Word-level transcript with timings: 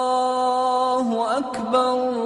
الله 0.00 1.38
أكبر 1.38 2.20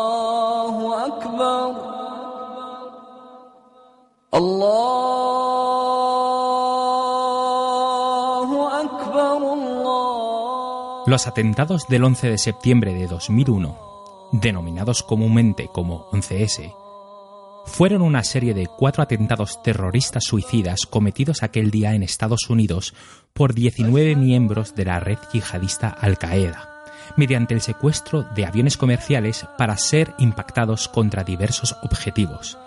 الله 0.00 1.06
أكبر 1.06 1.74
الله 7.50 8.48
أكبر 8.82 9.36
الله 9.52 9.90
Los 11.06 11.26
atentados 11.26 11.88
del 11.88 12.04
11 12.04 12.30
de 12.30 12.38
septiembre 12.38 12.94
de 12.94 13.08
2001, 13.08 13.76
denominados 14.31 15.03
comúnmente 15.03 15.69
como 15.71 16.09
11S, 16.11 16.73
fueron 17.65 18.01
una 18.01 18.23
serie 18.23 18.53
de 18.53 18.67
cuatro 18.67 19.03
atentados 19.03 19.61
terroristas 19.61 20.23
suicidas 20.23 20.85
cometidos 20.85 21.43
aquel 21.43 21.71
día 21.71 21.93
en 21.93 22.03
Estados 22.03 22.49
Unidos 22.49 22.93
por 23.33 23.53
19 23.53 24.15
miembros 24.15 24.75
de 24.75 24.85
la 24.85 24.99
red 24.99 25.17
yihadista 25.33 25.89
Al-Qaeda, 25.89 26.69
mediante 27.17 27.53
el 27.53 27.61
secuestro 27.61 28.23
de 28.35 28.45
aviones 28.45 28.77
comerciales 28.77 29.45
para 29.57 29.77
ser 29.77 30.13
impactados 30.19 30.87
contra 30.87 31.23
diversos 31.23 31.75
objetivos, 31.83 32.57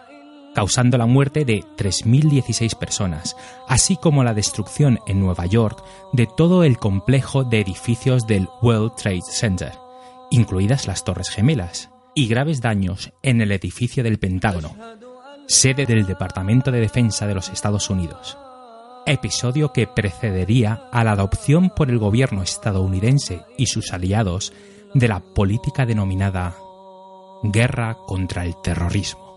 causando 0.55 0.99
la 0.99 1.07
muerte 1.07 1.45
de 1.45 1.63
3.016 1.77 2.77
personas, 2.77 3.37
así 3.69 3.97
como 3.97 4.25
la 4.25 4.35
destrucción 4.35 4.99
en 5.07 5.21
Nueva 5.21 5.47
York 5.47 5.83
de 6.13 6.27
todo 6.27 6.65
el 6.65 6.79
complejo 6.79 7.45
de 7.45 7.61
edificios 7.61 8.27
del 8.27 8.49
World 8.61 8.97
Trade 8.97 9.23
Center, 9.23 9.73
incluidas 10.31 10.87
las 10.87 11.05
Torres 11.05 11.31
Gemelas, 11.31 11.91
y 12.15 12.27
graves 12.27 12.61
daños 12.61 13.13
en 13.23 13.41
el 13.41 13.53
edificio 13.53 14.03
del 14.03 14.19
Pentágono, 14.19 14.75
sede 15.47 15.87
del 15.87 16.05
Departamento 16.05 16.73
de 16.73 16.81
Defensa 16.81 17.27
de 17.27 17.35
los 17.35 17.49
Estados 17.49 17.91
Unidos. 17.91 18.37
Episodio 19.07 19.73
que 19.73 19.87
precedería 19.87 20.83
a 20.93 21.05
la 21.05 21.13
adopción 21.13 21.71
por 21.71 21.91
el 21.91 21.99
gobierno 21.99 22.43
estadounidense 22.43 23.43
y 23.57 23.67
sus 23.67 23.93
aliados 23.93 24.53
de 24.95 25.09
la 25.09 25.21
política 25.21 25.87
denominada 25.87 26.57
Guerra 27.43 27.97
contra 28.07 28.45
el 28.45 28.61
Terrorismo. 28.61 29.28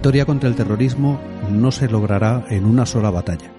Victoria 0.00 0.24
contra 0.24 0.48
el 0.48 0.54
terrorismo 0.54 1.20
no 1.50 1.70
se 1.70 1.86
logrará 1.86 2.46
en 2.48 2.64
una 2.64 2.86
sola 2.86 3.10
batalla, 3.10 3.52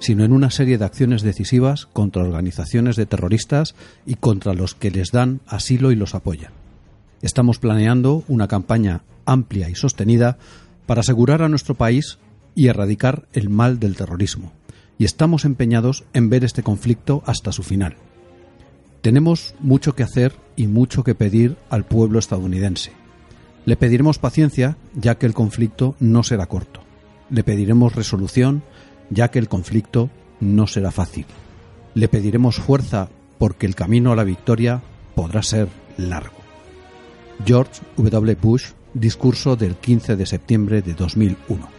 sino 0.00 0.24
en 0.24 0.32
una 0.32 0.50
serie 0.50 0.76
de 0.76 0.84
acciones 0.84 1.22
decisivas 1.22 1.86
contra 1.86 2.24
organizaciones 2.24 2.96
de 2.96 3.06
terroristas 3.06 3.76
y 4.04 4.16
contra 4.16 4.54
los 4.54 4.74
que 4.74 4.90
les 4.90 5.12
dan 5.12 5.38
asilo 5.46 5.92
y 5.92 5.94
los 5.94 6.16
apoyan. 6.16 6.50
Estamos 7.22 7.60
planeando 7.60 8.24
una 8.26 8.48
campaña 8.48 9.02
amplia 9.24 9.68
y 9.68 9.76
sostenida 9.76 10.36
para 10.84 11.02
asegurar 11.02 11.42
a 11.42 11.48
nuestro 11.48 11.76
país 11.76 12.18
y 12.56 12.66
erradicar 12.66 13.28
el 13.32 13.48
mal 13.48 13.78
del 13.78 13.94
terrorismo, 13.94 14.50
y 14.98 15.04
estamos 15.04 15.44
empeñados 15.44 16.02
en 16.12 16.28
ver 16.28 16.42
este 16.42 16.64
conflicto 16.64 17.22
hasta 17.24 17.52
su 17.52 17.62
final. 17.62 17.94
Tenemos 19.00 19.54
mucho 19.60 19.94
que 19.94 20.02
hacer 20.02 20.34
y 20.56 20.66
mucho 20.66 21.04
que 21.04 21.14
pedir 21.14 21.56
al 21.70 21.84
pueblo 21.84 22.18
estadounidense. 22.18 23.03
Le 23.66 23.76
pediremos 23.76 24.18
paciencia, 24.18 24.76
ya 24.94 25.16
que 25.16 25.26
el 25.26 25.34
conflicto 25.34 25.96
no 25.98 26.22
será 26.22 26.46
corto. 26.46 26.80
Le 27.30 27.44
pediremos 27.44 27.94
resolución, 27.94 28.62
ya 29.10 29.30
que 29.30 29.38
el 29.38 29.48
conflicto 29.48 30.10
no 30.40 30.66
será 30.66 30.90
fácil. 30.90 31.26
Le 31.94 32.08
pediremos 32.08 32.56
fuerza, 32.56 33.08
porque 33.38 33.66
el 33.66 33.74
camino 33.74 34.12
a 34.12 34.16
la 34.16 34.24
victoria 34.24 34.82
podrá 35.14 35.42
ser 35.42 35.68
largo. 35.96 36.36
George 37.44 37.80
W. 37.96 38.36
Bush, 38.40 38.72
discurso 38.92 39.56
del 39.56 39.76
15 39.76 40.16
de 40.16 40.26
septiembre 40.26 40.82
de 40.82 40.94
2001. 40.94 41.73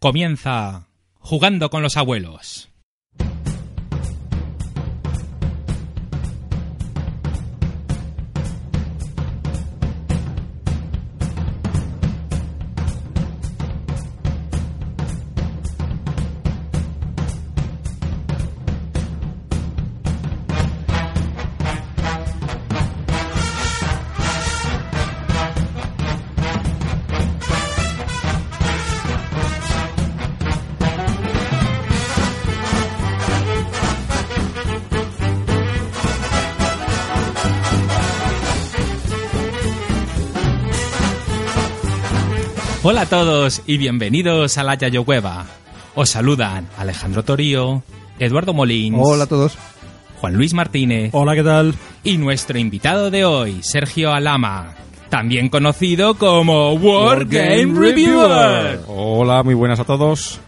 Comienza 0.00 0.86
jugando 1.18 1.70
con 1.70 1.82
los 1.82 1.96
abuelos. 1.96 2.68
Hola 42.82 43.02
a 43.02 43.06
todos 43.06 43.62
y 43.66 43.76
bienvenidos 43.76 44.56
a 44.58 44.62
la 44.64 44.74
Yayo 44.76 45.04
Cueva. 45.04 45.46
Os 45.94 46.10
saludan 46.10 46.68
Alejandro 46.78 47.24
Torío, 47.24 47.82
Eduardo 48.18 48.54
Molins, 48.54 48.98
Hola 49.00 49.24
a 49.24 49.26
todos. 49.26 49.56
Juan 50.20 50.34
Luis 50.34 50.52
Martínez 50.54 51.10
Hola, 51.12 51.34
¿qué 51.34 51.42
tal? 51.44 51.74
y 52.04 52.16
nuestro 52.18 52.58
invitado 52.58 53.10
de 53.10 53.24
hoy, 53.24 53.58
Sergio 53.62 54.12
Alama, 54.12 54.74
también 55.10 55.48
conocido 55.48 56.14
como 56.14 56.72
World 56.74 57.30
Game 57.30 57.78
Reviewer. 57.78 58.80
Hola, 58.88 59.42
muy 59.42 59.54
buenas 59.54 59.80
a 59.80 59.84
todos. 59.84 60.40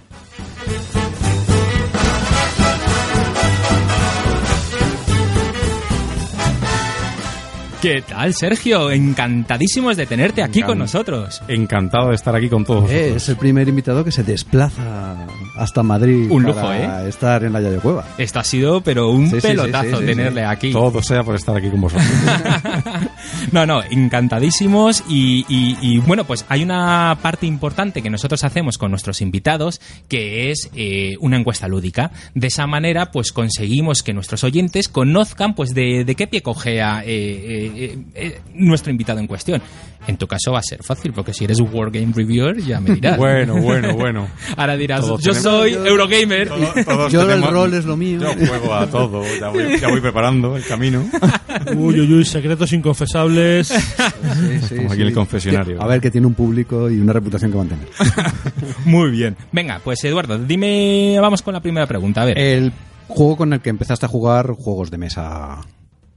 ¿Qué 7.80 8.02
tal, 8.02 8.34
Sergio? 8.34 8.91
Encantadísimos 8.91 9.97
de 9.97 10.04
tenerte 10.04 10.42
aquí 10.42 10.60
con 10.62 10.78
nosotros. 10.78 11.41
Encantado 11.48 12.10
de 12.10 12.15
estar 12.15 12.36
aquí 12.36 12.50
con 12.50 12.62
todos. 12.62 12.91
Eh, 12.91 12.94
vosotros. 12.94 13.22
es 13.22 13.28
el 13.30 13.36
primer 13.36 13.68
invitado 13.68 14.04
que 14.04 14.12
se 14.12 14.22
desplaza 14.22 15.27
hasta 15.56 15.82
Madrid 15.82 16.26
Un 16.30 16.42
lujo, 16.44 16.60
para 16.60 17.06
estar 17.08 17.44
en 17.44 17.52
la 17.52 17.60
Yayo 17.60 17.80
Cueva. 17.80 18.04
Esto 18.18 18.38
ha 18.41 18.44
sido, 18.44 18.80
pero 18.80 19.10
un 19.10 19.26
Sí, 19.28 19.36
sí, 19.36 19.41
sí, 19.41 19.47
pelotazo 19.48 19.91
sí, 19.91 19.97
sí, 20.00 20.06
tenerle 20.06 20.41
sí. 20.42 20.47
aquí. 20.47 20.72
Todo 20.72 21.02
sea 21.02 21.22
por 21.22 21.34
estar 21.34 21.56
aquí 21.56 21.68
con 21.70 21.80
vosotros. 21.80 22.06
No, 23.52 23.66
no, 23.66 23.82
encantadísimos 23.82 25.02
y, 25.08 25.44
y- 25.48 25.76
y, 25.80 25.98
bueno, 25.98 26.24
pues 26.24 26.44
hay 26.48 26.62
una 26.62 27.18
parte 27.22 27.47
importante 27.47 28.02
que 28.02 28.10
nosotros 28.10 28.44
hacemos 28.44 28.78
con 28.78 28.91
nuestros 28.91 29.20
invitados 29.20 29.80
que 30.08 30.50
es 30.50 30.70
eh, 30.74 31.16
una 31.20 31.36
encuesta 31.38 31.66
lúdica. 31.68 32.10
De 32.34 32.47
esa 32.48 32.66
manera, 32.66 33.10
pues 33.10 33.32
conseguimos 33.32 34.02
que 34.02 34.12
nuestros 34.12 34.44
oyentes 34.44 34.88
conozcan 34.88 35.54
pues 35.54 35.74
de, 35.74 36.04
de 36.04 36.14
qué 36.14 36.26
pie 36.26 36.42
cojea 36.42 37.02
eh, 37.04 37.06
eh, 37.08 37.72
eh, 37.76 37.98
eh, 38.14 38.41
nuestro 38.54 38.91
invitado 38.91 39.18
en 39.20 39.26
cuestión. 39.26 39.62
En 40.06 40.16
tu 40.16 40.26
caso 40.26 40.52
va 40.52 40.60
a 40.60 40.62
ser 40.62 40.82
fácil, 40.82 41.12
porque 41.12 41.34
si 41.34 41.44
eres 41.44 41.60
un 41.60 41.68
Wargame 41.72 42.12
Reviewer 42.14 42.56
ya 42.62 42.80
me 42.80 42.94
dirás. 42.94 43.18
bueno, 43.18 43.56
bueno, 43.60 43.94
bueno. 43.94 44.28
Ahora 44.56 44.76
dirás, 44.76 45.04
yo 45.20 45.34
soy 45.41 45.72
Eurogamer. 45.75 46.48
Todo- 46.48 46.84
todos 46.84 47.13
Yo 47.13 47.31
el 47.31 47.42
rol 47.42 47.75
es 47.75 47.84
lo 47.84 47.97
mío. 47.97 48.21
Yo 48.21 48.47
juego 48.47 48.75
a 48.75 48.87
todo, 48.87 49.22
ya 49.39 49.48
voy, 49.48 49.78
ya 49.81 49.89
voy 49.89 50.01
preparando 50.01 50.57
el 50.57 50.65
camino. 50.65 51.04
Uy, 51.77 52.01
uy, 52.01 52.13
uy, 52.15 52.25
secretos 52.25 52.72
inconfesables. 52.72 53.69
Sí, 54.31 54.59
sí, 54.60 54.75
Estamos 54.75 54.92
aquí 54.92 54.97
sí. 54.97 55.03
en 55.03 55.09
el 55.09 55.15
confesionario. 55.15 55.83
A 55.83 55.87
ver, 55.87 56.01
que 56.01 56.10
tiene 56.10 56.27
un 56.27 56.34
público 56.34 56.89
y 56.91 56.98
una 56.98 57.13
reputación 57.13 57.51
que 57.51 57.59
mantener. 57.59 57.89
Muy 58.84 59.10
bien. 59.10 59.37
Venga, 59.53 59.81
pues 59.83 60.03
Eduardo, 60.04 60.39
dime, 60.39 61.19
vamos 61.21 61.43
con 61.43 61.53
la 61.54 61.60
primera 61.60 61.86
pregunta. 61.86 62.22
A 62.22 62.25
ver. 62.27 62.39
El 62.39 62.72
juego 63.09 63.36
con 63.36 63.53
el 63.53 63.60
que 63.60 63.71
empezaste 63.71 64.07
a 64.07 64.09
jugar 64.09 64.53
juegos 64.53 64.91
de 64.91 64.98
mesa 64.98 65.60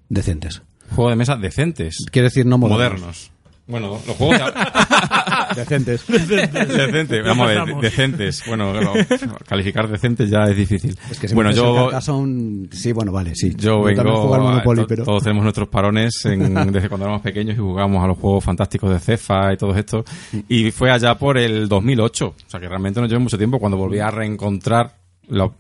decentes. 0.10 0.62
Juego 0.96 1.10
de 1.10 1.16
mesa 1.16 1.36
decentes, 1.36 2.06
Quiere 2.12 2.28
decir 2.28 2.46
no 2.46 2.58
modernos. 2.58 3.00
modernos. 3.02 3.32
Bueno, 3.66 3.98
los 4.06 4.16
juegos 4.18 4.38
Decentes. 5.56 6.06
decentes, 6.08 7.24
vamos 7.26 7.50
a 7.50 7.64
ver, 7.64 7.76
decentes. 7.82 8.44
Bueno, 8.48 8.74
calificar 9.48 9.88
decentes 9.88 10.30
ya 10.30 10.44
es 10.46 10.58
difícil. 10.58 10.98
Es 11.10 11.20
que 11.20 11.28
si 11.28 11.36
bueno, 11.36 11.52
yo 11.52 11.76
Carcassonne, 11.86 12.68
sí, 12.72 12.92
bueno, 12.92 13.12
vale, 13.12 13.36
sí. 13.36 13.54
Yo 13.56 13.78
también 13.84 13.98
vengo. 13.98 14.34
a- 14.36 14.40
Monopoly, 14.40 14.82
to- 14.82 14.88
pero... 14.88 15.04
Todos 15.06 15.24
tenemos 15.24 15.44
nuestros 15.44 15.68
parones 15.70 16.14
en- 16.26 16.72
desde 16.72 16.90
cuando 16.90 17.06
éramos 17.06 17.22
pequeños 17.22 17.56
y 17.56 17.60
jugábamos 17.60 18.04
a 18.04 18.08
los 18.08 18.18
juegos 18.18 18.44
fantásticos 18.44 18.90
de 18.92 19.00
Cefa 19.00 19.54
y 19.54 19.58
todo 19.58 19.76
esto. 19.76 20.04
Y 20.50 20.72
fue 20.72 20.92
allá 20.92 21.16
por 21.18 21.38
el 21.38 21.68
2008. 21.70 22.28
O 22.28 22.50
sea 22.50 22.60
que 22.60 22.68
realmente 22.68 23.00
no 23.00 23.08
lleva 23.08 23.20
mucho 23.20 23.38
tiempo 23.38 23.60
cuando 23.60 23.78
volví 23.78 24.00
a 24.00 24.12
reencontrar. 24.12 24.96
Lo, 25.30 25.56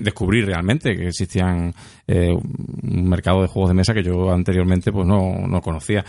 descubrí 0.00 0.42
realmente 0.42 0.94
que 0.96 1.08
existían 1.08 1.74
eh, 2.06 2.30
un 2.32 3.08
mercado 3.08 3.42
de 3.42 3.48
juegos 3.48 3.70
de 3.70 3.74
mesa 3.74 3.92
que 3.92 4.04
yo 4.04 4.30
anteriormente 4.32 4.92
pues 4.92 5.08
no, 5.08 5.44
no 5.48 5.60
conocía. 5.60 6.04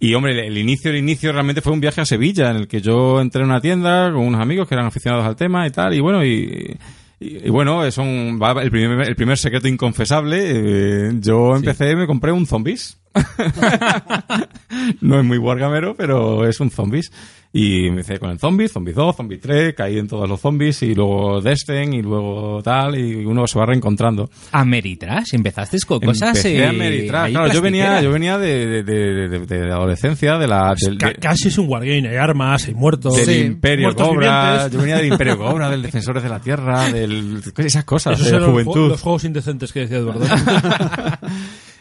Y 0.00 0.14
hombre, 0.14 0.32
el, 0.32 0.40
el 0.40 0.58
inicio, 0.58 0.90
el 0.90 0.98
inicio 0.98 1.32
realmente 1.32 1.60
fue 1.60 1.72
un 1.72 1.80
viaje 1.80 2.00
a 2.00 2.06
Sevilla 2.06 2.50
en 2.50 2.56
el 2.56 2.68
que 2.68 2.80
yo 2.80 3.20
entré 3.20 3.42
en 3.42 3.48
una 3.48 3.60
tienda 3.60 4.10
con 4.12 4.26
unos 4.26 4.40
amigos 4.40 4.68
que 4.68 4.74
eran 4.74 4.86
aficionados 4.86 5.26
al 5.26 5.36
tema 5.36 5.66
y 5.66 5.70
tal. 5.70 5.94
Y 5.94 6.00
bueno, 6.00 6.24
y, 6.24 6.76
y, 7.20 7.46
y 7.46 7.50
bueno, 7.50 7.84
es 7.84 7.98
un, 7.98 8.38
va 8.42 8.60
el, 8.62 8.70
primer, 8.70 9.08
el 9.08 9.16
primer 9.16 9.38
secreto 9.38 9.68
inconfesable. 9.68 10.38
eh, 10.40 11.12
yo 11.20 11.56
empecé, 11.56 11.94
me 11.96 12.06
compré 12.06 12.32
un 12.32 12.46
zombies. 12.46 12.98
no 15.00 15.18
es 15.20 15.24
muy 15.24 15.38
wargamero, 15.38 15.94
pero 15.96 16.46
es 16.46 16.60
un 16.60 16.70
zombies. 16.70 17.12
Y 17.56 17.86
empecé 17.86 18.18
con 18.18 18.30
el 18.30 18.38
zombies, 18.40 18.72
zombies 18.72 18.96
2, 18.96 19.14
zombies 19.14 19.40
3, 19.40 19.74
caí 19.76 19.96
en 19.96 20.08
todos 20.08 20.28
los 20.28 20.40
zombies 20.40 20.82
y 20.82 20.92
luego 20.92 21.40
Destin 21.40 21.92
y 21.94 22.02
luego 22.02 22.60
tal, 22.64 22.98
y 22.98 23.24
uno 23.24 23.46
se 23.46 23.56
va 23.60 23.64
reencontrando. 23.66 24.28
Ameritrash, 24.50 25.34
empezaste 25.34 25.78
con 25.86 26.00
cosas. 26.00 26.30
Empecé 26.44 26.64
eh, 26.66 27.06
Claro, 27.06 27.52
yo 27.52 27.62
venía, 27.62 28.00
yo 28.02 28.10
venía 28.10 28.38
de, 28.38 28.66
de, 28.66 28.82
de, 28.82 29.28
de- 29.28 29.46
de 29.46 29.66
la 29.68 29.76
adolescencia, 29.76 30.36
de 30.36 30.48
la, 30.48 30.74
Ca- 30.98 31.08
de- 31.10 31.14
casi 31.14 31.46
es 31.46 31.56
un 31.58 31.68
wargame, 31.68 32.08
hay 32.08 32.16
armas, 32.16 32.66
hay 32.66 32.74
muertos. 32.74 33.14
del 33.18 33.24
Sí, 33.26 33.40
Imperio 33.42 33.84
muertos 33.86 34.08
Cobra, 34.08 34.42
vivientes. 34.50 34.72
yo 34.72 34.78
venía 34.80 34.96
del 34.96 35.06
Imperio 35.12 35.38
Cobra, 35.44 35.70
del 35.70 35.82
Defensores 35.82 36.22
de 36.24 36.28
la 36.28 36.40
Tierra, 36.40 36.90
del, 36.90 37.40
esas 37.58 37.84
cosas, 37.84 38.18
Esos 38.18 38.32
de 38.32 38.38
ju- 38.38 38.50
juventud. 38.50 38.88
los 38.88 39.00
juegos 39.00 39.22
indecentes 39.22 39.72
que 39.72 39.78
decía 39.80 39.98
Eduardo. 39.98 40.26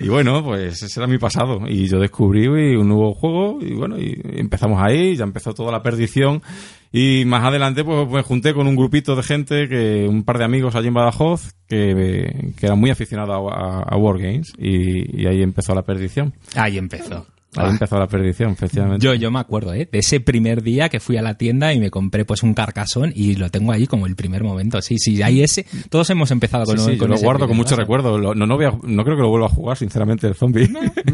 Y 0.03 0.09
bueno, 0.09 0.43
pues 0.43 0.83
ese 0.83 0.99
era 0.99 1.07
mi 1.07 1.17
pasado. 1.17 1.61
Y 1.67 1.87
yo 1.87 1.99
descubrí 1.99 2.47
un 2.47 2.87
nuevo 2.87 3.13
juego 3.13 3.57
y 3.61 3.73
bueno, 3.73 3.97
y 3.97 4.19
empezamos 4.35 4.81
ahí, 4.81 5.15
ya 5.15 5.23
empezó 5.23 5.53
toda 5.53 5.71
la 5.71 5.81
perdición. 5.81 6.41
Y 6.91 7.23
más 7.25 7.43
adelante 7.43 7.83
pues 7.83 8.07
me 8.09 8.21
junté 8.21 8.53
con 8.53 8.67
un 8.67 8.75
grupito 8.75 9.15
de 9.15 9.23
gente, 9.23 9.67
que 9.67 10.05
un 10.07 10.23
par 10.23 10.37
de 10.37 10.43
amigos 10.45 10.75
allí 10.75 10.89
en 10.89 10.93
Badajoz, 10.93 11.53
que, 11.67 12.53
que 12.55 12.65
eran 12.67 12.79
muy 12.79 12.91
aficionados 12.91 13.35
a, 13.51 13.55
a- 13.55 13.83
a 13.83 13.97
Wargames. 13.97 14.53
Y, 14.59 15.21
y 15.23 15.25
ahí 15.25 15.41
empezó 15.41 15.73
la 15.73 15.81
perdición. 15.81 16.33
Ahí 16.55 16.77
empezó. 16.77 17.25
Ahí 17.55 17.69
empezó 17.69 17.97
la 17.99 18.07
perdición, 18.07 18.51
efectivamente. 18.51 19.05
Yo, 19.05 19.13
yo 19.13 19.31
me 19.31 19.39
acuerdo, 19.39 19.73
¿eh? 19.73 19.87
De 19.91 19.99
ese 19.99 20.19
primer 20.19 20.61
día 20.63 20.89
que 20.89 20.99
fui 20.99 21.17
a 21.17 21.21
la 21.21 21.35
tienda 21.35 21.73
y 21.73 21.79
me 21.79 21.89
compré 21.91 22.25
pues 22.25 22.43
un 22.43 22.53
carcasón 22.53 23.11
y 23.15 23.35
lo 23.35 23.49
tengo 23.49 23.71
ahí 23.71 23.87
como 23.87 24.07
el 24.07 24.15
primer 24.15 24.43
momento. 24.43 24.81
Sí, 24.81 24.97
sí, 24.97 25.21
ahí 25.21 25.41
ese. 25.41 25.65
Todos 25.89 26.09
hemos 26.09 26.31
empezado 26.31 26.65
con, 26.65 26.77
Sí, 26.79 26.91
sí, 26.93 26.97
con 26.97 27.09
yo 27.09 27.15
lo 27.15 27.21
guardo 27.21 27.47
con 27.47 27.57
mucho 27.57 27.75
recuerdo. 27.75 28.17
Lo- 28.17 28.33
no, 28.35 28.45
no, 28.45 28.55
voy 28.55 28.65
a- 28.65 28.71
no 28.83 29.03
creo 29.03 29.15
que 29.15 29.21
lo 29.23 29.29
vuelva 29.29 29.47
a 29.47 29.49
jugar, 29.49 29.77
sinceramente, 29.77 30.27
el 30.27 30.35
zombie. 30.35 30.67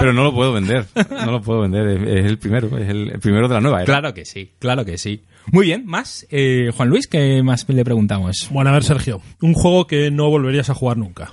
Pero 0.00 0.12
no 0.12 0.24
lo 0.24 0.34
puedo 0.34 0.52
vender. 0.52 0.86
No 1.10 1.32
lo 1.32 1.40
puedo 1.40 1.60
vender. 1.62 1.86
Es, 1.88 2.02
es 2.20 2.26
el 2.26 2.38
primero. 2.38 2.76
Es 2.78 2.88
el, 2.88 3.10
el 3.12 3.20
primero 3.20 3.48
de 3.48 3.54
la 3.54 3.60
nueva 3.60 3.78
era. 3.78 3.86
Claro 3.86 4.14
que 4.14 4.24
sí, 4.24 4.50
claro 4.58 4.84
que 4.84 4.98
sí. 4.98 5.22
Muy 5.52 5.66
bien, 5.66 5.84
más. 5.86 6.26
Eh, 6.30 6.70
Juan 6.76 6.88
Luis, 6.88 7.06
¿qué 7.06 7.42
más 7.42 7.68
le 7.68 7.84
preguntamos? 7.84 8.48
Bueno, 8.50 8.70
a 8.70 8.72
ver, 8.72 8.82
Sergio. 8.84 9.20
Un 9.40 9.54
juego 9.54 9.86
que 9.86 10.10
no 10.10 10.28
volverías 10.28 10.70
a 10.70 10.74
jugar 10.74 10.96
nunca. 10.96 11.32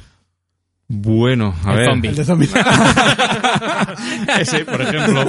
Bueno, 0.87 1.53
a 1.65 1.71
El 1.71 1.77
ver. 1.77 1.89
zombie. 1.89 2.09
El 2.09 2.15
de 2.15 2.25
zombies. 2.25 2.53
Ese, 4.39 4.65
por 4.65 4.81
ejemplo, 4.81 5.23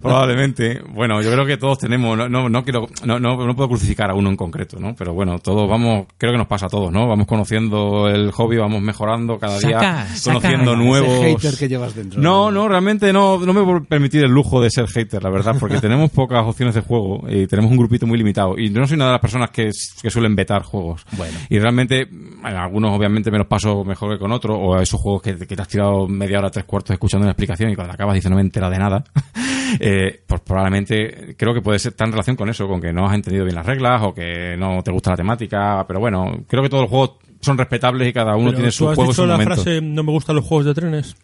probablemente. 0.00 0.82
Bueno, 0.92 1.20
yo 1.22 1.32
creo 1.32 1.46
que 1.46 1.56
todos 1.56 1.78
tenemos, 1.78 2.16
no, 2.16 2.28
no, 2.28 2.48
no 2.48 2.62
quiero, 2.62 2.86
no, 3.04 3.18
no, 3.18 3.36
no 3.46 3.56
puedo 3.56 3.68
crucificar 3.70 4.10
a 4.10 4.14
uno 4.14 4.28
en 4.30 4.36
concreto, 4.36 4.78
¿no? 4.78 4.94
Pero 4.94 5.14
bueno, 5.14 5.38
todos 5.38 5.68
vamos, 5.68 6.06
creo 6.18 6.32
que 6.32 6.38
nos 6.38 6.46
pasa 6.46 6.66
a 6.66 6.68
todos, 6.68 6.92
¿no? 6.92 7.08
Vamos 7.08 7.26
conociendo 7.26 8.08
el 8.08 8.30
hobby, 8.32 8.58
vamos 8.58 8.82
mejorando 8.82 9.38
cada 9.38 9.58
día, 9.58 9.80
Saca, 9.80 10.06
conociendo 10.24 10.76
nuevos. 10.76 11.08
Ese 11.08 11.36
hater 11.36 11.58
que 11.58 11.68
llevas 11.68 11.94
dentro. 11.94 12.20
No, 12.20 12.50
no, 12.50 12.68
realmente 12.68 13.12
no, 13.12 13.38
no 13.38 13.52
me 13.52 13.60
voy 13.60 13.78
a 13.78 13.80
permitir 13.80 14.24
el 14.24 14.30
lujo 14.30 14.60
de 14.60 14.70
ser 14.70 14.86
hater, 14.88 15.22
la 15.22 15.30
verdad, 15.30 15.56
porque 15.58 15.78
tenemos 15.80 16.10
pocas 16.10 16.44
opciones 16.46 16.74
de 16.74 16.82
juego 16.82 17.24
y 17.28 17.46
tenemos 17.46 17.70
un 17.70 17.78
grupito 17.78 18.06
muy 18.06 18.18
limitado. 18.18 18.58
Y 18.58 18.70
yo 18.70 18.80
no 18.80 18.86
soy 18.86 18.96
una 18.96 19.06
de 19.06 19.12
las 19.12 19.20
personas 19.20 19.50
que, 19.50 19.70
que 20.02 20.10
suelen 20.10 20.36
vetar 20.36 20.62
juegos. 20.62 21.04
Bueno. 21.16 21.36
Y 21.48 21.58
realmente, 21.58 22.02
en 22.02 22.46
algunos 22.46 22.96
obviamente 22.96 23.30
me 23.30 23.38
los 23.38 23.46
paso 23.46 23.84
mejor 23.84 24.12
que 24.12 24.18
con 24.18 24.32
otros, 24.32 24.56
o 24.60 24.74
a 24.74 24.82
esos 24.98 25.02
juegos 25.02 25.22
que, 25.22 25.46
que 25.46 25.56
te 25.56 25.62
has 25.62 25.68
tirado 25.68 26.06
media 26.08 26.38
hora, 26.38 26.50
tres 26.50 26.64
cuartos 26.64 26.92
escuchando 26.92 27.24
una 27.24 27.32
explicación 27.32 27.70
y 27.70 27.74
cuando 27.76 27.94
acabas 27.94 28.14
dices 28.14 28.30
no 28.30 28.36
me 28.36 28.42
he 28.42 28.44
enterado 28.44 28.72
de 28.72 28.78
nada. 28.78 29.04
eh, 29.80 30.20
pues 30.26 30.40
probablemente 30.40 31.34
creo 31.36 31.54
que 31.54 31.62
puede 31.62 31.78
ser 31.78 31.92
tan 31.92 32.08
en 32.08 32.12
relación 32.12 32.36
con 32.36 32.48
eso, 32.48 32.66
con 32.66 32.80
que 32.80 32.92
no 32.92 33.06
has 33.06 33.14
entendido 33.14 33.44
bien 33.44 33.54
las 33.56 33.66
reglas 33.66 34.02
o 34.02 34.14
que 34.14 34.56
no 34.58 34.82
te 34.82 34.90
gusta 34.90 35.10
la 35.10 35.16
temática, 35.16 35.84
pero 35.86 36.00
bueno, 36.00 36.44
creo 36.48 36.62
que 36.62 36.68
todos 36.68 36.82
los 36.82 36.90
juegos 36.90 37.12
son 37.40 37.56
respetables 37.56 38.08
y 38.08 38.12
cada 38.12 38.34
uno 38.34 38.46
Pero 38.46 38.56
tiene 38.56 38.70
¿Tú 38.70 38.76
su 38.76 38.88
has 38.88 38.96
juego 38.96 39.10
y 39.10 39.12
dicho 39.12 39.26
la 39.26 39.34
momento. 39.34 39.54
frase 39.54 39.80
no 39.80 40.02
me 40.02 40.12
gustan 40.12 40.36
los 40.36 40.44
juegos 40.44 40.66
de 40.66 40.74
trenes? 40.74 41.16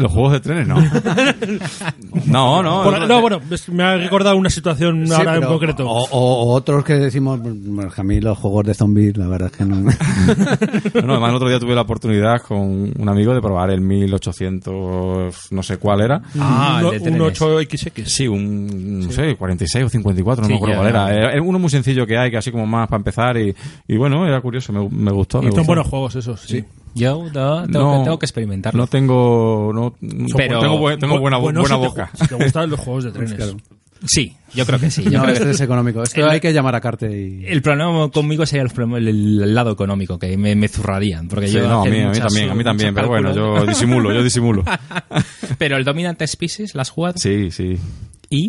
Los 0.00 0.12
juegos 0.12 0.32
de 0.32 0.40
trenes, 0.40 0.66
no. 0.66 0.76
no, 2.26 2.62
no. 2.62 2.84
Bueno, 2.84 3.06
no, 3.06 3.20
bueno, 3.20 3.40
me 3.72 3.82
ha 3.82 3.96
recordado 3.96 4.36
una 4.36 4.50
situación 4.50 5.06
Sí, 5.06 5.12
ahora 5.12 5.36
en 5.36 5.44
concreto. 5.44 5.88
O, 5.88 6.04
o- 6.10 6.42
o 6.44 6.52
otros 6.54 6.84
que 6.84 6.94
decimos, 6.94 7.38
bueno, 7.42 7.90
que 7.90 8.00
a 8.00 8.04
mí 8.04 8.20
los 8.20 8.38
juegos 8.38 8.64
de 8.66 8.74
zombies, 8.74 9.16
la 9.16 9.26
verdad 9.28 9.50
es 9.52 9.56
que 9.58 9.64
no. 9.64 9.76
No, 11.04 11.12
además 11.12 11.30
el 11.30 11.36
otro 11.36 11.48
día 11.48 11.58
tuve 11.58 11.74
la 11.74 11.82
oportunidad 11.82 12.40
con 12.42 12.92
un 12.98 13.08
amigo 13.08 13.34
de 13.34 13.40
probar 13.40 13.70
el 13.70 13.80
1800, 13.80 15.52
no 15.52 15.62
sé 15.62 15.78
cuál 15.78 16.00
era. 16.02 16.22
Ah, 16.38 16.80
un, 16.82 16.94
el 16.94 17.02
de 17.02 17.10
un 17.10 17.16
trenes. 17.32 17.40
8XX. 17.40 18.04
Sí, 18.06 18.28
un, 18.28 19.00
no 19.00 19.10
sé, 19.12 19.36
46 19.36 19.84
o 19.84 19.88
54, 19.88 20.42
no 20.42 20.46
Sí, 20.46 20.52
me 20.52 20.56
acuerdo 20.56 20.74
ya, 20.74 20.80
cuál 20.80 20.92
ya. 20.92 21.12
era. 21.14 21.32
Era 21.32 21.42
uno 21.42 21.58
muy 21.58 21.70
sencillo 21.70 22.06
que 22.06 22.16
hay, 22.18 22.30
que 22.30 22.36
así 22.36 22.50
como 22.50 22.66
más 22.66 22.88
para 22.88 22.98
empezar 22.98 23.36
y, 23.36 23.54
y 23.88 23.96
bueno, 23.96 24.26
era 24.26 24.40
curioso, 24.40 24.72
me, 24.72 24.88
me 24.88 25.12
gustó. 25.12 25.38
Y 25.38 25.46
me 25.46 25.48
son 25.50 25.58
gustó. 25.58 25.66
buenos 25.66 25.86
juegos 25.88 26.16
esos, 26.16 26.40
sí. 26.40 26.64
Yo 26.94 27.24
no, 27.32 27.62
tengo, 27.66 27.66
No, 27.68 27.98
que, 27.98 28.04
tengo 28.04 28.18
que 28.18 28.26
experimentarlo. 28.26 28.78
No 28.82 28.86
tengo, 28.86 29.70
no, 29.74 29.94
Pero- 30.36 30.60
tengo, 30.60 30.98
tengo 30.98 31.16
Bu- 31.16 31.20
buena, 31.20 31.36
bueno, 31.38 31.60
buena 31.60 31.76
si 31.76 31.80
te 31.82 31.86
boca. 31.88 32.10
ju- 32.12 32.18
si 32.22 32.28
te 32.28 32.34
gustan 32.34 32.70
los 32.70 32.80
juegos 32.84 33.04
de 33.04 33.12
trenes. 33.12 33.54
Sí, 34.06 34.34
yo 34.54 34.64
creo 34.64 34.78
que 34.80 34.90
sí. 34.90 35.04
Yo 35.04 35.10
no, 35.18 35.22
creo 35.24 35.26
que- 35.34 35.40
este 35.40 35.50
es 35.50 35.60
económico. 35.60 36.02
Esto 36.02 36.22
El- 36.22 36.30
hay 36.30 36.40
que 36.40 36.52
llamar 36.54 36.74
a 36.74 36.80
Carte 36.80 37.06
y... 37.14 37.44
El 37.46 37.60
problema 37.60 38.08
conmigo 38.10 38.46
sería 38.46 38.62
el, 38.62 38.70
problema- 38.70 38.96
el- 38.96 39.08
el 39.42 39.54
lado 39.54 39.70
económico, 39.72 40.18
que 40.18 40.36
me, 40.38 40.54
me 40.56 40.68
zurrarían. 40.68 41.28
Porque 41.28 41.48
Sí, 41.48 41.54
yo 41.54 41.68
no, 41.68 41.82
a 41.82 41.84
mí, 41.84 41.90
a 41.90 41.92
mí 42.00 42.06
muchas- 42.06 42.26
también, 42.28 42.50
a 42.50 42.54
mí 42.54 42.64
también, 42.64 42.94
pero 42.94 43.08
bueno, 43.08 43.34
yo 43.34 43.66
disimulo, 43.66 44.12
yo 44.12 44.22
disimulo. 44.22 44.64
Pero 45.58 45.76
el 45.76 45.84
Dominant 45.84 46.20
Species, 46.26 46.74
¿la 46.74 46.82
has 46.82 46.90
jugado? 46.90 47.18
Sí, 47.18 47.50
sí. 47.50 47.76
Y 48.30 48.48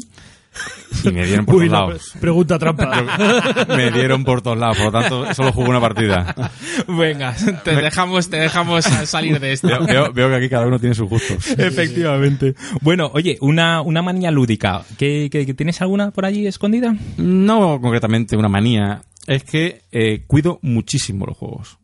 Y 1.03 1.10
me 1.12 1.25
dieron 1.25 1.46
por 1.46 1.55
Uy, 1.55 1.67
todos 1.70 1.72
la 1.72 1.86
lados. 1.88 2.10
pre- 2.12 2.22
pregunta 2.22 2.60
trampa. 2.60 3.65
Me 3.75 3.89
dieron 3.91 4.24
por 4.24 4.41
todos 4.41 4.58
lados, 4.58 4.77
por 4.77 4.88
lo 4.88 4.91
tanto, 5.01 5.34
solo 5.34 5.51
jugué 5.53 5.70
una 5.70 5.79
partida. 5.81 6.36
venga, 6.88 7.36
te 7.63 7.75
dejamos, 7.75 8.29
te 8.29 8.38
dejamos 8.38 8.86
salir 8.86 9.39
de 9.39 9.53
esto. 9.53 9.67
Veo, 9.67 9.86
veo- 9.86 10.13
veo 10.13 10.29
que 10.29 10.36
aquí 10.36 10.50
cada 10.50 10.67
uno 10.67 10.77
tiene 10.79 10.93
sus 10.93 11.10
gustos. 11.10 11.50
Efectivamente. 11.58 12.55
Bueno, 12.81 13.10
oye, 13.13 13.38
una, 13.41 13.81
una 13.81 14.01
manía 14.01 14.29
lúdica. 14.31 14.84
¿Qué, 14.98 15.29
qué- 15.31 15.46
qué- 15.46 15.53
tienes 15.53 15.81
alguna 15.81 16.12
por 16.12 16.25
allí 16.25 16.46
escondida? 16.46 16.96
No 17.17 17.79
concretamente 17.81 18.36
una 18.38 18.50
manía, 18.50 19.01
es 19.27 19.43
que 19.43 19.81
eh, 19.91 20.24
cuido 20.27 20.60
muchísimo 20.62 21.25
los 21.25 21.38
juegos. 21.38 21.77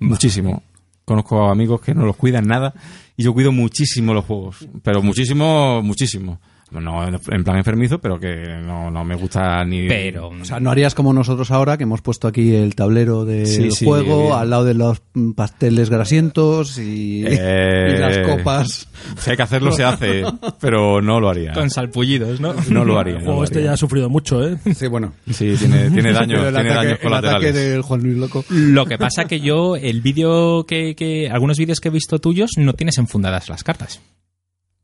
Muchísimo. 0.00 0.62
Conozco 1.04 1.48
amigos 1.50 1.80
que 1.82 1.94
no 1.94 2.04
los 2.04 2.16
cuidan 2.16 2.46
nada 2.48 2.74
y 3.16 3.22
yo 3.22 3.32
cuido 3.32 3.52
muchísimo 3.52 4.12
los 4.12 4.24
juegos. 4.24 4.66
Pero 4.82 5.02
muchísimo, 5.02 5.80
muchísimo. 5.82 6.40
No 6.72 7.06
en 7.06 7.44
plan 7.44 7.56
enfermizo, 7.58 8.00
pero 8.00 8.18
que 8.18 8.58
no, 8.60 8.90
no 8.90 9.04
me 9.04 9.14
gusta 9.14 9.64
ni... 9.64 9.86
Pero, 9.86 10.28
O 10.30 10.44
sea, 10.44 10.58
no 10.58 10.72
harías 10.72 10.96
como 10.96 11.12
nosotros 11.12 11.52
ahora, 11.52 11.76
que 11.76 11.84
hemos 11.84 12.02
puesto 12.02 12.26
aquí 12.26 12.56
el 12.56 12.74
tablero 12.74 13.24
del 13.24 13.46
Sí, 13.46 13.70
sí, 13.70 13.84
juego 13.84 14.22
bien. 14.24 14.32
al 14.32 14.50
lado 14.50 14.64
de 14.64 14.74
los 14.74 15.00
pasteles 15.36 15.90
grasientos 15.90 16.76
y, 16.80 17.24
Eh, 17.24 17.94
y 17.94 18.00
las 18.00 18.18
copas. 18.18 18.88
Si 19.16 19.30
hay 19.30 19.36
que 19.36 19.42
hacerlo, 19.44 19.70
se 19.70 19.84
hace, 19.84 20.24
pero 20.60 21.00
no 21.00 21.20
lo 21.20 21.28
haría. 21.28 21.52
con 21.52 21.70
salpullidos, 21.70 22.40
¿no? 22.40 22.52
No 22.68 22.84
lo 22.84 22.98
haría. 22.98 23.12
El 23.14 23.18
no 23.20 23.24
juego 23.26 23.40
lo 23.40 23.44
este 23.44 23.58
haría. 23.58 23.70
ya 23.70 23.74
ha 23.74 23.76
sufrido 23.76 24.10
mucho, 24.10 24.44
¿eh? 24.44 24.58
Sí, 24.74 24.88
bueno. 24.88 25.12
Sí, 25.30 25.54
tiene, 25.56 25.88
tiene 25.90 26.12
daños, 26.12 26.44
el 26.46 26.52
tiene 26.52 26.70
ataque- 26.70 26.74
daños 26.74 26.74
el 26.74 26.84
ataque 26.90 27.02
colaterales. 27.02 27.54
del 27.54 27.82
Juan 27.82 28.00
Luis 28.02 28.16
Loco. 28.18 28.44
Lo 28.50 28.86
que 28.86 28.98
pasa 28.98 29.26
que 29.26 29.38
yo, 29.38 29.76
el 29.76 30.00
vídeo 30.00 30.66
que, 30.66 30.96
que. 30.96 31.30
Algunos 31.30 31.58
vídeos 31.58 31.78
que 31.78 31.88
he 31.88 31.92
visto 31.92 32.18
tuyos 32.18 32.50
no 32.56 32.72
tienes 32.72 32.98
enfundadas 32.98 33.48
las 33.48 33.62
cartas. 33.62 34.00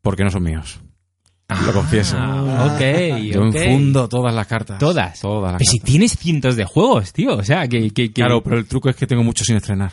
Porque 0.00 0.22
no 0.22 0.30
son 0.30 0.44
míos. 0.44 0.80
Lo 1.66 1.72
confieso. 1.72 2.16
Ah, 2.18 2.72
ok, 2.74 3.22
Yo 3.32 3.42
ok. 3.46 3.54
infundo 3.54 4.08
todas 4.08 4.34
las 4.34 4.46
cartas. 4.46 4.78
Todas. 4.78 5.20
Todas 5.20 5.52
las 5.52 5.58
Pero 5.58 5.70
si 5.70 5.80
tienes 5.80 6.16
cientos 6.16 6.56
de 6.56 6.64
juegos, 6.64 7.12
tío. 7.12 7.36
O 7.36 7.42
sea, 7.44 7.66
que... 7.68 7.90
que, 7.90 8.08
que- 8.08 8.12
Claro, 8.12 8.42
pero 8.42 8.58
el 8.58 8.66
truco 8.66 8.88
es 8.90 8.96
que 8.96 9.06
tengo 9.06 9.22
mucho 9.22 9.44
sin 9.44 9.56
estrenar. 9.56 9.92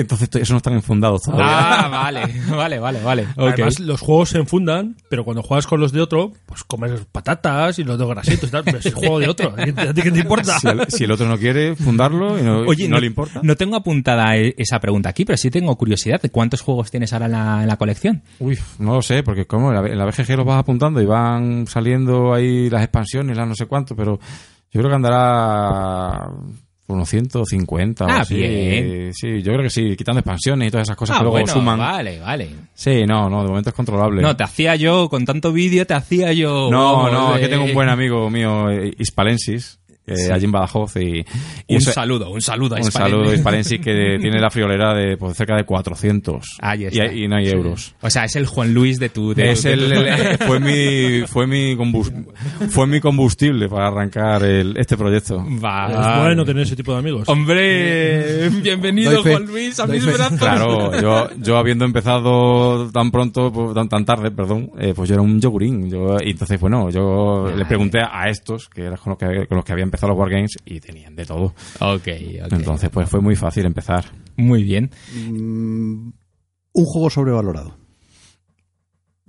Entonces 0.00 0.28
eso 0.34 0.52
no 0.52 0.58
están 0.58 0.74
enfundados 0.74 1.22
todavía. 1.22 1.46
Ah, 1.48 1.88
vale, 1.90 2.32
vale, 2.48 2.78
vale, 2.78 3.02
vale. 3.02 3.26
Además, 3.36 3.80
los 3.80 4.00
juegos 4.00 4.30
se 4.30 4.38
enfundan, 4.38 4.96
pero 5.08 5.24
cuando 5.24 5.42
juegas 5.42 5.66
con 5.66 5.80
los 5.80 5.92
de 5.92 6.00
otro, 6.00 6.32
pues 6.46 6.64
comes 6.64 6.92
patatas 7.12 7.78
y 7.78 7.84
los 7.84 7.98
de 7.98 8.06
grasitos 8.06 8.48
y 8.48 8.52
tal. 8.52 8.64
Pero 8.64 8.78
es 8.78 8.86
el 8.86 8.94
juego 8.94 9.18
de 9.18 9.28
otro. 9.28 9.54
¿A 9.56 9.94
ti 9.94 10.02
qué 10.02 10.10
te 10.10 10.20
importa? 10.20 10.58
Si 10.58 10.68
el, 10.68 10.86
si 10.88 11.04
el 11.04 11.10
otro 11.10 11.26
no 11.26 11.38
quiere 11.38 11.74
fundarlo 11.76 12.38
y 12.38 12.42
no, 12.42 12.60
Oye, 12.60 12.88
no, 12.88 12.98
le 12.98 13.06
importa. 13.06 13.40
No 13.42 13.56
tengo 13.56 13.76
apuntada 13.76 14.36
e- 14.36 14.54
esa 14.58 14.78
pregunta 14.80 15.08
aquí, 15.10 15.24
pero 15.24 15.36
sí 15.36 15.50
tengo 15.50 15.74
curiosidad 15.76 16.20
de 16.20 16.30
cuántos 16.30 16.60
juegos 16.60 16.90
tienes 16.90 17.12
ahora 17.12 17.26
en 17.26 17.32
la, 17.32 17.62
en 17.62 17.68
la 17.68 17.76
colección. 17.76 18.22
Uy, 18.38 18.58
no 18.78 18.94
lo 18.94 19.02
sé, 19.02 19.22
porque 19.22 19.46
como 19.46 19.72
en 19.72 19.98
la, 19.98 20.04
BGG 20.04 20.36
los 20.36 20.46
vas 20.46 20.58
apuntando 20.58 21.00
y 21.00 21.06
van 21.06 21.66
saliendo 21.66 22.34
ahí 22.34 22.68
las 22.70 22.82
expansiones, 22.82 23.36
las 23.36 23.48
no 23.48 23.54
sé 23.54 23.66
cuánto, 23.66 23.94
pero 23.96 24.18
yo 24.70 24.80
creo 24.80 24.88
que 24.88 24.94
andará 24.96 26.28
unos 26.88 27.08
150 27.08 28.04
o 28.04 28.08
Ah, 28.08 28.20
así. 28.20 28.34
bien. 28.36 29.12
Sí, 29.12 29.42
yo 29.42 29.52
creo 29.52 29.62
que 29.64 29.70
sí, 29.70 29.96
quitando 29.96 30.20
expansiones 30.20 30.68
y 30.68 30.70
todas 30.70 30.86
esas 30.86 30.96
cosas 30.96 31.16
Ah, 31.16 31.18
que 31.18 31.24
luego 31.24 31.38
bueno, 31.38 31.52
suman. 31.52 31.78
vale, 31.78 32.20
vale. 32.20 32.48
Sí, 32.74 33.04
no, 33.06 33.28
no, 33.28 33.42
de 33.42 33.48
momento 33.48 33.70
es 33.70 33.74
controlable. 33.74 34.22
No, 34.22 34.36
te 34.36 34.44
hacía 34.44 34.76
yo, 34.76 35.08
con 35.08 35.24
tanto 35.24 35.52
vídeo, 35.52 35.86
te 35.86 35.94
hacía 35.94 36.32
yo... 36.32 36.68
no, 36.70 37.10
no, 37.10 37.32
eh, 37.32 37.36
es 37.36 37.40
que 37.40 37.48
tengo 37.48 37.64
un 37.64 37.74
buen 37.74 37.88
amigo 37.88 38.30
mío, 38.30 38.70
eh, 38.70 38.92
Hispalensis, 38.98 39.78
eh, 40.06 40.32
allí 40.32 40.44
en 40.44 40.52
Badajoz, 40.52 40.96
y, 40.96 41.18
y 41.66 41.74
Un 41.74 41.76
eso- 41.78 41.92
saludo, 41.92 42.30
un 42.30 42.40
saludo 42.40 42.76
a 42.76 42.78
un 42.80 42.90
saludo 42.92 43.32
Hispalensis 43.34 43.80
que 43.80 44.18
tiene 44.20 44.40
la 44.40 44.50
friolera 44.50 44.94
de 44.94 45.16
pues, 45.16 45.36
cerca 45.36 45.56
de 45.56 45.64
400 45.64 46.44
Ahí 46.60 46.82
y, 46.82 46.86
está. 46.86 47.12
y 47.12 47.28
no 47.28 47.36
hay 47.36 47.48
euros. 47.48 47.94
O 48.02 48.10
sea, 48.10 48.24
es 48.24 48.36
el 48.36 48.46
Juan 48.46 48.72
Luis 48.74 48.98
de 48.98 49.08
tu... 49.08 49.34
De 49.34 49.50
Es 49.50 49.62
de 49.64 49.72
el, 49.72 49.92
tu- 49.92 50.00
el- 50.00 50.38
fue 50.46 50.60
mi 50.60 51.26
fue 51.26 51.46
mi 51.46 51.76
fue 52.70 52.86
mi 52.86 53.00
combustible 53.00 53.68
para 53.68 53.88
arrancar 53.88 54.42
el- 54.44 54.76
este 54.76 54.96
proyecto. 54.96 55.44
Va. 55.64 56.16
Es 56.16 56.22
bueno 56.22 56.44
tener 56.44 56.62
ese 56.62 56.76
tipo 56.76 56.92
de 56.92 56.98
amigos. 56.98 57.28
Hombre, 57.28 58.48
bienvenido 58.50 59.12
Doy 59.12 59.22
fe. 59.22 59.30
Juan 59.32 59.46
Luis 59.46 59.80
a 59.80 59.86
mis 59.86 60.04
fe. 60.04 60.12
brazos. 60.12 60.38
Claro, 60.38 61.00
yo, 61.00 61.28
yo 61.38 61.56
habiendo 61.58 61.84
empezado 61.84 62.90
tan 62.90 63.10
pronto, 63.10 63.52
pues, 63.52 63.74
tan, 63.74 63.88
tan 63.88 64.04
tarde, 64.04 64.30
perdón, 64.30 64.70
eh, 64.78 64.92
pues 64.94 65.08
yo 65.08 65.14
era 65.14 65.22
un 65.22 65.40
yogurín. 65.40 65.90
Yo, 65.90 66.16
y 66.24 66.30
entonces, 66.30 66.60
bueno, 66.60 66.90
yo 66.90 67.50
le 67.54 67.64
pregunté 67.66 67.98
a 68.00 68.28
estos, 68.28 68.68
que 68.68 68.82
eran 68.82 68.96
con 68.98 69.10
los 69.10 69.18
que, 69.18 69.46
con 69.46 69.56
los 69.56 69.64
que 69.64 69.72
había 69.72 69.84
empezado 69.84 69.95
los 70.02 70.16
Wargames, 70.16 70.56
y 70.64 70.80
tenían 70.80 71.16
de 71.16 71.24
todo. 71.24 71.54
Ok, 71.80 72.08
ok. 72.44 72.52
Entonces, 72.52 72.90
pues 72.90 73.08
fue 73.08 73.20
muy 73.20 73.36
fácil 73.36 73.64
empezar. 73.64 74.04
Muy 74.36 74.62
bien. 74.62 74.90
Mm, 75.14 76.10
un 76.72 76.84
juego 76.84 77.10
sobrevalorado. 77.10 77.85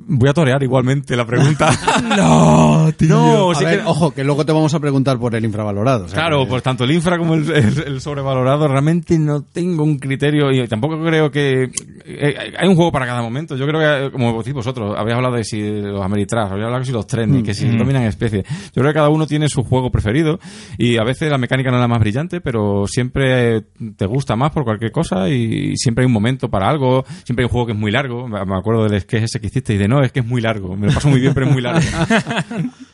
Voy 0.09 0.29
a 0.29 0.33
torear 0.33 0.63
igualmente 0.63 1.15
la 1.15 1.25
pregunta. 1.25 1.69
No, 2.17 2.91
no, 3.01 3.51
A 3.51 3.55
sí 3.55 3.65
ver, 3.65 3.79
que- 3.81 3.85
ojo, 3.85 4.11
que 4.11 4.23
luego 4.23 4.45
te 4.45 4.51
vamos 4.51 4.73
a 4.73 4.79
preguntar 4.79 5.17
por 5.19 5.35
el 5.35 5.43
infravalorado. 5.43 6.05
o 6.05 6.07
sea 6.07 6.15
Claro, 6.19 6.43
que- 6.43 6.49
pues 6.51 6.63
tanto 6.63 6.83
el 6.85 6.91
infra 6.91 7.17
como 7.17 7.33
el, 7.35 7.49
el- 7.51 7.83
el 7.87 8.01
sobrevalorado 8.01 8.67
realmente 8.67 9.17
no 9.19 9.41
tengo 9.43 9.83
un 9.83 9.97
criterio 9.99 10.51
y 10.51 10.65
tampoco 10.67 11.01
creo 11.03 11.29
que 11.31 11.69
eh, 12.05 12.35
hay 12.57 12.67
un 12.67 12.75
juego 12.75 12.91
para 12.91 13.05
cada 13.05 13.21
momento. 13.21 13.55
Yo 13.57 13.65
creo 13.67 13.79
que, 13.79 14.11
como 14.11 14.37
decís 14.37 14.53
vosotros, 14.53 14.95
habéis 14.97 15.15
hablado 15.15 15.35
de 15.35 15.43
si 15.43 15.61
los 15.81 16.01
Ameritrash, 16.01 16.47
habéis 16.51 16.65
hablado 16.65 16.79
de 16.79 16.85
si 16.85 16.91
los 16.93 17.07
trenes, 17.07 17.43
que 17.43 17.53
si 17.53 17.65
Mm. 17.65 17.77
dominan 17.77 18.03
especies. 18.03 18.45
Yo 18.47 18.81
creo 18.81 18.87
que 18.87 18.93
cada 18.93 19.09
uno 19.09 19.27
tiene 19.27 19.49
su 19.49 19.63
juego 19.63 19.91
preferido 19.91 20.39
y 20.77 20.97
a 20.97 21.03
veces 21.03 21.29
la 21.29 21.37
mecánica 21.37 21.69
no 21.69 21.77
es 21.77 21.81
la 21.81 21.87
más 21.87 21.99
brillante, 21.99 22.39
pero 22.41 22.85
siempre 22.87 23.63
te 23.97 24.05
gusta 24.05 24.35
más 24.35 24.51
por 24.51 24.63
cualquier 24.63 24.91
cosa 24.91 25.29
y 25.29 25.75
siempre 25.75 26.03
hay 26.03 26.07
un 26.07 26.13
momento 26.13 26.49
para 26.49 26.69
algo. 26.69 27.03
Siempre 27.25 27.43
hay 27.43 27.45
un 27.47 27.51
juego 27.51 27.67
que 27.67 27.73
es 27.73 27.77
muy 27.79 27.91
largo. 27.91 28.27
Me 28.27 28.43
me 28.45 28.55
acuerdo 28.57 28.87
del 28.87 29.01
sketch 29.01 29.23
ese 29.23 29.39
que 29.41 29.47
hiciste 29.47 29.73
y 29.73 29.77
de 29.77 29.87
no, 29.87 29.96
es 30.01 30.11
que 30.11 30.19
es 30.21 30.25
muy 30.25 30.41
largo. 30.41 30.75
Me 30.75 30.87
lo 30.87 30.93
paso 30.93 31.09
muy 31.09 31.19
bien, 31.19 31.33
pero 31.33 31.47
es 31.47 31.53
muy 31.53 31.61
largo. 31.61 31.81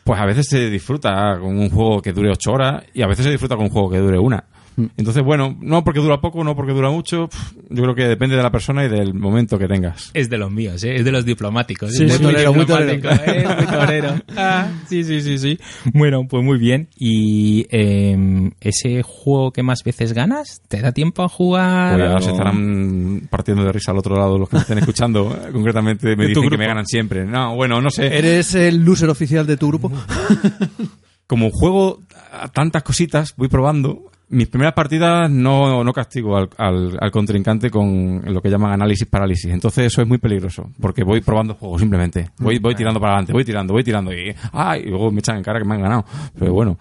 Pues 0.03 0.19
a 0.19 0.25
veces 0.25 0.47
se 0.49 0.69
disfruta 0.69 1.37
con 1.39 1.57
un 1.57 1.69
juego 1.69 2.01
que 2.01 2.11
dure 2.11 2.29
ocho 2.29 2.51
horas 2.51 2.83
y 2.93 3.01
a 3.03 3.07
veces 3.07 3.23
se 3.23 3.31
disfruta 3.31 3.55
con 3.55 3.65
un 3.65 3.71
juego 3.71 3.89
que 3.89 3.99
dure 3.99 4.19
una. 4.19 4.43
Entonces, 4.97 5.23
bueno, 5.23 5.55
no 5.61 5.83
porque 5.83 5.99
dura 5.99 6.19
poco, 6.21 6.43
no 6.43 6.55
porque 6.55 6.73
dura 6.73 6.89
mucho, 6.89 7.29
yo 7.69 7.83
creo 7.83 7.95
que 7.95 8.03
depende 8.07 8.35
de 8.35 8.43
la 8.43 8.51
persona 8.51 8.83
y 8.85 8.89
del 8.89 9.13
momento 9.13 9.57
que 9.59 9.67
tengas. 9.67 10.11
Es 10.13 10.29
de 10.29 10.37
los 10.37 10.51
míos, 10.51 10.83
¿eh? 10.83 10.95
es 10.95 11.05
de 11.05 11.11
los 11.11 11.25
diplomáticos. 11.25 11.91
Sí, 11.93 12.05
es 12.05 12.13
sí, 12.17 12.23
muy 12.23 12.33
torero, 12.33 12.53
muy 12.53 12.65
diplomático, 12.65 13.09
¿eh? 13.31 13.45
muy 13.57 13.65
torero. 13.67 14.15
Ah, 14.35 14.67
sí, 14.87 15.03
sí, 15.03 15.21
sí, 15.21 15.37
sí. 15.37 15.59
Bueno, 15.93 16.27
pues 16.27 16.43
muy 16.43 16.57
bien. 16.57 16.89
¿Y 16.97 17.65
eh, 17.71 18.51
ese 18.61 19.01
juego 19.03 19.51
que 19.51 19.63
más 19.63 19.79
veces 19.83 20.13
ganas? 20.13 20.61
¿Te 20.67 20.81
da 20.81 20.91
tiempo 20.91 21.23
a 21.23 21.29
jugar? 21.29 21.97
Pues 21.97 22.07
ahora 22.09 22.17
o- 22.17 22.21
se 22.21 22.31
estarán 22.31 23.27
partiendo 23.29 23.63
de 23.63 23.71
risa 23.71 23.91
al 23.91 23.97
otro 23.99 24.15
lado 24.15 24.37
los 24.37 24.49
que 24.49 24.55
me 24.55 24.61
estén 24.61 24.77
escuchando. 24.79 25.37
eh, 25.47 25.49
Concretamente 25.53 26.15
me 26.15 26.27
dicen 26.27 26.49
que 26.49 26.57
me 26.57 26.67
ganan 26.67 26.85
siempre. 26.85 27.25
No, 27.25 27.55
bueno, 27.55 27.81
no 27.81 27.89
sé. 27.91 28.07
¿Eres 28.17 28.55
el 28.55 28.83
loser 28.83 29.09
oficial 29.09 29.45
de 29.45 29.57
tu 29.57 29.67
grupo? 29.67 29.91
Como 31.27 31.49
juego 31.51 32.01
a 32.31 32.47
tantas 32.49 32.83
cositas, 32.83 33.33
voy 33.37 33.47
probando. 33.47 34.11
Mis 34.33 34.47
primeras 34.47 34.73
partidas 34.73 35.29
no, 35.29 35.83
no 35.83 35.93
castigo 35.93 36.35
al, 36.37 36.49
al- 36.57 36.97
al 36.99 37.11
contrincante 37.11 37.69
con 37.69 38.21
lo 38.25 38.41
que 38.41 38.49
llaman 38.49 38.71
análisis 38.73 39.07
parálisis. 39.07 39.51
Entonces 39.51 39.85
eso 39.87 40.01
es 40.01 40.07
muy 40.07 40.17
peligroso, 40.17 40.69
porque 40.81 41.03
voy 41.03 41.21
probando 41.21 41.53
juegos 41.55 41.81
simplemente. 41.81 42.29
Voy, 42.39 42.59
voy 42.59 42.75
tirando 42.75 42.99
para 42.99 43.13
adelante, 43.13 43.33
voy 43.33 43.45
tirando, 43.45 43.73
voy 43.73 43.83
tirando 43.83 44.13
y, 44.13 44.35
¡ay! 44.51 44.83
y 44.85 44.89
luego 44.89 45.11
me 45.11 45.19
echan 45.19 45.37
en 45.37 45.43
cara 45.43 45.59
que 45.59 45.65
me 45.65 45.75
han 45.75 45.81
ganado. 45.81 46.05
Pero 46.37 46.53
bueno. 46.53 46.77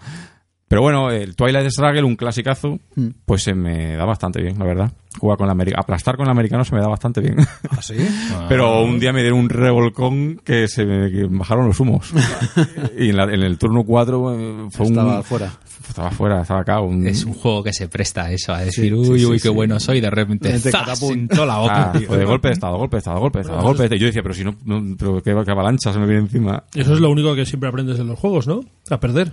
Pero 0.65 0.81
bueno, 0.81 1.11
el 1.11 1.35
Twilight 1.35 1.69
Struggle, 1.69 2.01
un 2.03 2.15
clasicazo, 2.15 2.79
pues 3.25 3.43
se 3.43 3.53
me 3.53 3.95
da 3.95 4.05
bastante 4.05 4.41
bien, 4.41 4.57
la 4.57 4.65
verdad. 4.65 4.91
Jugar 5.19 5.37
con 5.37 5.45
la 5.45 5.53
Ameri- 5.53 5.75
aplastar 5.77 6.15
con 6.17 6.25
el 6.25 6.31
americano 6.31 6.65
se 6.65 6.73
me 6.73 6.81
da 6.81 6.87
bastante 6.87 7.21
bien. 7.21 7.35
¿Ah, 7.69 7.79
sí? 7.79 7.93
Pero 8.49 8.81
un 8.81 8.99
día 8.99 9.13
me 9.13 9.21
dieron 9.21 9.37
un 9.37 9.49
revolcón 9.49 10.41
que 10.43 10.67
se 10.67 10.83
me 10.83 11.11
que 11.11 11.25
bajaron 11.29 11.67
los 11.67 11.79
humos. 11.79 12.11
y 12.97 13.09
en, 13.09 13.17
la- 13.17 13.25
en 13.25 13.43
el 13.43 13.59
turno 13.59 13.83
4 13.83 14.69
fue 14.71 14.85
un... 14.87 14.93
Estaba 14.93 15.21
fuera. 15.21 15.51
Estaba 15.93 16.09
fuera, 16.09 16.41
estaba 16.41 16.61
acá. 16.61 16.79
Un... 16.81 17.05
Es 17.05 17.23
un 17.23 17.33
juego 17.35 17.63
que 17.63 17.71
se 17.71 17.87
presta 17.87 18.23
a 18.25 18.31
eso, 18.31 18.51
a 18.51 18.61
decir, 18.61 18.85
Sí, 18.85 18.93
uy, 18.93 19.05
sí, 19.05 19.11
uy, 19.11 19.37
sí, 19.37 19.43
qué 19.43 19.49
sí. 19.49 19.49
bueno 19.49 19.79
soy, 19.79 20.01
de 20.01 20.09
repente, 20.09 20.59
toda 20.59 21.45
la 21.45 21.57
boca. 21.59 21.91
Ah, 21.93 21.99
fue 22.07 22.17
de 22.17 22.25
golpe 22.25 22.47
de 22.47 22.53
estado, 22.55 22.77
golpe 22.77 22.95
de 22.95 22.99
estado, 22.99 23.19
golpe 23.19 23.37
de 23.37 23.41
estado, 23.43 23.61
golpe 23.61 23.83
de 23.83 23.85
estado. 23.85 23.97
Y 23.97 23.99
yo 23.99 24.07
decía, 24.07 24.23
pero 24.23 24.33
si 24.33 24.43
no, 24.43 24.55
no- 24.65 24.95
pero 24.97 25.21
qué, 25.21 25.35
qué 25.45 25.51
avalancha 25.51 25.93
se 25.93 25.99
me 25.99 26.05
viene 26.07 26.21
encima. 26.21 26.63
Eso 26.73 26.93
es 26.95 26.99
lo 26.99 27.11
único 27.11 27.35
que 27.35 27.45
siempre 27.45 27.69
aprendes 27.69 27.99
en 27.99 28.07
los 28.07 28.17
juegos, 28.17 28.47
¿no? 28.47 28.65
A 28.89 28.99
perder. 28.99 29.31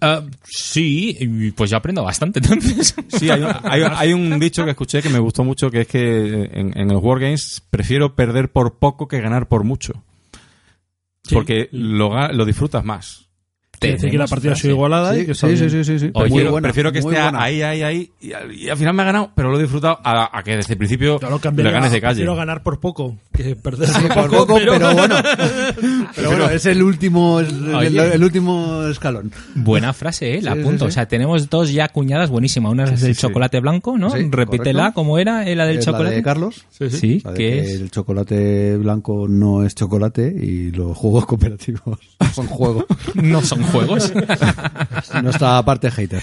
Ah, 0.00 0.22
sí, 0.44 1.16
y 1.18 1.50
pues 1.52 1.70
yo 1.70 1.78
aprendo 1.78 2.02
bastante 2.04 2.38
entonces. 2.40 2.94
Sí, 3.08 3.30
hay, 3.30 3.40
un- 3.40 3.48
hay, 3.64 3.82
hay 3.82 4.12
un 4.12 4.38
dicho 4.38 4.62
que 4.64 4.70
escuché 4.72 5.00
que 5.02 5.08
me 5.08 5.18
gustó 5.18 5.42
mucho, 5.42 5.70
que 5.70 5.80
es 5.80 5.88
que 5.88 6.50
en, 6.52 6.78
en 6.78 6.88
los 6.88 7.02
Wargames 7.02 7.62
prefiero 7.70 8.14
perder 8.14 8.52
por 8.52 8.78
poco 8.78 9.08
que 9.08 9.20
ganar 9.20 9.48
por 9.48 9.64
mucho. 9.64 10.04
Sí. 11.24 11.34
Porque 11.34 11.68
lo, 11.72 12.28
lo 12.32 12.44
disfrutas 12.44 12.84
más. 12.84 13.25
Quiere 13.78 13.94
decir 13.96 14.10
que 14.10 14.18
la 14.18 14.26
partida 14.26 14.52
ha 14.52 14.56
sido 14.56 14.74
igualada 14.74 15.14
y 15.16 15.20
Sí, 15.20 15.26
que 15.26 15.32
está 15.32 15.48
sí, 15.48 15.56
sí, 15.56 15.70
sí, 15.70 15.84
sí, 15.84 15.98
sí. 15.98 16.10
Oye, 16.12 16.12
Muy 16.14 16.22
prefiero, 16.28 16.50
buena, 16.50 16.66
prefiero 16.68 16.92
que 16.92 17.02
muy 17.02 17.12
esté 17.14 17.22
buena. 17.22 17.42
ahí, 17.42 17.62
ahí, 17.62 17.82
ahí, 17.82 18.10
y, 18.20 18.32
al- 18.32 18.52
y 18.52 18.68
al 18.68 18.76
final 18.76 18.94
me 18.94 19.02
ha 19.02 19.06
ganado, 19.06 19.30
pero 19.34 19.50
lo 19.50 19.58
he 19.58 19.62
disfrutado 19.62 19.98
a, 20.02 20.36
a 20.38 20.42
que 20.42 20.56
desde 20.56 20.72
el 20.74 20.78
principio 20.78 21.18
Claro, 21.18 21.40
le 21.54 21.70
ganes 21.70 21.92
de 21.92 22.00
calle. 22.00 22.14
Prefiero 22.14 22.34
ganar 22.36 22.62
por 22.62 22.80
poco 22.80 23.16
que 23.32 23.54
perder 23.56 23.88
Sí, 23.88 24.02
por 24.08 24.14
por 24.14 24.30
poco, 24.30 24.46
poco, 24.46 24.60
pero, 24.70 24.94
bueno. 24.94 25.14
Pero 26.14 26.28
bueno, 26.30 26.48
es 26.50 26.66
el 26.66 26.82
último, 26.82 27.40
el, 27.40 27.98
el 27.98 28.24
último 28.24 28.84
escalón. 28.90 29.30
Buena 29.54 29.92
frase, 29.92 30.36
¿eh? 30.38 30.42
La 30.42 30.54
Sí, 30.54 30.60
apunto. 30.60 30.78
sí, 30.78 30.84
sí. 30.84 30.88
O 30.88 30.90
sea, 30.92 31.06
tenemos 31.08 31.50
dos 31.50 31.72
ya 31.72 31.88
cuñadas 31.88 32.30
buenísimas. 32.30 32.72
Una 32.72 32.84
es 32.84 33.00
del 33.02 33.14
sí. 33.14 33.20
chocolate 33.20 33.60
blanco, 33.60 33.98
¿no? 33.98 34.10
Sí, 34.10 34.26
Repítela, 34.30 34.80
correcto. 34.84 34.94
¿cómo 34.94 35.18
era? 35.18 35.46
¿Eh, 35.46 35.54
¿La 35.54 35.66
del 35.66 35.78
Es 35.78 35.86
la 35.86 35.92
chocolate? 35.92 36.14
de 36.16 36.22
Carlos. 36.22 36.64
Sí, 36.70 36.90
sí. 36.90 36.96
Sí, 36.98 37.20
La 37.24 37.32
de 37.32 37.36
que 37.38 37.50
que 37.50 37.58
es... 37.60 37.80
el 37.80 37.90
chocolate 37.90 38.76
blanco 38.78 39.26
no 39.28 39.64
es 39.64 39.74
chocolate 39.74 40.28
y 40.28 40.70
los 40.70 40.96
juegos 40.96 41.26
cooperativos 41.26 41.98
son 42.34 42.46
juegos. 42.46 42.84
No 43.14 43.42
son 43.42 43.62
juegos. 43.68 44.12
Nuestra 45.22 45.62
parte 45.64 45.90
hater, 45.90 46.22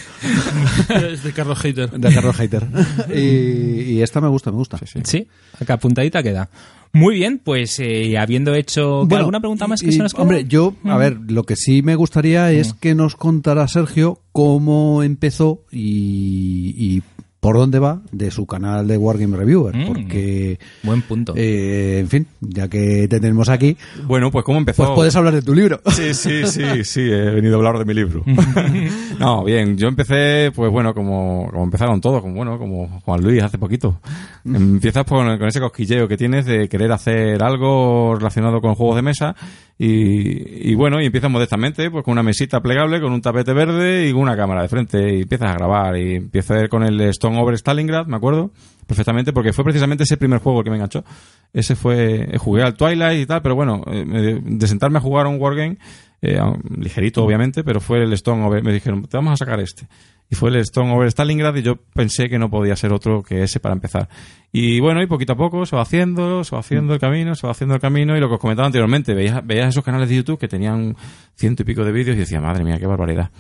Es 1.12 1.24
de 1.24 1.32
Carlos 1.34 1.60
Hater. 1.60 1.90
de 1.92 2.14
Carlos 2.14 2.36
hater. 2.36 2.68
Y, 3.14 3.94
y 3.94 4.02
esta 4.02 4.22
me 4.22 4.28
gusta, 4.28 4.52
me 4.52 4.58
gusta. 4.58 4.80
sí, 5.04 5.28
acá 5.60 5.74
apuntadita 5.76 6.22
queda. 6.24 6.50
Muy 6.96 7.16
bien, 7.16 7.42
pues 7.44 7.80
eh, 7.80 8.20
habiendo 8.20 8.54
hecho... 8.54 9.08
¿qué, 9.10 9.16
¿Alguna 9.16 9.40
pregunta 9.40 9.66
más 9.68 9.82
que 9.82 9.88
y- 9.90 9.94
se 9.94 9.98
nos 10.04 10.14
queda? 10.14 10.22
Hombre, 10.22 10.46
yo, 10.46 10.76
a 10.86 10.96
ver, 10.98 11.18
lo 11.28 11.44
que 11.44 11.56
sí 11.56 11.82
me 11.82 11.96
gustaría 11.96 12.52
es 12.52 12.74
que 12.74 12.94
nos 12.94 13.16
contara 13.16 13.68
Sergio 13.68 14.20
cómo 14.32 15.02
empezó 15.02 15.64
y, 15.72 16.76
y 16.78 17.02
por 17.44 17.58
dónde 17.58 17.78
va 17.78 18.00
de 18.14 18.32
su 18.32 18.46
canal 18.46 18.88
de 18.88 18.98
Wargame 18.98 19.36
Reviewer, 19.36 19.76
Mm. 19.76 19.86
porque, 19.88 20.60
Buen 20.82 21.02
punto. 21.02 21.34
eh, 21.36 21.98
en 22.00 22.08
fin, 22.08 22.26
ya 22.40 22.70
que 22.70 23.06
te 23.10 23.20
tenemos 23.20 23.50
aquí, 23.50 23.76
Bueno, 24.08 24.32
pues 24.32 24.46
¿cómo 24.46 24.60
empezó? 24.60 24.84
pues 24.86 24.96
puedes 24.96 25.16
hablar 25.18 25.34
de 25.34 25.42
tu 25.42 25.54
libro. 25.54 25.82
Sí, 25.92 26.14
sí, 26.14 26.48
sí, 26.48 26.64
sí, 26.86 27.02
he 27.02 27.32
venido 27.32 27.56
a 27.56 27.58
hablar 27.58 27.78
de 27.80 27.84
mi 27.86 27.94
libro. 27.94 28.24
no, 29.20 29.44
bien, 29.44 29.78
yo 29.78 29.90
empecé, 29.90 30.52
pues 30.56 30.72
bueno, 30.72 30.94
como, 30.94 31.50
como 31.52 31.66
empezaron 31.66 32.00
todos, 32.00 32.22
como 32.22 32.34
bueno, 32.36 32.58
como 32.58 33.02
Juan 33.04 33.22
Luis 33.22 33.44
hace 33.44 33.58
poquito. 33.58 34.00
Empiezas 34.46 35.04
con, 35.06 35.38
con 35.38 35.48
ese 35.48 35.60
cosquilleo 35.60 36.08
que 36.08 36.16
tienes 36.18 36.46
de 36.46 36.70
querer 36.70 36.94
hacer 36.94 37.44
algo 37.44 38.16
relacionado 38.16 38.62
con 38.62 38.76
juegos 38.76 38.96
de 38.96 39.02
mesa 39.02 39.36
Y, 39.78 40.72
y 40.72 40.76
bueno, 40.76 41.02
y 41.02 41.06
empiezas 41.06 41.32
modestamente, 41.32 41.90
pues 41.90 42.04
con 42.04 42.14
una 42.14 42.24
mesita 42.24 42.62
plegable, 42.62 43.02
con 43.02 43.12
un 43.12 43.22
tapete 43.22 43.54
verde 43.54 44.08
y 44.08 44.12
una 44.12 44.38
cámara 44.38 44.62
de 44.62 44.68
frente. 44.68 45.16
Y 45.16 45.22
empiezas 45.22 45.50
a 45.50 45.54
grabar. 45.56 45.98
Y 45.98 46.20
ver 46.20 46.70
con 46.70 46.84
el 46.84 47.02
Stone 47.02 47.40
Over 47.40 47.56
Stalingrad, 47.56 48.06
me 48.06 48.16
acuerdo, 48.16 48.52
perfectamente, 48.86 49.34
porque 49.34 49.54
fue 49.54 49.64
precisamente 49.64 50.04
ese 50.04 50.18
primer 50.18 50.40
juego 50.40 50.60
el 50.60 50.64
que 50.64 50.70
me 50.70 50.78
enganchó. 50.78 51.04
Ese 51.52 51.76
fue, 51.76 52.36
eh, 52.36 52.38
jugué 52.38 52.64
al 52.64 52.76
Twilight 52.76 53.22
y 53.22 53.26
tal, 53.26 53.42
pero 53.42 53.56
bueno, 53.56 53.84
eh, 53.88 54.40
de 54.42 54.68
sentarme 54.68 55.00
a 55.00 55.02
jugar 55.02 55.26
a 55.26 55.30
un 55.30 55.40
wargame, 55.40 55.78
eh, 56.22 56.40
ligerito 56.78 57.24
obviamente, 57.24 57.64
pero 57.64 57.82
fue 57.82 58.04
el 58.04 58.14
Stone 58.14 58.46
Over, 58.46 58.64
me 58.64 58.74
dijeron, 58.74 59.04
te 59.04 59.18
vamos 59.18 59.34
a 59.34 59.38
sacar 59.38 59.60
este. 59.60 59.88
Y 60.30 60.36
fue 60.36 60.50
el 60.50 60.56
Stone 60.58 60.94
Over 60.94 61.08
Stalingrad 61.10 61.56
y 61.56 61.62
yo 61.62 61.76
pensé 61.94 62.30
que 62.30 62.40
no 62.40 62.50
podía 62.50 62.76
ser 62.76 62.94
otro 62.94 63.22
que 63.22 63.44
ese 63.44 63.60
para 63.60 63.74
empezar. 63.74 64.10
Y 64.56 64.80
bueno, 64.80 65.02
y 65.02 65.08
poquito 65.08 65.34
a 65.34 65.36
poco 65.36 65.66
se 65.66 65.76
va 65.76 65.82
haciendo, 65.82 66.44
se 66.44 66.56
va 66.56 66.60
haciendo 66.60 66.94
el 66.94 67.00
camino, 67.00 67.34
se 67.34 67.48
va 67.48 67.52
haciendo 67.52 67.74
el 67.74 67.82
camino 67.82 68.16
y 68.16 68.20
lo 68.20 68.28
que 68.28 68.36
os 68.36 68.40
comentaba 68.40 68.68
anteriormente, 68.68 69.16
veías, 69.16 69.44
veías 69.44 69.70
esos 69.70 69.84
canales 69.84 70.10
de 70.10 70.18
YouTube 70.18 70.38
que 70.38 70.48
tenían 70.48 70.96
ciento 71.36 71.64
y 71.64 71.66
pico 71.66 71.84
de 71.84 71.92
vídeos 71.92 72.16
y 72.16 72.20
decía, 72.20 72.40
madre 72.40 72.64
mía, 72.64 72.78
qué 72.78 72.86
barbaridad. 72.86 73.32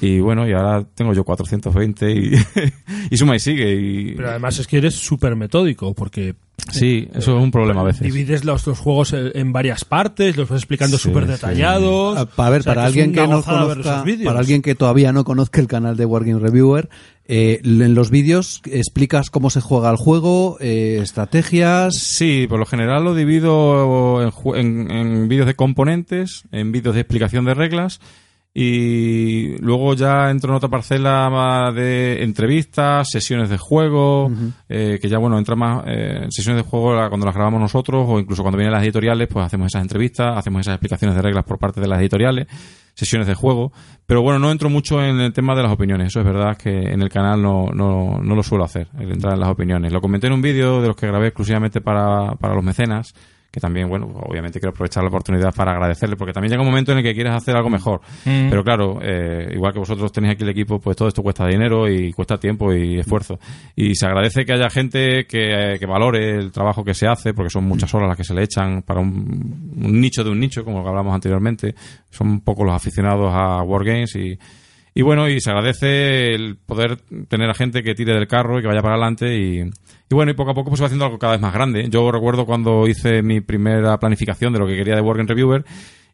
Y 0.00 0.20
bueno, 0.20 0.46
y 0.46 0.52
ahora 0.52 0.84
tengo 0.94 1.12
yo 1.14 1.24
420 1.24 2.12
y, 2.12 2.32
y 3.10 3.16
suma 3.16 3.34
y 3.34 3.40
sigue. 3.40 3.74
Y, 3.74 4.12
Pero 4.12 4.30
además 4.30 4.56
es 4.60 4.68
que 4.68 4.78
eres 4.78 4.94
súper 4.94 5.34
metódico, 5.34 5.94
porque 5.94 6.36
sí, 6.70 7.08
eso 7.12 7.36
es 7.36 7.42
un 7.42 7.50
problema 7.50 7.80
a 7.80 7.84
veces. 7.84 8.02
divides 8.02 8.44
los, 8.44 8.64
los 8.64 8.78
juegos 8.78 9.12
en, 9.14 9.52
varias 9.52 9.84
partes, 9.84 10.36
los 10.36 10.48
vas 10.48 10.60
explicando 10.60 10.96
súper 10.96 11.24
sí. 11.24 11.30
detallados. 11.32 12.24
Para 12.36 12.50
ver, 12.50 12.60
O 12.60 12.62
sea, 12.62 12.74
para 12.74 12.82
que 12.82 12.86
alguien 12.86 13.12
que 13.12 13.26
no 13.26 13.42
conozca, 13.42 14.04
para 14.24 14.38
alguien 14.38 14.62
que 14.62 14.76
todavía 14.76 15.12
no 15.12 15.24
conozca 15.24 15.60
el 15.60 15.66
canal 15.66 15.96
de 15.96 16.06
Wargame 16.06 16.38
Reviewer, 16.38 16.88
eh, 17.26 17.60
en 17.64 17.94
los 17.94 18.10
vídeos 18.10 18.62
explicas 18.66 19.30
cómo 19.30 19.50
se 19.50 19.60
juega 19.60 19.90
el 19.90 19.96
juego, 19.96 20.58
eh, 20.60 20.98
estrategias. 21.02 21.94
Sí, 21.96 22.46
por 22.48 22.58
lo 22.58 22.66
general 22.66 23.04
lo 23.04 23.14
divido 23.14 24.32
en, 24.54 24.90
en 24.90 25.28
vídeos 25.28 25.46
de 25.46 25.54
componentes, 25.54 26.44
en 26.52 26.72
vídeos 26.72 26.94
de 26.94 27.02
explicación 27.02 27.44
de 27.44 27.54
reglas 27.54 28.00
y 28.54 29.56
luego 29.62 29.94
ya 29.94 30.30
entro 30.30 30.50
en 30.50 30.56
otra 30.56 30.68
parcela 30.68 31.30
más 31.30 31.74
de 31.74 32.22
entrevistas, 32.22 33.08
sesiones 33.10 33.48
de 33.48 33.56
juego, 33.56 34.30
eh, 34.68 34.98
que 35.00 35.08
ya 35.08 35.16
bueno, 35.16 35.38
entra 35.38 35.56
más 35.56 35.84
eh, 35.86 36.26
sesiones 36.28 36.62
de 36.62 36.68
juego 36.68 37.08
cuando 37.08 37.24
las 37.24 37.34
grabamos 37.34 37.60
nosotros 37.60 38.04
o 38.06 38.18
incluso 38.18 38.42
cuando 38.42 38.58
vienen 38.58 38.72
las 38.74 38.82
editoriales, 38.82 39.28
pues 39.28 39.46
hacemos 39.46 39.68
esas 39.68 39.82
entrevistas, 39.82 40.36
hacemos 40.36 40.60
esas 40.60 40.74
explicaciones 40.74 41.16
de 41.16 41.22
reglas 41.22 41.44
por 41.44 41.58
parte 41.58 41.80
de 41.80 41.88
las 41.88 42.00
editoriales, 42.00 42.46
sesiones 42.92 43.26
de 43.26 43.34
juego, 43.34 43.72
pero 44.04 44.20
bueno, 44.20 44.38
no 44.38 44.50
entro 44.50 44.68
mucho 44.68 45.02
en 45.02 45.18
el 45.20 45.32
tema 45.32 45.54
de 45.54 45.62
las 45.62 45.72
opiniones, 45.72 46.08
eso 46.08 46.20
es 46.20 46.26
verdad 46.26 46.58
que 46.58 46.92
en 46.92 47.00
el 47.00 47.08
canal 47.08 47.40
no, 47.40 47.68
no, 47.72 48.18
no 48.22 48.34
lo 48.34 48.42
suelo 48.42 48.64
hacer, 48.64 48.88
el 48.98 49.12
entrar 49.12 49.32
en 49.32 49.40
las 49.40 49.48
opiniones. 49.48 49.92
Lo 49.92 50.02
comenté 50.02 50.26
en 50.26 50.34
un 50.34 50.42
vídeo 50.42 50.82
de 50.82 50.88
los 50.88 50.96
que 50.96 51.06
grabé 51.06 51.28
exclusivamente 51.28 51.80
para, 51.80 52.34
para 52.34 52.54
los 52.54 52.62
mecenas, 52.62 53.14
que 53.52 53.60
también, 53.60 53.86
bueno, 53.86 54.06
obviamente 54.06 54.58
quiero 54.58 54.70
aprovechar 54.70 55.02
la 55.02 55.10
oportunidad 55.10 55.54
para 55.54 55.72
agradecerle, 55.72 56.16
porque 56.16 56.32
también 56.32 56.52
llega 56.52 56.62
un 56.62 56.68
momento 56.68 56.92
en 56.92 56.98
el 56.98 57.04
que 57.04 57.12
quieres 57.12 57.34
hacer 57.34 57.54
algo 57.54 57.68
mejor. 57.68 58.00
Mm. 58.24 58.48
Pero 58.48 58.64
claro, 58.64 58.98
eh, 59.02 59.52
igual 59.52 59.74
que 59.74 59.78
vosotros 59.78 60.10
tenéis 60.10 60.34
aquí 60.34 60.44
el 60.44 60.48
equipo, 60.48 60.78
pues 60.80 60.96
todo 60.96 61.08
esto 61.08 61.22
cuesta 61.22 61.46
dinero 61.46 61.86
y 61.86 62.14
cuesta 62.14 62.38
tiempo 62.38 62.72
y 62.72 62.98
esfuerzo. 62.98 63.38
Y 63.76 63.94
se 63.94 64.06
agradece 64.06 64.46
que 64.46 64.54
haya 64.54 64.70
gente 64.70 65.26
que, 65.26 65.76
que 65.78 65.86
valore 65.86 66.30
el 66.30 66.50
trabajo 66.50 66.82
que 66.82 66.94
se 66.94 67.06
hace, 67.06 67.34
porque 67.34 67.50
son 67.50 67.64
muchas 67.64 67.92
horas 67.94 68.08
las 68.08 68.16
que 68.16 68.24
se 68.24 68.32
le 68.32 68.42
echan 68.42 68.80
para 68.80 69.00
un, 69.00 69.74
un 69.76 70.00
nicho 70.00 70.24
de 70.24 70.30
un 70.30 70.40
nicho, 70.40 70.64
como 70.64 70.78
lo 70.78 70.84
que 70.84 70.88
hablamos 70.88 71.14
anteriormente. 71.14 71.74
Son 72.08 72.28
un 72.28 72.40
poco 72.40 72.64
los 72.64 72.74
aficionados 72.74 73.30
a 73.34 73.62
Wargames 73.62 74.16
y, 74.16 74.38
y 74.94 75.02
bueno, 75.02 75.28
y 75.28 75.40
se 75.40 75.50
agradece 75.50 76.34
el 76.34 76.56
poder 76.56 76.96
tener 77.28 77.48
a 77.50 77.54
gente 77.54 77.82
que 77.82 77.94
tire 77.94 78.14
del 78.14 78.26
carro 78.28 78.58
y 78.58 78.62
que 78.62 78.68
vaya 78.68 78.82
para 78.82 78.94
adelante 78.94 79.36
y, 79.38 79.60
y 79.60 80.14
bueno, 80.14 80.32
y 80.32 80.34
poco 80.34 80.50
a 80.50 80.54
poco 80.54 80.70
pues 80.70 80.78
se 80.78 80.82
va 80.82 80.86
haciendo 80.86 81.04
algo 81.06 81.18
cada 81.18 81.32
vez 81.32 81.40
más 81.40 81.54
grande. 81.54 81.86
Yo 81.88 82.10
recuerdo 82.12 82.44
cuando 82.46 82.86
hice 82.86 83.22
mi 83.22 83.40
primera 83.40 83.98
planificación 83.98 84.52
de 84.52 84.58
lo 84.58 84.66
que 84.66 84.76
quería 84.76 84.94
de 84.94 85.00
Working 85.00 85.26
Reviewer 85.28 85.64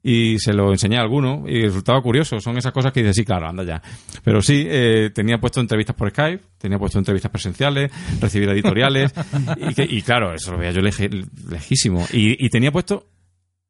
y 0.00 0.38
se 0.38 0.52
lo 0.52 0.70
enseñé 0.70 0.96
a 0.96 1.00
alguno 1.00 1.42
y 1.48 1.62
resultaba 1.62 2.00
curioso. 2.00 2.38
Son 2.38 2.56
esas 2.56 2.72
cosas 2.72 2.92
que 2.92 3.00
dices, 3.00 3.16
sí, 3.16 3.24
claro, 3.24 3.48
anda 3.48 3.64
ya. 3.64 3.82
Pero 4.22 4.40
sí, 4.40 4.64
eh, 4.68 5.10
tenía 5.12 5.38
puesto 5.38 5.60
entrevistas 5.60 5.96
por 5.96 6.08
Skype, 6.10 6.40
tenía 6.56 6.78
puesto 6.78 6.98
entrevistas 7.00 7.32
presenciales, 7.32 7.90
recibir 8.20 8.48
editoriales 8.50 9.12
y, 9.56 9.74
que- 9.74 9.88
y 9.90 10.02
claro, 10.02 10.32
eso 10.32 10.52
lo 10.52 10.58
veía 10.58 10.70
yo 10.70 10.82
leje- 10.82 11.10
lejísimo. 11.50 12.06
Y, 12.12 12.42
y 12.44 12.48
tenía 12.48 12.70
puesto 12.70 13.08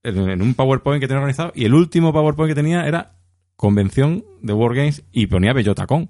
en, 0.02 0.18
en 0.28 0.42
un 0.42 0.52
PowerPoint 0.52 1.00
que 1.00 1.08
tenía 1.08 1.20
organizado 1.20 1.50
y 1.54 1.64
el 1.64 1.72
último 1.72 2.12
PowerPoint 2.12 2.50
que 2.50 2.54
tenía 2.54 2.86
era 2.86 3.14
convención 3.58 4.24
de 4.40 4.52
Wargames 4.54 5.02
y 5.12 5.26
ponía 5.26 5.52
Bellotacón. 5.52 6.08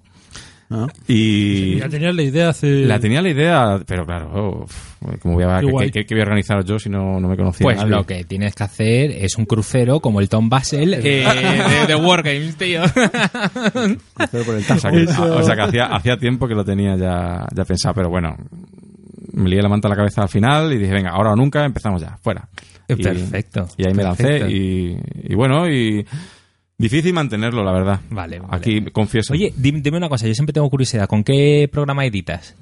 ¿no? 0.71 0.87
Y 1.07 1.77
Ya 1.79 1.89
tenías 1.89 2.15
la 2.15 2.23
idea 2.23 2.51
hace... 2.51 2.85
la 2.85 3.01
tenía 3.01 3.23
la 3.23 3.31
idea, 3.31 3.81
pero 3.87 4.05
claro, 4.05 4.65
uf, 4.65 4.97
¿cómo 5.23 5.37
voy 5.37 5.45
a, 5.45 5.61
Qué 5.61 5.65
qué, 5.67 5.73
guay. 5.73 5.91
qué- 5.91 6.05
qué 6.05 6.15
voy 6.15 6.21
a 6.21 6.25
organizar 6.25 6.63
yo 6.63 6.79
si 6.79 6.91
no, 6.91 7.19
no 7.19 7.27
me 7.27 7.39
conocía 7.39 7.65
Pues 7.65 7.79
nadie? 7.79 7.91
lo 7.91 8.05
que 8.05 8.25
tienes 8.25 8.55
que 8.55 8.65
hacer 8.65 9.11
es 9.13 9.39
un 9.39 9.47
crucero 9.47 10.01
como 10.01 10.21
el 10.21 10.29
Tom 10.29 10.51
Basel 10.51 10.93
eh, 10.93 11.01
de, 11.81 11.87
de 11.87 11.95
Wargames, 11.97 12.57
tío. 12.57 12.83
Crucero 12.83 14.45
por 14.45 14.55
el 14.57 14.61
O 14.71 14.79
sea 14.79 14.91
que, 14.91 15.05
o 15.07 15.43
sea 15.43 15.55
que 15.57 15.63
hacía, 15.63 15.85
hacía 15.87 16.19
tiempo 16.19 16.47
que 16.47 16.55
lo 16.55 16.65
tenía 16.67 16.97
ya, 16.97 17.47
ya 17.55 17.65
pensado, 17.65 17.95
pero 17.95 18.11
bueno, 18.11 18.37
me 19.33 19.49
lié 19.49 19.63
la 19.63 19.71
manta 19.71 19.89
a 19.89 19.91
la 19.91 19.97
cabeza 19.97 20.21
al 20.21 20.29
final 20.29 20.71
y 20.75 20.77
dije, 20.77 20.93
venga, 20.93 21.13
ahora 21.13 21.33
o 21.33 21.37
nunca, 21.37 21.65
empezamos 21.65 22.03
ya, 22.03 22.19
fuera. 22.23 22.47
Perfecto. 22.87 23.67
Y 23.79 23.87
ahí 23.89 23.95
me 23.95 24.03
lancé 24.03 24.51
y, 24.51 24.99
y 25.25 25.35
bueno, 25.35 25.67
y 25.67 26.05
difícil 26.79 27.13
mantenerlo, 27.13 27.63
la 27.65 27.73
verdad. 27.73 28.01
Vale, 28.11 28.39
vale. 28.39 28.57
Aquí 28.57 28.81
confieso. 28.93 29.33
Oye, 29.35 29.53
dim- 29.57 29.83
dime 29.83 29.97
una 29.99 30.09
cosa, 30.09 30.27
yo 30.27 30.35
siempre 30.35 30.53
tengo 30.53 30.71
curiosidad, 30.71 31.07
¿con 31.09 31.23
qué 31.25 31.69
programa 31.71 32.05
editas? 32.07 32.57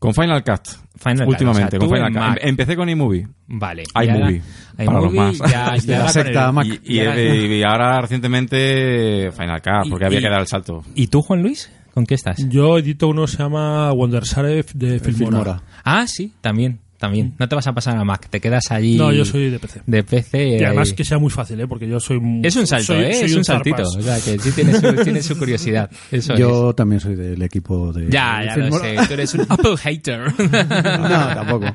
con 0.00 0.12
Final 0.12 0.44
Cut. 0.44 0.68
Final 0.98 1.24
Cut, 1.24 1.28
últimamente, 1.32 1.78
o 1.78 1.80
sea, 1.80 1.88
con 1.88 1.88
Final 1.96 2.12
Cut. 2.12 2.20
Mac. 2.20 2.38
Em- 2.42 2.48
Empecé 2.50 2.76
con 2.76 2.88
iMovie. 2.90 3.26
Vale. 3.46 3.84
iMovie, 4.04 4.42
Y 4.78 4.84
para 4.84 5.00
los 5.00 5.12
más. 5.14 5.38
Ya, 5.38 5.76
ya 5.76 5.98
la 6.00 6.08
secta 6.10 6.52
Mac. 6.52 6.66
Y, 6.66 6.72
y- 6.92 6.96
y 6.96 7.00
ahora- 7.00 7.24
y 7.34 7.62
ahora 7.62 8.00
recientemente 8.02 9.30
Final 9.32 9.62
Cut, 9.62 9.86
Y- 9.86 9.90
porque 9.90 10.04
había 10.04 10.20
que 10.20 10.28
dar 10.28 10.40
el 10.40 10.46
salto. 10.46 10.84
¿Y 10.94 11.06
tú, 11.06 11.22
Juan 11.22 11.42
Luis? 11.42 11.70
¿Con 11.94 12.04
qué 12.04 12.14
estás? 12.16 12.36
Yo 12.50 12.76
edito 12.76 13.08
uno 13.08 13.22
que 13.22 13.28
se 13.32 13.38
llama 13.38 13.92
Wondersare 13.92 14.64
de 14.74 14.98
Filmora. 15.00 15.14
Filmora. 15.30 15.62
Ah, 15.84 16.06
sí, 16.06 16.34
también, 16.42 16.80
también. 16.98 17.34
No 17.38 17.48
te 17.48 17.54
vas 17.54 17.66
a 17.66 17.72
pasar 17.74 17.96
a 17.96 18.04
Mac, 18.04 18.28
te 18.30 18.40
quedas 18.40 18.70
allí. 18.70 18.96
No, 18.96 19.12
yo 19.12 19.24
soy 19.24 19.50
de 19.50 19.58
PC. 19.58 19.82
de 19.86 20.02
PC. 20.04 20.48
Y 20.60 20.64
además 20.64 20.90
ahí. 20.90 20.94
que 20.94 21.04
sea 21.04 21.18
muy 21.18 21.30
fácil, 21.30 21.60
¿eh? 21.60 21.66
porque 21.66 21.88
yo 21.88 22.00
soy... 22.00 22.20
Es 22.42 22.56
un 22.56 22.66
salto, 22.66 22.86
soy- 22.94 23.04
¿eh? 23.04 23.14
soy 23.14 23.24
es 23.24 23.36
un, 23.36 23.44
saltito. 23.44 23.82
O 23.82 24.02
sea, 24.02 24.16
que 24.20 24.38
sí 24.38 24.52
tiene 24.52 24.74
su, 24.74 24.94
tiene 25.04 25.22
su 25.22 25.38
curiosidad. 25.38 25.90
Eso 26.10 26.34
es. 26.34 26.38
Yo 26.38 26.74
también 26.74 27.00
soy 27.00 27.14
del 27.14 27.40
equipo 27.42 27.92
de. 27.92 28.10
Ya, 28.10 28.42
ya 28.44 28.56
lo 28.56 28.78
sé. 28.78 28.96
Tú 29.06 29.14
eres 29.14 29.34
un 29.34 29.40
Apple 29.48 29.76
hater. 29.76 30.32
No, 30.38 31.08
tampoco. 31.34 31.66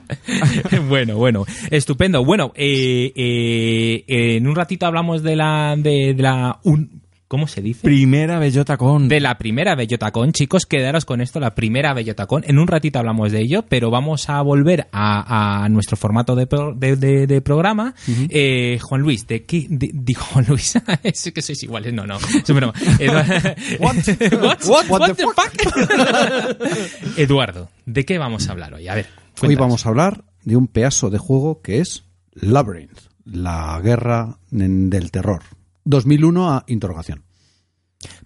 bueno, 0.87 1.17
bueno, 1.17 1.45
estupendo. 1.69 2.23
Bueno, 2.23 2.51
eh, 2.55 3.11
eh, 3.15 4.03
en 4.37 4.47
un 4.47 4.55
ratito 4.55 4.85
hablamos 4.85 5.23
de 5.23 5.35
la, 5.35 5.75
de, 5.77 6.13
de 6.13 6.23
la, 6.23 6.59
un, 6.63 6.98
¿cómo 7.29 7.47
se 7.47 7.61
dice? 7.61 7.83
Primera 7.83 8.37
bellota 8.39 8.75
con. 8.75 9.07
De 9.07 9.21
la 9.21 9.37
primera 9.37 9.75
Bellotacón, 9.75 10.33
chicos, 10.33 10.65
quedaros 10.65 11.05
con 11.05 11.21
esto, 11.21 11.39
la 11.39 11.55
primera 11.55 11.93
Bellotacón. 11.93 12.43
En 12.45 12.59
un 12.59 12.67
ratito 12.67 12.99
hablamos 12.99 13.31
de 13.31 13.39
ello, 13.39 13.63
pero 13.69 13.89
vamos 13.89 14.29
a 14.29 14.41
volver 14.41 14.87
a, 14.91 15.63
a 15.63 15.69
nuestro 15.69 15.95
formato 15.95 16.35
de, 16.35 16.47
pro- 16.47 16.73
de, 16.75 16.97
de- 16.97 17.25
de 17.27 17.41
programa. 17.41 17.93
Eh, 18.29 18.77
Juan 18.81 18.99
Luis, 19.01 19.25
¿de 19.27 19.45
qué? 19.45 19.65
digo, 19.69 20.21
Juan 20.33 20.45
Luis, 20.49 20.73
es 21.03 21.31
que 21.33 21.41
sois 21.41 21.63
iguales, 21.63 21.93
no, 21.93 22.05
no. 22.05 22.17
Es 22.17 22.53
broma. 22.53 22.73
Edu- 22.99 23.79
What? 24.67 24.89
What? 24.89 25.13
the 25.13 25.23
fuck? 25.23 27.17
Eduardo, 27.17 27.69
¿de 27.85 28.05
qué 28.05 28.17
vamos 28.17 28.49
a 28.49 28.51
hablar 28.51 28.73
hoy? 28.73 28.87
A 28.87 28.95
ver. 28.95 29.05
Hoy 29.05 29.55
cuéntanos. 29.55 29.59
vamos 29.59 29.85
a 29.85 29.89
hablar 29.89 30.23
de 30.43 30.55
un 30.57 30.67
pedazo 30.67 31.09
de 31.09 31.17
juego 31.17 31.61
que 31.61 31.79
es 31.79 32.05
Labyrinth, 32.33 32.99
la 33.25 33.79
guerra 33.83 34.37
en- 34.51 34.89
del 34.89 35.11
terror. 35.11 35.43
2001 35.89 36.51
a 36.51 36.63
interrogación. 36.67 37.23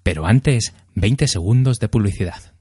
Pero 0.04 0.26
antes, 0.26 0.74
20 0.96 1.28
segundos 1.28 1.80
de 1.80 1.88
publicidad. 1.88 2.54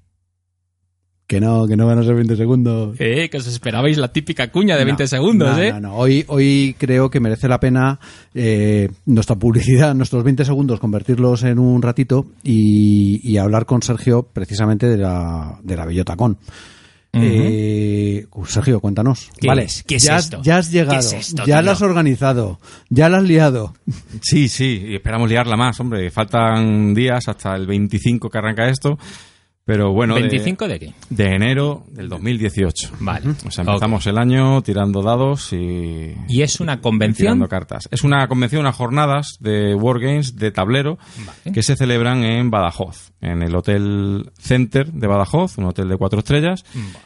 Que 1.26 1.40
no, 1.40 1.66
que 1.66 1.76
no 1.76 1.86
van 1.86 1.98
a 1.98 2.02
ser 2.02 2.14
20 2.14 2.36
segundos. 2.36 2.96
Eh, 3.00 3.28
que 3.30 3.38
os 3.38 3.46
esperabais 3.46 3.96
la 3.98 4.12
típica 4.12 4.50
cuña 4.50 4.76
de 4.76 4.84
20 4.84 5.02
No, 5.02 5.06
segundos, 5.08 5.56
no, 5.56 5.62
¿eh? 5.62 5.72
No, 5.72 5.80
no. 5.80 5.96
Hoy, 5.96 6.24
hoy 6.28 6.76
creo 6.78 7.10
que 7.10 7.20
merece 7.20 7.48
la 7.48 7.58
pena 7.58 7.98
eh, 8.34 8.90
nuestra 9.06 9.36
publicidad, 9.36 9.94
nuestros 9.96 10.24
20 10.24 10.44
segundos, 10.44 10.78
convertirlos 10.78 11.42
en 11.42 11.58
un 11.58 11.82
ratito 11.82 12.26
y, 12.42 13.20
y 13.28 13.38
hablar 13.38 13.66
con 13.66 13.82
Sergio 13.82 14.22
precisamente 14.32 14.86
de 14.88 14.98
la, 14.98 15.58
de 15.62 15.76
la 15.76 15.86
Eh, 17.14 18.26
Sergio, 18.46 18.80
cuéntanos. 18.80 19.30
¿Qué 19.38 19.46
vale, 19.48 19.64
es? 19.64 19.82
¿Qué 19.82 19.96
es 19.96 20.04
ya, 20.04 20.16
has- 20.16 20.24
esto? 20.24 20.40
ya 20.42 20.56
has 20.58 20.70
llegado, 20.70 20.92
¿Qué 21.10 21.18
es 21.18 21.28
esto, 21.28 21.44
ya 21.44 21.60
lo 21.62 21.70
has 21.72 21.82
organizado, 21.82 22.58
ya 22.88 23.08
lo 23.08 23.18
has 23.18 23.24
liado. 23.24 23.74
Sí, 24.22 24.48
sí, 24.48 24.82
y 24.88 24.94
esperamos 24.96 25.28
liarla 25.28 25.56
más, 25.56 25.78
hombre. 25.80 26.10
Faltan 26.10 26.94
días 26.94 27.28
hasta 27.28 27.54
el 27.54 27.66
25 27.66 28.30
que 28.30 28.38
arranca 28.38 28.68
esto. 28.68 28.98
Pero 29.64 29.92
bueno, 29.92 30.16
de- 30.16 30.28
¿25 30.28 30.66
de 30.66 30.78
qué? 30.80 30.92
de, 31.08 31.24
enero 31.36 31.84
del 31.88 32.08
2018. 32.08 32.90
Vale. 32.98 33.30
O 33.46 33.50
sea, 33.50 33.62
empezamos 33.62 34.04
el 34.08 34.18
año 34.18 34.60
tirando 34.62 35.02
dados 35.02 35.52
y... 35.52 36.14
¿Y 36.28 36.42
es 36.42 36.58
una 36.58 36.80
convención? 36.80 37.26
Tirando 37.34 37.48
cartas. 37.48 37.88
Es 37.92 38.02
una 38.02 38.26
convención, 38.26 38.62
unas 38.62 38.74
jornadas 38.74 39.36
de 39.38 39.74
Wargames 39.76 40.34
de 40.34 40.50
tablero 40.50 40.98
Vale. 41.24 41.52
que 41.54 41.62
se 41.62 41.76
celebran 41.76 42.24
en 42.24 42.50
Badajoz, 42.50 43.12
en 43.20 43.42
el 43.42 43.54
Hotel 43.54 44.30
Center 44.36 44.90
de 44.92 45.06
Badajoz, 45.06 45.56
un 45.58 45.66
hotel 45.66 45.88
de 45.88 45.96
cuatro 45.96 46.18
estrellas, 46.18 46.64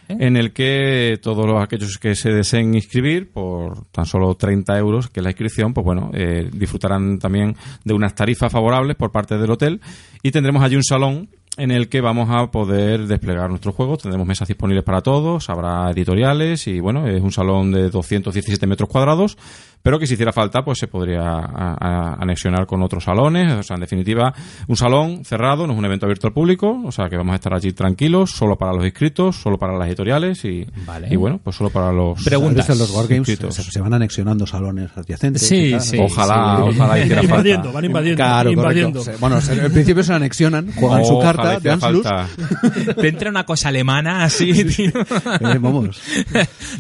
Vale. 0.09 0.25
en 0.27 0.37
el 0.39 0.53
que 0.55 1.19
todos 1.23 1.45
los 1.47 1.63
aquellos 1.63 1.99
que 1.99 2.15
se 2.15 2.31
deseen 2.31 2.75
inscribir 2.75 3.31
por 3.33 3.85
tan 3.91 4.07
solo 4.07 4.35
30 4.35 4.79
euros, 4.79 5.11
que 5.11 5.21
es 5.21 5.25
la 5.25 5.31
inscripción, 5.31 5.75
pues 5.75 5.85
bueno, 5.85 6.11
eh, 6.15 6.49
disfrutarán 6.55 7.19
también 7.19 7.55
de 7.85 7.93
unas 7.93 8.15
tarifas 8.15 8.51
favorables 8.51 8.97
por 8.97 9.13
parte 9.13 9.37
del 9.37 9.51
hotel 9.51 9.81
y 10.23 10.31
tendremos 10.31 10.63
allí 10.63 10.77
un 10.77 10.83
salón 10.85 11.29
en 11.57 11.71
el 11.71 11.89
que 11.89 12.01
vamos 12.01 12.29
a 12.31 12.51
poder 12.51 13.07
desplegar 13.07 13.49
nuestros 13.49 13.75
juegos. 13.75 14.01
Tendremos 14.01 14.27
mesas 14.27 14.49
disponibles 14.49 14.85
para 14.85 15.01
todos, 15.01 15.49
habrá 15.51 15.91
editoriales 15.91 16.67
y 16.67 16.81
bueno, 16.81 17.07
es 17.07 17.23
un 17.23 17.33
salón 17.33 17.73
de 17.73 17.89
217 17.91 18.67
metros 18.67 18.89
cuadrados, 18.89 19.39
pero 19.87 20.01
que 20.01 20.07
si 20.09 20.15
hiciera 20.15 20.33
falta, 20.33 20.65
pues 20.65 20.79
se 20.81 20.89
podría 20.89 21.21
a- 21.23 21.77
a- 21.81 22.15
anexionar 22.21 22.67
con 22.67 22.83
otros 22.83 23.05
salones. 23.05 23.53
O 23.53 23.63
sea, 23.63 23.75
en 23.77 23.83
definitiva, 23.83 24.35
un 24.67 24.77
salón 24.77 25.25
cerrado, 25.25 25.65
no 25.65 25.75
es 25.75 25.79
un 25.79 25.85
evento 25.85 26.07
abierto 26.07 26.27
al 26.27 26.33
público, 26.33 26.83
o 26.85 26.91
sea 26.91 27.09
que 27.09 27.17
vamos 27.17 27.35
a 27.35 27.37
estar 27.37 27.55
allí 27.55 27.73
tranquilos, 27.73 28.33
solo 28.33 28.57
para 28.57 28.73
los 28.73 28.85
inscritos, 28.85 29.37
solo 29.37 29.59
para 29.59 29.79
las 29.79 29.87
editoriales 29.87 30.45
y, 30.45 30.67
Vale. 30.85 31.07
y 31.09 31.15
bueno, 31.15 31.39
pues 31.43 31.55
solo 31.55 31.71
para 31.71 31.93
los 31.93 32.21
Preguntas. 32.25 32.69
Los 32.71 32.91
Wargames 32.91 33.27
se, 33.27 33.33
inscritos. 33.33 33.55
se 33.55 33.81
van 33.81 33.95
anexionando 33.95 34.45
salones 34.45 34.91
adyacentes. 34.97 35.47
Sí, 35.47 35.67
y 35.69 35.71
tal. 35.71 35.81
sí. 35.83 35.99
Ojalá, 36.01 36.65
ojalá 36.65 36.99
hiciera 36.99 37.23
falta. 37.23 37.35
invadiendo, 37.37 37.73
van 37.73 37.85
invadiendo, 37.85 38.17
Claro, 38.17 38.51
invadiendo. 38.51 39.03
Se- 39.05 39.17
Bueno, 39.19 39.41
se- 39.41 39.61
al 39.61 39.71
principio 39.71 40.03
se 40.03 40.13
anexionan, 40.15 40.73
juegan 40.73 41.05
su 41.05 41.17
Ojalá 41.19 41.59
carta 41.61 41.73
Anslus. 41.75 42.03
falta. 42.03 42.29
Te 43.01 43.09
entra 43.09 43.31
una 43.31 43.45
cosa 43.47 43.69
alemana 43.69 44.25
así, 44.25 44.53
tío. 44.65 44.91
Eh, 44.99 45.59
vamos. 45.61 46.01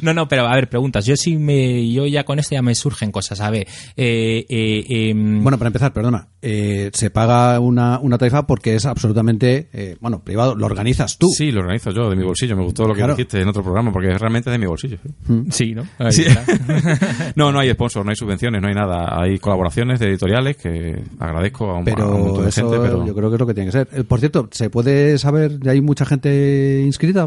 No, 0.03 0.12
no, 0.12 0.27
pero 0.29 0.47
a 0.47 0.55
ver, 0.55 0.69
preguntas. 0.69 1.07
Yo 1.07 1.14
sí 1.16 1.37
me, 1.37 1.90
yo 1.90 2.07
ya 2.07 2.25
con 2.25 2.38
esto 2.38 2.55
ya 2.55 2.62
me 2.62 2.75
surgen 2.96 3.12
cosas. 3.12 3.40
A 3.40 3.50
ver, 3.50 3.66
eh, 3.96 4.46
eh, 4.48 5.11
em, 5.11 5.42
Bueno, 5.42 5.59
para 5.59 5.68
empezar, 5.68 5.92
perdona, 5.92 6.28
eh, 6.42 6.90
se 6.92 7.11
paga 7.11 7.61
una, 7.61 7.98
una 8.00 8.16
tarifa 8.18 8.46
porque 8.46 8.74
es 8.74 8.87
absolutamente, 8.87 9.68
eh, 9.72 9.96
bueno, 10.00 10.22
privado, 10.24 10.54
lo 10.54 10.66
organizas 10.66 11.18
tú. 11.18 11.28
Sí, 11.28 11.50
lo 11.52 11.61
organizo 11.61 11.90
yo 11.90 12.09
de 12.09 12.16
mi 12.16 12.24
bolsillo. 12.24 12.56
Me 12.56 12.64
gustó 12.64 12.85
lo 12.87 12.94
que 12.94 13.00
Claro. 13.00 13.14
dijiste 13.14 13.40
en 13.40 13.48
otro 13.48 13.62
programa 13.62 13.92
porque 13.92 14.09
realmente 14.16 14.48
es 14.50 14.52
de 14.54 14.59
mi 14.59 14.66
bolsillo. 14.66 14.98
sí, 15.50 15.74
¿no? 15.74 15.85
Sí. 16.11 16.24
Ahí 16.24 16.35
está. 16.37 17.32
no, 17.37 17.52
no 17.52 17.59
hay 17.61 17.70
sponsor, 17.72 18.04
no 18.04 18.11
hay 18.11 18.16
subvenciones, 18.16 18.62
no 18.62 18.68
hay 18.68 18.74
nada. 18.74 19.20
Hay 19.20 19.38
colaboraciones 19.38 20.00
de 20.00 20.06
editoriales 20.09 20.56
que 20.56 21.02
agradezco 21.18 21.66
a 21.70 21.72
un, 21.72 21.76
a 21.76 21.78
un 21.78 21.85
Pero 21.85 22.18
montón 22.18 22.42
de 22.44 22.48
eso 22.48 22.61
gente, 22.70 22.78
pero 22.82 23.06
yo 23.06 23.14
creo 23.14 23.28
que 23.28 23.35
es 23.37 23.40
lo 23.40 23.46
que 23.46 23.54
tiene 23.54 23.68
que 23.68 23.72
ser. 23.72 23.88
Eh, 23.92 24.04
Por 24.04 24.18
cierto, 24.20 24.48
¿se 24.52 24.70
puede 24.70 25.18
saber, 25.18 25.59
ya 25.61 25.72
hay 25.72 25.80
mucha 25.80 26.06
gente 26.06 26.82
inscrita? 26.85 27.26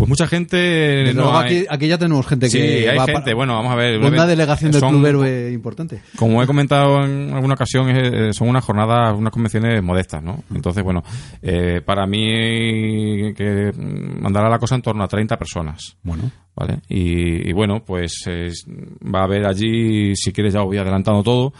Pues 0.00 0.08
mucha 0.08 0.26
gente 0.26 1.12
no 1.14 1.36
hay- 1.38 1.58
aquí, 1.58 1.66
aquí 1.68 1.88
ya 1.88 1.98
tenemos 1.98 2.26
gente 2.26 2.48
Sí, 2.48 2.56
que 2.56 2.88
hay 2.88 2.96
va 2.96 3.04
gente. 3.04 3.20
para- 3.20 3.34
Bueno, 3.36 3.54
vamos 3.54 3.70
a 3.70 3.74
ver. 3.76 3.98
una 4.00 4.26
delegación 4.26 4.72
del 4.72 4.80
son- 4.80 4.94
Club 4.94 5.06
Héroe 5.06 5.52
importante. 5.52 6.00
Como 6.16 6.42
he 6.42 6.46
comentado 6.46 7.04
en 7.04 7.30
alguna 7.34 7.52
ocasión, 7.52 7.90
eh, 7.90 8.32
son 8.32 8.48
unas 8.48 8.64
jornadas, 8.64 9.14
unas 9.14 9.30
convenciones 9.30 9.82
modestas, 9.82 10.22
¿no? 10.22 10.42
Entonces, 10.54 10.82
bueno, 10.82 11.02
eh, 11.42 11.82
para 11.84 12.06
mí 12.06 13.34
que 13.34 13.72
mm, 13.76 14.26
andará 14.26 14.48
la 14.48 14.58
cosa 14.58 14.74
en 14.74 14.82
torno 14.82 15.04
a 15.04 15.08
30 15.08 15.36
personas. 15.36 15.96
Bueno, 16.02 16.30
¿Vale? 16.56 16.80
Y, 16.88 17.48
y 17.48 17.52
bueno, 17.52 17.82
pues 17.84 18.24
es- 18.26 18.64
va 18.66 19.20
a 19.20 19.24
haber 19.24 19.46
allí, 19.46 20.16
si 20.16 20.32
quieres 20.32 20.52
ya 20.54 20.60
os 20.60 20.66
voy 20.66 20.78
adelantando 20.78 21.22
todo, 21.22 21.52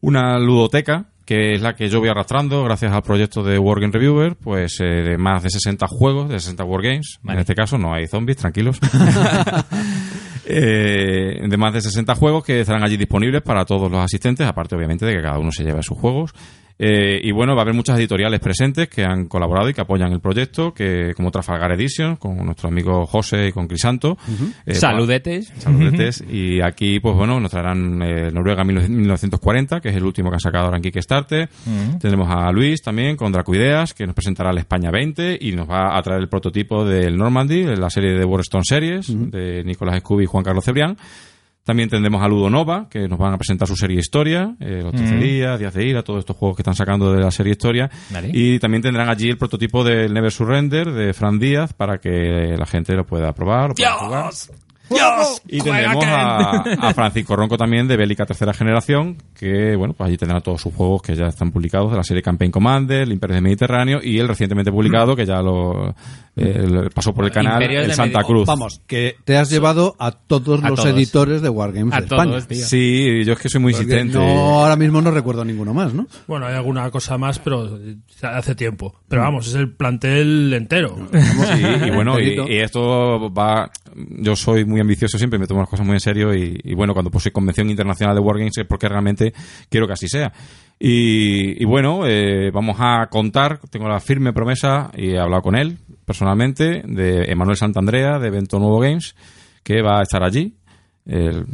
una 0.00 0.38
ludoteca 0.38 1.06
que 1.24 1.54
es 1.54 1.62
la 1.62 1.74
que 1.74 1.88
yo 1.88 2.00
voy 2.00 2.08
arrastrando 2.08 2.64
gracias 2.64 2.92
al 2.92 3.02
proyecto 3.02 3.42
de 3.42 3.58
Wargame 3.58 3.92
Reviewer, 3.92 4.36
pues 4.36 4.80
eh, 4.80 4.84
de 4.84 5.18
más 5.18 5.42
de 5.42 5.50
60 5.50 5.86
juegos, 5.86 6.28
de 6.28 6.40
60 6.40 6.64
Wargames. 6.64 7.18
Vale. 7.22 7.36
En 7.36 7.40
este 7.40 7.54
caso 7.54 7.78
no 7.78 7.94
hay 7.94 8.06
zombies, 8.06 8.38
tranquilos. 8.38 8.78
Eh, 10.44 11.40
de 11.48 11.56
más 11.56 11.72
de 11.72 11.80
60 11.80 12.16
juegos 12.16 12.44
que 12.44 12.60
estarán 12.60 12.82
allí 12.82 12.96
disponibles 12.96 13.42
para 13.42 13.64
todos 13.64 13.90
los 13.90 14.00
asistentes, 14.04 14.46
aparte 14.46 14.74
obviamente 14.74 15.06
de 15.06 15.14
que 15.14 15.22
cada 15.22 15.38
uno 15.38 15.52
se 15.52 15.62
lleve 15.62 15.82
sus 15.84 15.96
juegos. 15.96 16.34
Eh, 16.84 17.20
y 17.22 17.30
bueno, 17.30 17.54
va 17.54 17.60
a 17.60 17.62
haber 17.62 17.74
muchas 17.74 17.96
editoriales 17.96 18.40
presentes 18.40 18.88
que 18.88 19.04
han 19.04 19.26
colaborado 19.26 19.68
y 19.68 19.72
que 19.72 19.82
apoyan 19.82 20.12
el 20.12 20.18
proyecto, 20.18 20.74
que 20.74 21.14
como 21.14 21.30
Trafalgar 21.30 21.70
Edition, 21.70 22.16
con 22.16 22.36
nuestro 22.44 22.70
amigo 22.70 23.06
José 23.06 23.46
y 23.46 23.52
con 23.52 23.68
Crisanto. 23.68 24.18
Eh, 24.66 24.74
Saludetes. 24.74 25.52
Saludetes. 25.58 26.24
y 26.28 26.60
aquí, 26.60 26.98
pues 26.98 27.14
bueno, 27.14 27.38
nos 27.38 27.52
traerán 27.52 28.02
eh, 28.02 28.32
Noruega 28.32 28.64
1940, 28.64 29.80
que 29.80 29.90
es 29.90 29.96
el 29.96 30.02
último 30.02 30.28
que 30.28 30.34
han 30.34 30.40
sacado 30.40 30.64
ahora 30.64 30.78
en 30.78 30.82
Kickstarter. 30.82 31.48
Tendremos 32.00 32.28
a 32.28 32.50
Luis 32.50 32.82
también 32.82 33.14
con 33.14 33.30
Dracuideas, 33.30 33.94
que 33.94 34.04
nos 34.04 34.16
presentará 34.16 34.50
el 34.50 34.58
España 34.58 34.90
20 34.90 35.38
y 35.40 35.52
nos 35.52 35.70
va 35.70 35.96
a 35.96 36.02
traer 36.02 36.20
el 36.20 36.28
prototipo 36.28 36.84
del 36.84 37.16
Normandy, 37.16 37.62
de 37.62 37.76
la 37.76 37.90
serie 37.90 38.14
de 38.14 38.24
Warstone 38.24 38.64
Series, 38.64 39.06
de 39.30 39.62
Nicolás 39.62 40.00
Scooby 40.00 40.24
y 40.24 40.26
Juan 40.26 40.42
Carlos 40.42 40.64
Cebrián. 40.64 40.96
También 41.64 41.88
tendremos 41.88 42.20
a 42.22 42.28
Ludo 42.28 42.50
Nova, 42.50 42.88
que 42.90 43.06
nos 43.06 43.18
van 43.18 43.34
a 43.34 43.38
presentar 43.38 43.68
su 43.68 43.76
serie 43.76 43.98
Historia, 43.98 44.56
eh, 44.58 44.80
Los 44.82 44.92
Trece 44.92 45.16
Días, 45.16 45.60
Días 45.60 45.72
de 45.72 45.86
Ira, 45.86 46.02
todos 46.02 46.20
estos 46.20 46.36
juegos 46.36 46.56
que 46.56 46.62
están 46.62 46.74
sacando 46.74 47.12
de 47.12 47.20
la 47.20 47.30
serie 47.30 47.52
Historia. 47.52 47.88
Vale. 48.10 48.30
Y 48.32 48.58
también 48.58 48.82
tendrán 48.82 49.08
allí 49.08 49.30
el 49.30 49.38
prototipo 49.38 49.84
del 49.84 50.12
Never 50.12 50.32
Surrender 50.32 50.90
de 50.90 51.12
Fran 51.14 51.38
Díaz 51.38 51.72
para 51.72 51.98
que 51.98 52.56
la 52.58 52.66
gente 52.66 52.94
lo 52.94 53.06
pueda 53.06 53.32
probar, 53.32 53.68
lo 53.68 53.74
pueda 53.76 53.92
jugar. 53.92 54.32
Y 55.48 55.60
tendremos 55.60 56.04
a, 56.06 56.60
a 56.88 56.94
Francisco 56.94 57.36
Ronco 57.36 57.56
también 57.56 57.88
de 57.88 57.96
Bélica 57.96 58.26
Tercera 58.26 58.52
Generación, 58.52 59.16
que 59.38 59.76
bueno, 59.76 59.94
pues 59.94 60.08
allí 60.08 60.16
tendrá 60.16 60.40
todos 60.40 60.60
sus 60.60 60.74
juegos 60.74 61.02
que 61.02 61.14
ya 61.14 61.26
están 61.26 61.50
publicados 61.52 61.90
de 61.90 61.96
la 61.96 62.02
serie 62.04 62.22
Campaign 62.22 62.50
Commander, 62.52 63.02
el 63.02 63.12
Imperio 63.12 63.34
del 63.34 63.42
Mediterráneo 63.44 64.00
y 64.02 64.18
el 64.18 64.28
recientemente 64.28 64.70
publicado 64.72 65.14
que 65.16 65.26
ya 65.26 65.40
lo 65.42 65.94
eh, 66.36 66.88
pasó 66.94 67.12
por 67.14 67.24
el 67.26 67.30
canal, 67.30 67.60
Imperios 67.62 67.84
el 67.86 67.92
Santa 67.94 68.20
Medi- 68.20 68.26
Cruz. 68.26 68.46
vamos, 68.46 68.80
que 68.86 69.16
te 69.24 69.36
has 69.36 69.50
llevado 69.50 69.94
a 69.98 70.12
todos 70.12 70.62
A 70.64 70.70
los 70.70 70.80
todos. 70.80 70.94
editores 70.94 71.42
de 71.42 71.48
Wargames 71.48 71.92
A 71.94 71.98
de 71.98 72.04
España. 72.06 72.30
todos. 72.40 72.44
Sí, 72.68 73.22
yo 73.24 73.32
es 73.34 73.38
que 73.38 73.48
soy 73.48 73.60
muy 73.60 73.72
Porque 73.72 73.84
insistente. 73.84 74.18
No, 74.18 74.60
ahora 74.60 74.76
mismo 74.76 75.00
no 75.02 75.10
recuerdo 75.10 75.44
ninguno 75.44 75.74
más, 75.74 75.92
¿no? 75.92 76.06
Bueno, 76.26 76.46
hay 76.46 76.54
alguna 76.54 76.90
cosa 76.90 77.18
más, 77.18 77.38
pero 77.38 77.78
hace 78.22 78.54
tiempo. 78.54 78.94
Pero 79.08 79.22
vamos, 79.22 79.48
es 79.48 79.54
el 79.54 79.70
plantel 79.72 80.52
entero. 80.54 80.96
Sí, 81.12 81.62
y 81.86 81.90
bueno, 81.90 82.18
y 82.20 82.56
esto 82.58 83.30
va. 83.32 83.70
Yo 83.94 84.36
soy 84.36 84.64
muy 84.64 84.80
ambicioso 84.80 85.18
siempre, 85.18 85.38
me 85.38 85.46
tomo 85.46 85.60
las 85.60 85.68
cosas 85.68 85.86
muy 85.86 85.94
en 85.94 86.00
serio. 86.00 86.34
Y, 86.34 86.60
y 86.64 86.74
bueno, 86.74 86.92
cuando 86.92 87.10
puse 87.10 87.32
convención 87.32 87.70
internacional 87.70 88.14
de 88.14 88.20
Wargames 88.20 88.58
es 88.58 88.66
porque 88.66 88.88
realmente 88.88 89.32
quiero 89.68 89.86
que 89.86 89.92
así 89.92 90.08
sea. 90.08 90.32
Y, 90.78 91.62
y 91.62 91.64
bueno, 91.64 92.06
eh, 92.06 92.50
vamos 92.52 92.76
a 92.80 93.06
contar. 93.08 93.60
Tengo 93.70 93.88
la 93.88 94.00
firme 94.00 94.32
promesa 94.32 94.90
y 94.96 95.10
he 95.10 95.18
hablado 95.18 95.42
con 95.42 95.56
él 95.56 95.78
personalmente 96.04 96.82
de 96.84 97.30
Emanuel 97.30 97.56
Santandrea 97.56 98.18
de 98.18 98.28
Evento 98.28 98.58
Nuevo 98.58 98.80
Games, 98.80 99.14
que 99.62 99.82
va 99.82 100.00
a 100.00 100.02
estar 100.02 100.22
allí. 100.22 100.56
El 101.06 101.46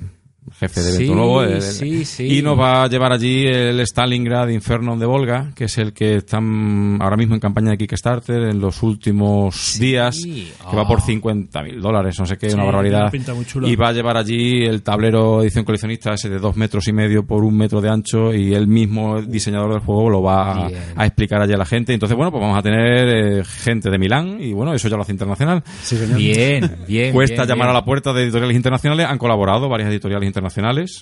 jefe 0.59 0.81
de 0.81 0.95
Evento 0.95 1.61
Sí. 2.05 2.39
Y 2.39 2.43
nos 2.43 2.59
va 2.59 2.85
a 2.85 2.89
llevar 2.89 3.13
allí 3.13 3.47
el 3.47 3.81
Stalingrad 3.81 4.49
Inferno 4.49 4.97
de 4.97 5.07
Volga, 5.07 5.51
que 5.55 5.65
es 5.65 5.79
el 5.79 5.93
que 5.93 6.17
están 6.17 6.99
ahora 7.01 7.17
mismo 7.17 7.35
en 7.35 7.41
campaña 7.41 7.71
de 7.71 7.79
Kickstarter 7.79 8.43
en 8.45 8.61
los 8.61 8.83
últimos 8.83 9.79
días, 9.79 10.19
que 10.25 10.77
va 10.77 10.87
por 10.87 10.99
Ah. 10.99 11.05
50 11.07 11.63
mil 11.63 11.81
dólares, 11.81 12.17
no 12.19 12.27
sé 12.27 12.37
qué, 12.37 12.53
una 12.55 12.65
barbaridad. 12.65 13.13
una. 13.55 13.69
Y 13.69 13.77
va 13.77 13.89
a 13.89 13.93
llevar 13.93 14.17
allí 14.17 14.65
el 14.65 14.83
tablero 14.83 15.43
edición 15.43 15.65
coleccionista 15.65 16.13
ese 16.15 16.29
de 16.29 16.39
dos 16.39 16.57
metros 16.57 16.87
y 16.89 16.93
medio 16.93 17.25
por 17.25 17.45
un 17.45 17.57
metro 17.57 17.81
de 17.81 17.89
ancho 17.89 18.35
y 18.35 18.55
él 18.55 18.67
mismo, 18.67 19.19
el 19.19 19.31
diseñador 19.31 19.73
del 19.73 19.81
juego, 19.81 20.11
lo 20.11 20.23
va 20.23 20.69
a, 20.97 21.07
explicar 21.07 21.41
allí 21.41 21.53
a 21.53 21.57
la 21.57 21.65
gente. 21.65 21.93
Entonces, 21.95 22.17
bueno, 22.17 22.31
pues 22.31 22.41
vamos 22.43 22.59
a 22.59 22.63
tener 22.63 23.09
eh, 23.09 23.45
gente 23.45 23.91
de 23.91 23.99
Milán 23.99 24.39
y 24.41 24.53
bueno, 24.53 24.75
eso 24.75 24.89
ya 24.89 24.97
lo 24.97 25.03
hace 25.03 25.13
internacional. 25.13 25.63
Bien, 26.17 26.77
bien. 26.87 27.13
Cuesta 27.13 27.43
bien, 27.43 27.49
llamar 27.49 27.67
bien. 27.69 27.71
a 27.77 27.81
la 27.81 27.85
puerta 27.85 28.13
de 28.13 28.23
editoriales 28.25 28.57
internacionales. 28.57 29.07
Han 29.09 29.19
colaborado 29.19 29.69
varias 29.69 29.91
editoriales 29.91 30.27
internacionales, 30.27 30.38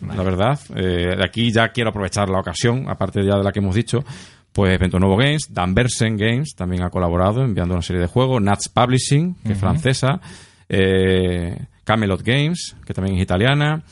la 0.02 0.22
verdad. 0.22 0.58
Eh, 0.74 1.16
aquí 1.22 1.52
ya 1.52 1.68
quiero 1.68 1.90
aprovechar 1.90 2.28
la 2.28 2.40
ocasión, 2.40 2.88
aparte 2.88 3.24
ya 3.24 3.36
de 3.36 3.44
la 3.44 3.52
que 3.52 3.60
hemos 3.60 3.74
dicho. 3.74 4.04
Pues 4.52 4.78
Vento 4.78 4.98
Nuevo 4.98 5.16
Games, 5.16 5.52
Danversen 5.52 6.16
Games 6.16 6.54
también 6.56 6.82
ha 6.82 6.90
colaborado 6.90 7.44
enviando 7.44 7.74
una 7.74 7.82
serie 7.82 8.00
de 8.00 8.08
juegos, 8.08 8.40
Nats 8.40 8.70
Publishing, 8.70 9.34
que 9.42 9.52
es 9.52 9.58
francesa, 9.58 10.18
eh, 10.68 11.58
Camelot 11.84 12.22
Games, 12.22 12.74
que 12.86 12.94
también 12.94 13.16
es 13.16 13.22
italiana, 13.22 13.82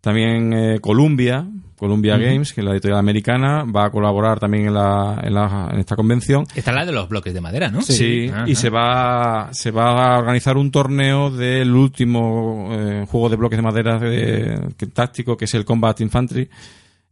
también 0.00 0.52
eh, 0.54 0.78
Columbia, 0.80 1.46
Columbia 1.76 2.16
Games, 2.16 2.52
que 2.52 2.60
es 2.60 2.64
la 2.64 2.72
editorial 2.72 2.98
americana, 2.98 3.64
va 3.64 3.84
a 3.86 3.90
colaborar 3.90 4.38
también 4.40 4.66
en, 4.68 4.74
la, 4.74 5.20
en, 5.22 5.34
la- 5.34 5.68
en 5.72 5.78
esta 5.78 5.94
convención. 5.96 6.44
Esta 6.54 6.70
es 6.70 6.74
la 6.74 6.84
de 6.86 6.92
los 6.92 7.08
bloques 7.08 7.34
de 7.34 7.40
madera, 7.40 7.68
¿no? 7.70 7.82
Sí, 7.82 8.30
y 8.46 8.54
se 8.54 8.70
va, 8.70 9.48
se 9.52 9.70
va 9.70 10.14
a 10.14 10.18
organizar 10.18 10.56
un 10.56 10.70
torneo 10.70 11.30
del 11.30 11.72
último 11.74 12.68
eh, 12.72 13.06
juego 13.08 13.28
de 13.28 13.36
bloques 13.36 13.58
de 13.58 13.62
madera 13.62 13.98
de- 13.98 14.68
que- 14.76 14.86
táctico, 14.86 15.36
que 15.36 15.44
es 15.44 15.54
el 15.54 15.64
Combat 15.64 16.00
Infantry. 16.00 16.48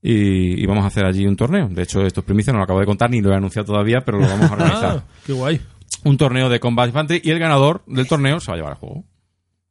Y, 0.07 0.63
y 0.63 0.67
vamos 0.67 0.85
a 0.85 0.89
hacer 0.89 1.05
allí 1.07 1.27
un 1.27 1.35
torneo. 1.37 1.67
De 1.69 1.83
hecho, 1.83 2.03
esto 2.05 2.21
es 2.21 2.27
primicia, 2.27 2.53
no 2.53 2.59
lo 2.59 2.65
acabo 2.65 2.81
de 2.81 2.85
contar 2.87 3.11
ni 3.11 3.23
lo 3.23 3.33
he 3.33 3.37
anunciado 3.37 3.67
todavía, 3.67 4.03
pero 4.05 4.19
lo 4.19 4.29
vamos 4.29 4.51
a 4.51 4.53
organizar. 4.55 4.97
Ah, 4.99 5.05
qué 5.27 5.33
guay. 5.33 5.61
un 6.05 6.17
torneo 6.19 6.49
de 6.51 6.61
Combat 6.61 6.89
Infantry 6.89 7.23
y 7.25 7.31
el 7.31 7.39
ganador 7.39 7.83
del 7.87 8.07
torneo 8.07 8.39
se 8.39 8.51
va 8.51 8.55
a 8.55 8.57
llevar 8.59 8.73
el 8.75 8.79
juego. 8.79 9.05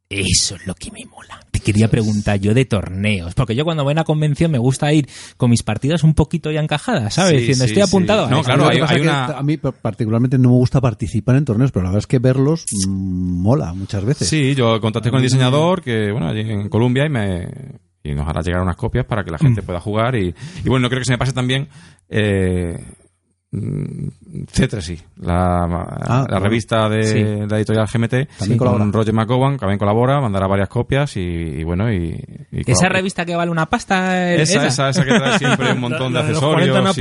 Eso 0.08 0.56
es 0.56 0.66
lo 0.66 0.74
que 0.74 0.90
me 0.90 1.04
mola. 1.06 1.40
Te 1.50 1.60
quería 1.60 1.88
preguntar 1.88 2.38
yo 2.38 2.52
de 2.52 2.64
torneos, 2.66 3.34
porque 3.34 3.54
yo 3.56 3.64
cuando 3.64 3.84
voy 3.84 3.92
a 3.92 3.94
una 3.94 4.04
convención 4.04 4.50
me 4.50 4.58
gusta 4.58 4.92
ir 4.92 5.08
con 5.36 5.50
mis 5.50 5.62
partidas 5.62 6.04
un 6.04 6.14
poquito 6.14 6.50
ya 6.50 6.60
encajadas, 6.60 7.14
¿sabes? 7.14 7.32
Sí, 7.32 7.36
Diciendo, 7.38 7.64
sí, 7.64 7.70
estoy 7.70 7.82
apuntado. 7.82 8.26
a 8.26 8.30
No, 8.30 8.36
esto. 8.40 8.46
claro, 8.52 8.68
hay- 8.68 9.00
una- 9.00 9.24
A 9.26 9.42
mí 9.42 9.56
particularmente 9.56 10.36
no 10.38 10.50
me 10.50 10.56
gusta 10.56 10.80
participar 10.80 11.36
en 11.36 11.44
torneos, 11.46 11.72
pero 11.72 11.84
la 11.84 11.90
verdad 11.90 12.00
es 12.00 12.06
que 12.06 12.18
verlos 12.18 12.66
mm, 12.86 13.42
mola 13.42 13.72
muchas 13.72 14.04
veces. 14.04 14.28
Sí, 14.28 14.54
yo 14.54 14.78
contacté 14.80 15.10
con 15.10 15.18
el 15.18 15.24
diseñador 15.24 15.80
que, 15.82 16.12
bueno, 16.12 16.28
allí 16.28 16.40
en 16.40 16.68
Colombia 16.68 17.06
y 17.06 17.10
me 17.10 17.48
y 18.06 18.12
nos 18.14 18.28
hará 18.28 18.42
llegar 18.42 18.60
unas 18.60 18.76
copias 18.76 19.06
para 19.06 19.24
que 19.24 19.30
la 19.30 19.38
gente 19.38 19.62
pueda 19.62 19.80
jugar 19.80 20.14
y, 20.16 20.34
y 20.62 20.68
bueno, 20.68 20.80
no 20.82 20.88
creo 20.90 21.00
que 21.00 21.06
se 21.06 21.12
me 21.12 21.18
pase 21.18 21.32
también 21.32 21.68
eh, 22.10 22.78
mm, 23.54 24.08
C3I, 24.52 24.98
la, 25.22 25.66
la 25.66 26.24
bueno. 26.28 26.38
revista 26.40 26.88
de 26.88 27.02
Sí. 27.04 27.22
la 27.48 27.56
editorial 27.58 27.86
GMT, 27.86 28.28
También 28.38 28.58
con 28.58 28.68
colabora. 28.68 28.90
Roger 28.92 29.14
McGowan, 29.14 29.56
también 29.58 29.78
colabora, 29.78 30.20
mandará 30.20 30.46
varias 30.46 30.68
copias 30.68 31.16
y, 31.16 31.20
y 31.20 31.64
bueno, 31.64 31.92
y, 31.92 32.14
y 32.52 32.60
Esa 32.60 32.72
colabora. 32.74 32.88
revista 32.98 33.24
que 33.24 33.36
vale 33.36 33.50
una 33.50 33.66
pasta. 33.66 34.32
eh, 34.34 34.42
Esa, 34.42 34.66
esa, 34.66 34.88
esa 34.90 35.04
que 35.04 35.10
trae 35.10 35.38
siempre 35.38 35.72
un 35.72 35.80
montón 35.80 36.12
de 36.12 36.20
los 36.20 36.28
accesorios. 36.30 36.70
40 36.98 37.00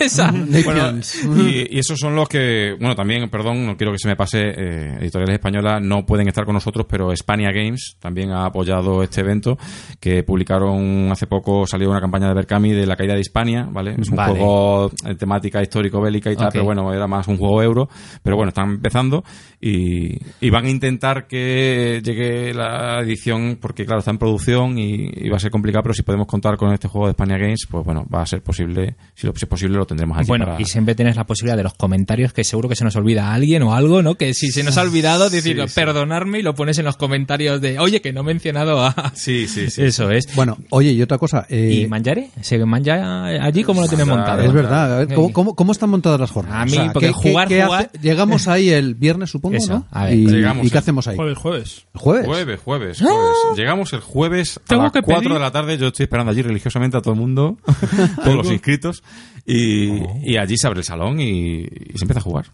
y-. 0.00 0.04
Esa. 0.04 0.30
bueno, 0.64 1.00
y, 1.36 1.76
y 1.76 1.78
esos 1.78 1.98
son 1.98 2.14
los 2.14 2.28
que, 2.28 2.74
bueno, 2.78 2.94
también, 2.94 3.28
perdón, 3.30 3.66
no 3.66 3.76
quiero 3.76 3.92
que 3.92 3.98
se 3.98 4.08
me 4.08 4.16
pase, 4.16 4.40
eh, 4.40 4.96
editoriales 5.00 5.34
españolas 5.34 5.82
no 5.82 6.04
pueden 6.06 6.28
estar 6.28 6.44
con 6.44 6.54
nosotros, 6.54 6.86
pero 6.88 7.14
Spania 7.16 7.50
Games 7.52 7.96
también 8.00 8.30
ha 8.30 8.44
apoyado 8.46 9.02
este 9.02 9.20
evento, 9.20 9.58
que 10.00 10.22
publicaron 10.22 11.10
hace 11.10 11.26
poco, 11.26 11.66
salió 11.66 11.90
una 11.90 12.00
campaña 12.00 12.28
de 12.28 12.34
Berkami 12.34 12.72
de 12.72 12.86
la 12.86 12.96
caída 12.96 13.14
de 13.14 13.20
Hispania, 13.20 13.68
¿vale? 13.70 13.94
Es 13.98 14.08
un 14.10 14.16
Vale. 14.16 14.32
juego 14.34 14.90
de 15.04 15.14
temática 15.14 15.60
histórico-bélica 15.88 16.30
y 16.32 16.36
tal, 16.36 16.50
pero 16.52 16.64
bueno, 16.64 16.92
era 16.92 17.06
más 17.06 17.26
un 17.28 17.36
juego 17.36 17.62
euro, 17.62 17.88
pero 18.22 18.36
bueno, 18.36 18.50
están 18.50 18.70
empezando 18.70 19.24
y, 19.60 20.18
y 20.40 20.50
van 20.50 20.66
a 20.66 20.70
intentar 20.70 21.26
que 21.26 22.00
llegue 22.04 22.54
la 22.54 23.00
edición, 23.00 23.58
porque 23.60 23.84
claro, 23.84 24.00
está 24.00 24.10
en 24.10 24.18
producción 24.18 24.78
y, 24.78 25.10
y 25.14 25.28
va 25.28 25.36
a 25.36 25.40
ser 25.40 25.50
complicado, 25.50 25.82
pero 25.82 25.94
si 25.94 26.02
podemos 26.02 26.26
contar 26.26 26.56
con 26.56 26.72
este 26.72 26.88
juego 26.88 27.06
de 27.06 27.12
Spania 27.14 27.38
Games, 27.38 27.66
pues 27.68 27.84
bueno, 27.84 28.06
va 28.12 28.22
a 28.22 28.26
ser 28.26 28.42
posible, 28.42 28.96
si, 29.14 29.26
lo, 29.26 29.32
si 29.34 29.44
es 29.44 29.48
posible 29.48 29.76
lo 29.76 29.86
tendremos 29.86 30.16
allí 30.18 30.28
Bueno, 30.28 30.44
para- 30.46 30.60
y 30.60 30.64
siempre 30.64 30.94
tienes 30.94 31.16
la 31.16 31.24
posibilidad 31.24 31.56
de 31.56 31.62
los 31.64 31.74
comentarios 31.74 32.32
que 32.32 32.44
seguro 32.44 32.68
que 32.68 32.76
se 32.76 32.84
nos 32.84 32.94
olvida 32.96 33.28
a 33.30 33.34
alguien 33.34 33.62
o 33.62 33.74
algo, 33.74 34.02
¿no? 34.02 34.14
Que 34.14 34.34
si 34.34 34.50
se 34.50 34.62
nos 34.62 34.76
ha 34.78 34.82
olvidado, 34.82 35.30
decir, 35.30 35.60
sí. 35.66 35.74
perdonarme 35.74 36.38
y 36.40 36.42
lo 36.42 36.54
pones 36.54 36.78
en 36.78 36.84
los 36.84 36.96
comentarios 36.96 37.60
de, 37.60 37.78
oye, 37.78 38.00
que 38.00 38.12
no 38.12 38.20
he 38.20 38.24
mencionado 38.24 38.80
a... 38.84 38.94
Sí, 39.14 39.48
sí, 39.48 39.70
sí. 39.70 39.82
Eso 39.82 40.10
es. 40.10 40.34
Bueno, 40.36 40.56
oye, 40.70 40.92
y 40.92 41.02
otra 41.02 41.18
cosa. 41.18 41.46
eh, 41.48 41.80
¿Y 41.82 41.86
Manjare? 41.88 42.30
¿Se 42.40 42.58
manja 42.64 43.24
allí 43.44 43.62
cómo 43.64 43.80
lo 43.80 43.88
tiene 43.88 44.04
Manjare. 44.04 44.28
montado? 44.28 44.48
es 44.48 44.52
verdad, 44.52 44.94
a 44.94 44.98
ver, 45.04 45.14
¿cómo, 45.14 45.32
cómo, 45.32 45.54
cómo 45.54 45.72
están 45.78 45.90
montadas 45.90 46.20
las 46.20 46.30
jornadas? 46.30 46.62
A 46.62 46.66
mí, 46.66 46.90
porque 46.92 47.06
¿qué- 47.08 47.12
jugar, 47.12 47.48
qué 47.48 47.64
jugar- 47.64 47.90
hace- 47.92 47.98
Llegamos 48.00 48.48
ahí 48.48 48.68
el 48.70 48.94
viernes, 48.94 49.30
supongo, 49.30 49.56
Eso, 49.56 49.72
¿no? 49.72 49.86
a 49.90 50.04
ver. 50.04 50.14
y, 50.14 50.26
Llegamos 50.26 50.66
¿y 50.66 50.70
qué 50.70 50.78
hacemos 50.78 51.08
ahí? 51.08 51.16
Jueves, 51.16 51.38
jueves. 51.38 51.86
¿El 51.94 52.00
jueves? 52.00 52.26
Jueves, 52.26 52.60
jueves, 52.60 52.98
jueves. 53.00 53.56
Llegamos 53.56 53.92
el 53.92 54.00
jueves 54.00 54.58
a 54.58 54.64
Tengo 54.68 54.82
las 54.84 54.92
que 54.92 55.02
4 55.02 55.22
pedir- 55.22 55.32
de 55.34 55.38
la 55.40 55.50
tarde. 55.50 55.78
Yo 55.78 55.86
estoy 55.88 56.04
esperando 56.04 56.30
allí 56.32 56.42
religiosamente 56.42 56.96
a 56.96 57.00
todo 57.00 57.14
el 57.14 57.20
mundo, 57.20 57.56
todos 58.24 58.36
los 58.36 58.50
inscritos. 58.50 59.02
Y, 59.46 60.02
y 60.24 60.36
allí 60.36 60.56
se 60.58 60.66
abre 60.66 60.80
el 60.80 60.84
salón 60.84 61.20
y, 61.20 61.60
y 61.62 61.92
se 61.96 62.04
empieza 62.04 62.18
a 62.18 62.22
jugar. 62.22 62.46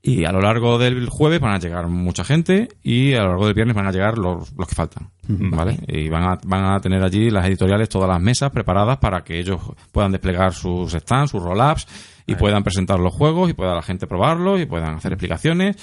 Y 0.00 0.24
a 0.24 0.32
lo 0.32 0.40
largo 0.40 0.78
del 0.78 1.08
jueves 1.08 1.40
van 1.40 1.54
a 1.54 1.58
llegar 1.58 1.88
mucha 1.88 2.24
gente 2.24 2.68
y 2.82 3.14
a 3.14 3.22
lo 3.22 3.28
largo 3.30 3.46
del 3.46 3.54
viernes 3.54 3.74
van 3.74 3.86
a 3.88 3.92
llegar 3.92 4.16
los, 4.16 4.52
los 4.56 4.68
que 4.68 4.74
faltan. 4.74 5.10
¿Vale? 5.28 5.78
Y 5.86 6.08
van 6.08 6.24
a, 6.24 6.38
van 6.44 6.64
a 6.72 6.80
tener 6.80 7.02
allí 7.02 7.30
las 7.30 7.46
editoriales 7.46 7.88
todas 7.88 8.08
las 8.08 8.20
mesas 8.20 8.50
preparadas 8.50 8.96
para 8.96 9.22
que 9.22 9.38
ellos 9.38 9.60
puedan 9.92 10.10
desplegar 10.10 10.54
sus 10.54 10.92
stands, 10.92 11.32
sus 11.32 11.42
roll-ups 11.42 11.86
y 12.26 12.34
puedan 12.34 12.62
presentar 12.64 12.98
los 12.98 13.12
juegos 13.12 13.50
y 13.50 13.52
pueda 13.52 13.74
la 13.74 13.82
gente 13.82 14.06
probarlos 14.06 14.60
y 14.60 14.66
puedan 14.66 14.94
hacer 14.94 15.12
explicaciones. 15.12 15.76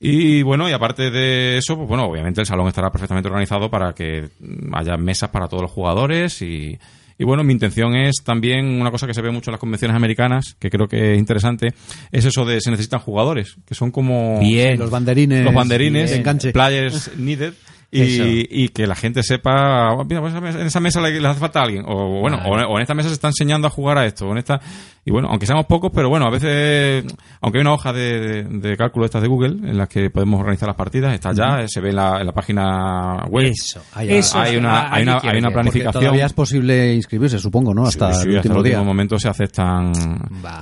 Y 0.00 0.42
bueno, 0.42 0.68
y 0.68 0.72
aparte 0.72 1.10
de 1.10 1.58
eso, 1.58 1.76
pues 1.76 1.88
bueno, 1.88 2.06
obviamente 2.06 2.40
el 2.40 2.46
salón 2.46 2.66
estará 2.66 2.90
perfectamente 2.90 3.28
organizado 3.28 3.70
para 3.70 3.92
que 3.92 4.30
haya 4.72 4.96
mesas 4.96 5.30
para 5.30 5.46
todos 5.46 5.62
los 5.62 5.70
jugadores 5.70 6.42
y, 6.42 6.76
y 7.18 7.24
bueno, 7.24 7.44
mi 7.44 7.52
intención 7.52 7.94
es 7.94 8.16
también 8.24 8.80
una 8.80 8.90
cosa 8.90 9.06
que 9.06 9.14
se 9.14 9.22
ve 9.22 9.30
mucho 9.30 9.50
en 9.50 9.52
las 9.52 9.60
convenciones 9.60 9.96
americanas, 9.96 10.56
que 10.58 10.70
creo 10.70 10.88
que 10.88 11.12
es 11.12 11.18
interesante, 11.20 11.68
es 12.10 12.24
eso 12.24 12.44
de 12.44 12.60
se 12.60 12.72
necesitan 12.72 12.98
jugadores, 12.98 13.54
que 13.64 13.76
son 13.76 13.92
como 13.92 14.40
Bien. 14.40 14.76
Los 14.76 14.90
banderines. 14.90 15.44
los 15.44 15.54
banderines, 15.54 16.10
de 16.10 16.16
enganche. 16.16 16.52
players 16.52 17.16
needed. 17.16 17.54
Y, 17.94 18.64
y 18.64 18.68
que 18.70 18.86
la 18.86 18.94
gente 18.94 19.22
sepa, 19.22 19.92
"Oh, 19.92 20.04
mira, 20.04 20.20
pues 20.22 20.34
en 20.34 20.66
esa 20.66 20.80
mesa 20.80 21.00
le, 21.02 21.20
le 21.20 21.28
hace 21.28 21.38
falta 21.40 21.60
alguien. 21.62 21.84
O 21.86 22.20
bueno, 22.20 22.38
o, 22.46 22.52
o 22.54 22.76
en 22.76 22.82
esta 22.82 22.94
mesa 22.94 23.08
se 23.10 23.14
está 23.14 23.28
enseñando 23.28 23.66
a 23.66 23.70
jugar 23.70 23.98
a 23.98 24.06
esto. 24.06 24.26
O 24.28 24.32
en 24.32 24.38
esta, 24.38 24.60
y 25.04 25.10
bueno, 25.10 25.28
aunque 25.30 25.44
seamos 25.44 25.66
pocos, 25.66 25.90
pero 25.94 26.08
bueno, 26.08 26.24
a 26.26 26.30
veces, 26.30 27.04
aunque 27.42 27.58
hay 27.58 27.62
una 27.62 27.74
hoja 27.74 27.92
de, 27.92 28.20
de, 28.20 28.44
de 28.44 28.76
cálculo 28.78 29.04
estas 29.04 29.20
de 29.20 29.28
Google 29.28 29.68
en 29.70 29.76
las 29.76 29.88
que 29.88 30.08
podemos 30.08 30.40
organizar 30.40 30.68
las 30.68 30.76
partidas, 30.76 31.12
está 31.12 31.32
ya, 31.34 31.68
se 31.68 31.80
ve 31.82 31.90
en 31.90 31.96
la, 31.96 32.18
en 32.20 32.26
la 32.26 32.32
página 32.32 33.24
web. 33.28 33.52
Eso, 33.52 33.80
hay 33.94 34.56
una- 34.56 34.90
hay 34.92 35.02
una- 35.02 35.18
hay 35.22 35.38
una 35.38 35.50
planificación. 35.50 36.02
todavía 36.02 36.24
es 36.26 36.32
posible 36.32 36.94
inscribirse, 36.94 37.38
supongo, 37.38 37.74
¿no? 37.74 37.82
Hasta 37.84 38.12
Sí, 38.14 38.22
sí, 38.22 38.28
el 38.30 38.36
hasta 38.38 38.48
último 38.48 38.56
el 38.58 38.64
día. 38.64 38.72
último 38.78 38.84
momento 38.90 39.18
se 39.18 39.28
aceptan 39.28 39.92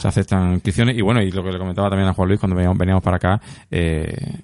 se 0.00 0.08
aceptan 0.08 0.54
inscripciones 0.54 0.96
y 0.96 1.00
bueno 1.02 1.22
y 1.22 1.30
lo 1.30 1.44
que 1.44 1.52
le 1.52 1.58
comentaba 1.58 1.88
también 1.90 2.08
a 2.08 2.12
Juan 2.14 2.26
Luis 2.28 2.40
cuando 2.40 2.56
veníamos, 2.56 2.76
veníamos 2.78 3.02
para 3.04 3.16
acá 3.18 3.40
eh, 3.70 4.40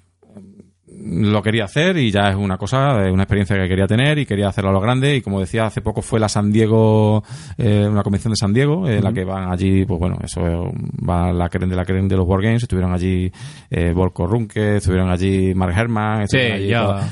lo 1.09 1.41
quería 1.41 1.65
hacer 1.65 1.97
y 1.97 2.11
ya 2.11 2.29
es 2.29 2.35
una 2.35 2.57
cosa, 2.57 3.05
es 3.05 3.11
una 3.11 3.23
experiencia 3.23 3.55
que 3.57 3.67
quería 3.67 3.87
tener 3.87 4.17
y 4.19 4.25
quería 4.25 4.49
hacerlo 4.49 4.69
a 4.71 4.73
lo 4.73 4.79
grande. 4.81 5.15
Y 5.15 5.21
como 5.21 5.39
decía 5.39 5.65
hace 5.65 5.81
poco 5.81 6.01
fue 6.01 6.19
la 6.19 6.29
San 6.29 6.51
Diego, 6.51 7.23
eh, 7.57 7.87
una 7.89 8.03
convención 8.03 8.31
de 8.31 8.37
San 8.37 8.53
Diego 8.53 8.87
en 8.87 9.03
la 9.03 9.11
que 9.13 9.23
van 9.23 9.51
allí, 9.51 9.85
pues 9.85 9.99
bueno, 9.99 10.17
eso 10.23 10.45
eh, 10.47 10.71
va 11.07 11.31
la 11.31 11.49
creen 11.49 11.69
de 11.69 11.75
la 11.75 11.85
creen 11.85 12.07
de 12.07 12.15
los 12.17 12.27
Wargames, 12.27 12.63
estuvieron 12.63 12.93
allí 12.93 13.31
eh, 13.69 13.91
Volko 13.93 14.27
Runke, 14.27 14.77
estuvieron 14.77 15.09
allí 15.09 15.53
Mark 15.55 15.73
Herman, 15.77 16.23
estuvieron 16.23 16.57
Sí, 16.57 16.63
allí 16.63 16.69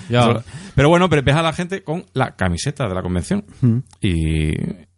ya, 0.10 0.44
pero 0.76 0.90
bueno, 0.90 1.10
pero 1.10 1.22
ves 1.24 1.36
a 1.36 1.42
la 1.42 1.54
gente 1.54 1.84
con 1.84 2.06
la 2.14 2.36
camiseta 2.36 2.88
de 2.88 2.96
la 2.96 3.02
convención. 3.02 3.46
Y 4.02 4.52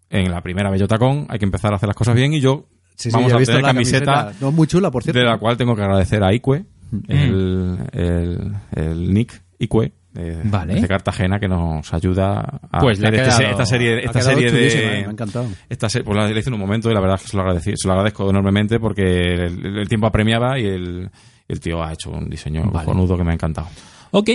en 0.10 0.32
la 0.32 0.42
primera 0.42 0.70
Bellotacón 0.70 1.26
hay 1.30 1.40
que 1.40 1.46
empezar 1.46 1.74
a 1.74 1.76
hacer 1.76 1.88
las 1.88 1.96
cosas 1.96 2.16
bien 2.16 2.34
y 2.34 2.40
yo 2.40 2.66
Sí, 2.96 3.12
sí, 3.12 3.16
vamos 3.16 3.32
a 3.32 3.38
tener 3.38 3.62
la 3.62 3.68
camiseta, 3.68 4.32
No, 4.42 4.52
muy 4.52 4.66
chula, 4.66 4.90
por 4.90 5.04
cierto. 5.04 5.20
de 5.20 5.26
la 5.26 5.38
cual 5.38 5.56
tengo 5.56 5.76
que 5.76 5.84
agradecer 5.84 6.24
a 6.24 6.34
Icue, 6.34 6.66
el, 7.08 7.78
el, 7.92 8.54
el 8.76 9.14
Nick 9.14 9.42
Icue, 9.60 9.92
de, 10.14 10.42
Vale. 10.46 10.82
de 10.82 10.88
Cartagena, 10.88 11.40
que 11.40 11.48
nos 11.48 11.94
ayuda 11.94 12.60
a 12.72 12.80
Pues 12.80 12.98
hacer 13.00 13.14
ha 13.14 13.18
este 13.28 13.50
esta 13.52 13.66
serie, 13.66 14.04
esta 14.06 14.22
serie 14.22 14.52
de... 14.52 14.68
eh, 14.68 15.02
me 15.02 15.08
ha 15.08 15.12
encantado. 15.12 15.48
Esta 15.70 15.90
se- 15.90 16.04
pues 16.04 16.18
la 16.18 16.28
la 16.28 16.40
hice 16.40 16.50
en 16.50 16.56
un 16.56 16.60
momento 16.60 16.90
y 16.90 16.94
la 16.94 17.00
verdad 17.02 17.18
es 17.18 17.24
que 17.24 17.28
se 17.30 17.38
lo, 17.38 17.44
agradecí, 17.44 17.74
se 17.76 17.88
lo 17.88 17.94
agradezco 17.94 18.30
enormemente 18.30 18.80
porque 18.80 19.04
el, 19.46 19.78
el 19.78 19.88
tiempo 19.88 20.08
apremiaba 20.08 20.58
y 20.60 20.66
el, 20.66 21.10
el 21.48 21.60
tío 21.60 21.84
ha 21.84 21.94
hecho 21.94 22.10
un 22.12 22.30
diseño 22.30 22.64
Vale. 22.72 22.86
cojonudo 22.86 23.16
que 23.18 23.24
me 23.24 23.32
ha 23.32 23.36
encantado. 23.36 23.68
Ok, 24.12 24.30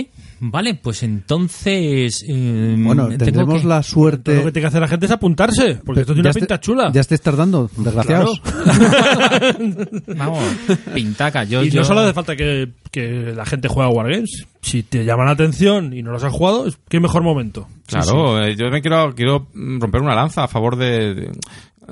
vale, 0.51 0.75
pues 0.75 1.03
entonces... 1.03 2.23
eh, 2.27 2.75
Bueno, 2.77 3.07
tengo 3.07 3.25
tendremos 3.25 3.61
que- 3.61 3.67
la 3.67 3.75
Lo 3.77 3.81
que 3.81 3.87
suerte. 3.87 4.35
tiene 4.37 4.51
que 4.51 4.65
hacer 4.65 4.81
la 4.81 4.87
gente 4.87 5.05
es 5.05 5.11
apuntarse, 5.11 5.79
porque 5.85 6.01
esto 6.01 6.13
tiene 6.13 6.27
una 6.29 6.33
pinta 6.33 6.59
chula. 6.59 6.91
Ya 6.93 7.01
estáis 7.01 7.21
tardando, 7.21 7.69
desgraciados. 7.77 8.41
Vamos, 10.17 10.43
pintaca. 10.93 11.43
Yo, 11.43 11.63
y 11.63 11.69
yo- 11.69 11.81
no 11.81 11.85
solo 11.85 12.01
hace 12.01 12.13
falta 12.13 12.35
que, 12.35 12.69
que 12.91 13.33
la 13.35 13.45
gente 13.45 13.67
juegue 13.67 13.89
a 13.89 13.93
Wargames. 13.93 14.45
Si 14.61 14.83
te 14.83 15.03
llaman 15.05 15.25
la 15.27 15.31
atención 15.33 15.93
y 15.93 16.01
no 16.03 16.11
los 16.11 16.23
has 16.23 16.31
jugado, 16.33 16.67
es- 16.67 16.77
qué 16.89 16.99
mejor 16.99 17.23
momento. 17.23 17.67
Claro, 17.87 18.41
eh, 18.43 18.55
yo 18.55 18.69
me 18.69 18.81
quiero, 18.81 19.13
quiero 19.15 19.47
romper 19.53 20.01
una 20.01 20.15
lanza 20.15 20.43
a 20.43 20.47
favor 20.47 20.75
de, 20.77 21.13
de, 21.15 21.31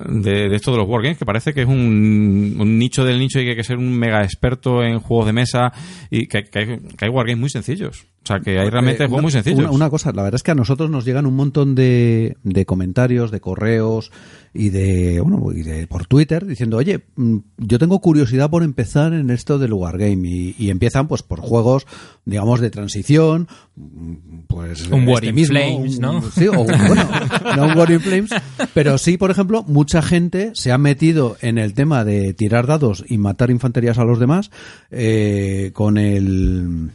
de- 0.07 0.49
de 0.49 0.55
esto 0.55 0.71
de 0.71 0.77
los 0.77 0.87
wargames, 0.87 1.17
que 1.17 1.25
parece 1.25 1.53
que 1.53 1.61
es 1.61 1.67
un, 1.67 2.55
un 2.59 2.77
nicho 2.77 3.03
del 3.05 3.19
nicho 3.19 3.39
y 3.39 3.43
que 3.43 3.49
hay 3.51 3.55
que 3.57 3.63
ser 3.63 3.77
un 3.77 3.91
mega 3.97 4.23
experto 4.23 4.83
en 4.83 4.99
juegos 4.99 5.25
de 5.27 5.33
mesa 5.33 5.71
y 6.09 6.27
que, 6.27 6.43
que 6.43 6.59
hay, 6.59 6.65
que 6.97 7.05
hay 7.05 7.09
wargames 7.09 7.39
muy 7.39 7.49
sencillos. 7.49 8.05
O 8.23 8.27
sea, 8.27 8.39
que 8.39 8.59
hay 8.59 8.69
realmente 8.69 9.03
Eh, 9.03 9.07
juegos 9.07 9.13
una- 9.17 9.21
muy 9.23 9.31
sencillos. 9.31 9.59
Una, 9.61 9.71
una 9.71 9.89
cosa, 9.89 10.11
la 10.11 10.21
verdad 10.21 10.35
es 10.35 10.43
que 10.43 10.51
a 10.51 10.55
nosotros 10.55 10.91
nos 10.91 11.05
llegan 11.05 11.25
un 11.25 11.35
montón 11.35 11.73
de, 11.73 12.37
de 12.43 12.65
comentarios, 12.67 13.31
de 13.31 13.39
correos 13.39 14.11
y 14.53 14.69
de, 14.69 15.19
bueno, 15.21 15.51
y 15.51 15.63
de 15.63 15.87
por 15.87 16.05
Twitter 16.05 16.45
diciendo, 16.45 16.77
oye, 16.77 17.01
mm, 17.15 17.37
yo 17.57 17.79
tengo 17.79 17.99
curiosidad 17.99 18.49
por 18.51 18.61
empezar 18.61 19.13
en 19.13 19.31
esto 19.31 19.57
del 19.57 19.73
Wargame 19.73 20.27
y, 20.29 20.55
y 20.59 20.69
empiezan 20.69 21.07
pues 21.07 21.23
por 21.23 21.39
juegos, 21.39 21.87
digamos, 22.25 22.59
de 22.61 22.69
transición, 22.69 23.47
mm, 23.75 24.13
pues 24.47 24.87
Un 24.87 24.99
este 24.99 25.11
War 25.11 25.25
in 25.25 25.35
mismo, 25.35 25.57
Flames, 25.57 25.95
un- 25.95 26.01
¿no? 26.01 26.21
Sí, 26.21 26.47
o 26.47 26.51
bueno, 26.63 27.09
no 27.55 27.65
un 27.65 27.77
War 27.77 27.89
in 27.89 28.01
Flames, 28.01 28.29
pero 28.75 28.99
sí, 28.99 29.17
por 29.17 29.31
ejemplo, 29.31 29.63
mucha 29.67 30.03
gente 30.03 30.51
se 30.53 30.71
ha 30.71 30.77
metido 30.77 31.37
en 31.41 31.57
el 31.57 31.73
tema 31.73 32.05
de 32.05 32.33
tirar 32.35 32.67
dados 32.67 33.03
y 33.07 33.17
matar 33.17 33.49
infanterías 33.49 33.97
a 33.97 34.03
los 34.05 34.19
demás 34.19 34.51
eh, 34.91 35.71
con 35.73 35.97
el... 35.97 36.91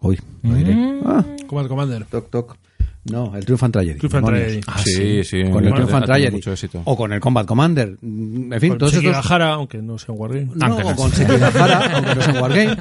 Uy, 0.00 0.18
lo 0.42 0.54
diré. 0.54 0.74
Mm. 0.74 1.00
Ah, 1.06 1.24
Command 1.46 1.68
Commander. 1.68 2.04
Toc, 2.06 2.30
toc. 2.30 2.56
No, 3.02 3.34
el 3.34 3.46
Triumph 3.46 3.62
and 3.62 3.72
Tragedy. 3.72 3.98
Triumph 3.98 4.14
and. 4.16 4.26
Tragedy. 4.26 4.60
Ah, 4.66 4.78
sí, 4.84 5.24
sí. 5.24 5.42
Con 5.50 5.64
el 5.64 5.72
Triumph 5.72 5.94
and 5.94 6.04
Tragedy. 6.04 6.32
mucho 6.32 6.52
éxito. 6.52 6.82
O 6.84 6.94
con 6.98 7.12
el 7.14 7.18
Combat 7.20 7.46
Commander. 7.46 7.96
Mm, 8.02 8.52
En 8.52 8.60
fin, 8.60 8.68
Con 8.70 8.78
todos 8.78 8.92
Seki 8.92 9.06
estos... 9.06 9.22
Gahara, 9.24 9.54
aunque 9.54 9.78
no 9.80 9.98
sea 9.98 10.14
un 10.14 10.20
Wargame. 10.20 10.50
No, 10.54 10.66
Aunque 10.66 10.82
no 10.84 10.90
o 10.90 10.96
con 10.96 11.10
sea. 11.10 11.26
Sekigahara, 11.26 11.96
aunque 11.96 12.14
no 12.14 12.20
es 12.20 12.28
un 12.28 12.36
Wargame. 12.36 12.76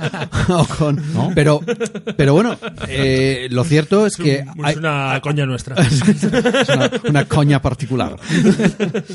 O 0.50 0.66
con... 0.66 1.02
Pero, 1.34 1.62
pero 2.18 2.34
bueno, 2.34 2.58
eh, 2.90 3.48
lo 3.50 3.64
cierto 3.64 4.06
es 4.06 4.18
que 4.18 4.40
Es 4.40 4.46
hay, 4.62 4.76
una 4.76 5.20
coña 5.24 5.46
nuestra. 5.46 5.76
es 5.82 6.70
una, 6.70 6.92
una 7.08 7.26
coña 7.26 7.62
particular. 7.62 8.18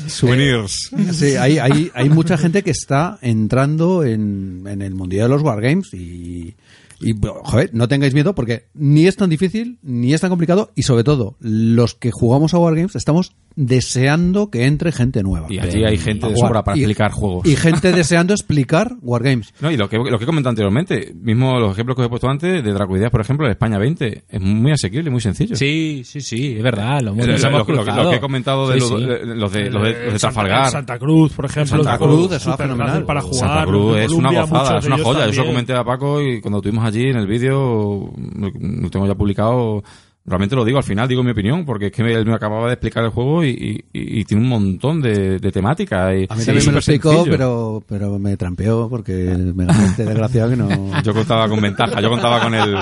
Souvenirs. 0.07 0.89
Sí, 1.11 1.35
hay, 1.35 1.59
hay, 1.59 1.91
hay 1.93 2.09
mucha 2.09 2.35
gente 2.35 2.63
que 2.63 2.71
está 2.71 3.19
entrando 3.21 4.03
en, 4.03 4.63
en 4.67 4.81
el 4.81 4.95
mundillo 4.95 5.23
de 5.23 5.29
los 5.29 5.43
wargames 5.43 5.93
y, 5.93 6.55
Y, 7.01 7.13
joder, 7.43 7.69
no 7.73 7.87
tengáis 7.87 8.13
miedo 8.13 8.33
porque 8.35 8.67
ni 8.73 9.05
es 9.07 9.15
tan 9.17 9.29
difícil, 9.29 9.79
ni 9.83 10.13
es 10.13 10.21
tan 10.21 10.29
complicado 10.29 10.71
y 10.75 10.83
sobre 10.83 11.03
todo, 11.03 11.35
los 11.39 11.93
que 11.95 12.11
jugamos 12.11 12.53
a 12.53 12.57
Wargames 12.59 12.95
estamos 12.95 13.33
deseando 13.57 14.49
que 14.49 14.65
entre 14.65 14.91
gente 14.91 15.23
nueva. 15.23 15.47
Y 15.49 15.59
allí 15.59 15.83
hay 15.85 15.97
gente 15.97 16.27
de 16.27 16.35
sobra 16.37 16.63
para 16.63 16.77
Y- 16.77 16.81
explicar 16.81 17.11
juegos. 17.11 17.45
Y 17.47 17.55
gente 17.55 17.91
deseando 17.91 18.33
explicar 18.33 18.93
Wargames. 19.01 19.53
No, 19.61 19.71
y 19.71 19.77
lo 19.77 19.89
que, 19.89 19.97
lo 19.97 20.17
que 20.17 20.23
he 20.23 20.27
comentado 20.27 20.51
anteriormente, 20.51 21.13
mismo 21.15 21.59
los 21.59 21.71
ejemplos 21.73 21.95
que 21.95 22.01
os 22.03 22.05
he 22.07 22.09
puesto 22.09 22.27
antes, 22.29 22.63
de 22.63 22.73
Dracoideas, 22.73 23.11
por 23.11 23.21
ejemplo, 23.21 23.45
de 23.47 23.51
España 23.53 23.77
20, 23.77 24.23
es 24.29 24.41
muy 24.41 24.71
asequible 24.71 25.09
y 25.09 25.11
muy 25.11 25.21
sencillo. 25.21 25.55
Sí, 25.55 26.01
sí, 26.05 26.21
sí, 26.21 26.55
es 26.57 26.63
verdad. 26.63 27.01
Lo, 27.01 27.13
lo, 27.15 27.25
lo- 27.25 28.03
lo- 28.03 28.09
que 28.09 28.15
he 28.17 28.19
comentado 28.19 28.67
de 28.69 28.73
Sí, 28.75 28.79
los, 28.79 28.89
sí. 28.89 29.05
de- 29.05 29.25
los 29.25 29.27
de, 29.27 29.35
los 29.35 29.51
de, 29.51 29.69
los 29.69 29.83
de 29.83 29.93
Santa- 30.19 30.19
Trafalgar. 30.19 30.71
Santa 30.71 30.99
Cruz, 30.99 31.33
por 31.33 31.45
ejemplo. 31.45 31.83
Santa 31.83 31.97
Cruz, 31.97 32.31
estaba 32.31 32.39
súper 32.39 32.67
fenomenal. 32.67 33.05
para 33.05 33.21
jugar. 33.21 33.39
Santa 33.39 33.65
Cruz 33.65 33.97
es 33.97 34.11
una 34.11 34.31
gozada, 34.31 34.79
es 34.79 34.85
una 34.85 34.97
joya. 34.97 35.03
Yo 35.03 35.05
se 35.05 35.19
lo 35.19 35.23
también. 35.35 35.45
comenté 35.47 35.73
a 35.73 35.83
Paco 35.83 36.21
y 36.21 36.41
cuando 36.41 36.61
allí 36.85 37.09
en 37.09 37.17
el 37.17 37.27
vídeo, 37.27 38.11
lo 38.15 38.89
tengo 38.89 39.07
ya 39.07 39.15
publicado. 39.15 39.83
Realmente 40.27 40.55
lo 40.55 40.65
digo 40.65 40.79
al 40.79 40.83
final, 40.83 41.07
digo 41.07 41.21
mi 41.21 41.29
opinión, 41.29 41.65
porque 41.65 41.85
es 41.85 41.91
que 41.91 42.01
él 42.01 42.25
me 42.25 42.33
acababa 42.33 42.65
de 42.65 42.73
explicar 42.73 43.03
el 43.03 43.11
juego 43.11 43.43
y, 43.43 43.49
y- 43.49 43.99
y- 43.99 44.21
y 44.21 44.25
tiene 44.25 44.41
un 44.41 44.49
montón 44.49 44.99
de, 44.99 45.37
de 45.37 45.51
temática. 45.51 46.15
y- 46.15 46.25
A 46.27 46.33
mí 46.35 46.43
también 46.43 46.65
me 46.65 46.71
lo 46.71 46.77
explicó, 46.79 47.23
pero, 47.29 47.83
pero 47.87 48.17
me 48.17 48.35
trampeó 48.35 48.89
porque 48.89 49.13
me 49.13 49.65
ganó 49.67 49.85
este 49.85 50.03
desgraciado 50.03 50.49
que 50.49 50.55
no... 50.55 50.67
Yo 51.03 51.13
contaba 51.13 51.47
con 51.47 51.61
ventaja, 51.61 52.01
yo 52.01 52.09
contaba 52.09 52.41
con 52.41 52.55
el, 52.55 52.73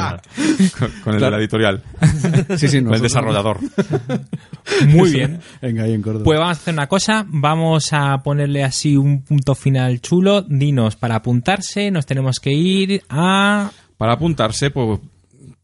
con, 0.80 0.90
con 1.04 1.14
el 1.16 1.20
de 1.20 1.32
la 1.32 1.38
editorial, 1.38 1.84
Sí, 2.58 2.70
sí, 2.70 2.82
con 2.82 2.94
el 2.94 3.02
desarrollador. 3.02 3.58
Muy 4.88 5.12
bien. 5.12 5.40
Venga, 5.62 5.84
ahí 5.84 5.94
en 5.94 6.02
Córdoba. 6.02 6.24
Pues 6.24 6.40
vamos 6.40 6.58
a 6.58 6.62
hacer 6.62 6.74
una 6.74 6.88
cosa, 6.88 7.26
vamos 7.28 7.90
a 7.92 8.20
ponerle 8.24 8.64
así 8.64 8.96
un 8.96 9.22
punto 9.22 9.54
final 9.54 10.00
chulo. 10.00 10.44
Dinos, 10.44 10.96
para 10.96 11.16
apuntarse 11.16 11.92
nos 11.92 12.06
tenemos 12.06 12.40
que 12.40 12.54
ir 12.54 13.02
a... 13.10 13.70
Para 13.98 14.14
apuntarse, 14.14 14.70
pues 14.72 15.00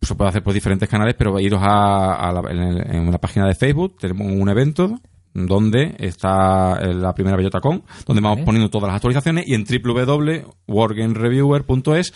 se 0.01 0.15
puede 0.15 0.29
hacer 0.29 0.43
por 0.43 0.53
diferentes 0.53 0.87
canales, 0.89 1.15
pero 1.17 1.39
iros 1.39 1.61
a, 1.63 2.13
a 2.15 2.31
la, 2.31 2.41
en, 2.51 2.57
el- 2.59 2.95
en 2.95 3.07
una 3.07 3.17
página 3.17 3.45
de 3.47 3.55
Facebook, 3.55 3.97
tenemos 3.99 4.27
un 4.31 4.47
evento 4.49 4.99
donde 5.33 5.95
está 5.99 6.79
la 6.81 7.13
primera 7.13 7.37
BellotaCon, 7.37 7.83
donde 8.05 8.21
vamos 8.21 8.39
poniendo 8.45 8.69
todas 8.69 8.87
las 8.87 8.95
actualizaciones 8.95 9.45
y 9.47 9.53
en 9.53 9.63
www.wargamereviewer.es 10.67 12.13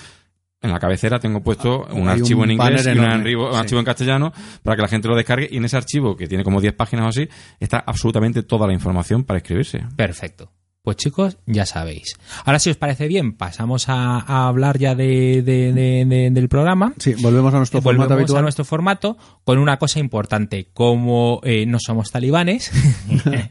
en 0.62 0.71
la 0.71 0.80
cabecera 0.80 1.19
tengo 1.19 1.41
puesto 1.43 1.86
un 1.91 2.08
Hay 2.08 2.19
archivo 2.21 2.41
un 2.43 2.49
en 2.52 2.52
inglés 2.56 2.88
y 2.88 2.97
un, 2.97 3.04
archivo, 3.04 3.47
un 3.47 3.54
sí. 3.54 3.60
archivo 3.60 3.80
en 3.80 3.86
castellano 3.86 4.32
para 4.63 4.78
que 4.78 4.82
la 4.82 4.88
gente 4.88 5.10
lo 5.10 5.15
descargue 5.15 5.49
y 5.52 5.58
en 5.58 5.65
ese 5.65 5.76
archivo, 5.76 6.15
que 6.15 6.26
tiene 6.28 6.43
como 6.45 6.62
10 6.62 6.73
páginas 6.73 7.06
o 7.06 7.10
así, 7.10 7.28
está 7.60 7.84
absolutamente 7.86 8.43
toda 8.43 8.65
la 8.65 8.73
información 8.73 9.26
para 9.26 9.39
inscribirse. 9.39 9.84
Perfecto. 9.97 10.49
Pues 10.85 10.97
chicos, 10.97 11.37
ya 11.45 11.65
sabéis. 11.65 12.17
Ahora 12.43 12.59
si 12.59 12.69
os 12.69 12.75
parece 12.75 13.07
bien, 13.07 13.31
pasamos 13.37 13.87
a, 13.87 14.17
a 14.19 14.49
hablar 14.49 14.77
ya 14.77 14.95
de, 14.95 15.41
de- 15.41 15.71
de- 15.71 16.03
de- 16.05 16.29
del 16.29 16.49
programa. 16.49 16.93
Sí, 16.99 17.13
volvemos 17.21 17.53
a 17.53 17.57
nuestro 17.59 17.79
Volvemos 17.79 18.03
formato 18.07 18.13
habitual. 18.19 18.39
a 18.39 18.41
nuestro 18.41 18.65
formato 18.65 19.17
con 19.45 19.59
una 19.59 19.77
cosa 19.77 19.99
importante. 20.01 20.67
Como 20.73 21.39
eh, 21.45 21.65
no 21.65 21.77
somos 21.79 22.11
talibanes, 22.11 22.69
eh, 23.31 23.49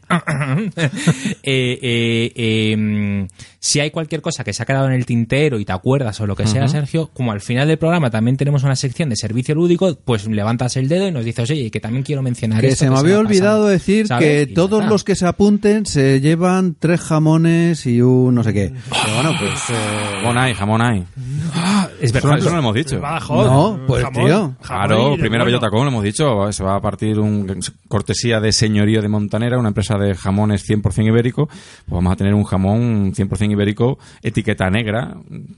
eh, 1.41 2.31
eh, 2.35 3.27
si 3.59 3.79
hay 3.79 3.89
cualquier 3.89 4.21
cosa 4.21 4.43
que 4.43 4.53
se 4.53 4.61
ha 4.61 4.67
quedado 4.67 4.85
en 4.85 4.93
el 4.93 5.07
tintero 5.07 5.57
y 5.57 5.65
te 5.65 5.71
acuerdas 5.73 6.21
o 6.21 6.27
lo 6.27 6.35
que 6.35 6.45
sea, 6.45 6.67
Sergio, 6.67 7.09
como 7.15 7.31
al 7.31 7.41
final 7.41 7.67
del 7.67 7.79
programa 7.79 8.11
también 8.11 8.37
tenemos 8.37 8.61
una 8.63 8.75
sección 8.75 9.09
de 9.09 9.15
servicio 9.15 9.55
lúdico, 9.55 9.97
pues 10.05 10.27
levantas 10.27 10.77
el 10.77 10.87
dedo 10.87 11.07
y 11.07 11.11
nos 11.11 11.25
dices, 11.25 11.49
oye, 11.49 11.71
que 11.71 11.79
también 11.79 12.03
quiero 12.03 12.21
mencionar 12.21 12.61
Que 12.61 12.67
esto 12.67 12.85
se 12.85 12.89
me 12.91 12.93
que 12.95 12.99
había 12.99 13.15
ha 13.15 13.19
olvidado 13.21 13.57
pasado". 13.61 13.67
decir 13.69 14.05
¿Sabes? 14.05 14.23
que 14.45 14.51
Y 14.51 14.53
todos 14.53 14.85
los 14.85 15.03
que 15.03 15.15
se 15.15 15.25
apunten 15.25 15.87
se 15.87 16.21
llevan 16.21 16.75
tres 16.77 17.01
jamones 17.01 17.22
y 17.85 18.01
un 18.01 18.35
no 18.35 18.43
sé 18.43 18.53
qué. 18.53 18.73
Pero 18.89 19.15
bueno, 19.15 19.31
pues... 19.39 19.69
eh, 19.69 19.73
Jamón 20.21 20.37
hay, 20.37 20.53
jamón 20.53 20.81
hay. 20.81 21.05
Es 21.99 22.13
Eso, 22.13 22.13
verdad. 22.27 22.37
eso 22.39 22.49
no 22.49 22.55
lo 22.55 22.59
hemos 22.61 22.75
dicho. 22.75 22.99
Badajoz, 22.99 23.45
No, 23.45 23.79
pues, 23.87 24.03
jamón, 24.03 24.25
tío. 24.25 24.35
jamón 24.35 24.57
Claro, 24.61 25.13
primera 25.13 25.29
bueno, 25.29 25.45
Bellotacón, 25.45 25.81
lo 25.83 25.87
hemos 25.89 26.03
dicho, 26.03 26.51
se 26.51 26.63
va 26.63 26.75
a 26.75 26.81
partir 26.81 27.19
un 27.19 27.59
cortesía 27.87 28.39
de 28.39 28.51
Señorío 28.51 29.01
de 29.01 29.07
Montanera, 29.07 29.57
una 29.57 29.69
empresa 29.69 29.97
de 29.97 30.15
jamones 30.15 30.67
100% 30.69 31.07
ibérico, 31.07 31.47
pues 31.47 31.87
vamos 31.87 32.13
a 32.13 32.15
tener 32.15 32.33
un 32.33 32.43
jamón 32.43 33.13
100% 33.13 33.51
ibérico, 33.51 33.97
etiqueta 34.21 34.69
negra, 34.69 35.15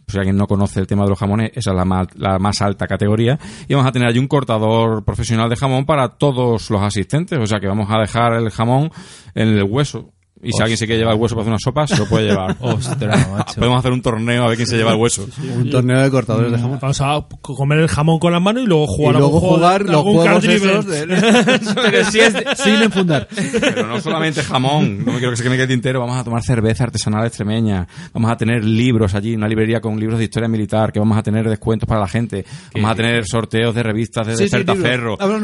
si 0.07 0.17
alguien 0.17 0.37
no 0.37 0.47
conoce 0.47 0.79
el 0.79 0.87
tema 0.87 1.03
de 1.03 1.09
los 1.09 1.19
jamones, 1.19 1.51
esa 1.55 1.71
es 1.71 1.77
la 1.77 1.85
más, 1.85 2.07
la 2.15 2.39
más 2.39 2.61
alta 2.61 2.87
categoría, 2.87 3.39
y 3.67 3.73
vamos 3.73 3.89
a 3.89 3.91
tener 3.91 4.07
allí 4.07 4.19
un 4.19 4.27
cortador 4.27 5.03
profesional 5.03 5.49
de 5.49 5.55
jamón 5.55 5.85
para 5.85 6.09
todos 6.09 6.69
los 6.69 6.81
asistentes, 6.81 7.39
o 7.39 7.45
sea 7.45 7.59
que 7.59 7.67
vamos 7.67 7.87
a 7.89 7.99
dejar 7.99 8.33
el 8.33 8.49
jamón 8.49 8.91
en 9.33 9.49
el 9.49 9.63
hueso. 9.63 10.11
Y 10.45 10.51
si 10.53 10.61
alguien 10.61 10.77
se 10.77 10.85
quiere 10.85 10.99
llevar 10.99 11.15
el 11.15 11.21
hueso 11.21 11.35
para 11.35 11.43
hacer 11.43 11.51
una 11.53 11.59
sopa, 11.59 11.87
se 11.87 11.97
lo 11.97 12.05
puede 12.07 12.27
llevar. 12.27 12.55
Ostras, 12.61 13.29
macho. 13.31 13.55
Podemos 13.55 13.79
hacer 13.79 13.91
un 13.91 14.01
torneo 14.01 14.43
a 14.43 14.47
ver 14.47 14.55
quién 14.57 14.67
se 14.67 14.77
lleva 14.77 14.91
el 14.91 14.97
hueso. 14.97 15.25
un 15.57 15.69
torneo 15.69 15.99
de 16.01 16.11
cortadores 16.11 16.51
de 16.51 16.57
jamón. 16.59 16.79
Vamos 16.81 17.01
a 17.01 17.25
comer 17.41 17.79
el 17.79 17.87
jamón 17.87 18.19
con 18.19 18.31
la 18.31 18.39
mano 18.39 18.59
y 18.59 18.65
luego 18.65 18.83
Y 18.83 18.87
jugar 18.95 19.15
a 19.15 19.19
luego 19.19 19.33
un 19.35 19.39
juego 19.41 19.55
jugar 19.55 19.81
los 19.81 19.95
algún 19.95 20.15
juegos 20.15 20.45
esos 20.45 20.85
de- 20.85 21.05
Pero 21.75 22.05
si 22.11 22.19
es 22.19 22.33
de- 22.33 22.45
sin 22.55 22.75
enfundar. 22.75 23.27
Pero 23.61 23.87
no 23.87 23.99
solamente 24.01 24.41
jamón, 24.43 24.99
no 25.05 25.11
me 25.13 25.17
quiero 25.17 25.31
que 25.31 25.37
se 25.37 25.43
quede 25.43 25.61
el 25.63 25.67
tintero, 25.67 25.99
vamos 25.99 26.17
a 26.17 26.23
tomar 26.23 26.43
cerveza 26.43 26.83
artesanal 26.83 27.25
extremeña, 27.25 27.87
vamos 28.13 28.29
a 28.31 28.37
tener 28.37 28.63
libros 28.63 29.15
allí, 29.15 29.35
una 29.35 29.47
librería 29.47 29.81
con 29.81 29.99
libros 29.99 30.19
de 30.19 30.25
historia 30.25 30.47
militar, 30.49 30.91
que 30.91 30.99
vamos 30.99 31.17
a 31.17 31.23
tener 31.23 31.47
descuentos 31.49 31.87
para 31.87 32.01
la 32.01 32.07
gente, 32.07 32.45
vamos 32.73 32.91
a 32.91 32.95
tener 32.95 33.25
sorteos 33.25 33.73
de 33.73 33.83
revistas 33.83 34.27
de 34.27 34.35
Sí, 34.37 34.47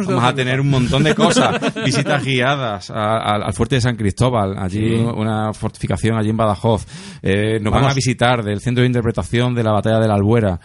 vamos 0.10 0.24
a 0.24 0.34
tener 0.34 0.60
un 0.62 0.70
montón 0.70 1.04
de 1.04 1.16
cosas, 1.16 1.60
visitas 1.84 2.24
guiadas 2.24 2.90
a- 2.92 3.18
a- 3.18 3.36
al 3.46 3.54
fuerte 3.54 3.76
de 3.76 3.82
San 3.82 3.96
Cristóbal, 3.96 4.56
allí 4.58 4.91
una 4.96 5.54
fortificación 5.54 6.18
allí 6.18 6.30
en 6.30 6.38
Badajoz, 6.38 6.86
Eh, 7.22 7.60
nos 7.62 7.74
van 7.74 7.86
a 7.86 7.94
visitar 7.94 8.44
del 8.44 8.60
centro 8.62 8.82
de 8.82 8.88
interpretación 8.88 9.54
de 9.54 9.64
la 9.64 9.72
batalla 9.72 10.00
de 10.00 10.08
la 10.08 10.16
Albuera. 10.16 10.60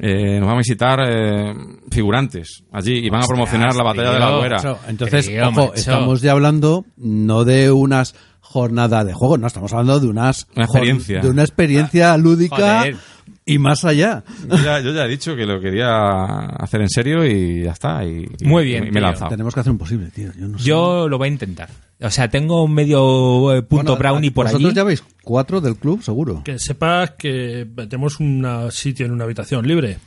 Eh, 0.00 0.38
nos 0.38 0.46
van 0.46 0.54
a 0.54 0.58
visitar 0.58 1.00
eh, 1.08 1.52
figurantes 1.90 2.62
allí 2.72 2.98
y 3.04 3.10
van 3.10 3.24
a 3.24 3.26
promocionar 3.26 3.74
la 3.74 3.82
batalla 3.82 4.12
de 4.12 4.18
la. 4.20 4.28
Albuera. 4.28 4.78
Entonces, 4.86 5.26
Tío, 5.26 5.42
ojo, 5.48 5.60
macho. 5.62 5.74
estamos 5.74 6.20
ya 6.22 6.32
hablando 6.32 6.84
no 6.96 7.44
de 7.44 7.72
unas 7.72 8.14
jornadas 8.40 9.04
de 9.06 9.12
juego, 9.12 9.36
no, 9.38 9.46
estamos 9.48 9.72
hablando 9.72 9.98
de 10.00 10.06
unas 10.06 10.46
Una 10.54 10.64
experiencia. 10.66 11.20
de 11.20 11.28
una 11.28 11.42
experiencia 11.42 12.16
lúdica 12.16 12.78
Joder. 12.78 12.96
y 13.44 13.58
más 13.58 13.84
allá. 13.84 14.22
Yo 14.48 14.56
ya, 14.64 14.80
yo 14.80 14.92
ya 14.92 15.04
he 15.04 15.08
dicho 15.08 15.34
que 15.34 15.44
lo 15.44 15.60
quería 15.60 16.46
hacer 16.58 16.80
en 16.80 16.88
serio 16.88 17.26
y 17.26 17.64
ya 17.64 17.72
está. 17.72 18.04
Y, 18.04 18.24
y- 18.38 18.44
Muy 18.46 18.64
bien, 18.64 18.84
y 18.84 18.86
me 18.86 18.88
he 18.90 18.92
tío. 18.92 19.00
lanzado. 19.02 19.30
Tenemos 19.30 19.52
que 19.52 19.60
hacer 19.60 19.72
un 19.72 19.78
posible, 19.78 20.10
tío. 20.10 20.30
Yo, 20.38 20.46
no 20.48 20.58
sé. 20.58 20.64
Yo 20.64 21.08
lo 21.08 21.18
voy 21.18 21.28
a 21.28 21.32
intentar. 21.32 21.68
O 22.00 22.10
sea, 22.10 22.28
tengo 22.28 22.62
un 22.62 22.74
medio 22.74 23.52
eh, 23.56 23.62
punto 23.62 23.92
Bueno, 23.92 23.96
brownie 23.96 24.30
por 24.30 24.46
vosotros 24.46 24.66
allí. 24.70 24.76
ya 24.76 24.84
veis 24.84 25.02
cuatro 25.24 25.60
del 25.60 25.76
club, 25.76 26.02
seguro. 26.02 26.42
Que 26.44 26.58
sepas 26.58 27.12
que 27.18 27.66
tenemos 27.76 28.20
un 28.20 28.46
sitio 28.70 29.06
en 29.06 29.12
una 29.12 29.24
habitación 29.24 29.66
libre. 29.66 29.98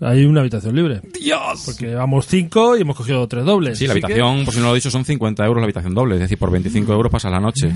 Hay 0.00 0.24
una 0.26 0.40
habitación 0.40 0.76
libre. 0.76 1.00
¡Dios! 1.18 1.62
Porque 1.64 1.94
vamos 1.94 2.26
cinco 2.28 2.76
y 2.76 2.82
hemos 2.82 2.96
cogido 2.96 3.26
tres 3.26 3.44
dobles. 3.44 3.78
Sí, 3.78 3.86
la 3.86 3.94
Así 3.94 4.00
que- 4.00 4.06
habitación, 4.06 4.44
por 4.44 4.54
si 4.54 4.60
no 4.60 4.66
lo 4.66 4.72
he 4.72 4.74
dicho, 4.76 4.90
son 4.90 5.04
50 5.04 5.44
euros 5.44 5.60
la 5.60 5.64
habitación 5.64 5.94
doble. 5.94 6.14
Es 6.16 6.20
decir, 6.20 6.38
por 6.38 6.50
25 6.52 6.92
euros 6.92 7.10
pasas 7.10 7.32
la 7.32 7.40
noche. 7.40 7.72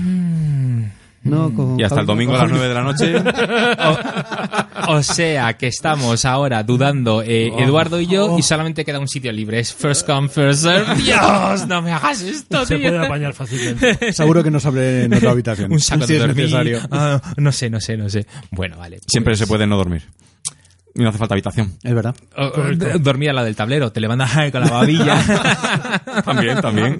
No, 1.23 1.53
con- 1.53 1.79
Y 1.79 1.83
hasta 1.83 2.01
el 2.01 2.05
domingo 2.05 2.35
a 2.35 2.39
las 2.39 2.49
9 2.51 2.67
de 2.67 2.73
la 2.73 2.81
noche. 2.81 3.13
O 4.85 5.01
sea, 5.01 5.53
que 5.53 5.67
estamos 5.67 6.25
ahora 6.25 6.61
dudando 6.63 7.21
eh, 7.25 7.49
Oh. 7.53 7.59
Eduardo 7.61 8.01
y 8.01 8.07
yo 8.07 8.37
y 8.37 8.41
solamente 8.41 8.83
queda 8.83 8.99
un 8.99 9.07
sitio 9.07 9.31
libre. 9.31 9.59
Es 9.59 9.73
first 9.73 10.05
come, 10.05 10.27
first 10.27 10.63
serve. 10.63 10.95
¡Dios! 11.01 11.65
No 11.67 11.81
me 11.81 11.91
hagas 11.93 12.21
esto, 12.21 12.65
Se 12.65 12.75
tío. 12.77 12.89
puede 12.89 13.05
apañar 13.05 13.33
fácilmente. 13.33 14.11
Seguro 14.11 14.43
que 14.43 14.51
nos 14.51 14.65
hable 14.65 15.05
en 15.05 15.13
otra 15.13 15.31
habitación. 15.31 15.71
Un 15.71 15.79
saco 15.79 16.05
si 16.05 16.13
de 16.13 16.19
dormir. 16.19 16.37
necesario. 16.37 16.79
Ah, 16.91 17.21
no 17.37 17.51
sé, 17.53 17.69
no 17.69 17.79
sé, 17.79 17.95
no 17.95 18.09
sé. 18.09 18.25
Bueno, 18.51 18.77
vale. 18.77 18.97
pues- 18.97 19.05
Siempre 19.07 19.35
se 19.37 19.47
puede 19.47 19.65
no 19.65 19.77
dormir. 19.77 20.03
Y 20.95 21.01
no 21.01 21.09
hace 21.09 21.17
falta 21.17 21.33
habitación. 21.33 21.73
Es 21.81 21.93
verdad. 21.93 22.13
O- 22.37 22.43
o 22.45 22.99
dormir 22.99 23.29
a 23.29 23.33
la 23.33 23.43
del 23.43 23.55
tablero, 23.55 23.91
te 23.91 23.99
levantas 24.01 24.31
con 24.51 24.61
la 24.61 24.69
babilla. 24.69 25.17
También, 26.25 26.61
también. 26.61 26.99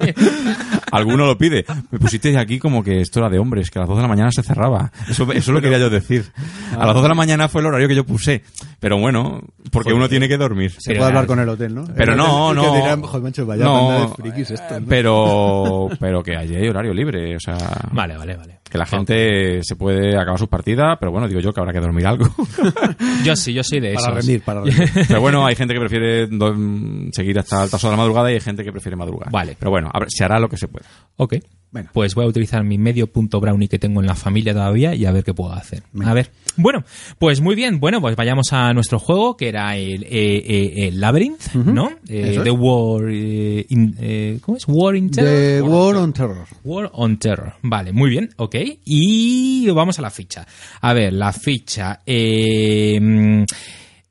Alguno 0.93 1.25
lo 1.25 1.37
pide. 1.37 1.65
Me 1.91 1.99
pusisteis 1.99 2.37
aquí 2.37 2.59
como 2.59 2.83
que 2.83 3.01
esto 3.01 3.19
era 3.19 3.29
de 3.29 3.39
hombres, 3.39 3.71
que 3.71 3.79
a 3.79 3.81
las 3.81 3.89
2 3.89 3.97
de 3.97 4.01
la 4.03 4.07
mañana 4.07 4.31
se 4.31 4.43
cerraba. 4.43 4.91
Eso, 5.09 5.31
eso 5.31 5.51
lo 5.51 5.61
quería 5.61 5.79
yo 5.79 5.89
decir. 5.89 6.31
A 6.77 6.85
las 6.85 6.93
2 6.93 7.03
de 7.03 7.09
la 7.09 7.15
mañana 7.15 7.49
fue 7.49 7.61
el 7.61 7.67
horario 7.67 7.87
que 7.87 7.95
yo 7.95 8.05
puse. 8.05 8.43
Pero 8.83 8.97
bueno, 8.99 9.39
porque 9.71 9.93
uno 9.93 10.09
tiene 10.09 10.27
que 10.27 10.35
dormir. 10.35 10.71
Se 10.71 10.89
Pero 10.89 10.99
puede 10.99 11.07
hablar 11.11 11.25
con 11.25 11.39
el 11.39 11.47
hotel, 11.47 11.73
¿no? 11.73 11.85
Pero 11.95 12.11
El 12.11 12.17
no, 12.17 12.47
hotel 12.49 12.63
no. 12.63 12.75
dirán, 12.75 13.01
"Joder, 13.01 13.23
macho, 13.23 13.45
vaya 13.45 13.63
No, 13.63 13.87
banda 13.87 14.01
de 14.01 14.07
frikis 14.15 14.51
esto, 14.51 14.79
¿no?". 14.81 14.85
Pero, 14.89 15.87
pero 16.01 16.21
que 16.21 16.35
allí 16.35 16.53
hay 16.55 16.67
horario 16.67 16.93
libre. 16.93 17.33
O 17.33 17.39
sea, 17.39 17.55
vale, 17.93 18.17
vale, 18.17 18.35
vale. 18.35 18.59
que 18.69 18.77
la 18.77 18.85
gente 18.85 19.63
se 19.63 19.77
puede 19.77 20.17
acabar 20.17 20.37
sus 20.37 20.49
partidas, 20.49 20.97
pero 20.99 21.13
bueno, 21.13 21.29
digo 21.29 21.39
yo 21.39 21.53
que 21.53 21.61
habrá 21.61 21.71
que 21.71 21.79
dormir 21.79 22.05
algo. 22.05 22.25
Yo 23.23 23.35
sí, 23.37 23.53
yo 23.53 23.63
soy 23.63 23.79
de 23.79 23.93
Para 23.93 24.07
esos. 24.07 24.15
rendir, 24.17 24.41
para 24.43 24.61
rendir. 24.61 24.89
Pero 25.07 25.21
bueno, 25.21 25.45
hay 25.45 25.55
gente 25.55 25.73
que 25.73 25.79
prefiere 25.79 26.27
seguir 27.13 27.39
hasta 27.39 27.61
altas 27.63 27.81
horas 27.83 27.91
de 27.93 27.97
la 27.97 28.03
madrugada 28.03 28.31
y 28.31 28.33
hay 28.35 28.41
gente 28.41 28.63
que 28.65 28.71
prefiere 28.73 28.97
madrugar. 28.97 29.31
Vale. 29.31 29.55
Pero 29.57 29.71
bueno, 29.71 29.89
a 29.93 29.99
ver, 29.99 30.09
se 30.11 30.25
hará 30.25 30.39
lo 30.39 30.49
que 30.49 30.57
se 30.57 30.67
pueda. 30.67 30.85
Ok. 31.15 31.35
Venga. 31.73 31.89
Pues 31.91 32.13
voy 32.15 32.23
a 32.25 32.27
utilizar 32.27 32.63
mi 32.63 32.77
medio 32.77 33.07
punto 33.07 33.39
brownie 33.41 33.67
que 33.67 33.79
tengo 33.79 33.99
en 33.99 34.05
la 34.07 34.13
familia 34.15 34.53
todavía 34.53 34.93
y 34.95 35.05
a 35.05 35.11
ver 35.11 35.23
qué 35.23 35.33
puedo 35.33 35.51
hacer. 35.53 35.81
A 36.05 36.13
ver. 36.13 36.29
Bueno, 36.55 36.83
pues 37.17 37.41
muy 37.41 37.55
bien. 37.55 37.79
Bueno, 37.79 37.99
pues 37.99 38.15
vayamos 38.15 38.53
a 38.53 38.71
nuestro 38.73 38.99
juego 38.99 39.35
que 39.35 39.49
era 39.49 39.75
el, 39.75 40.03
eh, 40.03 40.07
eh, 40.11 40.87
el 40.87 41.01
Labyrinth, 41.01 41.53
¿no? 41.55 41.89
Eh, 42.07 42.35
es. 42.37 42.43
The 42.43 42.51
War... 42.51 43.09
eh, 43.09 43.65
in- 43.69 43.95
eh, 43.99 44.37
¿Cómo 44.41 44.57
es? 44.57 44.65
War 44.67 44.95
in 44.95 45.09
Terror. 45.09 45.31
The 45.31 45.61
War 45.63 45.95
on 45.95 46.13
Terror. 46.13 46.45
War 46.63 46.89
on 46.93 47.17
Terror. 47.17 47.53
Vale, 47.63 47.91
muy 47.91 48.11
bien, 48.11 48.29
ok. 48.37 48.55
Y 48.85 49.67
vamos 49.71 49.97
a 49.97 50.03
la 50.03 50.11
ficha. 50.11 50.45
A 50.81 50.93
ver, 50.93 51.11
la 51.13 51.33
ficha. 51.33 52.01
eh, 52.05 53.45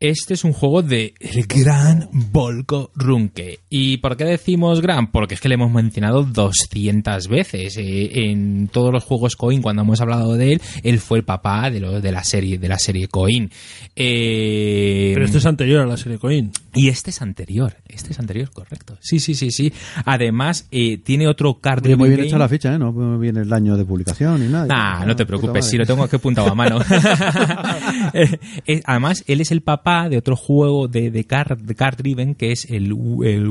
Este 0.02 0.34
es 0.34 0.42
un 0.42 0.52
juego 0.52 0.82
de 0.82 1.14
el 1.20 1.46
gran 1.46 2.08
Volko 2.10 2.90
Runke. 2.96 3.60
¿Y 3.70 3.98
por 3.98 4.16
qué 4.16 4.24
decimos 4.24 4.80
gran? 4.80 5.12
Porque 5.12 5.34
es 5.34 5.40
que 5.40 5.48
le 5.48 5.54
hemos 5.54 5.70
mencionado 5.70 6.24
200 6.24 7.28
veces. 7.28 7.76
Eh, 7.76 8.10
en 8.24 8.66
todos 8.66 8.92
los 8.92 9.04
juegos 9.04 9.36
Coin, 9.36 9.62
cuando 9.62 9.82
hemos 9.82 10.00
hablado 10.00 10.34
de 10.34 10.54
él, 10.54 10.62
él 10.82 10.98
fue 10.98 11.18
el 11.18 11.24
papá 11.24 11.70
de, 11.70 11.78
lo, 11.78 12.00
de 12.00 12.10
la 12.10 12.24
serie 12.24 12.58
de 12.58 12.68
la 12.68 12.80
serie 12.80 13.06
Coin. 13.06 13.48
Eh, 13.94 15.12
Pero 15.14 15.24
este 15.24 15.38
es 15.38 15.46
anterior 15.46 15.82
a 15.82 15.86
la 15.86 15.96
serie 15.96 16.18
Coin. 16.18 16.50
y 16.74 16.88
este 16.88 17.10
es 17.10 17.22
anterior. 17.22 17.76
Este 17.86 18.12
es 18.12 18.18
anterior, 18.18 18.50
correcto. 18.50 18.98
Sí, 18.98 19.20
sí, 19.20 19.36
sí, 19.36 19.52
sí. 19.52 19.72
Además, 20.04 20.66
eh, 20.72 20.98
tiene 20.98 21.28
otro 21.28 21.60
card 21.60 21.86
muy 21.96 22.08
bien 22.08 22.16
game. 22.16 22.26
hecha 22.26 22.38
la 22.38 22.48
ficha, 22.48 22.74
¿eh? 22.74 22.78
No 22.80 23.20
viene 23.20 23.42
el 23.42 23.52
año 23.52 23.76
de 23.76 23.84
publicación 23.84 24.40
ni 24.40 24.48
nada. 24.48 24.66
Ah, 24.68 25.04
no 25.06 25.14
te 25.14 25.24
puta 25.24 25.26
preocupes, 25.26 25.64
si 25.66 25.78
lo 25.78 25.86
tengo 25.86 26.02
aquí 26.02 26.16
apuntado 26.16 26.50
a 26.50 26.54
mano. 26.56 26.80
Eh, 28.14 28.38
eh, 28.66 28.82
Además, 28.84 29.24
él 29.26 29.40
es 29.40 29.52
el 29.52 29.62
papá 29.62 29.91
de 30.08 30.16
otro 30.18 30.36
juego 30.36 30.88
de, 30.88 31.10
de, 31.10 31.24
car, 31.24 31.56
de 31.58 31.74
card 31.74 31.96
driven 31.98 32.34
que 32.34 32.52
es 32.52 32.64
el, 32.70 32.86
el 33.24 33.48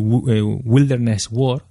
Wilderness 0.63 1.29
War. 1.31 1.63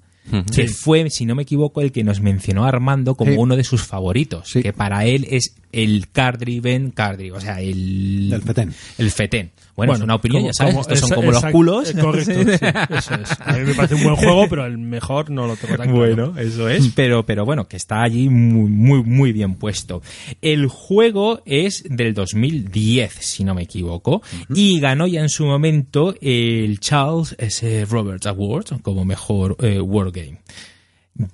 Que 0.54 0.68
fue, 0.68 1.10
si 1.10 1.26
no 1.26 1.34
me 1.34 1.42
equivoco, 1.42 1.80
el 1.80 1.90
que 1.90 2.04
nos 2.04 2.20
mencionó 2.20 2.64
Armando 2.64 3.16
como 3.16 3.32
Sí. 3.32 3.36
uno 3.38 3.56
de 3.56 3.64
sus 3.64 3.82
favoritos. 3.82 4.48
Sí. 4.48 4.62
Que 4.62 4.72
para 4.72 5.04
él 5.04 5.26
es 5.28 5.56
el 5.72 6.08
card 6.10 6.38
driven, 6.38 6.90
card 6.90 7.16
driven, 7.16 7.36
o 7.38 7.40
sea, 7.40 7.60
el. 7.60 8.32
El 8.32 8.42
fetén. 8.42 8.74
El 8.98 9.10
fetén. 9.10 9.50
Bueno, 9.76 9.94
es 9.94 10.00
una 10.00 10.16
opinión, 10.16 10.42
como- 10.42 10.50
ya 10.50 10.52
sabes, 10.52 10.74
como- 10.74 10.82
estos 10.82 10.98
son 11.00 11.06
esa- 11.08 11.14
como 11.16 11.30
los 11.32 11.44
culos. 11.46 11.90
eh, 11.90 11.94
Correcto, 11.98 12.32
sí, 12.34 12.94
eso 12.98 13.14
es. 13.14 13.30
A 13.40 13.52
mí 13.54 13.60
me 13.64 13.74
parece 13.74 13.94
un 13.94 14.02
buen 14.02 14.16
juego, 14.16 14.46
pero 14.50 14.66
el 14.66 14.76
mejor 14.76 15.30
no 15.30 15.46
lo 15.46 15.56
tengo 15.56 15.76
tan 15.76 15.86
claro. 15.90 15.96
Bueno, 15.96 16.38
eso 16.38 16.68
es. 16.68 16.88
Pero, 16.94 17.24
pero 17.24 17.46
bueno, 17.46 17.66
que 17.66 17.76
está 17.78 18.02
allí 18.02 18.28
muy, 18.28 18.68
muy, 18.68 19.02
muy 19.02 19.32
bien 19.32 19.54
puesto. 19.54 20.02
El 20.42 20.66
juego 20.66 21.40
es 21.46 21.82
del 21.88 22.12
2010, 22.12 23.12
si 23.20 23.44
no 23.44 23.54
me 23.54 23.62
equivoco, 23.62 24.22
y 24.54 24.80
ganó 24.80 25.06
ya 25.06 25.20
en 25.22 25.30
su 25.30 25.46
momento 25.46 26.14
el 26.20 26.78
Charles 26.80 27.34
S. 27.38 27.86
Roberts 27.86 28.26
Award 28.26 28.82
como 28.82 29.06
mejor 29.06 29.56
eh, 29.60 29.80
wargame. 29.80 30.38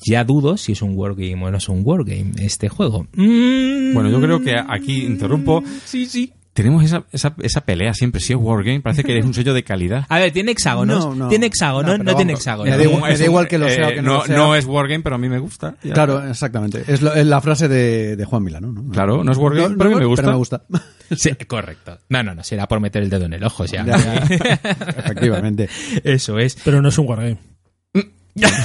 Ya 0.06 0.24
dudo 0.24 0.56
si 0.56 0.72
es 0.72 0.82
un 0.82 0.96
wargame 0.96 1.36
o 1.44 1.50
no 1.50 1.58
es 1.58 1.68
un 1.68 1.82
wargame 1.84 2.32
este 2.40 2.68
juego. 2.68 3.06
Mm, 3.14 3.94
Bueno, 3.94 4.10
yo 4.10 4.20
creo 4.20 4.40
que 4.42 4.54
aquí 4.56 5.04
interrumpo. 5.04 5.62
Sí, 5.84 6.06
sí. 6.06 6.32
Tenemos 6.52 6.82
esa, 6.82 7.04
esa, 7.12 7.34
esa 7.42 7.60
pelea 7.60 7.92
siempre. 7.92 8.18
Si 8.18 8.32
es 8.32 8.38
Wargame, 8.40 8.80
parece 8.80 9.04
que 9.04 9.18
es 9.18 9.22
un 9.26 9.34
sello 9.34 9.52
de 9.52 9.62
calidad. 9.62 10.06
A 10.08 10.18
ver, 10.18 10.32
tiene 10.32 10.52
hexágonos. 10.52 11.04
No, 11.04 11.14
no. 11.14 11.28
tiene 11.28 11.44
hexágonos, 11.44 11.98
No, 11.98 12.02
no, 12.04 12.16
tiene 12.16 12.32
hexágonos. 12.32 12.70
me 12.74 12.78
da 12.78 12.82
igual- 12.90 13.12
Es 13.12 13.18
me 13.18 13.24
da 13.24 13.24
un- 13.24 13.30
igual 13.30 13.48
que 13.48 13.58
lo 13.58 13.68
sea 13.68 13.88
o 13.88 13.90
que 13.90 13.96
no 13.96 14.02
no, 14.02 14.14
lo 14.20 14.24
sea. 14.24 14.36
no 14.38 14.54
es 14.56 14.64
Wargame, 14.64 15.02
pero 15.02 15.16
a 15.16 15.18
mí 15.18 15.28
me 15.28 15.38
gusta. 15.38 15.74
Ya. 15.84 15.92
Claro, 15.92 16.26
exactamente. 16.26 16.82
Es, 16.88 17.02
lo- 17.02 17.12
es 17.12 17.26
la 17.26 17.42
frase 17.42 17.68
de, 17.68 18.16
de 18.16 18.24
Juan 18.24 18.42
Milano, 18.42 18.72
¿no? 18.72 18.88
Claro, 18.90 19.22
no 19.22 19.32
es 19.32 19.36
Wargame, 19.36 19.68
No, 19.68 19.76
pero 19.76 19.90
a 19.90 19.92
mí 19.92 19.98
me 20.00 20.06
gusta. 20.06 20.22
Pero 20.22 20.32
me 20.32 20.38
gusta. 20.38 20.62
Sí, 21.14 21.30
correcto. 21.46 21.98
No, 22.08 22.22
no, 22.22 22.34
no, 22.34 22.42
será 22.42 22.66
por 22.66 22.80
meter 22.80 23.02
el 23.02 23.10
dedo 23.10 23.26
en 23.26 23.34
el 23.34 23.44
ojo. 23.44 23.64
O 23.64 23.66
sea, 23.68 23.84
Ya, 23.84 23.98
ya. 23.98 24.14
Efectivamente. 24.98 25.68
Eso 26.04 26.38
es. 26.38 26.56
Pero 26.64 26.80
no 26.80 26.88
es 26.88 26.96
un 26.98 27.06
wargame. 27.06 27.36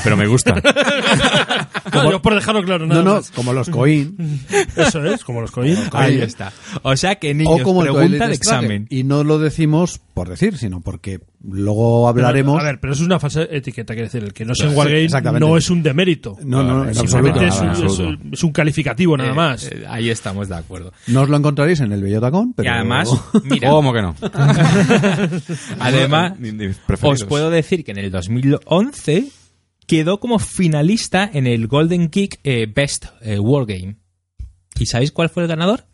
Pero 0.04 0.18
me 0.18 0.28
gusta. 0.28 0.56
No, 1.94 2.10
yo 2.10 2.22
por 2.22 2.36
dejarlo 2.36 2.64
claro, 2.64 2.86
No, 2.86 2.94
nada 2.94 3.04
no, 3.04 3.14
más. 3.16 3.32
como 3.32 3.52
los 3.52 3.70
Coin. 3.70 4.16
Eso 4.78 5.04
es, 5.04 5.26
como 5.26 5.42
los 5.42 5.52
Coin. 5.52 5.76
Ahí 5.92 6.22
está. 6.22 6.54
O 6.84 6.96
sea 6.96 7.16
que 7.16 7.34
niños, 7.34 7.60
O 7.60 7.64
como 7.64 7.84
el 7.84 7.92
pregunta 7.92 8.28
de 8.30 8.34
examen. 8.34 8.88
Y 8.90 9.04
no 9.04 9.26
lo 9.26 9.40
decimos 9.40 10.00
por 10.14 10.30
decir, 10.30 10.58
sino 10.58 10.80
porque 10.80 11.20
luego 11.44 12.08
hablaremos. 12.08 12.62
A 12.62 12.64
ver, 12.64 12.80
pero 12.80 12.94
eso 12.94 13.02
es 13.04 13.08
una 13.08 13.20
falsa 13.20 13.42
etiqueta, 13.44 13.94
quiere 13.94 14.08
decir, 14.08 14.24
el 14.24 14.32
que 14.32 14.46
no 14.46 14.56
sea 14.56 14.70
un 14.70 14.76
wargame 14.78 15.40
no 15.40 15.58
es 15.58 15.70
un 15.70 15.84
demérito. 15.84 16.38
No, 16.46 16.64
no, 16.64 16.88
en 16.88 16.96
Simplemente 16.96 17.46
absoluto. 17.48 17.86
es, 17.88 18.00
un- 18.44 18.50
es- 18.52 18.54
calificativo 18.54 19.18
nada 19.18 19.32
Eh, 19.32 19.36
más. 19.36 19.64
eh, 19.66 19.84
ahí 19.90 20.10
estamos 20.10 20.48
de 20.48 20.56
acuerdo. 20.56 20.94
No 21.08 21.22
os 21.24 21.30
lo 21.30 21.36
encontraréis 21.36 21.82
en 21.82 21.92
el 21.92 22.02
Bellotacón, 22.02 22.54
pero. 22.54 22.70
Y 22.70 22.74
además, 22.74 23.10
mira, 23.44 23.70
¿Cómo 23.70 23.92
que 23.92 24.02
no? 24.02 24.16
además, 25.80 26.34
os 27.02 27.24
puedo 27.26 27.50
decir 27.50 27.84
que 27.84 27.92
en 27.92 27.98
el 27.98 28.12
2011 28.12 29.26
quedó 29.88 30.20
como 30.20 30.40
finalista 30.40 31.30
en 31.34 31.48
el 31.48 31.68
Golden 31.68 32.10
Geek 32.10 32.40
eh, 32.44 32.68
Best 32.74 33.06
eh, 33.22 33.40
Wargame. 33.40 33.96
¿Y 34.80 34.86
sabéis 34.86 35.12
cuál 35.12 35.30
fue 35.30 35.44
el 35.44 35.50
ganador? 35.50 35.86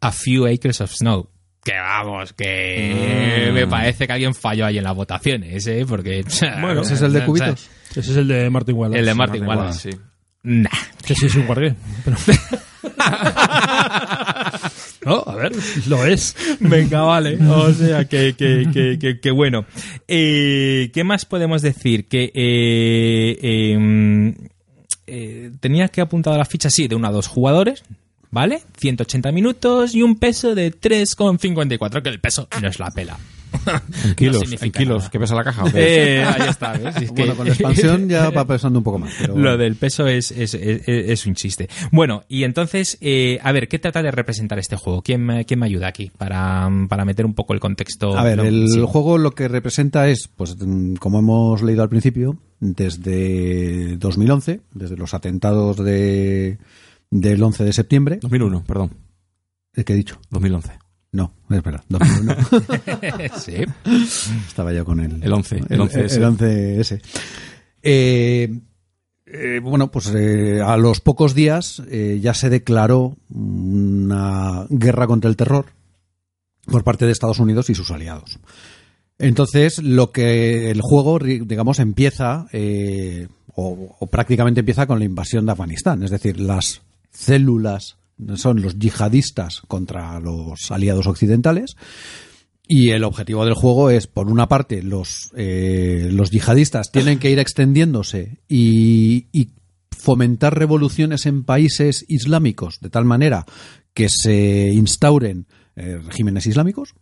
A 0.00 0.10
Few 0.12 0.46
Acres 0.46 0.80
of 0.80 0.92
Snow. 0.92 1.28
Que 1.64 1.74
vamos, 1.78 2.32
que 2.32 3.48
Mm. 3.50 3.54
me 3.54 3.66
parece 3.68 4.06
que 4.08 4.12
alguien 4.12 4.34
falló 4.34 4.66
ahí 4.66 4.78
en 4.78 4.84
las 4.84 4.96
votaciones, 4.96 5.64
¿eh? 5.68 5.84
Porque... 5.88 6.24
Bueno, 6.60 6.82
ese 6.82 6.94
es 6.94 7.02
el 7.02 7.12
de 7.12 7.24
cubitos. 7.24 7.68
Ese 7.90 8.00
es 8.00 8.16
el 8.16 8.26
de 8.28 8.50
Martin 8.50 8.74
Wallace. 8.74 8.98
El 8.98 9.06
de 9.06 9.14
Martin 9.14 9.44
Martin 9.44 9.58
Wallace. 9.60 9.88
Wallace, 9.90 9.92
sí. 9.92 9.98
Nah. 10.44 10.68
Que 11.06 11.14
sí 11.14 11.26
es 11.26 11.34
un 11.36 11.46
wargame. 11.48 11.76
pero- 12.04 12.16
no, 15.04 15.22
a 15.26 15.36
ver, 15.36 15.52
lo 15.86 16.04
es. 16.04 16.36
Venga, 16.60 17.02
vale. 17.02 17.38
O 17.44 17.72
sea, 17.72 18.04
que, 18.06 18.34
que, 18.34 18.68
que, 18.72 18.98
que, 18.98 19.20
que 19.20 19.30
bueno. 19.30 19.64
Eh, 20.06 20.90
¿Qué 20.92 21.04
más 21.04 21.24
podemos 21.24 21.62
decir? 21.62 22.06
Que 22.06 22.24
eh, 22.34 23.38
eh, 23.42 24.34
eh, 25.06 25.50
tenía 25.60 25.88
que 25.88 26.00
apuntar 26.00 26.38
la 26.38 26.44
ficha, 26.44 26.70
sí, 26.70 26.88
de 26.88 26.94
uno 26.94 27.08
a 27.08 27.12
dos 27.12 27.26
jugadores, 27.26 27.82
¿vale? 28.30 28.62
180 28.78 29.32
minutos 29.32 29.94
y 29.94 30.02
un 30.02 30.16
peso 30.16 30.54
de 30.54 30.72
3,54, 30.72 32.02
que 32.02 32.08
el 32.08 32.20
peso 32.20 32.48
no 32.60 32.68
es 32.68 32.78
la 32.78 32.90
pela. 32.90 33.18
En 34.04 34.10
No 34.10 34.14
kilos, 34.16 34.40
significa 34.40 34.66
en 34.66 34.72
kilos. 34.72 34.98
nada. 34.98 35.10
¿Qué 35.10 35.18
pesa 35.20 35.34
la 35.34 35.44
caja? 35.44 35.64
Eh, 35.74 36.24
ahí 36.24 36.48
está, 36.48 36.72
¿ves? 36.72 36.96
Es 37.02 37.12
que- 37.12 37.22
Bueno, 37.22 37.36
con 37.36 37.46
la 37.46 37.52
expansión 37.52 38.08
ya 38.08 38.30
va 38.36 38.46
pesando 38.46 38.78
un 38.78 38.84
poco 38.84 38.98
más. 38.98 39.12
Pero 39.20 39.36
Lo 39.36 39.56
del 39.56 39.76
peso 39.76 40.06
es, 40.06 40.30
es, 40.30 40.54
es- 40.54 40.82
es 40.86 41.26
un 41.26 41.34
chiste. 41.34 41.68
Bueno, 41.90 42.24
y 42.28 42.44
entonces, 42.44 42.98
eh, 43.00 43.38
a 43.42 43.52
ver, 43.52 43.68
¿qué 43.68 43.78
trata 43.78 44.02
de 44.02 44.10
representar 44.10 44.58
este 44.58 44.76
juego? 44.76 45.02
¿Quién, 45.02 45.24
me- 45.24 45.44
quién 45.44 45.60
me 45.60 45.66
ayuda 45.66 45.88
aquí 45.88 46.10
para, 46.16 46.68
para 46.88 47.04
meter 47.04 47.26
un 47.26 47.34
poco 47.34 47.52
el 47.54 47.60
contexto? 47.60 48.16
A 48.18 48.24
ver, 48.24 48.38
No, 48.38 48.44
el 48.44 48.68
sí. 48.68 48.82
juego 48.86 49.18
lo 49.18 49.32
que 49.32 49.48
representa 49.48 50.08
es, 50.08 50.28
pues 50.28 50.56
como 50.98 51.18
hemos 51.18 51.62
leído 51.62 51.82
al 51.82 51.88
principio, 51.88 52.38
desde 52.60 53.96
2011, 53.96 54.60
desde 54.72 54.96
los 54.96 55.14
atentados 55.14 55.76
de, 55.76 56.58
del 57.10 57.42
11 57.42 57.64
de 57.64 57.72
septiembre. 57.72 58.18
2001, 58.22 58.64
perdón. 58.64 58.92
¿Eh, 59.74 59.84
¿Qué 59.84 59.92
he 59.94 59.96
dicho? 59.96 60.18
2011. 60.30 60.72
No, 61.12 61.30
espera, 61.50 61.84
2001. 61.90 62.36
sí. 63.38 63.56
Estaba 64.48 64.72
yo 64.72 64.82
con 64.84 64.98
el... 64.98 65.22
El 65.22 65.32
11, 65.32 65.56
el 65.68 65.80
11S. 65.80 66.16
El 66.16 66.24
11S. 66.24 67.00
Eh, 67.82 68.60
eh, 69.26 69.60
bueno, 69.62 69.90
pues 69.90 70.10
eh, 70.14 70.62
a 70.64 70.78
los 70.78 71.00
pocos 71.00 71.34
días 71.34 71.82
ya 72.20 72.32
se 72.32 72.48
declaró 72.48 73.16
una 73.28 74.66
guerra 74.70 75.06
contra 75.06 75.28
el 75.28 75.36
terror 75.36 75.66
por 76.64 76.82
parte 76.82 77.04
de 77.04 77.12
Estados 77.12 77.40
Unidos 77.40 77.68
y 77.68 77.74
sus 77.74 77.90
aliados. 77.90 78.38
Entonces, 79.18 79.82
lo 79.82 80.12
que 80.12 80.70
el 80.70 80.80
juego, 80.80 81.18
digamos, 81.18 81.78
empieza, 81.78 82.46
o, 83.54 83.96
o 83.98 84.06
prácticamente 84.06 84.60
empieza 84.60 84.86
con 84.86 84.98
la 84.98 85.04
invasión 85.04 85.44
de 85.44 85.52
Afganistán. 85.52 86.02
Es 86.02 86.10
decir, 86.10 86.40
las 86.40 86.80
células 87.10 87.98
son 88.36 88.62
los 88.62 88.78
yihadistas 88.78 89.62
contra 89.68 90.18
los 90.20 90.70
aliados 90.70 91.06
occidentales. 91.06 91.76
Y 92.66 92.90
el 92.90 93.04
objetivo 93.04 93.44
del 93.44 93.54
juego 93.54 93.90
es, 93.90 94.06
por 94.06 94.28
una 94.28 94.48
parte, 94.48 94.82
los, 94.82 95.30
eh, 95.36 96.08
los 96.10 96.30
yihadistas 96.30 96.90
tienen 96.90 97.18
que 97.18 97.30
ir 97.30 97.38
extendiéndose 97.38 98.38
y, 98.48 99.26
y 99.32 99.50
fomentar 99.90 100.58
revoluciones 100.58 101.26
en 101.26 101.44
países 101.44 102.04
islámicos 102.08 102.78
de 102.80 102.90
tal 102.90 103.04
manera 103.04 103.44
que 103.94 104.08
se 104.08 104.70
instauren 104.72 105.46
eh, 105.76 105.98
regímenes 106.04 106.46
islámicos. 106.46 106.94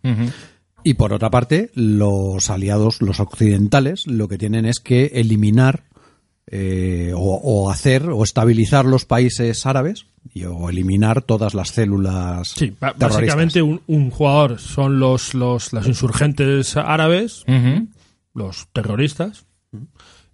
Y 0.83 0.95
por 0.95 1.13
otra 1.13 1.31
parte, 1.31 1.71
los 1.75 2.51
aliados, 2.51 3.03
los 3.03 3.21
occidentales, 3.21 4.07
lo 4.07 4.29
que 4.29 4.39
tienen 4.39 4.65
es 4.65 4.81
que 4.81 5.07
eliminar 5.15 5.85
eh, 6.47 7.13
o, 7.15 7.35
o 7.43 7.71
hacer 7.71 8.09
o 8.09 8.25
estabilizar 8.25 8.85
los 8.87 9.05
países 9.05 9.67
árabes 9.67 10.07
y, 10.33 10.45
o 10.45 10.69
eliminar 10.69 11.23
todas 11.23 11.55
las 11.55 11.71
células. 11.71 12.49
Sí, 12.49 12.73
básicamente 12.79 13.63
un, 13.63 13.81
un 13.87 14.11
jugador 14.11 14.59
son 14.59 14.99
los, 14.99 15.35
los, 15.35 15.73
los 15.73 15.87
insurgentes 15.87 16.77
árabes, 16.77 17.45
los 18.35 18.69
terroristas, 18.73 19.47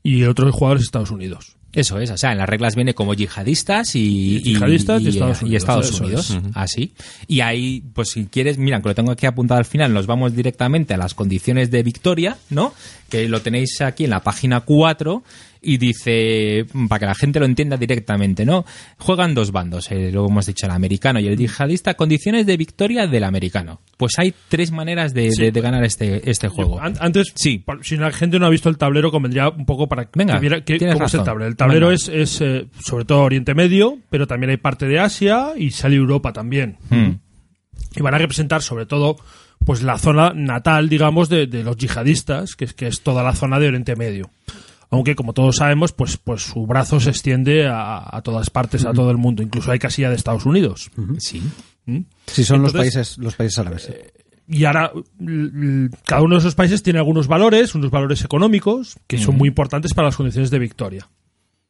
y 0.02 0.22
el 0.22 0.30
otro 0.30 0.50
jugador 0.52 0.78
es 0.78 0.84
Estados 0.84 1.10
Unidos. 1.10 1.56
Eso 1.72 1.98
es, 1.98 2.10
o 2.10 2.16
sea, 2.16 2.32
en 2.32 2.38
las 2.38 2.48
reglas 2.48 2.74
viene 2.74 2.94
como 2.94 3.12
yihadistas 3.12 3.96
y, 3.96 4.40
Yihadistas 4.40 5.02
y 5.02 5.08
Estados 5.08 5.42
Unidos, 5.42 5.62
Estados 5.62 5.88
eso 5.90 6.04
Unidos, 6.04 6.30
es. 6.30 6.42
así. 6.54 6.94
Y 7.26 7.40
ahí, 7.40 7.82
pues 7.92 8.08
si 8.08 8.24
quieres, 8.26 8.56
mira, 8.56 8.80
que 8.80 8.88
lo 8.88 8.94
tengo 8.94 9.12
aquí 9.12 9.26
apuntado 9.26 9.58
al 9.58 9.66
final, 9.66 9.92
nos 9.92 10.06
vamos 10.06 10.34
directamente 10.34 10.94
a 10.94 10.96
las 10.96 11.12
condiciones 11.12 11.70
de 11.70 11.82
victoria, 11.82 12.38
¿no? 12.48 12.72
Que 13.10 13.28
lo 13.28 13.42
tenéis 13.42 13.82
aquí 13.82 14.04
en 14.04 14.10
la 14.10 14.20
página 14.20 14.60
4 14.60 15.22
y 15.66 15.78
dice, 15.78 16.64
para 16.88 17.00
que 17.00 17.06
la 17.06 17.14
gente 17.14 17.40
lo 17.40 17.46
entienda 17.46 17.76
directamente, 17.76 18.44
¿no? 18.46 18.64
Juegan 18.98 19.34
dos 19.34 19.50
bandos, 19.52 19.90
eh, 19.90 20.10
lo 20.12 20.26
hemos 20.26 20.46
dicho, 20.46 20.66
el 20.66 20.72
americano 20.72 21.18
y 21.20 21.26
el 21.26 21.36
yihadista, 21.36 21.94
condiciones 21.94 22.46
de 22.46 22.56
victoria 22.56 23.06
del 23.06 23.24
americano. 23.24 23.80
Pues 23.96 24.12
hay 24.18 24.32
tres 24.48 24.70
maneras 24.70 25.12
de, 25.12 25.30
Sí. 25.32 25.42
de- 25.42 25.52
de 25.52 25.60
ganar 25.60 25.84
este, 25.84 26.30
este 26.30 26.48
juego. 26.48 26.80
An- 26.80 26.96
Antes, 27.00 27.32
Sí. 27.34 27.64
si 27.82 27.96
la 27.96 28.12
gente 28.12 28.38
no 28.38 28.46
ha 28.46 28.50
visto 28.50 28.68
el 28.68 28.78
tablero, 28.78 29.10
convendría 29.10 29.48
un 29.48 29.66
poco 29.66 29.88
para 29.88 30.08
Venga, 30.14 30.34
que 30.34 30.40
viera 30.40 30.60
que- 30.64 30.78
cómo 30.78 31.06
es 31.06 31.14
el 31.14 31.24
tablero. 31.24 31.48
El 31.48 31.56
tablero 31.56 31.86
Venga. 31.88 31.94
es, 31.96 32.08
es 32.08 32.40
eh, 32.40 32.66
sobre 32.80 33.04
todo 33.04 33.22
Oriente 33.22 33.54
Medio, 33.54 33.98
pero 34.08 34.26
también 34.26 34.50
hay 34.50 34.56
parte 34.58 34.86
de 34.86 34.98
Asia 35.00 35.48
y 35.56 35.70
sale 35.72 35.96
Europa 35.96 36.32
también. 36.32 36.78
Mm. 36.90 37.10
Y 37.96 38.02
van 38.02 38.14
a 38.14 38.18
representar 38.18 38.62
sobre 38.62 38.86
todo 38.86 39.16
pues 39.64 39.82
la 39.82 39.98
zona 39.98 40.32
natal, 40.34 40.88
digamos, 40.88 41.28
de, 41.28 41.46
de 41.46 41.64
los 41.64 41.76
yihadistas, 41.76 42.54
que 42.54 42.66
es, 42.66 42.74
que 42.74 42.86
es 42.86 43.00
toda 43.02 43.22
la 43.24 43.34
zona 43.34 43.58
de 43.58 43.68
Oriente 43.68 43.96
Medio. 43.96 44.30
Aunque, 44.90 45.16
como 45.16 45.32
todos 45.32 45.56
sabemos, 45.56 45.92
pues, 45.92 46.16
pues 46.16 46.42
su 46.42 46.66
brazo 46.66 47.00
se 47.00 47.10
extiende 47.10 47.66
a, 47.66 48.16
a 48.16 48.22
todas 48.22 48.50
partes, 48.50 48.84
a 48.84 48.92
todo 48.92 49.10
el 49.10 49.16
mundo. 49.16 49.42
Incluso 49.42 49.72
hay 49.72 49.78
casilla 49.78 50.10
de 50.10 50.16
Estados 50.16 50.46
Unidos. 50.46 50.90
Sí. 51.18 51.42
¿Mm? 51.86 52.00
Si 52.26 52.44
son 52.44 52.62
los 52.62 52.72
países 52.72 53.18
los 53.18 53.34
países 53.34 53.58
árabes. 53.58 53.90
Y 54.48 54.64
ahora, 54.64 54.92
cada 56.04 56.22
uno 56.22 56.36
de 56.36 56.40
esos 56.40 56.54
países 56.54 56.82
tiene 56.82 57.00
algunos 57.00 57.26
valores, 57.26 57.74
unos 57.74 57.90
valores 57.90 58.22
económicos, 58.24 58.96
que 59.08 59.18
son 59.18 59.36
muy 59.36 59.48
importantes 59.48 59.92
para 59.92 60.08
las 60.08 60.16
condiciones 60.16 60.50
de 60.50 60.58
victoria. 60.60 61.08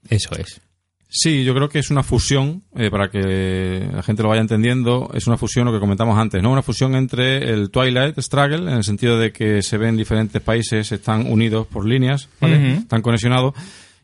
Eso 0.09 0.37
es. 0.37 0.61
Sí, 1.09 1.45
yo 1.45 1.55
creo 1.55 1.69
que 1.69 1.79
es 1.79 1.91
una 1.91 2.03
fusión, 2.03 2.65
eh, 2.75 2.91
para 2.91 3.09
que 3.09 3.89
la 3.93 4.03
gente 4.03 4.23
lo 4.23 4.29
vaya 4.29 4.41
entendiendo, 4.41 5.11
es 5.15 5.27
una 5.27 5.37
fusión, 5.37 5.65
lo 5.65 5.73
que 5.73 5.79
comentamos 5.79 6.19
antes, 6.19 6.43
¿no? 6.43 6.51
Una 6.51 6.63
fusión 6.63 6.97
entre 6.97 7.51
el 7.51 7.71
Twilight 7.71 8.19
Struggle, 8.19 8.71
en 8.71 8.77
el 8.77 8.85
sentido 8.85 9.19
de 9.19 9.33
que 9.33 9.63
se 9.63 9.79
ven 9.79 9.97
diferentes 9.97 10.43
países, 10.43 10.91
están 10.91 11.31
unidos 11.31 11.69
por 11.69 11.87
líneas, 11.87 12.29
¿vale? 12.41 12.79
Están 12.79 13.03
conexionados. 13.03 13.55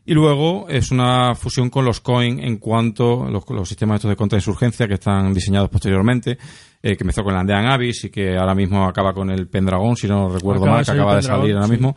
Y 0.05 0.13
luego 0.13 0.67
es 0.69 0.91
una 0.91 1.33
fusión 1.35 1.69
con 1.69 1.85
los 1.85 2.01
coin 2.01 2.39
en 2.39 2.57
cuanto 2.57 3.25
a 3.25 3.31
los, 3.31 3.49
los 3.49 3.69
sistemas 3.69 3.97
estos 3.97 4.09
de 4.09 4.17
contrainsurgencia 4.17 4.87
que 4.87 4.95
están 4.95 5.33
diseñados 5.33 5.69
posteriormente, 5.69 6.37
eh, 6.81 6.97
que 6.97 7.03
empezó 7.03 7.23
con 7.23 7.33
el 7.33 7.39
Andean 7.39 7.67
Abyss 7.67 8.05
y 8.05 8.09
que 8.09 8.35
ahora 8.35 8.53
mismo 8.53 8.85
acaba 8.85 9.13
con 9.13 9.29
el 9.29 9.47
Pendragon, 9.47 9.95
si 9.95 10.07
no 10.07 10.27
recuerdo 10.29 10.63
Acaba 10.63 10.77
mal, 10.77 10.85
que 10.85 10.91
acaba 10.91 11.15
de 11.15 11.21
salir 11.21 11.53
ahora 11.53 11.67
sí. 11.67 11.71
mismo. 11.71 11.95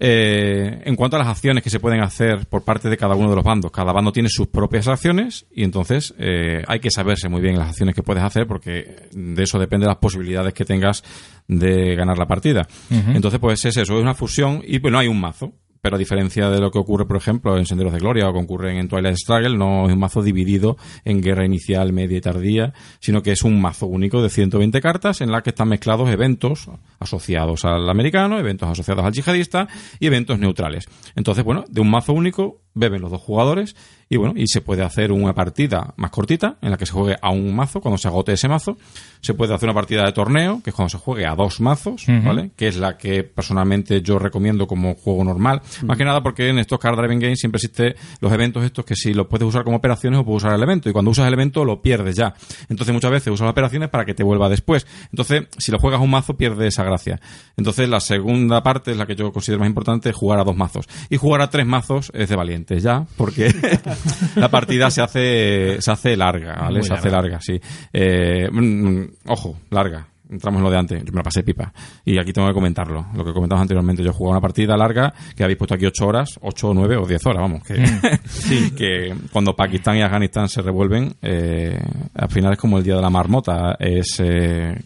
Eh, 0.00 0.82
en 0.84 0.94
cuanto 0.94 1.16
a 1.16 1.18
las 1.18 1.28
acciones 1.28 1.62
que 1.62 1.70
se 1.70 1.80
pueden 1.80 2.00
hacer 2.00 2.46
por 2.46 2.62
parte 2.62 2.88
de 2.88 2.96
cada 2.96 3.16
uno 3.16 3.30
de 3.30 3.36
los 3.36 3.44
bandos, 3.44 3.72
cada 3.72 3.92
bando 3.92 4.12
tiene 4.12 4.28
sus 4.28 4.46
propias 4.46 4.86
acciones 4.86 5.46
y 5.52 5.64
entonces 5.64 6.14
eh, 6.18 6.62
hay 6.68 6.78
que 6.78 6.90
saberse 6.90 7.28
muy 7.28 7.40
bien 7.40 7.58
las 7.58 7.70
acciones 7.70 7.94
que 7.94 8.02
puedes 8.02 8.22
hacer 8.22 8.46
porque 8.46 9.08
de 9.12 9.42
eso 9.42 9.58
depende 9.58 9.86
las 9.86 9.96
posibilidades 9.96 10.54
que 10.54 10.64
tengas 10.64 11.02
de 11.48 11.96
ganar 11.96 12.18
la 12.18 12.26
partida. 12.26 12.68
Entonces, 12.90 13.40
pues 13.40 13.64
es 13.64 13.76
eso, 13.76 13.94
es 13.94 14.02
una 14.02 14.14
fusión 14.14 14.62
y 14.64 14.78
pues 14.78 14.92
no 14.92 14.98
hay 14.98 15.08
un 15.08 15.20
mazo. 15.20 15.52
Pero 15.88 15.96
a 15.96 15.98
diferencia 15.98 16.50
de 16.50 16.60
lo 16.60 16.70
que 16.70 16.78
ocurre, 16.78 17.06
por 17.06 17.16
ejemplo, 17.16 17.56
en 17.56 17.64
Senderos 17.64 17.94
de 17.94 17.98
Gloria 17.98 18.28
o 18.28 18.34
que 18.34 18.78
en 18.78 18.88
Twilight 18.88 19.16
Struggle, 19.16 19.56
no 19.56 19.86
es 19.86 19.94
un 19.94 19.98
mazo 19.98 20.22
dividido 20.22 20.76
en 21.02 21.22
guerra 21.22 21.46
inicial, 21.46 21.94
media 21.94 22.18
y 22.18 22.20
tardía, 22.20 22.74
sino 23.00 23.22
que 23.22 23.32
es 23.32 23.42
un 23.42 23.58
mazo 23.58 23.86
único 23.86 24.20
de 24.20 24.28
120 24.28 24.82
cartas 24.82 25.22
en 25.22 25.32
la 25.32 25.40
que 25.40 25.48
están 25.48 25.70
mezclados 25.70 26.10
eventos 26.10 26.68
asociados 26.98 27.64
al 27.64 27.88
americano, 27.88 28.38
eventos 28.38 28.68
asociados 28.68 29.02
al 29.02 29.14
yihadista 29.14 29.66
y 29.98 30.08
eventos 30.08 30.38
neutrales. 30.38 30.84
Entonces, 31.16 31.42
bueno, 31.42 31.64
de 31.70 31.80
un 31.80 31.88
mazo 31.88 32.12
único 32.12 32.60
beben 32.78 33.02
los 33.02 33.10
dos 33.10 33.20
jugadores 33.20 33.74
y 34.10 34.16
bueno, 34.16 34.34
y 34.36 34.46
se 34.46 34.62
puede 34.62 34.82
hacer 34.82 35.12
una 35.12 35.34
partida 35.34 35.92
más 35.96 36.10
cortita 36.10 36.56
en 36.62 36.70
la 36.70 36.78
que 36.78 36.86
se 36.86 36.92
juegue 36.92 37.16
a 37.20 37.30
un 37.30 37.54
mazo 37.54 37.80
cuando 37.80 37.98
se 37.98 38.08
agote 38.08 38.32
ese 38.32 38.48
mazo. 38.48 38.78
Se 39.20 39.34
puede 39.34 39.54
hacer 39.54 39.68
una 39.68 39.74
partida 39.74 40.04
de 40.04 40.12
torneo, 40.12 40.62
que 40.62 40.70
es 40.70 40.76
cuando 40.76 40.88
se 40.88 40.98
juegue 40.98 41.26
a 41.26 41.34
dos 41.34 41.60
mazos, 41.60 42.06
¿vale? 42.24 42.52
Que 42.56 42.68
es 42.68 42.76
la 42.76 42.96
que 42.96 43.24
personalmente 43.24 44.00
yo 44.00 44.18
recomiendo 44.18 44.66
como 44.66 44.94
juego 44.94 45.24
normal. 45.24 45.60
Más 45.82 45.98
que 45.98 46.04
nada 46.04 46.22
porque 46.22 46.48
en 46.48 46.58
estos 46.58 46.78
card 46.78 46.96
driving 46.96 47.18
games 47.18 47.38
siempre 47.38 47.58
existe 47.58 47.96
los 48.20 48.32
eventos 48.32 48.64
estos 48.64 48.84
que 48.84 48.96
si 48.96 49.12
los 49.12 49.26
puedes 49.26 49.46
usar 49.46 49.64
como 49.64 49.76
operaciones 49.76 50.20
o 50.20 50.24
puedes 50.24 50.44
usar 50.44 50.54
el 50.54 50.62
evento. 50.62 50.88
Y 50.88 50.92
cuando 50.92 51.10
usas 51.10 51.26
el 51.26 51.34
evento 51.34 51.64
lo 51.64 51.82
pierdes 51.82 52.16
ya. 52.16 52.32
Entonces 52.68 52.94
muchas 52.94 53.10
veces 53.10 53.32
usas 53.32 53.44
las 53.44 53.52
operaciones 53.52 53.90
para 53.90 54.06
que 54.06 54.14
te 54.14 54.22
vuelva 54.22 54.48
después. 54.48 54.86
Entonces, 55.10 55.48
si 55.58 55.70
lo 55.70 55.78
juegas 55.78 56.00
a 56.00 56.04
un 56.04 56.10
mazo, 56.10 56.34
pierde 56.36 56.66
esa 56.66 56.84
gracia. 56.84 57.20
Entonces, 57.56 57.88
la 57.88 58.00
segunda 58.00 58.62
parte 58.62 58.92
es 58.92 58.96
la 58.96 59.06
que 59.06 59.16
yo 59.16 59.32
considero 59.32 59.60
más 59.60 59.68
importante, 59.68 60.12
jugar 60.12 60.38
a 60.38 60.44
dos 60.44 60.56
mazos. 60.56 60.86
Y 61.10 61.16
jugar 61.16 61.42
a 61.42 61.50
tres 61.50 61.66
mazos 61.66 62.10
es 62.14 62.28
de 62.28 62.36
ya, 62.76 63.06
porque 63.16 63.50
la 64.36 64.48
partida 64.50 64.90
se 64.90 65.02
hace, 65.02 65.80
se 65.80 65.90
hace 65.90 66.16
larga, 66.16 66.54
¿vale? 66.54 66.78
Muy 66.78 66.86
se 66.86 66.94
hace 66.94 67.10
larga, 67.10 67.40
sí. 67.40 67.60
Eh, 67.92 68.48
mm, 68.50 69.04
ojo, 69.26 69.56
larga. 69.70 70.06
Entramos 70.30 70.58
en 70.58 70.64
lo 70.64 70.70
de 70.70 70.76
antes. 70.76 71.04
Yo 71.04 71.12
me 71.12 71.18
la 71.18 71.22
pasé 71.22 71.42
pipa. 71.42 71.72
Y 72.04 72.18
aquí 72.18 72.32
tengo 72.32 72.48
que 72.48 72.54
comentarlo. 72.54 73.06
Lo 73.14 73.24
que 73.24 73.32
comentamos 73.32 73.62
anteriormente. 73.62 74.02
Yo 74.02 74.12
jugué 74.12 74.32
una 74.32 74.40
partida 74.40 74.76
larga 74.76 75.12
que 75.34 75.42
habéis 75.42 75.56
puesto 75.56 75.74
aquí 75.74 75.86
8 75.86 76.06
horas, 76.06 76.38
8 76.42 76.68
o 76.68 76.74
9 76.74 76.96
o 76.98 77.06
10 77.06 77.26
horas, 77.26 77.40
vamos. 77.40 77.62
Que, 77.64 77.76
que 78.76 79.14
cuando 79.32 79.56
Pakistán 79.56 79.96
y 79.96 80.02
Afganistán 80.02 80.48
se 80.48 80.60
revuelven, 80.60 81.14
eh, 81.22 81.80
al 82.14 82.28
final 82.28 82.52
es 82.52 82.58
como 82.58 82.76
el 82.76 82.84
día 82.84 82.96
de 82.96 83.02
la 83.02 83.10
marmota. 83.10 83.76
Es 83.78 84.20
eh, 84.20 84.78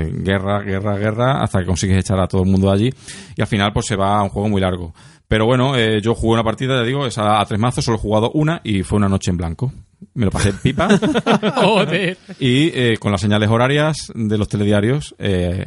eh, 0.00 0.10
guerra, 0.12 0.60
guerra, 0.62 0.96
guerra, 0.96 1.42
hasta 1.42 1.60
que 1.60 1.66
consigues 1.66 1.98
echar 1.98 2.18
a 2.20 2.26
todo 2.26 2.42
el 2.42 2.50
mundo 2.50 2.68
de 2.68 2.72
allí. 2.74 2.94
Y 3.36 3.40
al 3.40 3.46
final, 3.46 3.72
pues 3.72 3.86
se 3.86 3.96
va 3.96 4.18
a 4.18 4.22
un 4.22 4.28
juego 4.30 4.48
muy 4.48 4.60
largo. 4.60 4.94
Pero 5.28 5.46
bueno, 5.46 5.76
eh, 5.76 6.00
yo 6.02 6.14
jugué 6.14 6.34
una 6.34 6.44
partida, 6.44 6.76
ya 6.76 6.82
digo, 6.82 7.06
es 7.06 7.16
a, 7.18 7.44
tres 7.46 7.58
mazos, 7.60 7.84
solo 7.84 7.96
he 7.96 8.00
jugado 8.00 8.30
una 8.32 8.60
y 8.64 8.82
fue 8.82 8.98
una 8.98 9.08
noche 9.08 9.30
en 9.30 9.36
blanco. 9.38 9.72
Me 10.14 10.24
lo 10.26 10.30
pasé 10.30 10.52
pipa. 10.62 10.88
Joder. 11.56 12.18
y 12.38 12.68
eh, 12.74 12.96
con 12.98 13.12
las 13.12 13.20
señales 13.20 13.48
horarias 13.48 14.12
de 14.14 14.36
los 14.38 14.48
telediarios 14.48 15.14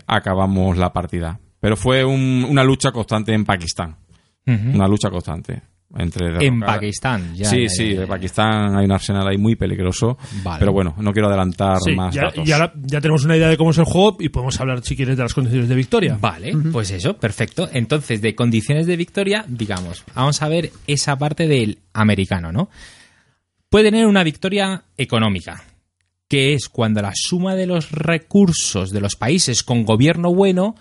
acabamos 0.08 0.78
la 0.78 0.92
partida. 0.94 1.40
Pero 1.60 1.76
fue 1.78 2.04
un- 2.06 2.46
una 2.48 2.64
lucha 2.64 2.92
constante 2.92 3.34
en 3.34 3.44
Pakistán. 3.46 3.96
Una 4.46 4.88
lucha 4.88 5.10
constante. 5.10 5.62
Entre 5.98 6.46
En 6.46 6.60
Pakistán, 6.60 7.36
ya. 7.36 7.50
sí, 7.50 7.64
ya, 7.64 7.70
sí, 7.70 7.94
ya, 7.96 8.02
en 8.02 8.08
Pakistán 8.08 8.76
hay 8.76 8.86
un 8.86 8.92
arsenal 8.92 9.28
ahí 9.28 9.38
muy 9.38 9.56
peligroso. 9.56 10.18
Vale. 10.44 10.60
Pero 10.60 10.74
bueno, 10.74 10.94
no 10.98 11.14
quiero 11.14 11.28
adelantar 11.30 11.78
Sí, 11.80 11.94
más 11.96 12.14
ya, 12.14 12.24
datos. 12.24 12.48
y 12.48 12.52
ahora 12.52 12.74
ya 12.84 13.00
tenemos 13.00 13.24
una 13.24 13.38
idea 13.38 13.48
de 13.48 13.56
cómo 13.56 13.72
es 13.72 13.78
el 13.78 13.86
juego 13.86 14.18
y 14.20 14.30
podemos 14.30 14.60
hablar, 14.60 14.82
si 14.84 14.96
quieres, 14.96 15.16
de 15.16 15.24
las 15.24 15.34
condiciones 15.34 15.70
de 15.70 15.76
victoria. 15.76 16.18
Vale, 16.20 16.54
pues 16.72 16.92
eso, 16.92 17.16
perfecto. 17.16 17.70
Entonces, 17.72 18.22
de 18.22 18.36
condiciones 18.36 18.88
de 18.88 18.98
victoria, 18.98 19.46
digamos, 19.48 20.04
vamos 20.14 20.42
a 20.42 20.50
ver 20.50 20.72
esa 20.88 21.16
parte 21.18 21.48
del 21.48 21.80
americano, 21.94 22.52
¿no? 22.52 22.70
Puede 23.70 23.92
tener 23.92 24.06
una 24.08 24.24
victoria 24.24 24.84
económica, 24.98 25.64
que 26.28 26.54
es 26.54 26.68
cuando 26.68 27.02
la 27.02 27.12
suma 27.14 27.56
de 27.56 27.68
los 27.68 27.92
recursos 27.92 28.92
de 28.92 29.00
los 29.02 29.16
países 29.16 29.64
con 29.64 29.86
gobierno 29.86 30.34
bueno 30.34 30.76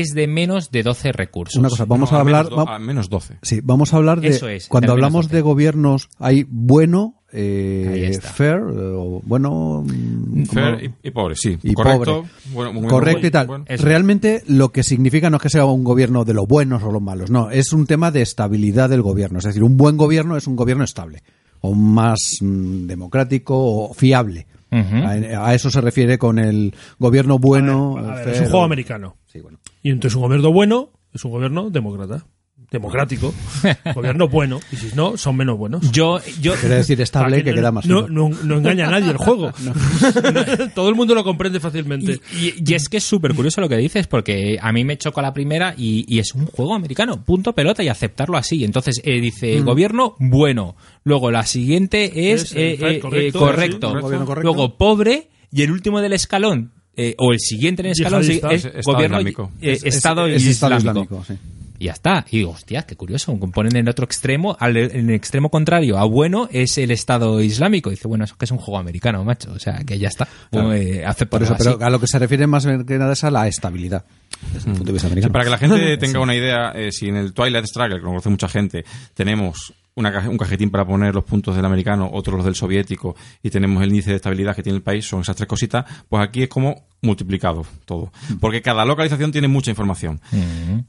es 0.00 0.14
de 0.14 0.26
menos 0.26 0.70
de 0.70 0.82
12 0.82 1.12
recursos. 1.12 1.56
Una 1.56 1.68
cosa, 1.68 1.84
vamos 1.84 2.10
No, 2.12 2.18
a 2.18 2.20
hablar. 2.20 2.44
menos, 2.50 2.58
va- 2.66 2.76
a 2.76 2.78
menos 2.78 3.08
12. 3.08 3.38
sí, 3.42 3.60
vamos 3.62 3.92
a 3.92 3.96
hablar 3.96 4.20
de. 4.20 4.28
Eso 4.28 4.48
es, 4.48 4.68
cuando 4.68 4.92
hablamos 4.92 5.26
12. 5.26 5.36
de 5.36 5.42
gobiernos, 5.42 6.08
hay 6.18 6.44
bueno, 6.48 7.22
eh, 7.32 8.18
fair, 8.20 8.56
o 8.60 9.20
bueno. 9.24 9.84
mm, 9.86 10.44
Fair 10.44 10.74
como- 10.74 10.84
y, 11.02 11.08
y 11.08 11.10
pobre, 11.10 11.34
sí. 11.36 11.58
y 11.62 11.72
Correcto. 11.74 12.22
pobre. 12.22 12.30
Bueno, 12.52 12.72
muy 12.74 12.88
Correcto 12.88 13.26
y 13.26 13.30
tal. 13.30 13.46
bueno. 13.46 13.64
Realmente 13.68 14.42
lo 14.48 14.70
que 14.70 14.82
significa 14.82 15.30
no 15.30 15.36
es 15.38 15.42
que 15.42 15.48
sea 15.50 15.64
un 15.64 15.84
gobierno 15.84 16.24
de 16.24 16.34
los 16.34 16.46
buenos 16.46 16.82
o 16.82 16.90
los 16.92 17.02
malos, 17.02 17.30
no, 17.30 17.50
es 17.50 17.72
un 17.72 17.86
tema 17.86 18.10
de 18.10 18.22
estabilidad 18.22 18.90
del 18.90 19.02
gobierno. 19.02 19.38
Es 19.38 19.44
decir, 19.44 19.62
un 19.62 19.76
buen 19.76 19.96
gobierno 19.96 20.36
es 20.36 20.46
un 20.46 20.56
gobierno 20.56 20.84
estable, 20.84 21.22
o 21.60 21.74
más 21.74 22.18
mm, 22.40 22.86
democrático 22.86 23.54
o 23.56 23.94
fiable. 23.94 24.46
A, 24.74 25.48
a 25.48 25.54
eso 25.54 25.68
se 25.68 25.82
refiere 25.82 26.16
con 26.16 26.38
el 26.38 26.74
gobierno 26.98 27.38
bueno. 27.38 27.98
A 27.98 28.14
ver, 28.14 28.24
fair, 28.24 28.34
es 28.36 28.40
un 28.40 28.46
juego 28.48 28.64
americano. 28.64 29.16
Sí, 29.26 29.38
bueno. 29.42 29.58
Y 29.82 29.90
entonces 29.90 30.16
un 30.16 30.22
gobierno 30.22 30.52
bueno 30.52 30.90
es 31.12 31.24
un 31.24 31.30
gobierno 31.32 31.70
demócrata. 31.70 32.24
Democrático. 32.70 33.34
gobierno 33.94 34.28
bueno. 34.28 34.58
Y 34.72 34.76
si 34.76 34.96
no, 34.96 35.18
son 35.18 35.36
menos 35.36 35.58
buenos. 35.58 35.90
Yo, 35.92 36.20
yo, 36.40 36.54
Quiere 36.54 36.76
decir 36.76 36.98
estable 37.02 37.44
que, 37.44 37.50
no- 37.50 37.56
queda 37.56 37.70
más 37.70 37.84
no, 37.84 38.08
no, 38.08 38.30
no 38.30 38.56
engaña 38.56 38.88
a 38.88 38.90
nadie 38.92 39.10
el 39.10 39.18
juego. 39.18 39.52
Todo 40.74 40.88
el 40.88 40.94
mundo 40.94 41.14
lo 41.14 41.22
comprende 41.22 41.60
fácilmente. 41.60 42.20
Y, 42.40 42.46
y- 42.48 42.54
y 42.66 42.74
es 42.74 42.88
que 42.88 42.96
es 42.96 43.04
súper 43.04 43.34
curioso 43.34 43.60
lo 43.60 43.68
que 43.68 43.76
dices, 43.76 44.06
porque 44.06 44.58
a 44.60 44.72
mí 44.72 44.84
me 44.84 44.96
chocó 44.96 45.20
la 45.20 45.34
primera 45.34 45.74
y, 45.76 46.06
y 46.08 46.18
es 46.18 46.34
un 46.34 46.46
juego 46.46 46.74
americano, 46.74 47.22
punto 47.22 47.52
pelota, 47.54 47.82
y 47.82 47.88
aceptarlo 47.88 48.38
así. 48.38 48.64
Entonces 48.64 49.02
eh, 49.04 49.20
dice 49.20 49.60
gobierno 49.60 50.14
bueno, 50.18 50.74
luego 51.04 51.30
la 51.30 51.44
siguiente 51.44 52.32
es 52.32 52.44
Es, 52.44 52.52
eh, 52.54 52.78
eh, 52.80 53.00
correcto, 53.00 53.38
correcto. 53.38 53.94
sí, 53.96 54.00
gobierno 54.00 54.26
correcto. 54.26 54.48
luego 54.50 54.78
pobre 54.78 55.28
y 55.50 55.60
el 55.62 55.72
último 55.72 56.00
del 56.00 56.14
escalón. 56.14 56.72
Eh, 56.96 57.14
o 57.18 57.32
el 57.32 57.38
siguiente 57.40 57.82
en 57.82 57.86
el 57.86 57.92
escalón 57.92 58.24
sí, 58.24 58.40
es 58.50 58.64
Es- 58.64 58.74
Estado 58.74 58.94
gobierno 58.96 59.18
Islámico. 59.18 59.50
eh, 59.60 59.72
Es- 59.72 59.84
es- 59.84 59.96
Estado 59.96 60.26
es 60.26 60.46
Estado 60.46 60.76
islámico. 60.76 61.24
Sí. 61.26 61.34
Y 61.78 61.86
ya 61.86 61.92
está. 61.94 62.24
Y 62.30 62.38
digo, 62.38 62.50
hostia, 62.52 62.82
qué 62.82 62.94
curioso. 62.94 63.36
Ponen 63.52 63.74
en 63.74 63.82
el 63.86 63.88
otro 63.88 64.04
extremo, 64.04 64.56
al, 64.60 64.76
en 64.76 65.08
el 65.10 65.16
extremo 65.16 65.48
contrario 65.50 65.98
a 65.98 66.04
bueno 66.04 66.48
es 66.52 66.78
el 66.78 66.92
Estado 66.92 67.40
Islámico. 67.42 67.90
dice, 67.90 68.06
bueno, 68.06 68.24
eso 68.24 68.36
que 68.38 68.44
es 68.44 68.50
un 68.52 68.58
juego 68.58 68.78
americano, 68.78 69.24
macho. 69.24 69.50
O 69.52 69.58
sea, 69.58 69.78
que 69.84 69.98
ya 69.98 70.06
está. 70.08 70.28
Claro. 70.52 70.72
Eh, 70.74 71.04
aceptarlo 71.04 71.46
Por 71.48 71.56
eso, 71.56 71.70
así. 71.70 71.76
pero 71.76 71.84
a 71.84 71.90
lo 71.90 71.98
que 71.98 72.06
se 72.06 72.18
refiere 72.20 72.46
más 72.46 72.64
que 72.66 72.98
nada 72.98 73.14
es 73.14 73.24
a 73.24 73.32
la 73.32 73.48
estabilidad, 73.48 74.04
desde 74.52 74.70
el 74.70 74.76
punto 74.76 74.84
de 74.84 74.92
vista 74.92 75.08
Sí, 75.08 75.12
americano. 75.12 75.32
para 75.32 75.44
que 75.44 75.50
la 75.50 75.58
gente 75.58 75.96
tenga 75.98 76.20
una 76.20 76.36
idea, 76.36 76.70
eh, 76.76 76.92
si 76.92 77.08
en 77.08 77.16
el 77.16 77.32
Twilight 77.32 77.64
Struggle, 77.66 77.96
que 77.96 78.02
lo 78.02 78.08
conoce 78.10 78.28
mucha 78.28 78.48
gente, 78.48 78.84
tenemos 79.14 79.72
una 79.94 80.26
un 80.28 80.38
cajetín 80.38 80.70
para 80.70 80.86
poner 80.86 81.14
los 81.14 81.24
puntos 81.24 81.54
del 81.54 81.64
americano, 81.64 82.08
otros 82.12 82.36
los 82.36 82.44
del 82.44 82.54
soviético, 82.54 83.14
y 83.42 83.50
tenemos 83.50 83.82
el 83.82 83.90
índice 83.90 84.10
de 84.10 84.16
estabilidad 84.16 84.56
que 84.56 84.62
tiene 84.62 84.76
el 84.76 84.82
país, 84.82 85.06
son 85.06 85.20
esas 85.20 85.36
tres 85.36 85.46
cositas, 85.48 85.84
pues 86.08 86.22
aquí 86.26 86.44
es 86.44 86.48
como 86.48 86.86
multiplicado 87.02 87.66
todo. 87.84 88.10
Porque 88.40 88.62
cada 88.62 88.84
localización 88.84 89.32
tiene 89.32 89.48
mucha 89.48 89.70
información. 89.70 90.20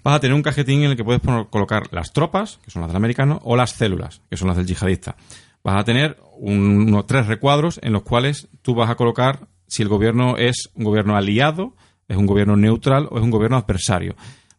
Vas 0.04 0.16
a 0.16 0.20
tener 0.20 0.36
un 0.36 0.42
cajetín 0.44 0.84
en 0.84 0.92
el 0.92 0.98
que 0.98 1.04
puedes 1.04 1.22
poner- 1.22 1.48
colocar 1.50 1.84
las 1.92 2.14
tropas, 2.14 2.60
que 2.64 2.72
son 2.72 2.82
las 2.82 2.90
del 2.90 2.98
americano, 2.98 3.42
o 3.44 3.56
las 3.56 3.72
células, 3.72 4.22
que 4.30 4.38
son 4.38 4.48
las 4.48 4.58
del 4.58 4.68
yihadista. 4.68 5.16
Vas 5.64 5.78
a 5.80 5.84
tener 5.84 6.18
un- 6.40 6.88
unos 6.88 7.08
tres 7.08 7.28
recuadros 7.28 7.80
en 7.84 7.94
los 7.94 8.04
cuales 8.04 8.48
tú 8.62 8.76
vas 8.76 8.90
a 8.90 8.96
colocar 8.96 9.48
si 9.68 9.82
el 9.82 9.90
gobierno 9.90 10.38
es 10.38 10.70
un 10.76 10.84
gobierno 10.86 11.16
aliado, 11.18 11.74
es 12.08 12.16
un 12.18 12.26
gobierno 12.26 12.56
neutral 12.56 13.08
o 13.10 13.18
es 13.18 13.24
un 13.24 13.32
gobierno 13.32 13.58
adversario. 13.58 14.16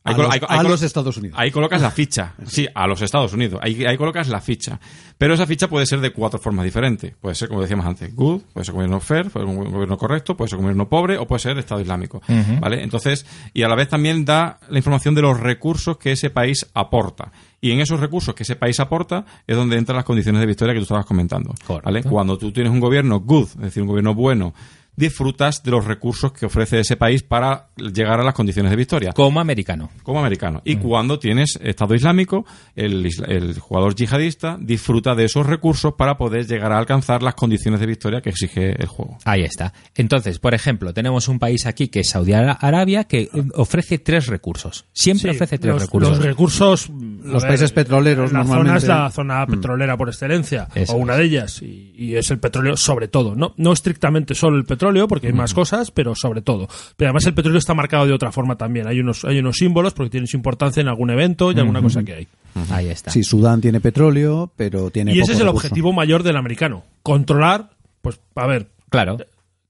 A, 0.07 0.11
Ahí 0.11 0.17
los, 0.19 0.51
a 0.51 0.63
los 0.63 0.83
Estados 0.83 1.17
Unidos. 1.17 1.39
Ahí 1.41 1.51
colocas 1.51 1.81
la 1.81 1.91
ficha. 1.91 2.35
Sí, 2.47 2.69
a 2.75 2.87
los 2.87 3.01
Estados 3.01 3.33
Unidos. 3.33 3.59
Ahí, 3.63 3.85
ahí 3.87 3.97
colocas 3.97 4.29
la 4.29 4.43
ficha. 4.43 4.79
Pero 5.17 5.33
esa 5.33 5.47
ficha 5.47 5.67
puede 5.67 5.87
ser 5.87 6.01
de 6.01 6.13
cuatro 6.13 6.39
formas 6.39 6.67
diferentes. 6.67 7.15
Puede 7.19 7.35
ser, 7.35 7.49
como 7.49 7.63
decíamos 7.63 7.87
antes, 7.87 8.15
good, 8.15 8.43
puede 8.53 8.67
ser 8.67 8.75
gobierno 8.75 9.01
fair, 9.01 9.31
puede 9.31 9.47
ser 9.47 9.57
un 9.57 9.71
gobierno 9.71 9.97
correcto, 9.97 10.37
puede 10.37 10.51
ser 10.51 10.59
un 10.59 10.65
gobierno 10.65 10.89
pobre 10.91 11.17
o 11.17 11.27
puede 11.27 11.39
ser 11.41 11.59
Estado 11.59 11.81
Islámico. 11.81 12.21
¿Vale? 12.61 12.83
Entonces, 12.83 13.25
y 13.55 13.63
a 13.63 13.69
la 13.69 13.77
vez 13.77 13.89
también 13.89 14.27
da 14.27 14.59
la 14.69 14.77
información 14.77 15.15
de 15.15 15.23
los 15.23 15.41
recursos 15.41 15.97
que 15.97 16.13
ese 16.13 16.29
país 16.29 16.67
aporta. 16.75 17.33
Y 17.63 17.71
en 17.71 17.81
esos 17.81 17.99
recursos 17.99 18.35
que 18.35 18.43
ese 18.43 18.57
país 18.57 18.79
aporta 18.81 19.25
es 19.47 19.57
donde 19.57 19.79
entran 19.79 19.97
las 19.97 20.05
condiciones 20.05 20.41
de 20.41 20.47
victoria 20.47 20.75
que 20.75 20.81
tú 20.81 20.85
estabas 20.85 21.07
comentando. 21.07 21.55
¿Vale? 21.83 22.03
Cuando 22.03 22.37
tú 22.37 22.53
tienes 22.53 22.71
un 22.71 22.81
gobierno 22.81 23.21
good, 23.21 23.49
es 23.49 23.61
decir, 23.61 23.83
un 23.83 23.89
gobierno 23.89 24.15
bueno, 24.15 24.53
disfrutas 24.97 25.63
de 25.63 25.71
los 25.71 25.85
recursos 25.85 26.33
que 26.33 26.47
ofrece 26.47 26.81
ese 26.81 26.97
país 26.97 27.23
para 27.23 27.69
llegar 27.77 28.21
a 28.21 28.25
las 28.25 28.35
condiciones 28.35 28.71
de 28.71 28.77
victoria 28.77 29.13
Como 29.13 29.41
americano. 29.41 29.91
como 30.03 30.21
americano. 30.21 30.63
Y 30.65 30.77
cuando 30.77 31.19
tienes 31.19 31.59
Estado 31.63 31.95
Islámico, 31.95 32.45
el, 32.77 33.11
jugador 33.59 33.95
yihadista 33.95 34.57
disfruta 34.61 35.15
de 35.15 35.25
esos 35.25 35.47
recursos 35.47 35.95
para 35.95 36.17
poder 36.17 36.47
llegar 36.47 36.73
a 36.73 36.79
alcanzar 36.79 37.23
las 37.23 37.35
condiciones 37.35 37.81
de 37.81 37.87
victoria 37.87 38.21
que 38.21 38.31
exige 38.31 38.71
el 38.81 38.87
juego. 38.87 39.19
Ahí 39.25 39.43
está. 39.43 39.73
Entonces, 39.95 40.39
por 40.39 40.55
ejemplo, 40.55 40.93
tenemos 40.95 41.29
un 41.29 41.39
país 41.39 41.67
aquí 41.67 41.89
que 41.89 42.01
es 42.01 42.11
Saudi 42.11 42.33
Ara- 42.33 42.53
Arabia 42.61 43.05
que 43.05 43.23
eh, 43.23 43.31
ofrece 43.55 43.99
tres 43.99 44.27
recursos. 44.27 44.85
Siempre 44.93 45.31
Sí, 45.33 45.37
ofrece 45.37 45.59
tres 45.59 45.73
los, 45.75 45.83
recursos. 45.83 46.11
Los 46.19 46.25
recursos. 46.25 46.91
Los 47.25 47.45
países 47.45 47.73
petroleros 47.73 48.33
La 48.33 48.43
zona 48.45 48.55
normalmente- 48.57 48.79
es 48.85 48.89
la 48.89 49.11
zona 49.11 49.47
petrolera 49.47 49.97
por 49.97 50.09
excelencia, 50.09 50.69
Eso 50.75 50.93
o 50.95 50.97
una 50.97 51.17
de 51.17 51.25
ellas, 51.25 51.63
y, 51.63 51.93
y 51.97 52.17
es 52.17 52.31
el 52.31 52.39
petróleo 52.39 52.77
sobre 52.77 53.09
todo. 53.09 53.35
No, 53.35 53.55
no 53.57 53.73
estrictamente 53.73 54.35
solo 54.35 54.57
el 54.57 54.65
petróleo, 54.65 54.84
porque 55.09 55.29
hay 55.29 55.33
más 55.33 55.55
cosas, 55.55 55.91
pero 55.91 56.15
sobre 56.15 56.43
todo. 56.43 56.69
Pero 56.97 57.09
además 57.11 57.27
el 57.27 57.35
petróleo 57.35 57.59
está 57.59 57.75
marcado 57.75 58.07
de 58.07 58.13
otra 58.13 58.33
forma 58.33 58.57
también. 58.57 58.87
Hay 58.87 59.01
unos, 59.01 59.25
hay 59.25 59.39
unos 59.39 59.57
símbolos 59.57 59.95
porque 59.95 60.11
tienen 60.11 60.27
su 60.27 60.37
importancia 60.37 60.81
en 60.81 60.89
algún 60.89 61.11
evento 61.11 61.53
y 61.53 61.59
alguna 61.59 61.81
cosa 61.83 62.03
que 62.03 62.15
hay. 62.15 62.29
Ahí 62.71 62.89
está. 62.89 63.11
Sí, 63.11 63.23
Sudán 63.25 63.61
tiene 63.61 63.81
petróleo, 63.81 64.53
pero 64.57 64.91
tiene 64.91 65.13
Y 65.13 65.19
ese 65.21 65.23
poco 65.23 65.33
es 65.33 65.41
el 65.41 65.47
recurso. 65.47 65.67
objetivo 65.67 65.93
mayor 65.93 66.23
del 66.23 66.37
americano. 66.37 66.85
Controlar, 67.03 67.71
pues, 68.03 68.21
a 68.35 68.47
ver, 68.47 68.69
Claro. 68.91 69.19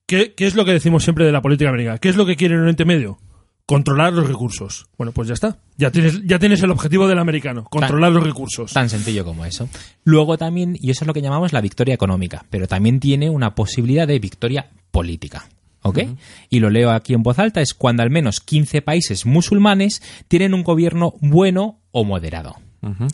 ¿qué, 0.07 0.35
qué 0.35 0.47
es 0.47 0.55
lo 0.55 0.65
que 0.65 0.73
decimos 0.73 1.03
siempre 1.05 1.25
de 1.25 1.33
la 1.33 1.41
política 1.41 1.71
americana? 1.71 1.99
¿Qué 1.99 2.09
es 2.11 2.17
lo 2.17 2.27
que 2.27 2.37
quiere 2.37 2.55
en 2.55 2.61
Oriente 2.61 2.85
Medio? 2.85 3.19
Controlar 3.67 4.13
los 4.13 4.29
recursos. 4.29 4.87
Bueno, 4.99 5.13
pues 5.13 5.29
ya 5.29 5.35
está. 5.35 5.57
Ya 5.79 5.91
tienes, 5.91 6.23
ya 6.27 6.39
tienes 6.39 6.63
el 6.63 6.71
objetivo 6.71 7.09
del 7.09 7.19
americano. 7.19 7.65
Controlar 7.65 8.13
los 8.13 8.23
recursos. 8.23 8.73
Tan 8.73 8.91
sencillo 8.91 9.25
como 9.25 9.45
eso. 9.47 9.69
Luego 10.05 10.37
también, 10.37 10.77
y 10.79 10.91
eso 10.91 11.05
es 11.05 11.07
lo 11.07 11.15
que 11.15 11.23
llamamos 11.23 11.53
la 11.55 11.63
victoria 11.63 11.95
económica, 11.95 12.45
pero 12.51 12.69
también 12.69 13.01
tiene 13.01 13.31
una 13.31 13.55
posibilidad 13.55 14.07
de 14.07 14.19
victoria 14.19 14.71
política. 14.91 15.49
¿Ok? 15.83 15.99
Y 16.49 16.61
lo 16.61 16.71
leo 16.71 16.91
aquí 16.91 17.13
en 17.13 17.23
voz 17.23 17.39
alta, 17.39 17.61
es 17.61 17.75
cuando 17.75 18.03
al 18.03 18.09
menos 18.09 18.41
15 18.41 18.81
países 18.81 19.27
musulmanes 19.27 20.03
tienen 20.29 20.55
un 20.55 20.63
gobierno 20.63 21.15
bueno 21.21 21.81
o 21.91 22.05
moderado. 22.05 22.57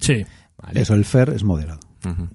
Sí. 0.00 0.24
¿vale? 0.56 0.80
Eso, 0.80 0.94
el 0.94 1.04
FER 1.04 1.30
es 1.30 1.42
moderado. 1.42 1.80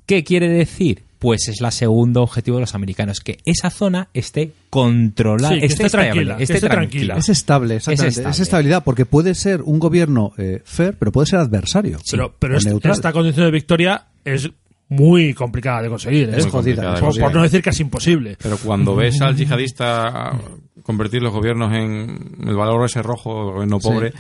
¿Qué 0.06 0.26
quiere 0.26 0.50
decir? 0.50 1.05
Pues 1.20 1.48
es 1.48 1.62
la 1.62 1.72
segundo 1.72 2.22
objetivo 2.22 2.58
de 2.58 2.62
los 2.62 2.76
americanos, 2.76 3.20
que 3.20 3.38
esa 3.46 3.70
zona 3.70 4.10
esté 4.14 4.52
controlada, 4.70 5.56
Sí, 5.56 5.62
que 5.62 5.66
esté 5.68 5.90
tranquila, 5.90 6.38
que 6.38 6.44
esté 6.44 6.62
tranquila. 6.62 7.16
Es 7.18 7.30
estable, 7.30 7.78
exactamente. 7.78 8.10
Es, 8.10 8.18
estable. 8.18 8.44
estabilidad, 8.44 8.84
porque 8.84 9.06
puede 9.06 9.36
ser 9.36 9.62
un 9.62 9.80
gobierno 9.80 10.34
eh, 10.38 10.62
FER, 10.64 10.96
pero 10.98 11.12
puede 11.12 11.28
ser 11.28 11.40
adversario. 11.40 12.00
Pero, 12.40 12.58
esta 12.58 13.14
condición 13.14 13.46
de 13.46 13.52
victoria 13.52 14.06
es 14.24 14.50
muy 14.90 15.34
complicada 15.34 15.82
de 15.82 15.90
conseguir. 15.90 16.30
¿eh? 16.30 16.38
Es 16.38 16.48
jodida. 16.48 16.96
es 16.96 17.00
por, 17.00 17.20
por 17.20 17.34
no 17.34 17.44
decir 17.44 17.62
casi 17.62 17.84
imposible. 17.84 18.38
Pero 18.42 18.58
cuando 18.58 18.96
ves 18.96 19.22
al 19.22 19.36
yihadista 19.36 20.40
convertir 20.84 21.22
los 21.22 21.34
gobiernos 21.34 21.74
en 21.74 22.36
el 22.48 22.56
valor 22.56 22.86
ese 22.86 23.02
rojo, 23.02 23.48
el 23.48 23.54
gobierno 23.54 23.80
pobre, 23.80 24.14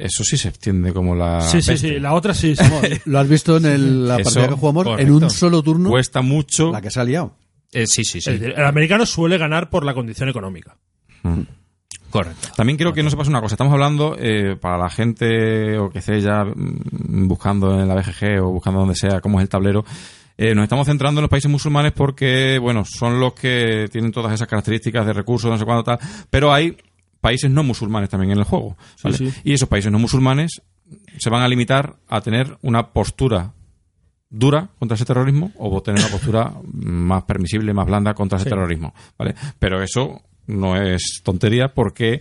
eso 0.00 0.24
sí 0.24 0.36
se 0.36 0.48
extiende 0.48 0.92
como 0.92 1.14
la. 1.14 1.40
sí, 1.42 1.62
sí, 1.62 1.76
sí. 1.78 2.00
La 2.00 2.14
otra 2.14 2.34
sí. 2.34 2.54
Lo 3.06 3.18
has 3.18 3.28
visto 3.28 3.56
en 3.56 3.66
el- 3.66 4.08
la 4.08 4.16
Eso, 4.16 4.24
partida 4.34 4.48
que 4.48 4.54
jugamos, 4.60 4.86
en 5.00 5.10
un 5.12 5.30
solo 5.30 5.62
turno, 5.62 5.90
Cuesta 5.90 6.22
mucho. 6.22 6.72
la 6.72 6.80
que 6.80 6.90
se 6.90 7.00
ha 7.00 7.04
liado. 7.04 7.34
Eh, 7.72 7.86
sí, 7.86 8.04
sí, 8.04 8.20
sí. 8.20 8.30
El 8.30 8.64
americano 8.64 9.06
suele 9.06 9.38
ganar 9.38 9.70
por 9.70 9.84
la 9.84 9.94
condición 9.94 10.28
económica. 10.28 10.76
Correcto. 12.10 12.48
También 12.56 12.76
quiero 12.76 12.92
que 12.92 13.04
no 13.04 13.10
se 13.10 13.16
pase 13.16 13.30
una 13.30 13.40
cosa. 13.40 13.54
Estamos 13.54 13.72
hablando 13.72 14.16
eh, 14.18 14.56
para 14.60 14.76
la 14.76 14.90
gente 14.90 15.78
o 15.78 15.90
que 15.90 16.00
esté 16.00 16.20
ya 16.20 16.44
mm, 16.44 17.28
buscando 17.28 17.80
en 17.80 17.86
la 17.86 17.94
BGG 17.94 18.42
o 18.42 18.50
buscando 18.50 18.80
donde 18.80 18.96
sea 18.96 19.20
cómo 19.20 19.38
es 19.38 19.44
el 19.44 19.48
tablero. 19.48 19.84
eh, 20.36 20.52
nos 20.56 20.64
estamos 20.64 20.86
centrando 20.88 21.20
en 21.20 21.22
los 21.22 21.30
países 21.30 21.48
musulmanes 21.50 21.92
porque, 21.92 22.58
bueno, 22.60 22.84
son 22.84 23.20
los 23.20 23.34
que 23.34 23.86
tienen 23.92 24.10
todas 24.10 24.32
esas 24.32 24.48
características 24.48 25.06
de 25.06 25.12
recursos, 25.12 25.48
no 25.50 25.56
sé 25.58 25.64
cuánto 25.64 25.84
tal. 25.84 25.98
Pero 26.30 26.52
hay 26.52 26.76
países 27.20 27.50
no 27.50 27.62
musulmanes 27.62 28.08
también 28.10 28.32
en 28.32 28.38
el 28.38 28.44
juego. 28.44 28.76
¿vale? 29.04 29.16
sí. 29.16 29.30
Y 29.44 29.52
esos 29.52 29.68
países 29.68 29.90
no 29.92 29.98
musulmanes 29.98 30.62
se 31.18 31.30
van 31.30 31.42
a 31.42 31.48
limitar 31.48 31.96
a 32.08 32.20
tener 32.20 32.58
una 32.62 32.88
postura 32.92 33.52
dura 34.28 34.70
contra 34.78 34.94
ese 34.94 35.04
terrorismo 35.04 35.52
o 35.58 35.82
tener 35.82 36.00
una 36.00 36.10
postura 36.10 36.52
más 36.72 37.24
permisible, 37.24 37.74
más 37.74 37.86
blanda 37.86 38.14
contra 38.14 38.36
ese 38.36 38.44
Sí. 38.44 38.50
terrorismo, 38.50 38.94
¿vale? 39.18 39.34
Pero 39.58 39.82
eso 39.82 40.22
no 40.46 40.76
es 40.80 41.20
tontería 41.24 41.74
porque 41.74 42.20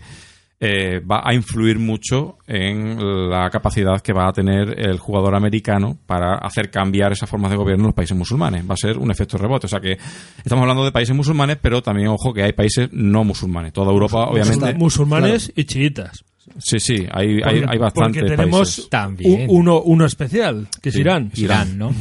eh, 0.61 0.99
va 0.99 1.21
a 1.23 1.33
influir 1.33 1.79
mucho 1.79 2.37
en 2.45 3.29
la 3.29 3.49
capacidad 3.49 4.01
que 4.01 4.11
va 4.11 4.27
a 4.27 4.33
tener 4.33 4.77
el 4.77 4.99
jugador 4.99 5.35
americano 5.35 5.97
para 6.05 6.35
hacer 6.35 6.69
cambiar 6.69 7.13
esas 7.13 7.29
formas 7.29 7.51
de 7.51 7.57
gobierno 7.57 7.83
en 7.83 7.87
los 7.87 7.95
países 7.95 8.17
musulmanes. 8.17 8.69
Va 8.69 8.73
a 8.73 8.77
ser 8.77 8.97
un 8.97 9.09
efecto 9.09 9.37
rebote. 9.37 9.67
O 9.67 9.69
sea 9.69 9.79
que 9.79 9.97
estamos 10.37 10.63
hablando 10.63 10.83
de 10.83 10.91
países 10.91 11.15
musulmanes, 11.15 11.57
pero 11.61 11.81
también, 11.81 12.09
ojo, 12.09 12.33
que 12.33 12.43
hay 12.43 12.53
países 12.53 12.89
no 12.91 13.23
musulmanes. 13.23 13.71
Toda 13.71 13.91
Europa, 13.91 14.25
obviamente. 14.25 14.73
Musulmanes 14.73 15.51
y 15.55 15.63
chiitas. 15.63 16.25
Sí, 16.57 16.79
sí, 16.79 17.05
hay, 17.11 17.39
hay, 17.43 17.63
hay 17.67 17.77
bastantes 17.77 18.21
Porque 18.23 18.35
tenemos 18.35 18.67
países. 18.75 18.89
También. 18.89 19.49
un- 19.49 19.57
uno, 19.59 19.81
uno 19.81 20.05
especial, 20.05 20.67
que 20.81 20.89
es 20.89 20.95
Sí. 20.95 21.01
Irán. 21.01 21.31
Irán, 21.35 21.77
¿no? 21.77 21.93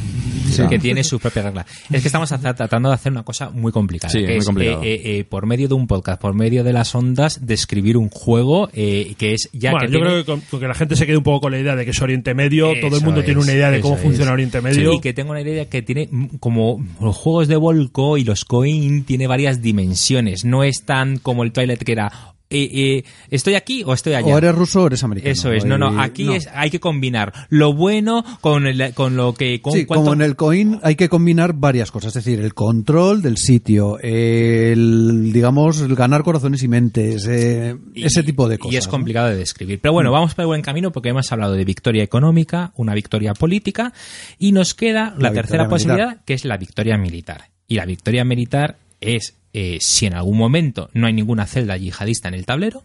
Que 0.67 0.79
tiene 0.79 1.03
sus 1.03 1.21
propias 1.21 1.45
reglas. 1.45 1.65
Es 1.91 2.01
que 2.01 2.07
estamos 2.07 2.27
tratando 2.29 2.89
de 2.89 2.95
hacer 2.95 3.11
una 3.11 3.23
cosa 3.23 3.49
muy 3.51 3.71
complicada. 3.71 4.11
Sí, 4.11 4.19
que 4.21 4.27
muy 4.27 4.37
es, 4.37 4.45
complicado. 4.45 4.83
eh, 4.83 4.93
eh, 4.93 5.19
eh, 5.19 5.23
por 5.23 5.45
medio 5.45 5.67
de 5.67 5.75
un 5.75 5.85
podcast, 5.87 6.19
por 6.19 6.33
medio 6.33 6.63
de 6.63 6.73
las 6.73 6.93
ondas, 6.95 7.45
describir 7.45 7.95
un 7.97 8.09
juego 8.09 8.69
eh, 8.73 9.13
que 9.17 9.33
es 9.33 9.49
ya 9.53 9.71
bueno, 9.71 9.85
que 9.85 9.93
yo 9.93 9.99
tiene- 9.99 10.05
creo 10.09 10.19
que 10.21 10.25
con, 10.25 10.41
con 10.41 10.59
que 10.59 10.67
la 10.67 10.73
gente 10.73 10.95
se 10.95 11.05
quede 11.05 11.17
un 11.17 11.23
poco 11.23 11.41
con 11.41 11.51
la 11.51 11.59
idea 11.59 11.75
de 11.75 11.85
que 11.85 11.91
es 11.91 12.01
Oriente 12.01 12.33
Medio, 12.33 12.73
todo 12.81 12.97
el 12.97 13.03
mundo 13.03 13.23
tiene 13.23 13.39
una 13.39 13.53
idea 13.53 13.69
de 13.71 13.79
cómo 13.79 13.95
funciona. 13.97 14.31
Oriente 14.33 14.59
Medio. 14.61 14.93
Y 14.93 14.99
que 15.01 15.13
tengo 15.13 15.31
una 15.31 15.41
idea 15.41 15.69
que 15.69 15.81
tiene 15.83 16.09
mm, 16.11 16.25
como 16.39 16.83
los 16.99 17.15
juegos 17.15 17.47
de 17.47 17.55
Volco 17.55 18.17
y 18.17 18.23
los 18.23 18.43
Coin 18.43 19.03
tiene 19.03 19.27
varias 19.27 19.61
dimensiones. 19.61 20.45
No 20.45 20.63
es 20.63 20.83
tan 20.83 21.19
como 21.19 21.43
el 21.43 21.51
Twilight 21.51 21.83
que 21.83 21.91
era 21.91 22.11
eh, 22.51 22.69
eh, 22.73 23.03
estoy 23.29 23.55
aquí 23.55 23.83
o 23.85 23.93
estoy 23.93 24.13
allá. 24.13 24.33
O 24.33 24.37
eres 24.37 24.55
ruso 24.55 24.83
o 24.83 24.87
eres 24.87 25.03
americano. 25.03 25.31
Eso 25.31 25.51
es, 25.51 25.65
no, 25.65 25.77
no, 25.77 26.01
aquí 26.01 26.23
no. 26.25 26.33
es 26.33 26.47
hay 26.53 26.69
que 26.71 26.79
combinar 26.79 27.31
lo 27.49 27.73
bueno 27.73 28.23
con, 28.41 28.65
el- 28.65 28.93
con 28.93 29.15
lo 29.15 29.33
que... 29.35 29.61
Con 29.61 29.73
Sí, 29.73 29.85
cuánto- 29.85 30.03
como 30.05 30.13
en 30.13 30.21
el 30.21 30.35
coin 30.35 30.79
hay 30.81 30.95
que 30.95 31.09
combinar 31.09 31.53
varias 31.53 31.91
cosas, 31.91 32.15
es 32.15 32.23
decir, 32.25 32.39
el 32.39 32.53
control 32.53 33.21
del 33.21 33.37
sitio, 33.37 33.99
el, 33.99 35.31
digamos, 35.33 35.81
el 35.81 35.95
ganar 35.95 36.23
corazones 36.23 36.63
y 36.63 36.67
mentes, 36.67 37.27
eh, 37.27 37.75
Y- 37.93 38.05
ese 38.05 38.23
tipo 38.23 38.47
de 38.47 38.57
cosas. 38.57 38.73
Y 38.73 38.77
es 38.77 38.85
¿no? 38.85 38.91
complicado 38.91 39.29
de 39.29 39.35
describir. 39.35 39.79
Pero 39.81 39.93
bueno, 39.93 40.11
vamos 40.11 40.33
por 40.35 40.43
el 40.43 40.47
buen 40.47 40.61
camino 40.61 40.91
porque 40.91 41.09
hemos 41.09 41.31
hablado 41.31 41.53
de 41.53 41.65
victoria 41.65 42.03
económica, 42.03 42.71
una 42.75 42.93
victoria 42.93 43.33
política 43.33 43.93
y 44.37 44.51
nos 44.51 44.73
queda 44.73 45.13
la, 45.17 45.29
La 45.29 45.33
tercera 45.33 45.67
posibilidad 45.69 46.07
militar. 46.07 46.25
que 46.25 46.33
es 46.33 46.45
la 46.45 46.57
victoria 46.57 46.97
militar. 46.97 47.49
Y 47.67 47.75
la 47.75 47.85
victoria 47.85 48.23
militar 48.25 48.77
es 49.01 49.35
eh, 49.53 49.77
si 49.81 50.05
en 50.05 50.13
algún 50.13 50.37
momento 50.37 50.89
no 50.93 51.07
hay 51.07 51.13
ninguna 51.13 51.45
celda 51.45 51.77
yihadista 51.77 52.27
en 52.27 52.33
el 52.35 52.45
tablero, 52.45 52.83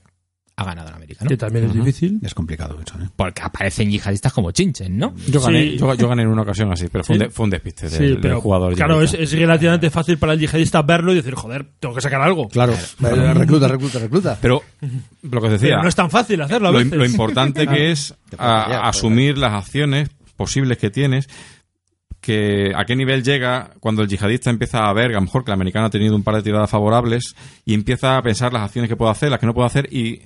ha 0.56 0.62
ganado 0.64 0.88
el 0.90 0.94
americano. 0.94 1.28
que 1.28 1.36
también 1.36 1.64
es 1.64 1.74
difícil. 1.74 2.20
Es 2.22 2.32
complicado 2.32 2.78
eso, 2.80 2.96
¿eh? 3.02 3.08
Porque 3.16 3.42
aparecen 3.42 3.90
yihadistas 3.90 4.32
como 4.32 4.52
chinchen, 4.52 4.96
¿no? 4.96 5.12
Yo 5.26 5.40
gané, 5.40 5.72
Sí. 5.72 5.78
yo, 5.78 5.94
yo 5.94 6.08
gané 6.08 6.22
en 6.22 6.28
una 6.28 6.42
ocasión 6.42 6.70
así, 6.70 6.86
pero 6.92 7.02
fue, 7.02 7.16
Sí. 7.16 7.22
un, 7.22 7.26
de- 7.26 7.30
fue 7.34 7.44
un 7.44 7.50
despiste 7.50 7.88
del, 7.88 7.98
Sí, 7.98 8.04
del 8.04 8.20
pero 8.20 8.40
jugador. 8.40 8.72
claro, 8.76 9.02
es, 9.02 9.32
relativamente 9.32 9.90
fácil 9.90 10.16
para 10.16 10.34
el 10.34 10.38
yihadista 10.38 10.80
verlo 10.82 11.10
y 11.12 11.16
decir, 11.16 11.34
joder, 11.34 11.66
tengo 11.80 11.92
que 11.96 12.00
sacar 12.00 12.20
algo. 12.22 12.48
Claro, 12.50 12.72
recluta, 13.00 13.66
recluta, 13.66 13.98
recluta. 13.98 14.38
Pero 14.40 14.62
lo 15.22 15.40
que 15.40 15.46
os 15.48 15.52
decía, 15.54 15.70
Pero 15.70 15.82
no 15.82 15.88
es 15.88 15.94
tan 15.96 16.08
fácil 16.10 16.40
hacerlo 16.40 16.68
a 16.68 16.70
lo, 16.70 16.78
veces. 16.78 16.92
lo 16.94 17.04
importante 17.04 17.66
que 17.66 17.90
es 17.90 18.14
a- 18.38 18.88
asumir 18.88 19.36
las 19.38 19.54
acciones 19.54 20.08
posibles 20.36 20.78
que 20.78 20.90
tienes, 20.90 21.28
que 22.24 22.72
a 22.74 22.86
qué 22.86 22.96
nivel 22.96 23.22
llega 23.22 23.72
cuando 23.80 24.00
el 24.00 24.08
yihadista 24.08 24.48
empieza 24.48 24.88
a 24.88 24.92
ver, 24.94 25.10
a 25.10 25.14
lo 25.16 25.20
mejor 25.20 25.44
que 25.44 25.50
el 25.50 25.56
americano 25.56 25.86
ha 25.86 25.90
tenido 25.90 26.16
un 26.16 26.22
par 26.22 26.34
de 26.36 26.42
tiradas 26.42 26.70
favorables 26.70 27.36
y 27.66 27.74
empieza 27.74 28.16
a 28.16 28.22
pensar 28.22 28.50
las 28.50 28.62
acciones 28.62 28.88
que 28.88 28.96
puede 28.96 29.10
hacer, 29.10 29.30
las 29.30 29.38
que 29.38 29.44
no 29.44 29.52
puede 29.52 29.66
hacer 29.66 29.92
y 29.92 30.22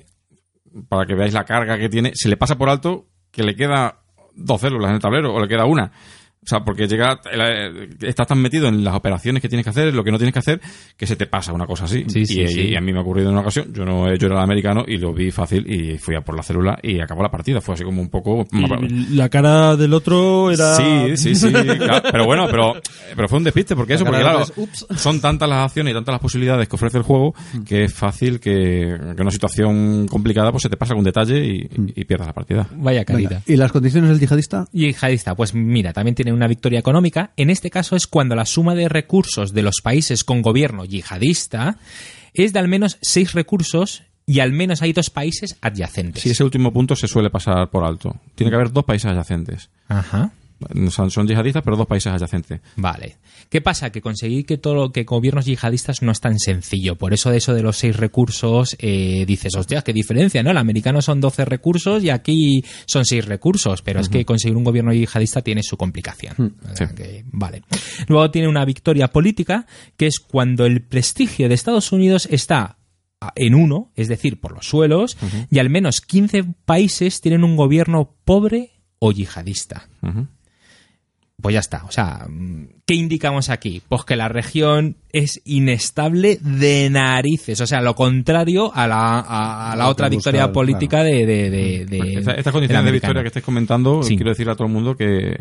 para 0.88 1.06
que 1.06 1.16
veáis 1.16 1.34
la 1.34 1.44
carga 1.44 1.76
que 1.76 1.88
tiene, 1.88 2.12
se 2.14 2.28
le 2.28 2.36
pasa 2.36 2.56
por 2.56 2.68
alto 2.68 3.06
que 3.32 3.42
le 3.42 3.56
queda 3.56 3.98
dos 4.32 4.60
células 4.60 4.90
en 4.90 4.94
el 4.94 5.02
tablero 5.02 5.34
o 5.34 5.40
le 5.40 5.48
queda 5.48 5.64
una. 5.64 5.90
O 6.48 6.50
sea, 6.50 6.60
porque 6.60 6.88
llega, 6.88 7.20
eh, 7.30 7.90
estás 8.00 8.26
tan 8.26 8.40
metido 8.40 8.68
en 8.68 8.82
las 8.82 8.94
operaciones 8.94 9.42
que 9.42 9.50
tienes 9.50 9.64
que 9.64 9.68
hacer, 9.70 9.94
lo 9.94 10.02
que 10.02 10.10
no 10.10 10.16
tienes 10.16 10.32
que 10.32 10.38
hacer, 10.38 10.62
que 10.96 11.06
se 11.06 11.14
te 11.14 11.26
pasa 11.26 11.52
una 11.52 11.66
cosa 11.66 11.84
así. 11.84 12.04
Sí, 12.08 12.24
sí, 12.24 12.40
y, 12.40 12.48
sí. 12.48 12.60
y 12.68 12.74
a 12.74 12.80
mí 12.80 12.90
me 12.90 13.00
ha 13.00 13.02
ocurrido 13.02 13.28
en 13.28 13.34
una 13.34 13.42
ocasión, 13.42 13.70
yo 13.74 13.84
no 13.84 14.06
yo 14.14 14.26
era 14.28 14.36
el 14.36 14.42
americano 14.42 14.82
y 14.88 14.96
lo 14.96 15.12
vi 15.12 15.30
fácil 15.30 15.70
y 15.70 15.98
fui 15.98 16.14
a 16.14 16.22
por 16.22 16.34
la 16.34 16.42
célula 16.42 16.78
y 16.82 17.00
acabó 17.00 17.22
la 17.22 17.30
partida. 17.30 17.60
Fue 17.60 17.74
así 17.74 17.84
como 17.84 18.00
un 18.00 18.08
poco... 18.08 18.46
Y 18.50 19.14
la 19.14 19.28
cara 19.28 19.76
del 19.76 19.92
otro 19.92 20.50
era. 20.50 20.74
Sí, 20.74 21.18
sí, 21.18 21.34
sí. 21.34 21.52
claro. 21.52 22.08
Pero 22.10 22.24
bueno, 22.24 22.46
pero, 22.50 22.76
pero 23.14 23.28
fue 23.28 23.36
un 23.36 23.44
despiste, 23.44 23.76
porque 23.76 23.92
eso, 23.92 24.06
porque 24.06 24.20
claro, 24.20 24.40
es, 24.40 24.86
son 24.96 25.20
tantas 25.20 25.50
las 25.50 25.66
acciones 25.66 25.90
y 25.90 25.94
tantas 25.94 26.14
las 26.14 26.22
posibilidades 26.22 26.66
que 26.66 26.76
ofrece 26.76 26.96
el 26.96 27.04
juego 27.04 27.34
que 27.66 27.84
es 27.84 27.92
fácil 27.92 28.40
que, 28.40 28.96
que 29.14 29.22
una 29.22 29.30
situación 29.30 30.06
complicada 30.08 30.50
pues 30.50 30.62
se 30.62 30.70
te 30.70 30.78
pasa 30.78 30.94
algún 30.94 31.04
detalle 31.04 31.44
y, 31.44 31.68
y 31.94 32.04
pierdas 32.04 32.28
la 32.28 32.32
partida. 32.32 32.66
Vaya 32.72 33.04
Venga, 33.06 33.28
caída. 33.28 33.42
¿Y 33.46 33.56
las 33.56 33.70
condiciones 33.70 34.10
del 34.10 34.20
yihadista? 34.20 34.66
Yihadista, 34.72 35.34
pues 35.34 35.54
mira, 35.54 35.92
también 35.92 36.14
tiene 36.14 36.32
una 36.38 36.48
victoria 36.48 36.78
económica. 36.78 37.32
En 37.36 37.50
este 37.50 37.70
caso 37.70 37.96
es 37.96 38.06
cuando 38.06 38.34
la 38.34 38.46
suma 38.46 38.74
de 38.74 38.88
recursos 38.88 39.52
de 39.52 39.62
los 39.62 39.80
países 39.82 40.24
con 40.24 40.42
gobierno 40.42 40.84
yihadista 40.84 41.76
es 42.34 42.52
de 42.52 42.58
al 42.58 42.68
menos 42.68 42.98
seis 43.02 43.32
recursos 43.32 44.04
y 44.26 44.40
al 44.40 44.52
menos 44.52 44.82
hay 44.82 44.92
dos 44.92 45.10
países 45.10 45.56
adyacentes. 45.60 46.22
Sí, 46.22 46.30
ese 46.30 46.44
último 46.44 46.72
punto 46.72 46.94
se 46.96 47.08
suele 47.08 47.30
pasar 47.30 47.70
por 47.70 47.84
alto. 47.84 48.16
Tiene 48.34 48.50
que 48.50 48.56
haber 48.56 48.72
dos 48.72 48.84
países 48.84 49.10
adyacentes. 49.10 49.70
Ajá. 49.88 50.32
Son, 50.90 51.10
son 51.10 51.28
yihadistas, 51.28 51.62
pero 51.62 51.76
dos 51.76 51.86
países 51.86 52.12
adyacentes. 52.12 52.60
Vale. 52.76 53.18
¿Qué 53.48 53.60
pasa? 53.60 53.90
Que 53.90 54.00
conseguir 54.00 54.44
que 54.44 54.58
todo 54.58 54.74
lo 54.74 54.92
que 54.92 55.04
gobiernos 55.04 55.44
yihadistas 55.46 56.02
no 56.02 56.10
es 56.12 56.20
tan 56.20 56.38
sencillo. 56.38 56.96
Por 56.96 57.14
eso 57.14 57.30
de 57.30 57.38
eso 57.38 57.54
de 57.54 57.62
los 57.62 57.76
seis 57.76 57.96
recursos 57.96 58.76
eh, 58.80 59.24
dices, 59.26 59.54
hostia, 59.54 59.82
qué 59.82 59.92
diferencia, 59.92 60.42
¿no? 60.42 60.50
El 60.50 60.56
americano 60.58 61.00
son 61.00 61.20
12 61.20 61.44
recursos 61.44 62.02
y 62.02 62.10
aquí 62.10 62.64
son 62.86 63.04
seis 63.04 63.24
recursos. 63.24 63.82
Pero 63.82 64.00
es 64.00 64.08
que 64.08 64.24
conseguir 64.24 64.56
un 64.56 64.64
gobierno 64.64 64.92
yihadista 64.92 65.42
tiene 65.42 65.62
su 65.62 65.76
complicación. 65.76 66.56
Sea 66.74 66.88
Sí. 66.88 66.94
que, 66.94 67.24
vale. 67.26 67.62
Luego 68.08 68.30
tiene 68.30 68.48
una 68.48 68.64
victoria 68.64 69.08
política, 69.08 69.66
que 69.96 70.06
es 70.06 70.18
cuando 70.18 70.66
el 70.66 70.82
prestigio 70.82 71.48
de 71.48 71.54
Estados 71.54 71.92
Unidos 71.92 72.26
está 72.30 72.78
en 73.34 73.54
uno, 73.54 73.90
es 73.96 74.06
decir, 74.08 74.40
por 74.40 74.52
los 74.52 74.66
suelos, 74.66 75.16
y 75.50 75.58
al 75.58 75.70
menos 75.70 76.00
15 76.00 76.44
países 76.64 77.20
tienen 77.20 77.42
un 77.44 77.56
gobierno 77.56 78.14
pobre 78.24 78.72
o 79.00 79.12
yihadista. 79.12 79.88
Pues 81.40 81.52
ya 81.54 81.60
está. 81.60 81.84
O 81.84 81.92
sea, 81.92 82.26
¿qué 82.84 82.94
indicamos 82.94 83.48
aquí? 83.48 83.80
Pues 83.88 84.04
que 84.04 84.16
la 84.16 84.28
región 84.28 84.96
es 85.12 85.40
inestable 85.44 86.36
de 86.40 86.90
narices. 86.90 87.60
O 87.60 87.66
sea, 87.66 87.80
lo 87.80 87.94
contrario 87.94 88.72
a 88.74 88.88
la, 88.88 89.20
a, 89.20 89.72
a 89.72 89.76
la 89.76 89.88
otra 89.88 90.08
victoria 90.08 90.50
política 90.50 91.04
de, 91.04 91.24
de, 91.26 91.48
de, 91.50 91.86
de- 91.86 92.14
Esta- 92.18 92.30
del 92.32 92.38
Estas 92.40 92.52
condiciones 92.52 92.68
de 92.68 92.76
americano. 92.78 92.92
victoria 92.92 93.22
que 93.22 93.28
estáis 93.28 93.44
comentando, 93.44 94.02
Sí. 94.02 94.16
quiero 94.16 94.30
decirle 94.30 94.52
a 94.52 94.56
todo 94.56 94.66
el 94.66 94.72
mundo 94.72 94.96
que, 94.96 95.36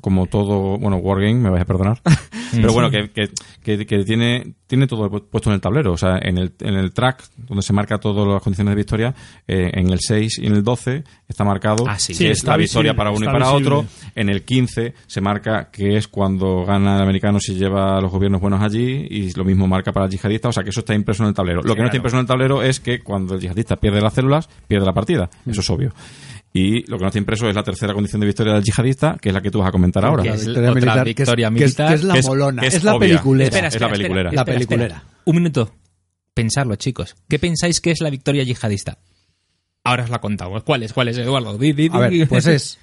como 0.00 0.26
todo, 0.26 0.78
bueno, 0.78 0.96
Wargame, 0.96 1.34
me 1.34 1.50
vais 1.50 1.62
a 1.62 1.66
perdonar, 1.66 2.00
pero 2.52 2.72
bueno, 2.72 2.90
que, 2.90 3.10
que, 3.10 3.28
que- 3.62 3.86
que 3.86 4.04
tiene, 4.04 4.54
tiene 4.66 4.86
todo 4.86 5.10
pu- 5.10 5.24
puesto 5.30 5.50
en 5.50 5.54
el 5.54 5.60
tablero, 5.60 5.92
o 5.92 5.96
sea, 5.96 6.18
en 6.22 6.38
el, 6.38 6.52
en 6.60 6.74
el 6.74 6.92
track 6.92 7.22
donde 7.36 7.62
se 7.62 7.72
marca 7.72 7.98
todas 7.98 8.26
las 8.26 8.42
condiciones 8.42 8.72
de 8.72 8.76
victoria, 8.76 9.14
eh, 9.46 9.70
en 9.74 9.90
el 9.90 9.98
6 10.00 10.38
y 10.38 10.46
en 10.46 10.54
el 10.54 10.62
12 10.64 11.04
está 11.28 11.44
marcado 11.44 11.84
Ah, 11.86 11.98
sí. 11.98 12.12
que 12.12 12.18
Sí, 12.18 12.26
es 12.26 12.38
está 12.38 12.52
la 12.52 12.56
victoria 12.58 12.92
visible, 12.92 12.96
para 12.96 13.10
uno 13.10 13.24
y 13.24 13.32
para 13.32 13.50
visible. 13.52 13.74
otro, 13.76 13.88
en 14.14 14.28
el 14.28 14.42
15 14.42 14.94
se 15.06 15.20
marca 15.20 15.70
que 15.70 15.96
es 15.96 16.08
cuando 16.08 16.64
gana 16.64 16.96
el 16.96 17.02
americano 17.02 17.38
si 17.40 17.54
lleva 17.54 17.98
a 17.98 18.00
los 18.00 18.10
gobiernos 18.10 18.40
buenos 18.40 18.62
allí, 18.62 19.06
y 19.10 19.32
lo 19.32 19.44
mismo 19.44 19.66
marca 19.68 19.92
para 19.92 20.06
el 20.06 20.12
yihadista, 20.12 20.48
o 20.48 20.52
sea, 20.52 20.62
que 20.62 20.70
eso 20.70 20.80
está 20.80 20.94
impreso 20.94 21.22
en 21.22 21.28
el 21.30 21.34
tablero. 21.34 21.62
Lo 21.62 21.74
que 21.74 21.80
no 21.80 21.86
está 21.86 21.96
impreso 21.96 22.16
en 22.16 22.20
el 22.22 22.26
tablero 22.26 22.62
es 22.62 22.80
que 22.80 23.00
cuando 23.00 23.34
el 23.34 23.40
yihadista 23.40 23.76
pierde 23.76 24.00
las 24.00 24.14
células, 24.14 24.48
pierde 24.68 24.86
la 24.86 24.92
partida, 24.94 25.28
eso 25.46 25.60
es 25.60 25.70
obvio. 25.70 25.92
Y 26.54 26.84
lo 26.90 26.98
que 26.98 27.02
no 27.02 27.08
está 27.08 27.18
impreso 27.18 27.48
es 27.48 27.54
la 27.54 27.62
tercera 27.62 27.94
condición 27.94 28.20
de 28.20 28.26
victoria 28.26 28.52
del 28.54 28.62
yihadista, 28.62 29.16
que 29.20 29.30
es 29.30 29.34
la 29.34 29.40
que 29.40 29.50
tú 29.50 29.60
vas 29.60 29.68
a 29.68 29.72
comentar 29.72 30.04
ahora. 30.04 30.22
Que 30.22 30.28
La 30.30 30.34
es 30.34 30.44
victoria 30.46 30.70
otra 30.70 30.80
militar, 30.80 31.04
que 31.04 31.10
es- 31.10 31.16
victoria 31.16 31.48
que 31.48 31.54
es- 31.54 31.60
militar. 31.62 31.88
que 31.88 31.94
es 31.94 32.04
la 32.04 32.12
Que 32.14 32.20
es- 32.20 32.26
molona, 32.26 32.60
que 32.62 32.68
es 32.68 32.74
es 32.74 32.84
la 32.84 32.94
obvia. 32.94 33.08
peliculera. 33.08 33.44
Espera, 33.48 33.68
Es 33.68 33.72
la 33.74 33.76
espera, 33.78 33.92
peliculera. 33.92 34.32
La 34.32 34.40
espera, 34.42 34.54
peliculera. 34.58 35.04
Un 35.24 35.36
minuto. 35.36 35.74
Pensarlo, 36.34 36.76
chicos. 36.76 37.14
¿Qué 37.28 37.38
pensáis 37.38 37.80
que 37.80 37.90
es 37.90 38.00
la 38.00 38.10
victoria 38.10 38.42
yihadista? 38.42 38.98
Ahora 39.84 40.04
os 40.04 40.10
la 40.10 40.20
contamos. 40.20 40.62
¿Cuál 40.62 40.82
es? 40.82 40.92
¿Cuál 40.92 41.08
es, 41.08 41.18
Eduardo? 41.18 41.56
Di, 41.58 41.72
di, 41.72 41.88
di. 41.88 41.96
A 41.96 41.98
ver, 42.00 42.28
pues 42.28 42.46
es 42.46 42.78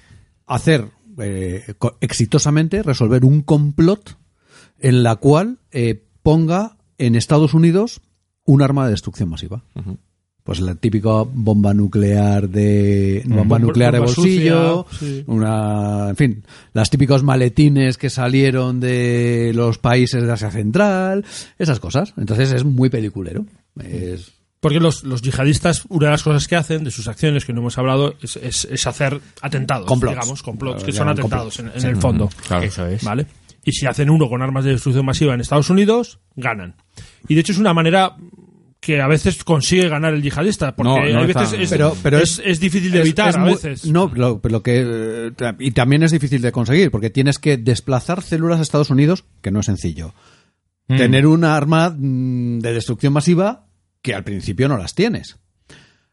hacer 0.46 0.86
eh, 1.18 1.74
exitosamente, 2.00 2.82
resolver 2.82 3.24
un 3.24 3.42
complot 3.42 4.16
en 4.78 5.02
la 5.02 5.16
cual 5.16 5.58
eh, 5.70 6.02
ponga 6.22 6.76
en 6.98 7.14
Estados 7.14 7.54
Unidos 7.54 8.00
un 8.44 8.62
arma 8.62 8.84
de 8.86 8.92
destrucción 8.92 9.28
masiva. 9.28 9.62
Pues 10.44 10.60
la 10.60 10.74
típica 10.74 11.22
bomba 11.32 11.74
nuclear 11.74 12.48
de 12.48 13.22
bomba 13.26 13.42
Bomba- 13.42 13.58
nuclear 13.60 13.92
de 13.92 13.98
bolsillo, 14.00 14.86
sucia, 14.90 15.06
sí. 15.08 15.24
una, 15.26 16.08
en 16.10 16.16
fin, 16.16 16.44
las 16.72 16.88
típicos 16.90 17.22
maletines 17.22 17.98
que 17.98 18.10
salieron 18.10 18.80
de 18.80 19.52
los 19.54 19.78
países 19.78 20.22
de 20.24 20.32
Asia 20.32 20.50
Central, 20.50 21.24
esas 21.58 21.78
cosas. 21.78 22.14
Entonces 22.16 22.52
es 22.52 22.64
muy 22.64 22.88
peliculero. 22.88 23.44
Es 23.84 24.32
Porque 24.60 24.80
los, 24.80 25.04
los 25.04 25.22
yihadistas, 25.22 25.84
una 25.88 26.06
de 26.06 26.12
las 26.12 26.22
cosas 26.22 26.48
que 26.48 26.56
hacen 26.56 26.84
de 26.84 26.90
sus 26.90 27.06
acciones, 27.06 27.44
que 27.44 27.52
no 27.52 27.60
hemos 27.60 27.78
hablado, 27.78 28.14
es, 28.22 28.36
es- 28.36 28.64
es 28.70 28.86
hacer 28.86 29.20
atentados. 29.42 29.86
Complots. 29.86 30.16
Digamos, 30.16 30.42
complots, 30.42 30.80
Lo 30.82 30.86
que 30.86 30.92
son 30.92 31.08
atentados 31.08 31.58
en, 31.60 31.70
en 31.74 31.84
el 31.86 31.96
fondo. 31.96 32.28
Claro. 32.48 32.64
Eso 32.64 32.86
es. 32.86 33.04
¿Vale? 33.04 33.26
Y 33.64 33.72
si 33.72 33.84
hacen 33.86 34.08
uno 34.08 34.26
con 34.28 34.40
armas 34.42 34.64
de 34.64 34.70
destrucción 34.72 35.04
masiva 35.04 35.34
en 35.34 35.40
Estados 35.42 35.68
Unidos, 35.68 36.18
ganan. 36.34 36.76
Y 37.28 37.34
de 37.34 37.42
hecho 37.42 37.52
es 37.52 37.58
una 37.58 37.74
manera 37.74 38.16
que 38.80 39.00
a 39.00 39.06
veces 39.06 39.44
consigue 39.44 39.88
ganar 39.90 40.14
el 40.14 40.22
yihadista, 40.22 40.74
porque 40.74 40.88
No, 40.88 40.96
no 40.96 41.20
hay 41.20 41.26
está- 41.28 41.40
veces 41.42 41.60
es, 41.60 41.70
Pero- 41.70 41.94
pero 42.02 42.18
es, 42.18 42.38
es- 42.38 42.42
es 42.46 42.60
difícil 42.60 42.90
de 42.92 42.98
Es- 43.00 43.04
evitar 43.04 43.28
es 43.28 43.36
a 43.36 43.38
muy- 43.40 43.50
veces. 43.52 43.84
No, 43.86 44.10
lo, 44.14 44.40
lo 44.42 44.62
que 44.62 44.82
eh, 45.38 45.52
y 45.58 45.70
también 45.72 46.02
es 46.02 46.12
difícil 46.12 46.40
de 46.40 46.50
conseguir 46.50 46.90
porque 46.90 47.10
tienes 47.10 47.38
que 47.38 47.58
desplazar 47.58 48.22
células 48.22 48.58
a 48.58 48.62
Estados 48.62 48.88
Unidos, 48.90 49.24
que 49.42 49.50
no 49.50 49.60
es 49.60 49.66
sencillo. 49.66 50.14
Mm. 50.88 50.96
Tener 50.96 51.26
una 51.26 51.56
arma 51.56 51.90
mm, 51.96 52.60
de 52.60 52.72
destrucción 52.72 53.12
masiva 53.12 53.66
que 54.02 54.14
al 54.14 54.24
principio 54.24 54.66
no 54.66 54.78
las 54.78 54.94
tienes. 54.94 55.36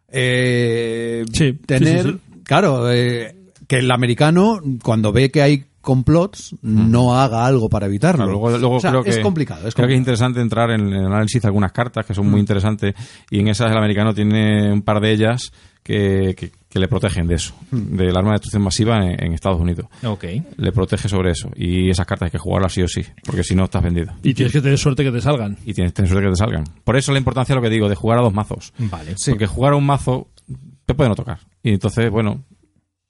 Eh, 0.09 1.23
Sí, 1.31 1.51
sí, 1.51 1.53
tener, 1.65 2.03
sí, 2.05 2.17
claro, 2.43 2.91
eh, 2.91 3.35
que 3.67 3.77
el 3.77 3.91
americano 3.91 4.61
cuando 4.83 5.11
ve 5.11 5.31
que 5.31 5.41
hay 5.41 5.65
complots 5.87 6.53
no 6.61 7.17
haga 7.17 7.45
algo 7.45 7.69
para 7.69 7.85
evitarlo. 7.85 8.25
Claro, 8.25 8.31
luego, 8.31 8.57
luego 8.57 8.75
O 8.75 8.79
sea, 8.81 8.89
creo 8.91 9.03
que 9.03 9.11
es 9.11 9.19
complicado. 9.19 9.65
Es 9.67 9.73
creo 9.73 9.87
que 9.87 9.93
es 9.93 9.97
complicado. 9.99 10.17
interesante 10.17 10.41
entrar 10.41 10.71
en 10.71 10.81
el 10.93 11.05
análisis 11.05 11.41
de 11.41 11.47
algunas 11.47 11.71
cartas 11.71 12.05
que 12.05 12.13
son 12.13 12.29
muy 12.29 12.41
interesantes 12.41 12.93
y 13.31 13.39
en 13.39 13.47
esas 13.47 13.71
el 13.71 13.77
americano 13.77 14.13
tiene 14.13 14.71
un 14.73 14.81
par 14.81 14.99
de 14.99 15.11
ellas 15.13 15.51
que, 15.83 16.35
que- 16.37 16.51
que 16.67 16.79
le 16.79 16.89
protegen 16.89 17.25
de 17.27 17.35
eso, 17.35 17.55
del 17.71 18.15
arma 18.17 18.31
de 18.31 18.33
destrucción 18.33 18.61
masiva 18.61 18.97
en, 18.97 19.23
en 19.23 19.31
Estados 19.33 19.59
Unidos. 19.61 19.87
Ok. 20.03 20.25
Le 20.57 20.71
protege 20.73 21.07
sobre 21.07 21.31
eso 21.31 21.49
y 21.55 21.89
esas 21.89 22.05
cartas 22.05 22.27
hay 22.27 22.31
que 22.31 22.37
jugarlas 22.37 22.73
sí 22.73 22.81
o 22.81 22.87
sí, 22.89 23.01
porque 23.25 23.41
si 23.41 23.55
no 23.55 23.63
estás 23.63 23.81
vendido. 23.81 24.11
Y 24.21 24.33
tienes 24.33 24.51
que 24.51 24.59
tener 24.61 24.77
suerte 24.77 25.01
que 25.05 25.11
te 25.13 25.21
salgan. 25.21 25.57
Y 25.65 25.73
tienes, 25.73 25.93
tienes 25.93 26.11
suerte 26.11 26.27
que 26.27 26.33
te 26.33 26.37
salgan. 26.37 26.65
Por 26.83 26.97
eso 26.97 27.13
la 27.13 27.19
importancia 27.19 27.55
de 27.55 27.61
lo 27.61 27.63
que 27.63 27.73
digo, 27.73 27.87
de 27.87 27.95
jugar 27.95 28.19
a 28.19 28.21
dos 28.21 28.33
mazos. 28.33 28.73
Vale. 28.77 29.15
Porque 29.29 29.47
jugar 29.47 29.73
a 29.73 29.75
un 29.77 29.85
mazo 29.85 30.27
te 30.85 30.93
puede 30.93 31.09
no 31.09 31.15
tocar. 31.15 31.39
Y 31.63 31.69
entonces, 31.71 32.11
bueno, 32.11 32.43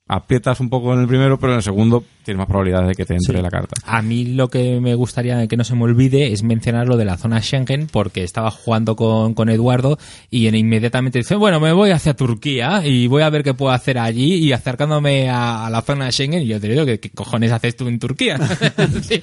aprietas 0.08 0.58
un 0.60 0.70
poco 0.70 0.94
en 0.94 1.00
el 1.00 1.06
primero, 1.06 1.38
pero 1.38 1.52
en 1.52 1.58
el 1.58 1.62
segundo 1.62 2.02
tienes 2.24 2.38
más 2.38 2.46
probabilidades 2.48 2.88
de 2.88 2.94
que 2.94 3.04
te 3.04 3.14
entre 3.14 3.40
la 3.42 3.50
carta. 3.50 3.74
A 3.86 4.02
mí 4.02 4.24
lo 4.24 4.48
que 4.48 4.80
me 4.80 4.94
gustaría 4.94 5.46
que 5.46 5.56
no 5.56 5.64
se 5.64 5.74
me 5.74 5.84
olvide 5.84 6.32
es 6.32 6.42
mencionar 6.42 6.88
lo 6.88 6.96
de 6.96 7.04
la 7.04 7.16
zona 7.18 7.40
Schengen, 7.42 7.86
porque 7.90 8.24
estaba 8.24 8.50
jugando 8.50 8.96
con, 8.96 9.34
con 9.34 9.48
Eduardo 9.50 9.98
y 10.30 10.46
en- 10.46 10.54
inmediatamente 10.54 11.18
dice, 11.18 11.34
bueno, 11.36 11.60
me 11.60 11.72
voy 11.72 11.90
hacia 11.90 12.14
Turquía 12.14 12.82
y 12.86 13.06
voy 13.06 13.22
a 13.22 13.30
ver 13.30 13.42
qué 13.44 13.54
puedo 13.54 13.72
hacer 13.72 13.98
allí 13.98 14.34
y 14.36 14.52
acercándome 14.52 15.30
a, 15.30 15.66
a 15.66 15.70
la 15.70 15.82
zona 15.82 16.10
Schengen 16.10 16.42
y 16.42 16.46
yo 16.46 16.60
te 16.60 16.68
digo, 16.68 16.84
¿qué, 16.86 16.98
qué 17.00 17.10
cojones 17.10 17.52
haces 17.52 17.76
tú 17.76 17.86
en 17.88 17.98
Turquía? 17.98 18.38
Sí. 19.02 19.22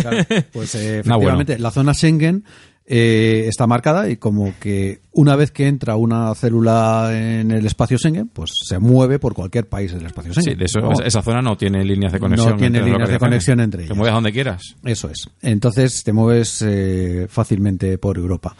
Claro, 0.00 0.24
pues 0.52 0.74
eh, 0.74 1.02
bueno. 1.04 1.16
efectivamente, 1.16 1.58
la 1.58 1.70
zona 1.70 1.94
Schengen 1.94 2.44
eh, 2.84 3.44
está 3.48 3.66
marcada 3.66 4.08
y 4.10 4.16
como 4.16 4.54
que 4.58 5.00
una 5.12 5.36
vez 5.36 5.50
que 5.50 5.68
entra 5.68 5.96
una 5.96 6.34
célula 6.34 7.10
en 7.12 7.50
el 7.50 7.64
espacio 7.66 7.98
Schengen, 7.98 8.28
pues 8.28 8.50
se 8.66 8.78
mueve 8.78 9.18
por 9.18 9.34
cualquier 9.34 9.68
país 9.68 9.92
del 9.92 10.06
espacio 10.06 10.32
Schengen. 10.32 10.54
Sí, 10.54 10.58
de 10.58 10.64
eso, 10.64 10.80
¿no? 10.80 10.92
esa, 11.04 11.22
zona 11.22 11.42
no 11.42 11.56
tiene 11.56 11.84
líneas 11.84 12.12
de 12.12 12.18
conexión. 12.18 12.52
No 12.52 12.56
tiene 12.56 12.78
entre 12.78 12.92
líneas 12.92 13.10
de 13.10 13.18
conexión 13.18 13.60
entre 13.60 13.78
Te 13.78 13.84
ellas. 13.86 13.96
mueves 13.96 14.12
a 14.12 14.14
donde 14.14 14.32
quieras. 14.32 14.62
Eso 14.84 15.08
es. 15.10 15.28
Entonces 15.42 16.02
te 16.02 16.12
mueves 16.12 16.62
eh, 16.62 17.26
fácilmente 17.28 17.98
por 17.98 18.18
Europa. 18.18 18.56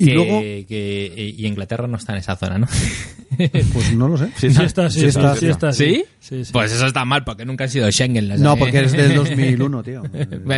Y 0.00 0.06
que, 0.06 0.14
luego, 0.14 0.40
que- 0.40 1.34
y 1.36 1.44
Inglaterra 1.46 1.88
no 1.88 1.96
está 1.96 2.12
en 2.12 2.18
esa 2.20 2.36
zona, 2.36 2.58
¿no? 2.58 2.66
pues 3.72 3.92
no 3.94 4.08
lo 4.08 4.16
sé. 4.16 4.30
Sí, 4.36 4.46
está, 4.46 4.88
sí, 4.88 5.00
Sí 5.00 5.06
está, 5.06 5.34
está, 5.34 5.36
sí 5.36 5.46
está, 5.48 5.72
¿Sí? 5.72 6.04
Sí, 6.20 6.44
sí. 6.44 6.52
Pues 6.52 6.72
eso 6.72 6.86
está 6.86 7.04
mal, 7.04 7.24
porque 7.24 7.44
nunca 7.44 7.64
han 7.64 7.70
sido 7.70 7.90
Schengen. 7.90 8.28
las- 8.28 8.40
No, 8.40 8.56
porque 8.56 8.80
es 8.84 8.92
del 8.92 9.14
2001, 9.16 9.82
tío. 9.82 10.02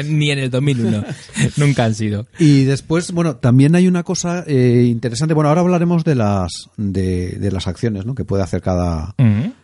Ni 0.06 0.30
en 0.30 0.38
el 0.40 0.50
2001. 0.50 1.04
nunca 1.56 1.84
han 1.84 1.94
sido. 1.94 2.26
Y 2.38 2.64
después, 2.64 3.12
bueno, 3.12 3.36
también 3.36 3.74
hay 3.74 3.88
una 3.88 4.02
cosa 4.02 4.44
eh, 4.46 4.86
interesante. 4.88 5.32
Bueno, 5.34 5.48
ahora 5.48 5.62
hablaremos 5.62 6.04
de 6.04 6.14
las 6.16 6.68
de, 6.76 7.30
de 7.38 7.50
las 7.50 7.66
acciones, 7.66 8.04
¿no? 8.06 8.14
Que 8.14 8.24
puede 8.24 8.42
hacer 8.42 8.60
cada 8.60 9.14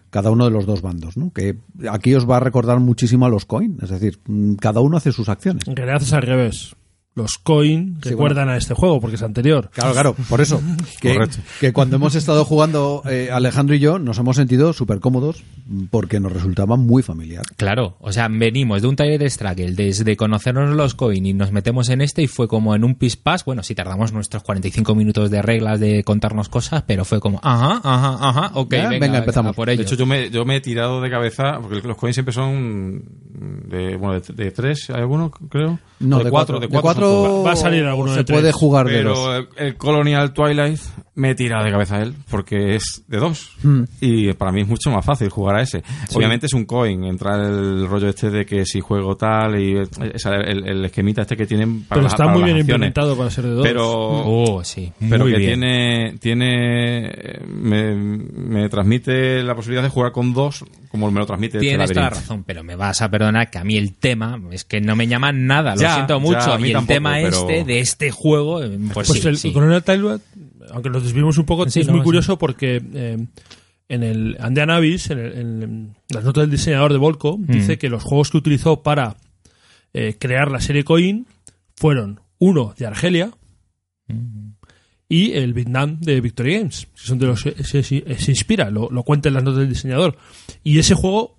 cada 0.09 0.31
uno 0.31 0.47
de 0.47 0.51
los 0.53 0.65
dos 0.65 0.81
bandos, 0.81 1.19
¿no? 1.19 1.31
Que 1.35 1.57
aquí 1.91 2.15
os 2.15 2.29
va 2.31 2.39
a 2.39 2.41
recordar 2.41 2.81
muchísimo 2.81 3.27
a 3.27 3.29
los 3.29 3.45
coin, 3.45 3.77
es 3.83 3.91
decir, 3.91 4.21
cada 4.61 4.81
uno 4.81 4.97
hace 4.97 5.13
sus 5.13 5.29
acciones. 5.29 5.69
En 5.69 5.77
realidad 5.77 6.01
es 6.01 6.13
al 6.15 6.23
revés. 6.23 6.75
Los 7.17 7.39
coin 7.39 7.97
recuerdan 8.03 8.49
a 8.51 8.57
este 8.57 8.75
juego 8.75 9.01
porque 9.01 9.17
es 9.17 9.23
anterior. 9.23 9.71
Claro, 9.73 9.93
claro, 9.93 10.17
por 10.29 10.41
eso. 10.41 10.61
Que, 11.01 11.15
Correcto. 11.15 11.39
que 11.61 11.73
cuando 11.73 11.97
hemos 11.97 12.15
estado 12.15 12.45
jugando 12.45 13.03
eh, 13.11 13.29
Alejandro 13.33 13.75
y 13.75 13.79
yo 13.81 13.99
nos 13.99 14.19
hemos 14.19 14.37
sentido 14.37 14.73
súper 14.73 15.01
cómodos 15.01 15.43
porque 15.91 16.21
nos 16.21 16.33
resultaba 16.33 16.77
muy 16.77 17.03
familiar. 17.03 17.43
Claro, 17.57 17.97
o 18.01 18.13
sea, 18.13 18.29
venimos 18.31 18.83
de 18.83 18.89
un 18.89 18.97
taller 18.97 19.19
de 19.19 19.29
Struggle, 19.31 19.73
desde 19.73 20.17
conocernos 20.17 20.75
los 20.77 20.95
coin 20.95 21.25
y 21.27 21.33
nos 21.35 21.53
metemos 21.53 21.89
en 21.89 22.01
este 22.03 22.23
y 22.23 22.27
fue 22.29 22.49
como 22.49 22.75
en 22.77 22.85
un 22.85 22.95
pispás, 22.95 23.45
bueno, 23.45 23.63
sí 23.63 23.75
tardamos 23.75 24.13
nuestros 24.13 24.43
45 24.43 24.95
minutos 24.95 25.31
de 25.31 25.43
reglas 25.43 25.81
de 25.81 26.05
contarnos 26.05 26.49
cosas, 26.49 26.85
pero 26.87 27.05
fue 27.05 27.19
como, 27.21 27.41
ajá, 27.43 27.81
ajá, 27.83 28.17
ajá, 28.29 28.51
ok, 28.55 28.73
Ya, 28.73 28.89
venga, 28.91 29.07
venga, 29.07 29.19
empezamos. 29.19 29.53
a 29.53 29.55
por 29.55 29.69
De 29.69 29.75
ello. 29.75 29.83
hecho, 29.83 29.97
yo 29.97 30.07
me, 30.07 30.31
yo 30.31 30.45
me 30.45 30.57
he 30.57 30.61
tirado 30.61 31.01
de 31.01 31.11
cabeza, 31.11 31.59
porque 31.61 31.81
los 31.87 31.97
coins 31.97 32.15
siempre 32.15 32.33
son 32.35 33.03
de, 33.69 33.97
bueno, 33.97 34.21
de, 34.21 34.35
de 34.45 34.51
tres, 34.51 34.91
¿hay 34.91 35.01
alguno, 35.01 35.31
creo? 35.31 35.79
No, 35.99 36.19
de, 36.19 36.25
de 36.25 36.31
cuatro, 36.31 36.59
cuatro. 36.59 36.61
de 36.61 36.69
cuatro. 36.69 37.06
Va 37.45 37.53
a 37.53 37.57
salir 37.57 37.85
alguno 37.85 38.13
se 38.13 38.19
de 38.19 38.25
tres. 38.25 38.39
puede 38.41 38.53
jugar 38.53 38.87
de. 38.89 38.95
Pero 38.97 39.47
el 39.57 39.77
Colonial 39.77 40.33
Twilight 40.33 40.81
me 41.17 41.31
he 41.31 41.35
tirado 41.35 41.65
de 41.65 41.71
cabeza 41.73 41.97
a 41.97 42.03
él, 42.03 42.15
porque 42.31 42.77
es 42.77 43.03
de 43.09 43.19
dos. 43.19 43.51
Hmm. 43.63 43.83
Y 44.01 44.33
para 44.35 44.53
mí 44.53 44.61
es 44.61 44.69
mucho 44.69 44.91
más 44.91 45.05
fácil 45.05 45.29
jugar 45.29 45.57
a 45.57 45.63
ese. 45.63 45.83
Obviamente 46.15 46.47
es 46.47 46.53
un 46.53 46.65
coin, 46.67 47.03
entra 47.05 47.37
el 47.37 47.87
rollo 47.89 48.09
este 48.09 48.31
de 48.31 48.47
que 48.47 48.65
si 48.65 48.81
juego 48.81 49.17
tal, 49.17 49.61
y 49.61 49.77
esa- 50.15 50.37
el, 50.37 50.67
el 50.69 50.85
esquemita 50.85 51.23
este 51.23 51.37
que 51.37 51.47
tienen 51.47 51.81
para 51.83 51.97
Pero 52.01 52.03
las- 52.05 52.13
está 52.13 52.25
para 52.25 52.33
muy 52.37 52.41
las 52.43 52.47
bien 52.55 52.57
acciones. 52.61 52.89
implementado 52.89 53.17
para 53.17 53.31
ser 53.31 53.45
de 53.45 53.51
dos. 53.51 53.67
Pero, 53.67 53.87
Oh, 53.89 54.63
sí, 54.65 54.93
pero 55.09 55.25
muy 55.25 55.33
que 55.33 55.39
bien. 55.39 55.61
tiene 55.61 56.15
tiene 56.21 57.41
me, 57.49 57.95
me 57.95 58.69
transmite 58.69 59.43
la 59.43 59.55
posibilidad 59.55 59.83
de 59.83 59.89
jugar 59.89 60.13
con 60.13 60.33
dos 60.33 60.65
como 60.91 61.11
me 61.11 61.21
lo 61.21 61.27
transmite 61.27 61.59
este 61.59 61.69
Tienes 61.69 61.91
toda 61.91 62.03
la 62.05 62.11
razón, 62.11 62.43
pero 62.47 62.63
me 62.65 62.75
vas 62.75 63.03
a 63.03 63.11
perdonar 63.11 63.51
que 63.51 63.59
a 63.59 63.65
mí 63.65 63.77
el 63.77 63.95
tema 63.95 64.41
es 64.51 64.65
que 64.65 64.81
no 64.81 64.97
me 64.97 65.07
llama 65.07 65.31
nada, 65.33 65.75
lo 65.75 65.81
Ya, 65.83 65.95
siento 65.95 66.15
ya, 66.15 66.21
mucho. 66.21 66.53
a 66.53 66.59
mí 66.59 66.69
y 66.69 66.71
el 66.71 66.73
tampoco, 66.75 66.95
tema 66.95 67.13
pero- 67.17 67.29
este 67.37 67.65
de 67.65 67.81
este 67.81 68.11
juego, 68.11 68.63
eh, 68.63 68.79
pues, 68.95 69.09
Pues 69.09 69.21
sí, 69.23 69.29
el 69.29 69.37
sí. 69.37 69.53
Coronel 69.53 69.83
aunque 70.73 70.91
nos 70.91 71.03
desviemos 71.03 71.39
un 71.39 71.45
poco, 71.47 71.69
Sí, 71.69 71.81
es 71.81 71.87
no, 71.87 71.93
muy 71.95 72.01
sí. 72.01 72.05
curioso 72.05 72.39
porque 72.39 72.83
eh, 72.95 73.19
en 73.89 74.03
el 74.03 74.37
Andean 74.41 74.71
Abyss, 74.71 75.11
en, 75.11 75.19
el- 75.19 75.33
en 75.39 75.97
las 76.11 76.25
notas 76.25 76.43
del 76.43 76.51
diseñador 76.51 76.93
de 76.93 76.99
Volco, 76.99 77.39
Mm. 77.39 77.47
dice 77.47 77.79
que 77.79 77.89
los 77.89 78.03
juegos 78.03 78.31
que 78.31 78.39
utilizó 78.39 78.83
para 78.83 79.17
eh, 79.95 80.17
crear 80.19 80.51
la 80.51 80.61
serie 80.61 80.85
Coin 80.85 81.27
fueron 81.75 82.21
uno 82.39 82.75
de 82.77 82.87
Argelia 82.87 83.31
Mm. 84.09 84.51
y 85.09 85.33
el 85.33 85.53
Vietnam 85.55 85.99
de 86.01 86.21
Victory 86.21 86.59
Games, 86.59 86.87
que 86.95 87.01
son 87.07 87.19
de 87.19 87.27
los 87.27 87.43
que 87.43 87.63
se, 87.65 87.83
se- 87.83 88.19
se 88.19 88.31
inspira, 88.31 88.71
lo, 88.71 88.89
lo 88.91 89.03
cuenta 89.05 89.29
en 89.29 89.35
las 89.35 89.45
notas 89.45 89.61
del 89.61 89.69
diseñador. 89.69 90.17
Y 90.65 90.79
ese 90.79 90.95
juego 90.95 91.39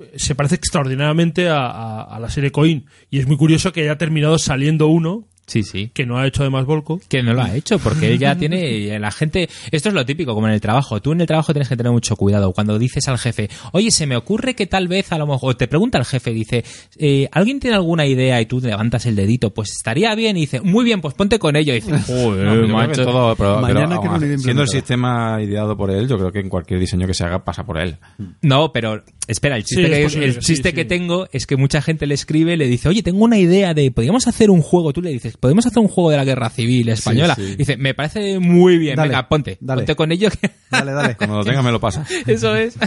eh, 0.00 0.12
se 0.16 0.34
parece 0.34 0.54
extraordinariamente 0.56 1.48
a, 1.48 1.66
a- 1.66 2.02
a 2.02 2.20
la 2.20 2.28
serie 2.30 2.50
Coin 2.52 2.86
y 3.10 3.18
es 3.18 3.26
muy 3.26 3.36
curioso 3.36 3.72
que 3.72 3.82
haya 3.82 3.98
terminado 3.98 4.38
saliendo 4.38 4.86
uno 4.88 5.28
Sí, 5.46 5.62
sí. 5.62 5.90
que 5.94 6.04
no 6.06 6.18
ha 6.18 6.26
hecho 6.26 6.42
además 6.42 6.66
Volco. 6.66 7.00
Que 7.08 7.22
no 7.22 7.32
lo 7.32 7.42
ha 7.42 7.54
hecho, 7.54 7.78
porque 7.78 8.12
él 8.12 8.18
ya 8.18 8.34
tiene. 8.38 8.98
La 8.98 9.10
gente. 9.10 9.48
Esto 9.70 9.88
es 9.90 9.94
lo 9.94 10.04
típico, 10.04 10.34
como 10.34 10.48
en 10.48 10.54
el 10.54 10.60
trabajo. 10.60 11.00
Tú 11.00 11.12
en 11.12 11.20
el 11.20 11.26
trabajo 11.26 11.52
tienes 11.52 11.68
que 11.68 11.76
tener 11.76 11.92
mucho 11.92 12.16
cuidado. 12.16 12.52
Cuando 12.52 12.78
dices 12.78 13.06
al 13.08 13.18
jefe, 13.18 13.48
oye, 13.72 13.90
se 13.90 14.06
me 14.06 14.16
ocurre 14.16 14.54
que 14.54 14.66
tal 14.66 14.88
vez 14.88 15.12
a 15.12 15.18
lo 15.18 15.26
mejor. 15.26 15.50
o 15.54 15.56
Te 15.56 15.68
pregunta 15.68 15.98
el 15.98 16.04
jefe, 16.04 16.32
dice, 16.32 16.64
eh, 16.98 17.28
¿alguien 17.32 17.60
tiene 17.60 17.76
alguna 17.76 18.06
idea? 18.06 18.40
Y 18.40 18.46
tú 18.46 18.60
levantas 18.60 19.06
el 19.06 19.14
dedito, 19.16 19.54
pues 19.54 19.70
estaría 19.70 20.14
bien. 20.14 20.36
Y 20.36 20.40
dice, 20.40 20.60
muy 20.60 20.84
bien, 20.84 21.00
pues 21.00 21.14
ponte 21.14 21.38
con 21.38 21.54
ello. 21.56 21.72
Y 21.74 21.80
dice, 21.80 21.96
joder, 22.06 22.66
macho. 22.68 23.04
todo- 23.04 23.36
pero- 23.36 23.60
Mañana 23.60 24.00
pero, 24.00 24.38
siendo 24.38 24.62
el 24.62 24.68
sistema 24.68 25.38
ideado 25.42 25.76
por 25.76 25.90
él, 25.90 26.08
yo 26.08 26.16
creo 26.18 26.32
que 26.32 26.40
en 26.40 26.48
cualquier 26.48 26.80
diseño 26.80 27.06
que 27.06 27.14
se 27.14 27.24
haga 27.24 27.44
pasa 27.44 27.64
por 27.64 27.78
él. 27.78 27.96
No, 28.42 28.72
pero 28.72 29.02
espera, 29.28 29.56
el 29.56 29.64
chiste, 29.64 29.86
Sí, 29.86 29.92
es 29.92 29.96
que, 29.98 30.04
posible 30.04 30.26
el 30.26 30.32
sí, 30.34 30.40
chiste 30.40 30.68
sí. 30.70 30.74
que 30.74 30.84
tengo 30.84 31.26
es 31.32 31.46
que 31.46 31.56
mucha 31.56 31.80
gente 31.82 32.06
le 32.06 32.14
escribe, 32.14 32.56
le 32.56 32.66
dice, 32.66 32.88
oye, 32.88 33.02
tengo 33.02 33.24
una 33.24 33.38
idea 33.38 33.74
de, 33.74 33.90
podríamos 33.90 34.26
hacer 34.26 34.50
un 34.50 34.62
juego, 34.62 34.92
tú 34.92 35.02
le 35.02 35.10
dices, 35.10 35.35
podemos 35.36 35.66
hacer 35.66 35.78
un 35.78 35.88
juego 35.88 36.10
de 36.10 36.16
la 36.16 36.24
guerra 36.24 36.50
civil 36.50 36.88
española. 36.88 37.34
sí. 37.34 37.56
Dice, 37.56 37.76
me 37.76 37.94
parece 37.94 38.38
muy 38.38 38.78
bien, 38.78 38.96
Dale, 38.96 39.08
venga, 39.10 39.28
ponte, 39.28 39.58
dale. 39.60 39.80
ponte 39.82 39.94
con 39.96 40.12
ello. 40.12 40.28
que- 40.30 40.50
Dale, 40.70 40.92
dale. 40.92 41.16
Cuando 41.16 41.36
lo 41.36 41.44
tenga 41.44 41.62
me 41.62 41.70
lo 41.72 41.80
pasa. 41.80 42.04
Eso 42.26 42.54
es. 42.54 42.76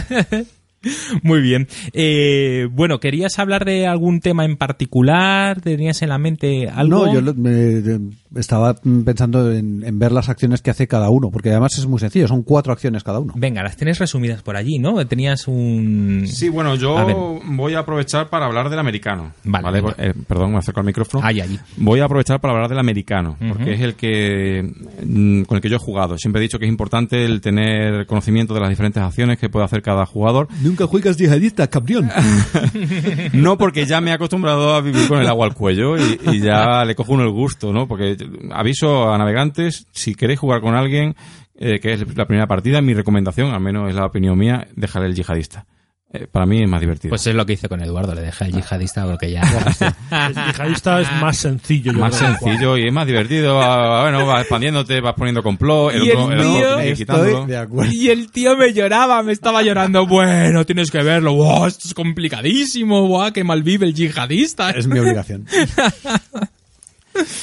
Muy 1.22 1.42
bien. 1.42 1.68
Eh, 1.92 2.66
bueno, 2.72 3.00
¿querías 3.00 3.38
hablar 3.38 3.66
de 3.66 3.86
algún 3.86 4.20
tema 4.20 4.46
en 4.46 4.56
particular? 4.56 5.60
¿Tenías 5.60 6.00
en 6.00 6.08
la 6.08 6.16
mente 6.16 6.68
algo? 6.70 7.04
No, 7.06 7.12
yo 7.12 7.20
lo- 7.20 7.34
me- 7.34 7.82
estaba 8.34 8.74
pensando 8.74 9.52
en, 9.52 9.82
en 9.84 9.98
ver 9.98 10.12
las 10.12 10.28
acciones 10.28 10.62
que 10.62 10.70
hace 10.70 10.86
cada 10.86 11.10
uno, 11.10 11.30
porque 11.30 11.50
además 11.50 11.76
es 11.78 11.86
muy 11.86 11.98
sencillo, 11.98 12.28
son 12.28 12.42
cuatro 12.42 12.72
acciones 12.72 13.02
cada 13.02 13.18
uno. 13.18 13.32
Venga, 13.36 13.62
las 13.62 13.76
tienes 13.76 13.98
resumidas 13.98 14.42
por 14.42 14.56
allí, 14.56 14.78
¿no? 14.78 15.04
Tenías 15.06 15.48
un... 15.48 16.24
Sí, 16.26 16.48
bueno, 16.48 16.72
A 16.72 16.74
yo 16.76 17.40
voy 17.44 17.74
a 17.74 17.80
aprovechar 17.80 18.28
para 18.28 18.46
hablar 18.46 18.70
del 18.70 18.78
americano. 18.78 19.32
Vale, 19.44 19.70
venga. 19.70 19.94
Eh, 19.98 20.14
perdón, 20.26 20.52
me 20.52 20.58
acerco 20.58 20.80
al 20.80 20.86
micrófono. 20.86 21.26
Ahí, 21.26 21.40
allí. 21.40 21.58
Voy 21.76 22.00
a 22.00 22.04
aprovechar 22.04 22.40
para 22.40 22.54
hablar 22.54 22.68
del 22.68 22.78
americano, 22.78 23.36
porque 23.38 23.74
es 23.74 23.80
el 23.80 23.94
que 23.94 24.62
mm, 25.04 25.42
con 25.42 25.56
el 25.56 25.62
que 25.62 25.68
yo 25.68 25.76
he 25.76 25.80
jugado. 25.80 26.16
Siempre 26.18 26.40
he 26.40 26.42
dicho 26.42 26.58
que 26.58 26.66
es 26.66 26.70
importante 26.70 27.24
el 27.24 27.40
tener 27.40 28.06
conocimiento 28.06 28.54
de 28.54 28.60
las 28.60 28.68
diferentes 28.68 29.02
acciones 29.02 29.38
que 29.38 29.48
puede 29.48 29.64
hacer 29.64 29.82
cada 29.82 30.06
jugador. 30.06 30.48
Nunca 30.62 30.86
juegas 30.86 31.16
yihadista, 31.16 31.66
campeón. 31.68 32.10
No 33.32 33.56
porque 33.58 33.86
ya 33.86 34.00
me 34.00 34.10
he 34.10 34.14
acostumbrado 34.14 34.74
a 34.74 34.80
vivir 34.80 35.06
con 35.08 35.20
el 35.20 35.26
agua 35.26 35.46
al 35.46 35.54
cuello 35.54 35.96
y, 35.96 36.20
y 36.32 36.40
ya 36.40 36.84
le 36.84 36.94
cojo 36.94 37.12
uno 37.14 37.24
el 37.24 37.30
gusto, 37.30 37.72
¿no? 37.72 37.86
Porque 37.86 38.16
aviso 38.52 39.12
a 39.12 39.18
navegantes, 39.18 39.86
si 39.92 40.14
queréis 40.14 40.38
jugar 40.40 40.60
con 40.60 40.74
alguien, 40.74 41.14
eh, 41.54 41.78
que 41.80 41.92
es 41.92 42.16
la 42.16 42.26
primera 42.26 42.46
partida, 42.46 42.80
mi 42.80 42.94
recomendación, 42.94 43.52
al 43.52 43.60
menos 43.60 43.88
es 43.88 43.94
la 43.94 44.06
opinión 44.06 44.38
mía, 44.38 44.66
dejar 44.74 45.04
el 45.04 45.14
yihadista. 45.14 45.66
Eh, 46.12 46.26
para 46.26 46.44
mí 46.44 46.60
es 46.60 46.68
más 46.68 46.80
divertido. 46.80 47.10
Pues 47.10 47.24
es 47.28 47.36
lo 47.36 47.46
que 47.46 47.52
hice 47.52 47.68
con 47.68 47.80
Eduardo, 47.80 48.16
le 48.16 48.22
dejé 48.22 48.46
al 48.46 48.52
yihadista 48.52 49.04
porque 49.06 49.30
ya... 49.30 49.42
El 50.26 50.34
yihadista 50.34 51.00
es 51.00 51.12
más 51.20 51.36
sencillo. 51.36 51.92
yo 51.92 52.00
más 52.00 52.18
creo. 52.18 52.36
sencillo 52.36 52.76
y 52.76 52.88
es 52.88 52.92
más 52.92 53.06
divertido. 53.06 53.54
Bueno, 53.54 54.26
vas 54.26 54.40
expandiéndote, 54.40 55.00
vas 55.00 55.14
poniendo 55.14 55.40
complot, 55.40 55.94
el 55.94 56.04
Y 56.04 56.10
otro, 56.10 56.32
el 56.32 56.40
el 56.40 56.46
otro 56.46 56.76
que. 56.78 56.90
Estoy 56.90 57.46
de 57.46 57.56
acuerdo. 57.56 57.92
Y 57.92 58.08
el 58.08 58.32
tío 58.32 58.56
me 58.56 58.72
lloraba, 58.72 59.22
me 59.22 59.30
estaba 59.32 59.62
llorando. 59.62 60.04
Bueno, 60.04 60.66
tienes 60.66 60.90
que 60.90 61.00
verlo. 61.00 61.34
Wow, 61.34 61.66
esto 61.66 61.86
es 61.86 61.94
complicadísimo. 61.94 63.06
Wow, 63.06 63.32
qué 63.32 63.44
mal 63.44 63.62
vive 63.62 63.86
el 63.86 63.94
yihadista. 63.94 64.70
Es 64.70 64.88
mi 64.88 64.98
obligación. 64.98 65.46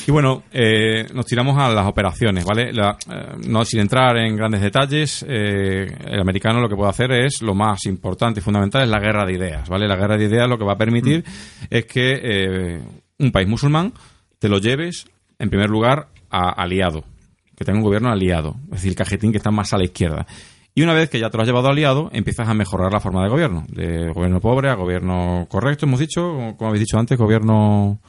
Y 0.07 0.11
bueno, 0.11 0.43
eh, 0.51 1.05
nos 1.13 1.25
tiramos 1.25 1.57
a 1.57 1.69
las 1.69 1.85
operaciones, 1.87 2.45
¿vale? 2.45 2.71
La- 2.73 2.97
eh, 3.11 3.35
no 3.47 3.63
sin 3.65 3.79
entrar 3.81 4.17
en 4.17 4.35
grandes 4.35 4.61
detalles, 4.61 5.25
eh, 5.27 5.85
el 6.07 6.19
americano 6.19 6.59
lo 6.61 6.69
que 6.69 6.75
puede 6.75 6.89
hacer 6.89 7.11
es 7.11 7.41
lo 7.41 7.53
más 7.53 7.85
importante 7.85 8.39
y 8.39 8.43
fundamental 8.43 8.83
es 8.83 8.89
la 8.89 8.99
guerra 8.99 9.25
de 9.25 9.33
ideas, 9.33 9.67
¿vale? 9.69 9.87
La 9.87 9.95
guerra 9.95 10.17
de 10.17 10.25
ideas 10.25 10.47
lo 10.49 10.57
que 10.57 10.65
va 10.65 10.73
a 10.73 10.77
permitir 10.77 11.23
es 11.69 11.85
que 11.85 12.19
eh, 12.23 12.81
un 13.19 13.31
país 13.31 13.47
musulmán 13.47 13.93
te 14.39 14.49
lo 14.49 14.59
lleves 14.59 15.05
en 15.39 15.49
primer 15.49 15.69
lugar 15.69 16.07
a 16.29 16.49
aliado, 16.49 17.03
que 17.55 17.65
tenga 17.65 17.77
un 17.79 17.83
gobierno 17.83 18.09
aliado, 18.11 18.55
es 18.65 18.71
decir, 18.77 18.89
el 18.91 18.95
cajetín 18.95 19.31
que 19.31 19.37
está 19.37 19.51
más 19.51 19.73
a 19.73 19.77
la 19.77 19.83
izquierda. 19.85 20.25
Y 20.75 20.83
una 20.83 20.93
vez 20.93 21.09
que 21.09 21.19
ya 21.19 21.31
te 21.31 21.37
lo 21.37 21.41
has 21.41 21.47
llevado 21.47 21.69
aliado, 21.69 22.09
empiezas 22.13 22.47
a 22.47 22.53
mejorar 22.53 22.93
la 22.93 22.99
forma 22.99 23.23
de 23.23 23.29
gobierno, 23.29 23.65
de 23.69 24.11
gobierno 24.13 24.39
pobre 24.39 24.69
a 24.69 24.75
gobierno 24.75 25.47
correcto, 25.49 25.87
hemos 25.87 25.99
dicho, 25.99 26.21
como 26.55 26.67
habéis 26.69 26.81
dicho 26.81 26.99
antes, 26.99 27.17
gobierno 27.17 27.99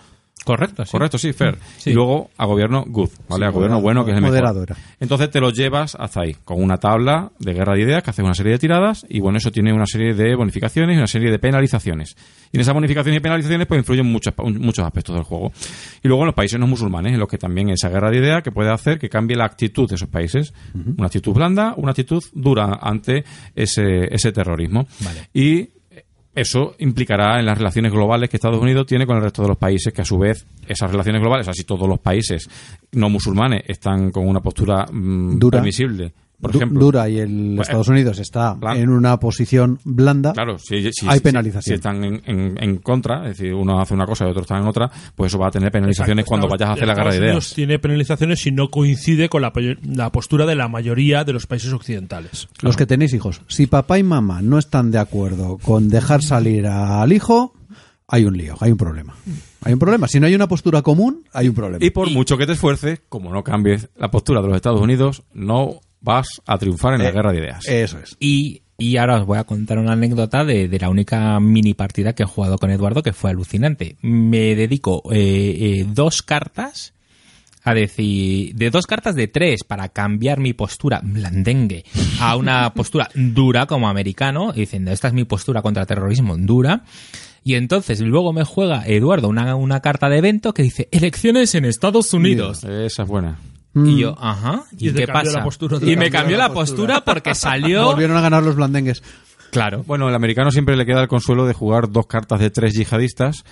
Correcto, 0.44 0.84
sí. 0.84 0.92
Correcto, 0.92 1.18
sí, 1.18 1.32
fair. 1.32 1.58
Sí. 1.76 1.90
Y 1.90 1.92
luego 1.92 2.30
a 2.38 2.46
gobierno 2.46 2.84
good, 2.86 3.10
¿vale? 3.28 3.44
Sí, 3.44 3.48
a 3.48 3.50
gobierno 3.50 3.80
bueno, 3.80 4.04
que 4.04 4.12
es 4.12 4.16
el 4.16 4.22
mejor. 4.22 4.36
moderado 4.36 4.62
era. 4.62 4.76
Entonces 4.98 5.30
te 5.30 5.40
lo 5.40 5.50
llevas 5.50 5.94
hasta 5.94 6.22
ahí, 6.22 6.36
con 6.44 6.62
una 6.62 6.78
tabla 6.78 7.32
de 7.38 7.52
guerra 7.52 7.74
de 7.74 7.82
ideas 7.82 8.02
que 8.02 8.10
hace 8.10 8.22
una 8.22 8.34
serie 8.34 8.52
de 8.52 8.58
tiradas 8.58 9.04
y 9.08 9.20
bueno, 9.20 9.38
eso 9.38 9.50
tiene 9.50 9.72
una 9.72 9.86
serie 9.86 10.14
de 10.14 10.34
bonificaciones 10.34 10.94
y 10.94 10.98
una 10.98 11.06
serie 11.06 11.30
de 11.30 11.38
penalizaciones. 11.38 12.16
Y 12.50 12.56
en 12.56 12.60
esas 12.62 12.72
bonificaciones 12.74 13.18
y 13.18 13.20
penalizaciones 13.20 13.66
pues 13.66 13.78
influyen 13.78 14.06
muchos, 14.06 14.32
muchos 14.38 14.84
aspectos 14.84 15.14
del 15.14 15.24
juego. 15.24 15.52
Y 16.02 16.08
luego 16.08 16.22
en 16.22 16.26
los 16.26 16.34
países 16.34 16.58
no 16.58 16.66
musulmanes, 16.66 17.12
en 17.12 17.18
los 17.20 17.28
que 17.28 17.36
también 17.36 17.68
esa 17.70 17.88
guerra 17.90 18.10
de 18.10 18.18
ideas 18.18 18.42
que 18.42 18.52
puede 18.52 18.70
hacer 18.70 18.98
que 18.98 19.08
cambie 19.08 19.36
la 19.36 19.44
actitud 19.44 19.88
de 19.88 19.96
esos 19.96 20.08
países. 20.08 20.54
Una 20.96 21.06
actitud 21.06 21.32
blanda, 21.34 21.74
una 21.76 21.90
actitud 21.90 22.22
dura 22.32 22.78
ante 22.80 23.24
ese, 23.54 24.12
ese 24.14 24.32
terrorismo. 24.32 24.86
Vale. 25.00 25.28
Y 25.34 25.77
eso 26.34 26.74
implicará 26.78 27.38
en 27.38 27.46
las 27.46 27.58
relaciones 27.58 27.92
globales 27.92 28.30
que 28.30 28.36
Estados 28.36 28.60
Unidos 28.60 28.86
tiene 28.86 29.06
con 29.06 29.16
el 29.16 29.22
resto 29.22 29.42
de 29.42 29.48
los 29.48 29.56
países, 29.56 29.92
que 29.92 30.02
a 30.02 30.04
su 30.04 30.18
vez 30.18 30.46
esas 30.66 30.90
relaciones 30.90 31.20
globales, 31.20 31.48
así 31.48 31.64
todos 31.64 31.88
los 31.88 31.98
países 31.98 32.48
no 32.92 33.08
musulmanes 33.08 33.62
están 33.66 34.10
con 34.10 34.26
una 34.28 34.40
postura 34.40 34.86
mm, 34.90 35.38
Dura. 35.38 35.58
permisible. 35.58 36.12
Por 36.40 36.52
Du- 36.52 36.58
ejemplo, 36.58 36.78
dura 36.80 37.08
y 37.08 37.18
el 37.18 37.58
Estados 37.58 37.88
Unidos 37.88 38.18
está 38.20 38.54
plan- 38.58 38.76
en 38.76 38.90
una 38.90 39.18
posición 39.18 39.80
blanda. 39.84 40.32
Claro, 40.34 40.56
si, 40.58 40.92
si- 40.92 41.06
Hay 41.08 41.18
si- 41.18 41.24
penalización. 41.24 41.62
Si 41.64 41.72
están 41.74 42.04
en, 42.04 42.22
en- 42.26 42.62
en 42.62 42.76
contra, 42.78 43.28
es 43.28 43.36
decir, 43.38 43.52
uno 43.54 43.80
hace 43.80 43.94
una 43.94 44.06
cosa 44.06 44.24
y 44.26 44.30
otro 44.30 44.42
está 44.42 44.56
en 44.56 44.66
otra, 44.66 44.88
pues 45.16 45.32
eso 45.32 45.38
va 45.40 45.48
a 45.48 45.50
tener 45.50 45.72
penalizaciones 45.72 46.22
Exacto, 46.22 46.28
cuando 46.28 46.46
Estados- 46.46 46.60
vayas 46.60 46.70
a 46.70 46.72
hacer 46.74 46.86
la 46.88 46.94
guerra 46.94 47.10
de 47.10 47.16
Estados 47.16 47.30
Unidos 47.30 47.44
ideas. 47.46 47.54
tiene 47.56 47.78
penalizaciones 47.80 48.40
si 48.40 48.50
no 48.52 48.68
coincide 48.70 49.28
con 49.28 49.42
la 49.42 50.10
postura 50.12 50.46
de 50.46 50.54
la 50.54 50.68
mayoría 50.68 51.24
de 51.24 51.32
los 51.32 51.46
países 51.48 51.72
occidentales. 51.72 52.48
Los 52.62 52.76
que 52.76 52.86
tenéis 52.86 53.12
hijos, 53.14 53.42
si 53.48 53.66
papá 53.66 53.98
y 53.98 54.04
mamá 54.04 54.40
no 54.40 54.58
están 54.58 54.92
de 54.92 54.98
acuerdo 54.98 55.58
con 55.58 55.88
dejar 55.88 56.22
salir 56.22 56.66
al 56.68 57.12
hijo, 57.12 57.52
hay 58.06 58.24
un 58.24 58.38
lío, 58.38 58.54
hay 58.60 58.70
un 58.70 58.78
problema. 58.78 59.16
Hay 59.64 59.72
un 59.72 59.78
problema. 59.80 60.06
Si 60.06 60.20
no 60.20 60.26
hay 60.26 60.34
una 60.36 60.46
postura 60.46 60.82
común, 60.82 61.24
hay 61.32 61.48
un 61.48 61.54
problema. 61.56 61.84
Y 61.84 61.90
por 61.90 62.08
mucho 62.12 62.38
que 62.38 62.46
te 62.46 62.52
esfuerces, 62.52 63.00
como 63.08 63.32
no 63.32 63.42
cambies 63.42 63.88
la 63.98 64.10
postura 64.10 64.40
de 64.40 64.46
los 64.46 64.56
Estados 64.56 64.80
Unidos, 64.80 65.24
no 65.34 65.80
vas 66.00 66.40
a 66.46 66.58
triunfar 66.58 66.94
en 66.94 67.02
la 67.02 67.08
Eh, 67.08 67.12
guerra 67.12 67.32
de 67.32 67.38
ideas. 67.38 67.66
Eso 67.68 67.98
es. 67.98 68.16
Y 68.20 68.62
Y 68.80 68.96
ahora 68.96 69.20
os 69.20 69.26
voy 69.26 69.38
a 69.38 69.44
contar 69.44 69.78
una 69.78 69.94
anécdota 69.94 70.44
de, 70.44 70.68
de 70.68 70.78
la 70.78 70.88
única 70.88 71.40
mini 71.40 71.74
partida 71.74 72.12
que 72.12 72.22
he 72.22 72.26
jugado 72.26 72.58
con 72.58 72.70
Eduardo 72.70 73.02
que 73.02 73.12
fue 73.12 73.30
alucinante. 73.30 73.96
Me 74.02 74.54
dedico 74.54 75.02
eh, 75.12 75.80
eh, 75.80 75.86
dos 75.88 76.22
cartas 76.22 76.92
a 77.64 77.74
decir, 77.74 78.54
de 78.54 78.70
dos 78.70 78.86
cartas 78.86 79.16
de 79.16 79.26
tres 79.26 79.64
para 79.64 79.88
cambiar 79.88 80.38
mi 80.38 80.52
postura 80.52 81.00
blandengue 81.02 81.84
a 82.20 82.36
una 82.36 82.72
postura 82.74 83.08
dura 83.14 83.66
como 83.66 83.88
americano, 83.88 84.52
diciendo, 84.52 84.92
esta 84.92 85.08
es 85.08 85.12
mi 85.14 85.24
postura 85.24 85.60
contra 85.60 85.82
el 85.82 85.88
terrorismo 85.88 86.36
dura. 86.38 86.84
Y 87.42 87.54
entonces 87.54 88.00
luego 88.00 88.32
me 88.32 88.44
juega 88.44 88.86
Eduardo 88.86 89.28
una, 89.28 89.56
una 89.56 89.80
carta 89.80 90.08
de 90.08 90.18
evento 90.18 90.54
que 90.54 90.62
dice, 90.62 90.88
elecciones 90.92 91.54
en 91.56 91.64
Estados 91.64 92.12
Unidos. 92.14 92.62
Esa 92.62 93.02
es 93.02 93.08
buena. 93.08 93.38
Y 93.74 93.98
yo, 93.98 94.16
ajá, 94.18 94.64
¿y, 94.76 94.88
Y 94.88 94.92
qué 94.92 95.04
cambió 95.06 95.12
pasa? 95.24 95.38
la 95.38 95.44
postura 95.44 95.76
otra 95.76 95.90
y 95.90 95.96
me 95.96 96.10
cambió 96.10 96.36
la 96.36 96.52
postura 96.52 97.04
porque 97.04 97.34
salió... 97.36 97.84
Volvieron 97.84 98.16
a 98.16 98.20
ganar 98.20 98.42
los 98.42 98.56
blandengues. 98.56 99.02
Claro. 99.50 99.84
Bueno, 99.86 100.08
el 100.08 100.14
americano 100.14 100.50
siempre 100.50 100.76
le 100.76 100.84
queda 100.84 101.00
el 101.02 101.08
consuelo 101.08 101.46
de 101.46 101.54
jugar 101.54 101.90
dos 101.90 102.06
cartas 102.06 102.40
de 102.40 102.50
tres 102.50 102.74
yihadistas 102.74 103.44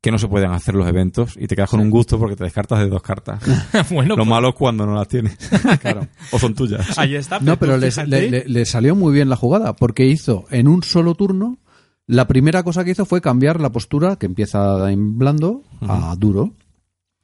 que 0.00 0.10
no 0.10 0.18
se 0.18 0.28
pueden 0.28 0.50
hacer 0.50 0.74
los 0.74 0.86
eventos 0.86 1.34
y 1.38 1.46
te 1.46 1.56
quedas 1.56 1.70
con 1.70 1.80
un 1.80 1.88
gusto 1.90 2.18
porque 2.18 2.36
te 2.36 2.44
descartas 2.44 2.78
de 2.80 2.88
dos 2.88 3.02
cartas. 3.02 3.40
bueno, 3.90 4.10
Lo 4.10 4.16
pues, 4.16 4.28
malo 4.28 4.48
es 4.50 4.54
cuando 4.54 4.86
no 4.86 4.94
las 4.94 5.08
tienes. 5.08 5.36
Claro. 5.80 6.06
o 6.30 6.38
son 6.38 6.54
tuyas. 6.54 6.98
ahí 6.98 7.14
está. 7.14 7.38
No, 7.40 7.58
pero 7.58 7.76
le- 7.76 7.90
le- 8.06 8.44
le 8.46 8.64
salió 8.66 8.94
muy 8.94 9.12
bien 9.14 9.28
la 9.30 9.36
jugada, 9.36 9.74
porque 9.74 10.06
hizo 10.06 10.44
en 10.50 10.68
un 10.68 10.82
solo 10.82 11.14
turno, 11.14 11.58
la 12.06 12.26
primera 12.26 12.62
cosa 12.62 12.84
que 12.84 12.90
hizo 12.90 13.06
fue 13.06 13.20
cambiar 13.22 13.60
la 13.60 13.70
postura, 13.72 14.16
que 14.16 14.26
empieza 14.26 14.90
en 14.90 15.16
blando, 15.18 15.62
a 15.80 16.14
duro. 16.18 16.52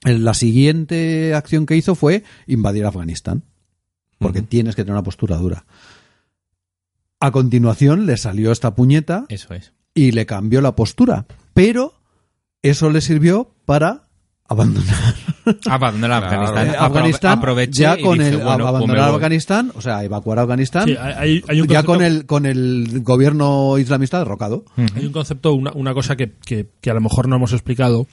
En 0.05 0.25
La 0.25 0.35
siguiente 0.35 1.35
acción 1.35 1.67
que 1.67 1.77
hizo 1.77 1.95
fue 1.95 2.25
invadir 2.47 2.87
Afganistán, 2.87 3.43
porque 4.19 4.43
tienes 4.43 4.75
que 4.77 4.83
tener 4.83 4.95
una 4.95 5.03
postura 5.03 5.37
dura. 5.37 5.65
A 7.21 7.31
continuación 7.33 8.07
le 8.07 8.17
salió 8.17 8.51
esta 8.51 8.75
puñeta 8.75 9.27
Eso 9.29 9.53
es. 9.55 9.73
y 9.95 10.13
le 10.13 10.25
cambió 10.27 10.61
la 10.63 10.75
postura, 10.75 11.27
pero 11.53 11.93
eso 12.63 12.89
le 12.91 13.03
sirvió 13.03 13.51
para 13.67 14.09
abandonar 14.49 15.15
Abandonar 15.71 16.25
Afganistán. 16.25 16.69
eh, 16.69 16.77
Afganistán 16.79 17.39
aproveché 17.39 17.83
ya 17.83 17.99
y 17.99 18.03
con 18.03 18.19
dije, 18.19 18.31
el 18.31 18.37
bueno, 18.39 18.59
pues 18.59 18.69
abandonar 18.69 19.07
voy. 19.09 19.15
Afganistán, 19.17 19.73
o 19.75 19.81
sea, 19.81 20.03
evacuar 20.05 20.39
Afganistán. 20.39 20.87
Sí, 20.87 20.97
hay, 20.99 21.43
hay 21.49 21.61
un 21.61 21.67
ya 21.69 21.83
con 21.83 22.03
el 22.03 22.27
con 22.27 22.47
el 22.47 23.01
gobierno 23.03 23.79
islamista 23.79 24.19
derrocado. 24.19 24.65
Hay 24.95 25.07
un 25.07 25.13
concepto, 25.13 25.53
una, 25.55 25.73
una 25.73 25.93
cosa 25.95 26.17
que, 26.17 26.33
que- 26.45 26.69
que 26.81 26.91
a 26.91 26.95
lo 26.95 27.01
mejor 27.01 27.29
no 27.29 27.37
hemos 27.37 27.53
explicado, 27.53 28.07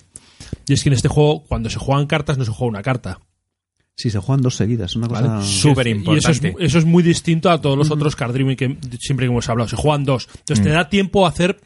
y 0.67 0.73
es 0.73 0.83
que 0.83 0.89
en 0.89 0.93
este 0.93 1.07
juego, 1.07 1.43
cuando 1.43 1.69
se 1.69 1.79
juegan 1.79 2.07
cartas, 2.07 2.37
no 2.37 2.45
se 2.45 2.51
juega 2.51 2.69
una 2.69 2.81
carta. 2.81 3.19
Sí, 3.95 4.11
se 4.11 4.19
juegan 4.19 4.43
dos 4.43 4.55
seguidas, 4.55 4.95
una 4.95 5.07
cosa. 5.07 5.21
¿vale? 5.23 5.43
Súper 5.45 5.87
Y 5.87 5.91
eso 5.91 6.29
es, 6.31 6.37
importante. 6.37 6.65
eso 6.65 6.77
es 6.77 6.85
muy 6.85 7.01
distinto 7.01 7.49
a 7.49 7.59
todos 7.59 7.75
los 7.77 7.89
otros 7.89 8.15
card 8.15 8.31
dreaming 8.33 8.55
que 8.55 8.77
siempre 8.99 9.25
que 9.25 9.31
hemos 9.31 9.49
hablado. 9.49 9.67
Se 9.67 9.75
juegan 9.75 10.03
dos. 10.03 10.29
Entonces 10.37 10.63
te 10.63 10.69
da 10.69 10.87
tiempo 10.87 11.25
a 11.25 11.29
hacer 11.29 11.59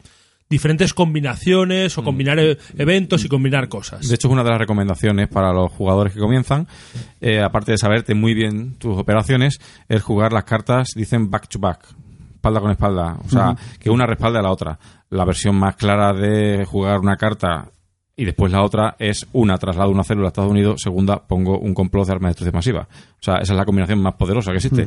diferentes 0.48 0.92
combinaciones 0.94 1.96
o 1.96 2.04
combinar 2.04 2.38
e- 2.38 2.58
eventos 2.78 3.24
y 3.24 3.28
combinar 3.28 3.68
cosas. 3.68 4.06
De 4.08 4.14
hecho, 4.14 4.28
es 4.28 4.32
una 4.32 4.44
de 4.44 4.50
las 4.50 4.58
recomendaciones 4.58 5.28
para 5.28 5.52
los 5.52 5.72
jugadores 5.72 6.12
que 6.12 6.20
comienzan, 6.20 6.68
eh, 7.20 7.40
aparte 7.40 7.72
de 7.72 7.78
saberte 7.78 8.14
muy 8.14 8.34
bien 8.34 8.74
tus 8.78 8.98
operaciones, 8.98 9.58
es 9.88 10.02
jugar 10.02 10.32
las 10.32 10.44
cartas, 10.44 10.88
dicen 10.94 11.30
back 11.30 11.48
to 11.48 11.58
back, 11.58 11.86
espalda 12.34 12.60
con 12.60 12.70
espalda, 12.70 13.18
o 13.24 13.28
sea, 13.30 13.56
que 13.78 13.88
una 13.90 14.04
respalde 14.06 14.38
a 14.38 14.42
la 14.42 14.50
otra. 14.50 14.78
La 15.10 15.24
versión 15.24 15.54
más 15.56 15.76
clara 15.76 16.12
de 16.12 16.64
jugar 16.66 17.00
una 17.00 17.16
carta 17.16 17.70
y 18.16 18.24
después 18.24 18.52
la 18.52 18.62
otra 18.62 18.96
es 18.98 19.26
una, 19.32 19.56
traslado 19.58 19.90
una 19.90 20.04
célula 20.04 20.26
a 20.26 20.28
Estados 20.28 20.50
Unidos, 20.50 20.82
segunda, 20.82 21.26
pongo 21.26 21.58
un 21.58 21.74
complot 21.74 22.06
de 22.06 22.12
arma 22.12 22.28
de 22.28 22.30
destrucción 22.30 22.54
masiva. 22.54 22.88
O 22.90 23.22
sea, 23.22 23.36
esa 23.36 23.52
es 23.52 23.56
la 23.56 23.64
combinación 23.64 24.00
más 24.00 24.14
poderosa 24.14 24.50
que 24.50 24.58
existe. 24.58 24.86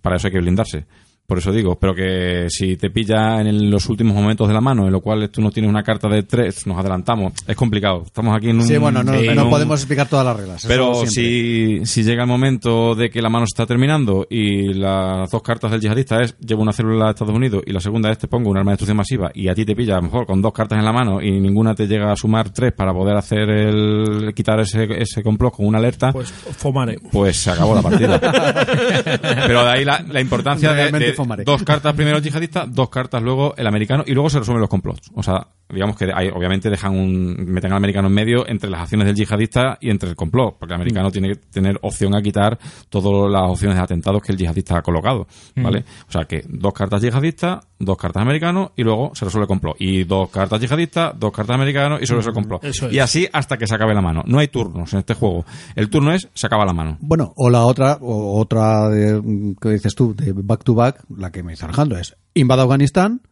Para 0.00 0.16
eso 0.16 0.28
hay 0.28 0.32
que 0.32 0.40
blindarse. 0.40 0.86
Por 1.26 1.38
eso 1.38 1.50
digo, 1.52 1.76
pero 1.78 1.94
que 1.94 2.46
si 2.48 2.76
te 2.76 2.90
pilla 2.90 3.40
en 3.40 3.48
el- 3.48 3.70
los 3.70 3.88
últimos 3.88 4.14
momentos 4.14 4.46
de 4.46 4.54
la 4.54 4.60
mano, 4.60 4.86
en 4.86 4.92
lo 4.92 5.00
cual 5.00 5.28
tú 5.30 5.40
no 5.42 5.50
tienes 5.50 5.68
una 5.68 5.82
carta 5.82 6.08
de 6.08 6.22
tres, 6.22 6.66
nos 6.66 6.78
adelantamos. 6.78 7.32
Es 7.46 7.56
complicado. 7.56 8.02
Estamos 8.06 8.36
aquí 8.36 8.50
en 8.50 8.56
un. 8.56 8.62
Sí, 8.62 8.76
bueno, 8.78 9.02
no, 9.02 9.12
no 9.12 9.44
un- 9.44 9.50
podemos 9.50 9.80
explicar 9.80 10.08
todas 10.08 10.24
las 10.24 10.36
reglas. 10.36 10.64
Pero 10.68 11.04
si, 11.06 11.84
si 11.84 12.02
llega 12.04 12.22
el 12.22 12.28
momento 12.28 12.94
de 12.94 13.10
que 13.10 13.20
la 13.20 13.28
mano 13.28 13.44
se 13.46 13.54
está 13.54 13.66
terminando 13.66 14.26
y 14.30 14.72
las 14.74 15.30
dos 15.30 15.42
cartas 15.42 15.70
del 15.72 15.80
yihadista 15.80 16.22
es 16.22 16.36
llevo 16.38 16.62
una 16.62 16.72
célula 16.72 17.08
a 17.08 17.10
Estados 17.10 17.34
Unidos 17.34 17.62
y 17.66 17.72
la 17.72 17.80
segunda 17.80 18.10
es 18.10 18.18
te 18.18 18.28
pongo 18.28 18.50
un 18.50 18.56
arma 18.58 18.70
de 18.70 18.74
destrucción 18.74 18.96
masiva 18.96 19.30
y 19.34 19.48
a 19.48 19.54
ti 19.54 19.64
te 19.64 19.74
pilla 19.74 19.94
a 19.94 19.96
lo 19.96 20.02
mejor 20.04 20.26
con 20.26 20.40
dos 20.40 20.52
cartas 20.52 20.78
en 20.78 20.84
la 20.84 20.92
mano 20.92 21.20
y 21.20 21.32
ninguna 21.40 21.74
te 21.74 21.86
llega 21.88 22.12
a 22.12 22.16
sumar 22.16 22.50
tres 22.50 22.72
para 22.72 22.92
poder 22.92 23.16
hacer 23.16 23.48
el 23.50 24.32
quitar 24.34 24.60
ese, 24.60 24.86
ese 25.00 25.22
complot 25.22 25.54
con 25.54 25.66
una 25.66 25.78
alerta, 25.78 26.12
Pues 26.12 26.30
Fomare. 26.30 26.98
pues 27.10 27.36
se 27.36 27.50
acabó 27.50 27.74
la 27.74 27.82
partida. 27.82 28.20
Pero 29.46 29.64
de 29.64 29.70
ahí 29.70 29.84
la, 29.84 30.04
la 30.08 30.20
importancia 30.20 30.72
de, 30.72 30.90
de. 30.92 31.15
Dos 31.44 31.62
cartas 31.62 31.94
primero 31.94 32.18
el 32.18 32.22
yihadista, 32.22 32.66
dos 32.66 32.88
cartas 32.88 33.22
luego 33.22 33.54
el 33.56 33.66
americano 33.66 34.04
y 34.06 34.12
luego 34.12 34.30
se 34.30 34.38
resuelven 34.38 34.60
los 34.60 34.70
complots. 34.70 35.10
O 35.14 35.22
sea, 35.22 35.48
digamos 35.68 35.96
que 35.96 36.06
hay, 36.14 36.28
obviamente 36.28 36.70
dejan 36.70 36.92
un, 36.94 37.34
meten 37.46 37.72
al 37.72 37.78
americano 37.78 38.08
en 38.08 38.14
medio 38.14 38.48
entre 38.48 38.70
las 38.70 38.82
acciones 38.82 39.06
del 39.06 39.16
yihadista 39.16 39.78
y 39.80 39.90
entre 39.90 40.08
el 40.10 40.16
complot, 40.16 40.56
porque 40.58 40.74
el 40.74 40.78
Mm. 40.78 40.82
americano 40.82 41.10
tiene 41.10 41.28
que 41.30 41.36
tener 41.36 41.78
opción 41.82 42.14
a 42.14 42.22
quitar 42.22 42.58
todas 42.88 43.30
las 43.30 43.50
opciones 43.50 43.76
de 43.76 43.82
atentados 43.82 44.22
que 44.22 44.32
el 44.32 44.38
yihadista 44.38 44.78
ha 44.78 44.82
colocado, 44.82 45.26
Mm. 45.56 45.62
¿vale? 45.62 45.84
O 46.08 46.12
sea 46.12 46.24
que 46.24 46.42
dos 46.48 46.72
cartas 46.72 47.02
yihadistas, 47.02 47.66
dos 47.78 47.96
cartas 47.96 48.22
americanos 48.22 48.70
y 48.76 48.82
luego 48.84 49.10
se 49.14 49.24
resuelve 49.24 49.44
el 49.44 49.48
complot. 49.48 49.76
Y 49.80 50.04
dos 50.04 50.30
cartas 50.30 50.60
yihadistas, 50.60 51.18
dos 51.18 51.32
cartas 51.32 51.54
americanos 51.56 52.00
y 52.00 52.06
se 52.06 52.14
resuelve 52.14 52.38
el 52.38 52.42
complot. 52.44 52.62
Mm, 52.62 52.66
Eso 52.66 52.86
es. 52.88 52.92
Y 52.94 52.98
así 53.00 53.28
hasta 53.32 53.56
que 53.56 53.66
se 53.66 53.74
acabe 53.74 53.94
la 53.94 54.02
mano. 54.02 54.22
No 54.26 54.38
hay 54.38 54.48
turnos 54.48 54.92
en 54.92 55.00
este 55.00 55.14
juego. 55.14 55.44
El 55.74 55.90
turno 55.90 56.12
es 56.12 56.28
se 56.32 56.46
acaba 56.46 56.64
la 56.64 56.72
mano. 56.72 56.96
Bueno, 57.00 57.32
o 57.36 57.50
la 57.50 57.64
otra, 57.64 57.98
o 58.00 58.40
otra 58.40 58.88
de, 58.88 59.20
mm, 59.20 59.56
que 59.60 59.70
dices 59.70 59.94
tú, 59.94 60.14
de 60.14 60.32
back 60.32 60.62
to 60.64 60.74
back, 60.74 61.02
la 61.14 61.30
que 61.32 61.42
me 61.42 61.52
está 61.54 61.66
Alejandro, 61.66 61.98
es 61.98 62.16
invado 62.34 62.62
Afganistán 62.62 63.22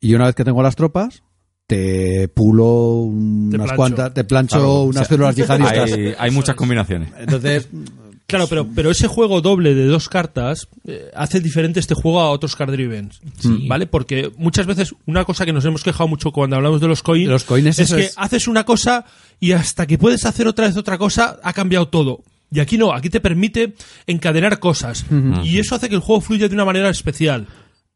y 0.00 0.14
una 0.14 0.26
vez 0.26 0.34
que 0.34 0.44
tengo 0.44 0.62
las 0.62 0.76
tropas, 0.76 1.22
te 1.68 2.26
pulo 2.28 3.02
unas 3.02 3.54
plancho. 3.60 3.76
cuantas, 3.76 4.14
te 4.14 4.24
plancho 4.24 4.56
Claro, 4.56 4.82
unas 4.82 5.02
o 5.02 5.04
sea, 5.04 5.08
células 5.16 5.36
yihadistas. 5.36 5.92
Hay, 5.92 6.14
hay 6.18 6.30
muchas 6.32 6.56
combinaciones. 6.56 7.10
Entonces, 7.20 7.68
Claro, 8.26 8.46
pero, 8.46 8.66
pero 8.74 8.90
ese 8.90 9.06
juego 9.06 9.40
doble 9.40 9.74
de 9.74 9.86
dos 9.86 10.10
cartas 10.10 10.68
eh, 10.86 11.10
hace 11.14 11.40
diferente 11.40 11.80
este 11.80 11.94
juego 11.94 12.20
a 12.20 12.30
otros 12.30 12.56
card 12.56 12.72
driven. 12.72 13.10
¿Vale? 13.66 13.86
Porque 13.86 14.30
muchas 14.36 14.66
veces 14.66 14.94
una 15.06 15.24
cosa 15.24 15.46
que 15.46 15.52
nos 15.54 15.64
hemos 15.64 15.82
quejado 15.82 16.08
mucho 16.08 16.30
cuando 16.30 16.56
hablamos 16.56 16.82
de 16.82 16.88
los 16.88 17.02
coins, 17.02 17.24
De 17.26 17.32
los 17.32 17.44
coins, 17.44 17.78
es 17.78 17.90
que 17.94 18.00
es. 18.02 18.14
haces 18.18 18.46
una 18.46 18.64
cosa 18.64 19.06
y 19.40 19.52
hasta 19.52 19.86
que 19.86 19.96
puedes 19.96 20.26
hacer 20.26 20.46
otra 20.46 20.66
vez 20.66 20.76
otra 20.76 20.98
cosa 20.98 21.38
ha 21.42 21.54
cambiado 21.54 21.88
todo. 21.88 22.22
Y 22.50 22.60
aquí 22.60 22.76
no, 22.76 22.92
aquí 22.92 23.08
te 23.08 23.20
permite 23.20 23.72
encadenar 24.06 24.58
cosas. 24.58 25.06
Y 25.42 25.58
eso 25.58 25.74
hace 25.74 25.88
que 25.88 25.94
el 25.94 26.02
juego 26.02 26.20
fluya 26.20 26.48
de 26.48 26.54
una 26.54 26.66
manera 26.66 26.90
especial. 26.90 27.46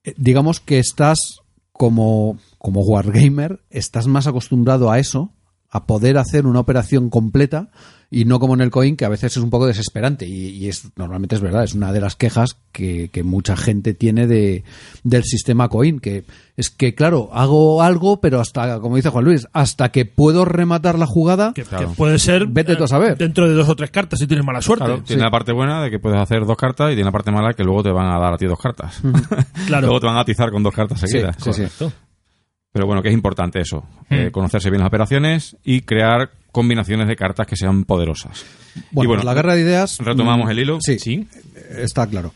eh, 0.05 0.15
digamos 0.17 0.61
que 0.61 0.79
estás 0.79 1.41
como, 1.73 2.39
como 2.63 2.81
wargamer, 2.83 3.61
estás 3.71 4.07
más 4.07 4.27
acostumbrado 4.29 4.91
a 4.91 4.99
eso, 5.01 5.31
a 5.71 5.85
poder 5.87 6.17
hacer 6.19 6.47
una 6.47 6.61
operación 6.61 7.11
completa 7.11 7.71
y 8.11 8.27
no 8.27 8.39
como 8.39 8.53
en 8.53 8.61
el 8.61 8.71
coin 8.71 8.95
que 8.95 9.07
a 9.07 9.09
veces 9.09 9.39
es 9.39 9.43
un 9.43 9.49
poco 9.49 9.67
desesperante 9.67 10.27
y, 10.27 10.49
y 10.51 10.69
es 10.69 10.91
normalmente 10.97 11.35
es 11.35 11.41
verdad 11.41 11.65
es 11.65 11.73
una 11.73 11.93
de 11.95 12.01
las 12.03 12.15
quejas 12.15 12.59
que, 12.71 13.09
que 13.11 13.23
mucha 13.23 13.57
gente 13.57 13.95
tiene 13.95 14.27
de 14.27 14.65
del 15.03 15.25
sistema 15.25 15.71
coin 15.71 15.99
que 15.99 16.25
es 16.59 16.69
que 16.69 16.95
claro 16.95 17.31
hago 17.33 17.83
algo 17.83 18.21
pero 18.21 18.39
hasta 18.39 18.81
como 18.81 18.97
dice 18.97 19.09
Juan 19.09 19.25
Luis 19.25 19.49
hasta 19.55 19.89
que 19.93 20.05
puedo 20.05 20.45
rematar 20.45 20.99
la 20.99 21.07
jugada 21.07 21.55
Que, 21.55 21.63
que 21.65 21.87
puede 21.97 22.19
ser 22.19 22.47
Vete 22.49 22.77
tú 22.77 22.85
a 22.85 22.89
saber. 22.89 23.17
dentro 23.17 23.49
de 23.49 23.55
dos 23.55 23.71
o 23.71 23.75
tres 23.75 23.91
cartas 23.91 24.19
si 24.19 24.27
tienes 24.27 24.45
mala 24.45 24.61
suerte. 24.61 24.85
Claro, 24.85 25.03
tiene 25.03 25.23
la 25.23 25.31
parte 25.31 25.53
buena 25.53 25.83
de 25.83 25.91
que 25.91 25.99
puedes 25.99 26.21
hacer 26.21 26.45
dos 26.45 26.59
cartas 26.59 26.89
y 26.93 26.95
tiene 26.95 27.07
la 27.07 27.13
parte 27.13 27.33
mala 27.33 27.55
que 27.55 27.65
luego 27.65 27.83
te 27.83 27.91
van 27.93 28.09
a 28.15 28.19
dar 28.19 28.35
a 28.35 28.37
ti 28.37 28.45
dos 28.45 28.61
cartas. 28.61 29.01
Claro. 29.67 29.87
luego 29.87 30.01
te 30.01 30.07
van 30.07 30.17
a 30.19 30.21
atizar 30.21 30.51
con 30.51 30.63
dos 30.63 30.75
cartas 30.75 31.01
Sí, 31.01 31.07
seguidas. 31.09 31.37
sí, 31.41 31.51
sí. 31.55 31.87
Pero 32.73 32.87
bueno, 32.87 33.03
que 33.03 33.09
es 33.09 33.15
importante 33.15 33.61
eso. 33.61 33.85
eh, 34.11 34.31
conocerse 34.33 34.71
bien 34.71 34.81
las 34.81 34.89
operaciones 34.89 35.57
y 35.65 35.83
crear 35.83 36.31
combinaciones 36.51 37.07
de 37.09 37.17
cartas 37.17 37.47
que 37.47 37.57
sean 37.57 37.85
poderosas. 37.85 38.45
bueno, 38.91 39.05
y 39.05 39.07
bueno, 39.09 39.23
la 39.25 39.35
guerra 39.35 39.55
de 39.55 39.61
ideas 39.63 39.99
retomamos 39.99 40.47
mm, 40.47 40.51
el 40.51 40.59
hilo. 40.59 40.79
sí, 40.81 40.99
Sí. 40.99 41.27
está 41.79 42.07
claro 42.07 42.33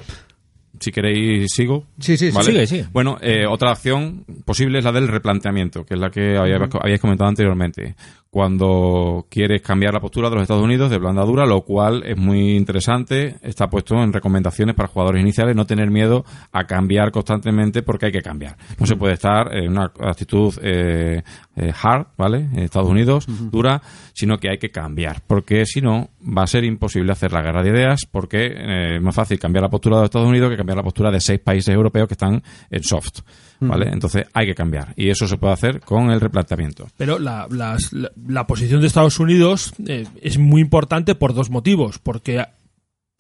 Si 0.79 0.91
queréis, 0.93 1.53
sigo. 1.55 1.85
sí 1.99 2.17
sí, 2.19 2.31
sí. 2.31 2.35
¿Vale? 2.37 2.51
Sigue, 2.53 2.67
sigue. 2.67 2.87
Bueno, 2.93 3.17
eh, 3.23 3.47
otra 3.49 3.71
acción 3.73 4.25
posible 4.45 4.79
es 4.79 4.85
la 4.85 4.93
del 4.93 5.09
replanteamiento, 5.09 5.85
que 5.85 5.95
es 5.95 6.01
la 6.01 6.11
que 6.11 6.37
había- 6.37 6.59
habíais 6.81 7.01
comentado 7.01 7.29
anteriormente. 7.31 7.95
Cuando 8.37 9.25
quieres 9.31 9.63
cambiar 9.63 9.95
la 9.95 10.01
postura 10.01 10.29
de 10.29 10.35
los 10.35 10.43
Estados 10.43 10.63
Unidos 10.63 10.91
de 10.91 10.99
blanda 10.99 11.25
dura, 11.25 11.47
lo 11.47 11.63
cual 11.63 12.03
es 12.05 12.19
muy 12.19 12.55
interesante, 12.55 13.37
está 13.41 13.71
puesto 13.71 13.95
en 13.95 14.13
recomendaciones 14.13 14.75
para 14.75 14.91
jugadores 14.91 15.23
iniciales, 15.23 15.57
no 15.57 15.65
tener 15.65 15.91
miedo 15.91 16.23
a 16.53 16.65
cambiar 16.65 17.13
constantemente 17.13 17.83
porque 17.83 18.05
hay 18.05 18.13
que 18.13 18.21
cambiar. 18.21 18.59
No 18.79 18.85
se 18.85 18.95
puede 18.97 19.15
estar 19.15 19.57
en 19.57 19.71
una 19.71 19.85
actitud 19.85 20.53
eh, 20.61 21.23
eh, 21.57 21.73
hard, 21.83 22.09
¿vale? 22.19 22.41
En 22.53 22.59
Estados 22.59 22.91
Unidos, 22.91 23.25
dura, 23.51 23.81
sino 24.13 24.37
que 24.37 24.51
hay 24.51 24.59
que 24.59 24.71
cambiar, 24.71 25.23
porque 25.27 25.65
si 25.65 25.81
no 25.81 26.11
va 26.21 26.43
a 26.43 26.47
ser 26.47 26.65
imposible 26.65 27.13
hacer 27.13 27.33
la 27.33 27.41
guerra 27.41 27.63
de 27.63 27.71
ideas, 27.71 28.05
porque 28.05 28.49
eh, 28.49 28.97
es 28.97 29.03
más 29.03 29.15
fácil 29.15 29.39
cambiar 29.39 29.63
la 29.63 29.71
postura 29.71 29.97
de 29.97 30.03
los 30.03 30.09
Estados 30.09 30.29
Unidos 30.29 30.51
que 30.51 30.59
cambiar 30.59 30.77
la 30.77 30.85
postura 30.85 31.11
de 31.11 31.23
seis 31.23 31.41
países 31.41 31.75
europeos 31.75 32.07
que 32.07 32.15
están 32.15 32.43
en 32.71 32.83
soft, 32.83 33.21
¿vale? 33.61 33.89
Entonces 33.93 34.27
hay 34.33 34.47
que 34.47 34.55
cambiar 34.55 34.93
y 34.97 35.09
eso 35.11 35.27
se 35.27 35.37
puede 35.37 35.53
hacer 35.55 35.81
con 35.81 36.11
el 36.11 36.21
replanteamiento. 36.21 36.89
Pero 36.97 37.19
la, 37.19 37.47
las- 37.51 37.93
la- 37.93 38.11
la 38.27 38.47
posición 38.47 38.81
de 38.81 38.87
Estados 38.87 39.19
Unidos 39.19 39.73
eh, 39.87 40.07
es 40.21 40.39
muy 40.39 40.61
importante 40.61 41.15
por 41.15 41.35
dos 41.35 41.51
motivos. 41.51 41.99
Porque 41.99 42.45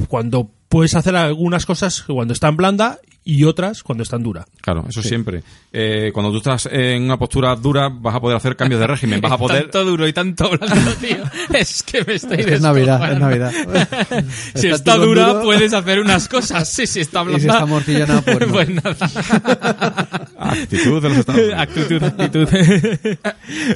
cuando 0.09 0.51
puedes 0.69 0.95
hacer 0.95 1.17
algunas 1.17 1.65
cosas 1.67 2.03
cuando 2.03 2.33
está 2.35 2.49
en 2.49 2.57
blanda 2.57 2.99
y 3.27 3.43
otras 3.45 3.83
cuando 3.83 4.03
están 4.05 4.23
duras. 4.23 4.47
Claro, 4.63 4.85
eso 4.89 5.03
siempre. 5.03 5.43
Eh, 5.73 6.11
cuando 6.15 6.31
tú 6.31 6.39
estás 6.39 6.69
en 6.73 7.03
una 7.03 7.19
postura 7.19 7.55
dura, 7.57 7.89
vas 7.91 8.15
a 8.15 8.21
poder 8.21 8.37
hacer 8.37 8.57
cambios 8.57 8.81
de 8.81 8.87
régimen. 8.87 9.21
Vas 9.21 9.33
a 9.33 9.37
poder. 9.39 9.63
Tanto 9.65 9.85
duro 9.85 10.07
y 10.09 10.13
tanto 10.13 10.49
blando, 10.51 10.93
tío. 10.95 11.17
Es 11.53 11.83
que 11.83 12.05
me 12.05 12.15
estoy 12.15 12.39
Es 12.41 12.61
Navidad, 12.61 13.13
es. 13.13 13.19
Navidad. 13.19 13.53
Si 14.55 14.69
Está 14.69 14.93
está 14.93 14.97
dura, 14.97 15.29
duro 15.29 15.43
puedes 15.43 15.73
hacer 15.75 15.99
unas 16.01 16.29
cosas. 16.29 16.69
Sí, 16.69 16.87
si 16.87 17.01
está 17.01 17.23
Y 17.23 17.25
blanda. 17.27 17.41
si 17.43 17.49
está 17.49 17.67
morcillona, 17.67 18.23
pues 18.23 18.41
no. 18.41 18.53
pues 18.53 18.69
nada. 18.71 20.29
Actitud 20.39 21.03
de 21.03 21.09
los 21.09 21.19
Estados 21.19 21.41
Unidos. 21.41 21.59
actitud, 21.61 22.03
actitud. 22.03 22.49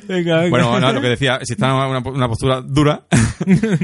venga, 0.08 0.36
venga. 0.38 0.50
Bueno, 0.50 0.78
no, 0.80 0.92
lo 0.92 1.00
que 1.00 1.08
decía, 1.08 1.38
si 1.42 1.54
estás 1.54 1.70
en 1.70 1.76
una, 1.90 1.98
una 1.98 2.28
postura 2.28 2.60
dura, 2.60 3.02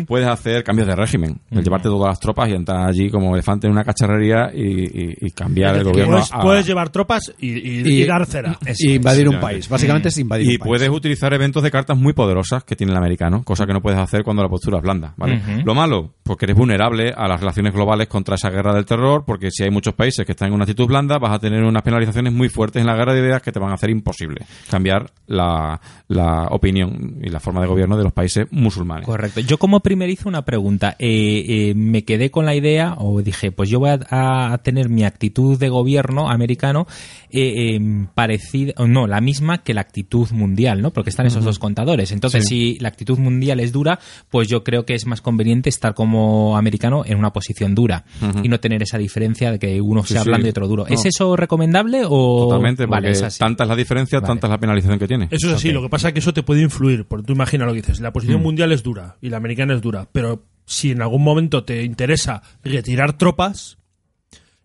puedes 0.07 0.29
hacer 0.29 0.62
cambios 0.62 0.87
de 0.89 0.95
régimen. 0.95 1.41
El 1.51 1.64
llevarte 1.64 1.89
todas 1.89 2.11
las 2.11 2.21
tropas 2.21 2.49
y 2.49 2.53
entrar 2.53 2.89
allí 2.89 3.11
como 3.11 3.35
elefante 3.35 3.67
en 3.67 3.73
una 3.73 3.85
cacharrería 3.85 4.51
y, 4.55 4.85
y- 4.85 5.17
y 5.21 5.31
cambiar 5.33 5.56
el 5.63 5.85
gobierno. 5.85 6.13
puedes, 6.15 6.33
a- 6.33 6.41
puedes 6.41 6.67
llevar 6.67 6.89
tropas 6.91 7.33
y, 7.39 7.49
y- 7.49 8.03
y 8.03 8.05
dar 8.05 8.27
cera. 8.27 8.59
y 8.79 8.95
invadir 8.95 9.29
un 9.29 9.41
país. 9.41 9.69
Básicamente 9.69 10.09
es 10.09 10.19
invadir 10.19 10.47
y 10.47 10.55
un 10.55 10.59
país. 10.59 10.69
puedes 10.69 10.89
utilizar 10.89 11.33
eventos 11.33 11.63
de 11.63 11.71
cartas 11.71 11.97
muy 11.97 12.13
poderosas 12.13 12.65
que 12.65 12.77
tiene 12.77 12.93
el 12.93 12.99
americano, 12.99 13.43
cosa 13.45 13.67
que 13.67 13.73
no 13.73 13.81
puedes 13.81 13.99
hacer 13.99 14.23
cuando 14.25 14.43
la 14.43 14.49
postura 14.49 14.79
es 14.79 14.83
blanda, 14.83 15.15
¿vale? 15.17 15.41
Lo 15.65 15.75
malo, 15.75 16.15
porque 16.27 16.47
eres 16.47 16.57
vulnerable 16.57 17.12
a 17.16 17.29
las 17.29 17.41
relaciones 17.41 17.72
globales 17.72 18.09
contra 18.09 18.35
esa 18.35 18.51
guerra 18.51 18.74
del 18.74 18.85
terror, 18.85 19.24
porque 19.24 19.51
si 19.51 19.62
hay 19.62 19.70
muchos 19.70 19.95
países 19.95 20.27
que 20.27 20.33
están 20.33 20.49
en 20.49 20.55
una 20.55 20.64
actitud 20.64 20.87
blanda, 20.87 21.18
vas 21.18 21.33
a 21.33 21.39
tener 21.39 21.62
unas 21.62 21.83
penalizaciones 21.83 22.33
muy 22.33 22.49
fuertes 22.49 22.81
en 22.81 22.87
la 22.87 22.97
guerra 22.97 23.14
de 23.14 23.20
ideas 23.20 23.43
que 23.43 23.53
te 23.53 23.59
van 23.59 23.70
a 23.70 23.74
hacer 23.74 23.91
imposible 23.91 24.45
cambiar 24.70 25.11
la, 25.27 25.81
la 26.09 26.49
opinión 26.51 27.18
y 27.22 27.31
la 27.31 27.41
forma 27.41 27.61
de 27.61 27.66
gobierno 27.66 27.97
de 27.97 28.05
los 28.05 28.12
países 28.12 28.47
musulmanes. 28.51 29.07
Correcto. 29.07 29.41
Yo 29.41 29.59
como 29.59 29.81
primerizo 29.81 30.29
una 30.29 30.43
pregunta. 30.43 30.97
Eh, 30.99 31.45
eh, 31.49 31.74
me 31.74 32.05
quedé 32.05 32.31
con 32.31 32.47
la 32.47 32.55
idea 32.55 32.95
o 32.99 33.22
dije, 33.22 33.53
pues 33.53 33.68
yo 33.68 33.79
voy 33.79 33.91
a, 33.91 34.53
a 34.53 34.59
tener 34.59 34.89
mi 34.89 35.05
actitud 35.05 35.59
de 35.59 35.68
gobierno 35.68 36.31
americano 36.31 36.87
eh, 37.31 37.74
eh, 37.77 38.07
parecida, 38.14 38.72
o 38.79 38.87
no, 38.87 39.07
la 39.07 39.20
misma 39.20 39.59
que 39.59 39.74
la 39.74 39.83
actitud 39.83 40.31
mundial, 40.31 40.81
¿no? 40.81 40.91
Porque 40.91 41.11
están 41.11 41.27
esos 41.27 41.45
dos 41.45 41.59
contadores. 41.59 42.12
Entonces, 42.12 42.47
si 42.47 42.79
la 42.79 42.89
actitud 42.89 43.18
mundial 43.18 43.61
es 43.61 43.72
dura, 43.72 43.99
pues 44.31 44.49
yo 44.49 44.64
creo 44.64 44.87
que 44.87 44.95
es 44.95 45.07
más 45.07 45.20
conveniente 45.20 45.68
estar 45.68 45.95
como 45.95 46.16
americano 46.57 47.03
en 47.07 47.19
una 47.19 47.33
posición 47.33 47.75
dura 47.75 48.05
y 48.43 48.49
no 48.49 48.61
tener 48.61 48.83
esa 48.83 48.99
diferencia 48.99 49.51
de 49.53 49.59
que 49.59 49.81
uno 49.81 50.03
Sí, 50.05 50.12
sea 50.14 50.23
sí. 50.23 50.29
blando 50.29 50.47
y 50.47 50.51
otro 50.51 50.69
duro. 50.69 50.85
No. 50.89 50.95
¿Es 50.95 51.05
eso 51.05 51.37
recomendable 51.37 52.03
o...? 52.07 52.47
Totalmente, 52.49 52.85
porque 52.87 53.01
Vale, 53.03 53.11
es 53.11 53.23
así. 53.23 53.39
tanta 53.39 53.64
es 53.64 53.69
la 53.69 53.77
diferencia, 53.77 54.21
Vale. 54.21 54.27
tanta 54.29 54.47
es 54.47 54.51
la 54.51 54.59
penalización 54.59 54.99
que 54.99 55.07
tiene. 55.09 55.29
Eso 55.31 55.49
es 55.49 55.55
así, 55.55 55.71
lo 55.73 55.83
que 55.83 55.89
pasa 55.89 56.09
es 56.09 56.14
que 56.14 56.21
eso 56.21 56.33
te 56.33 56.43
puede 56.43 56.62
influir, 56.62 57.07
porque 57.07 57.25
tú 57.27 57.33
imaginas 57.33 57.67
lo 57.67 57.73
que 57.73 57.81
dices, 57.81 58.01
la 58.01 58.12
posición 58.12 58.43
mundial 58.43 58.73
es 58.73 58.83
dura 58.83 59.17
y 59.21 59.29
la 59.31 59.37
americana 59.39 59.75
es 59.75 59.81
dura, 59.83 60.09
pero 60.12 60.45
si 60.64 60.91
en 60.91 61.03
algún 61.03 61.23
momento 61.23 61.64
te 61.64 61.83
interesa 61.85 62.43
retirar 62.64 63.12
tropas, 63.19 63.79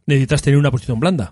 necesitas 0.05 0.41
tener 0.41 0.57
una 0.59 0.71
posición 0.71 0.99
blanda. 0.99 1.31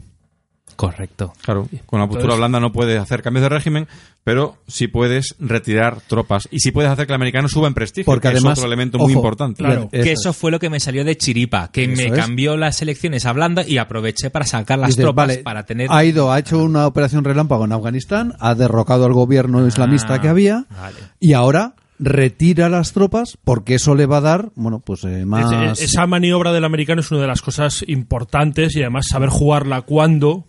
Correcto. 0.79 1.33
Claro, 1.43 1.67
con 1.85 1.99
la 1.99 2.05
postura 2.07 2.23
Entonces- 2.35 2.37
blanda 2.37 2.59
no 2.61 2.71
puedes 2.71 2.97
hacer 3.01 3.21
cambios 3.21 3.43
de 3.43 3.49
régimen, 3.49 3.87
pero 4.23 4.55
sí 4.65 4.87
puedes 4.87 5.35
retirar 5.37 5.99
tropas 6.07 6.47
y 6.51 6.59
sí 6.61 6.71
puedes 6.71 6.89
hacer 6.89 7.05
que 7.05 7.11
el 7.11 7.15
americano 7.15 7.49
suba 7.49 7.67
en 7.67 7.73
prestigio, 7.73 8.05
Porque 8.05 8.29
que 8.29 8.37
además, 8.37 8.53
es 8.53 8.59
otro 8.59 8.67
elemento 8.67 8.97
muy 8.97 9.11
importante. 9.11 9.61
Claro. 9.61 9.89
Eso 9.91 10.03
que 10.03 10.11
es. 10.13 10.19
eso 10.21 10.31
fue 10.31 10.51
lo 10.51 10.59
que 10.59 10.69
me 10.69 10.79
salió 10.79 11.03
de 11.03 11.17
chiripa, 11.17 11.69
que 11.69 11.85
me 11.89 12.05
es. 12.05 12.13
cambió 12.13 12.55
las 12.55 12.81
elecciones 12.81 13.25
a 13.25 13.33
blanda 13.33 13.63
y 13.67 13.77
aproveché 13.77 14.29
para 14.29 14.45
sacar 14.45 14.79
las 14.79 14.91
Dices, 14.91 15.03
tropas 15.03 15.27
vale, 15.27 15.39
para 15.43 15.65
tener... 15.65 15.89
Ha 15.91 16.05
ido, 16.05 16.31
ha 16.31 16.39
hecho 16.39 16.63
una 16.63 16.87
operación 16.87 17.25
relámpago 17.25 17.65
en 17.65 17.73
Afganistán, 17.73 18.33
ha 18.39 18.55
derrocado 18.55 19.03
al 19.05 19.11
gobierno 19.11 19.67
islamista 19.67 20.13
Ah, 20.13 20.21
que 20.21 20.29
había 20.29 20.65
vale. 20.69 20.95
y 21.19 21.33
ahora 21.33 21.73
retira 21.99 22.69
las 22.69 22.93
tropas 22.93 23.37
porque 23.43 23.75
eso 23.75 23.93
le 23.93 24.05
va 24.05 24.17
a 24.17 24.21
dar, 24.21 24.51
bueno, 24.55 24.79
pues 24.79 25.03
eh, 25.03 25.25
más... 25.25 25.51
Es- 25.51 25.83
es- 25.83 25.91
esa 25.93 26.07
maniobra 26.07 26.53
del 26.53 26.63
americano 26.63 27.01
es 27.01 27.11
una 27.11 27.21
de 27.21 27.27
las 27.27 27.41
cosas 27.41 27.83
importantes 27.87 28.75
y 28.75 28.81
además 28.81 29.07
saber 29.09 29.29
jugarla 29.29 29.81
cuando 29.81 30.45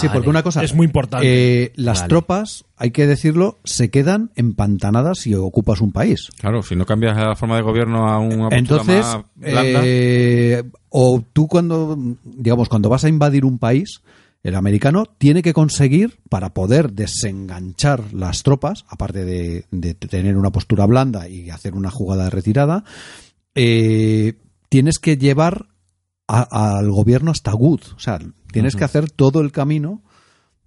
Sí, 0.00 0.08
porque 0.12 0.28
una 0.28 0.42
cosa 0.42 0.62
Es 0.62 0.74
muy 0.74 0.86
importante. 0.86 1.62
eh, 1.64 1.72
las 1.76 1.98
Vale. 2.00 2.08
tropas, 2.08 2.64
hay 2.76 2.90
que 2.90 3.06
decirlo, 3.06 3.58
se 3.64 3.90
quedan 3.90 4.30
empantanadas 4.34 5.18
si 5.20 5.34
ocupas 5.34 5.80
un 5.80 5.92
país. 5.92 6.28
Claro, 6.38 6.62
si 6.62 6.74
no 6.76 6.84
cambias 6.84 7.16
la 7.16 7.36
forma 7.36 7.56
de 7.56 7.62
gobierno 7.62 8.08
a 8.08 8.18
una 8.18 8.48
Entonces, 8.56 9.04
más 9.06 9.18
blanda, 9.36 9.80
eh, 9.84 10.64
o 10.90 11.22
tú 11.32 11.46
cuando, 11.46 11.96
digamos, 12.24 12.68
cuando 12.68 12.88
vas 12.88 13.04
a 13.04 13.08
invadir 13.08 13.44
un 13.44 13.58
país, 13.58 14.02
el 14.42 14.54
americano 14.54 15.04
tiene 15.18 15.42
que 15.42 15.52
conseguir, 15.52 16.20
para 16.30 16.54
poder 16.54 16.92
desenganchar 16.92 18.12
las 18.14 18.42
tropas, 18.42 18.84
aparte 18.88 19.24
de, 19.24 19.66
de 19.70 19.94
tener 19.94 20.36
una 20.36 20.50
postura 20.52 20.86
blanda 20.86 21.28
y 21.28 21.50
hacer 21.50 21.74
una 21.74 21.90
jugada 21.90 22.24
de 22.24 22.30
retirada, 22.30 22.84
eh, 23.54 24.34
tienes 24.68 24.98
que 24.98 25.16
llevar 25.16 25.66
a- 26.28 26.78
al 26.78 26.90
gobierno 26.90 27.30
hasta 27.30 27.52
Good. 27.52 27.80
O 27.96 27.98
sea, 27.98 28.18
tienes 28.52 28.76
que 28.76 28.84
hacer 28.84 29.10
todo 29.10 29.40
el 29.40 29.50
camino 29.52 30.02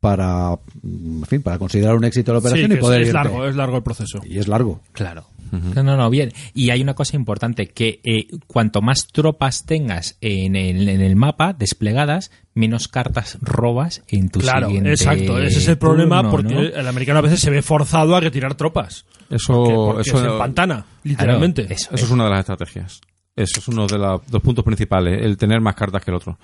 para, 0.02 0.58
en 0.84 1.24
fin, 1.28 1.41
para 1.43 1.58
considerar 1.60 1.95
un 1.95 2.04
éxito 2.04 2.34
la 2.34 2.39
operación 2.39 2.72
y 2.74 2.76
poder 2.76 3.02
es, 3.02 3.08
es 3.08 3.14
irte. 3.14 3.24
largo, 3.24 3.47
es 3.47 3.56
largo 3.56 3.78
el 3.78 3.84
proceso. 3.84 4.20
Y 4.26 4.39
es 4.39 4.47
largo. 4.49 4.82
Claro. 4.91 5.28
No, 5.52 5.84
no, 5.84 5.97
no, 5.97 6.10
bien. 6.10 6.32
Y 6.54 6.70
hay 6.70 6.82
una 6.82 6.93
cosa 6.93 7.18
importante, 7.18 7.68
que 7.68 7.99
eh, 8.06 8.28
cuanto 8.47 8.82
más 8.82 9.08
tropas 9.08 9.66
tengas 9.66 10.18
en 10.22 10.56
el, 10.56 10.88
en 10.88 11.02
el 11.02 11.18
mapa 11.18 11.52
desplegadas, 11.54 12.32
menos 12.54 12.88
cartas 12.88 13.38
robas 13.41 14.02
en 14.08 14.30
tu 14.30 14.39
Claro, 14.39 14.68
siguiente 14.68 14.91
exacto. 14.91 15.39
Ese 15.39 15.60
es 15.60 15.68
el 15.68 15.78
problema 15.78 16.22
turno, 16.22 16.32
porque 16.32 16.54
¿no? 16.54 16.62
el 16.62 16.88
americano 16.88 17.20
a 17.20 17.24
veces 17.24 17.41
se 17.41 17.49
ve 17.49 17.62
forzado 17.62 18.16
a 18.16 18.22
retirar 18.22 18.56
tropas. 18.56 19.06
eso, 19.30 19.54
Porque, 19.54 19.74
porque 19.74 20.10
eso, 20.10 20.20
se 20.20 20.26
empantana, 20.26 20.86
literalmente. 21.04 21.64
Claro, 21.66 21.76
eso. 21.76 21.89
eso 21.95 22.06
es 22.06 22.12
una 22.12 22.24
de 22.24 22.30
las 22.30 22.39
estrategias. 22.39 23.02
Eso 23.36 23.60
es 23.60 23.68
uno 23.68 23.88
de 23.88 23.97
los 23.97 24.22
dos 24.28 24.41
puntos 24.41 24.64
principales, 24.64 25.22
el 25.22 25.36
tener 25.36 25.60
más 25.60 25.76
cartas 25.76 26.02
que 26.04 26.12
el 26.12 26.16
otro. 26.16 26.39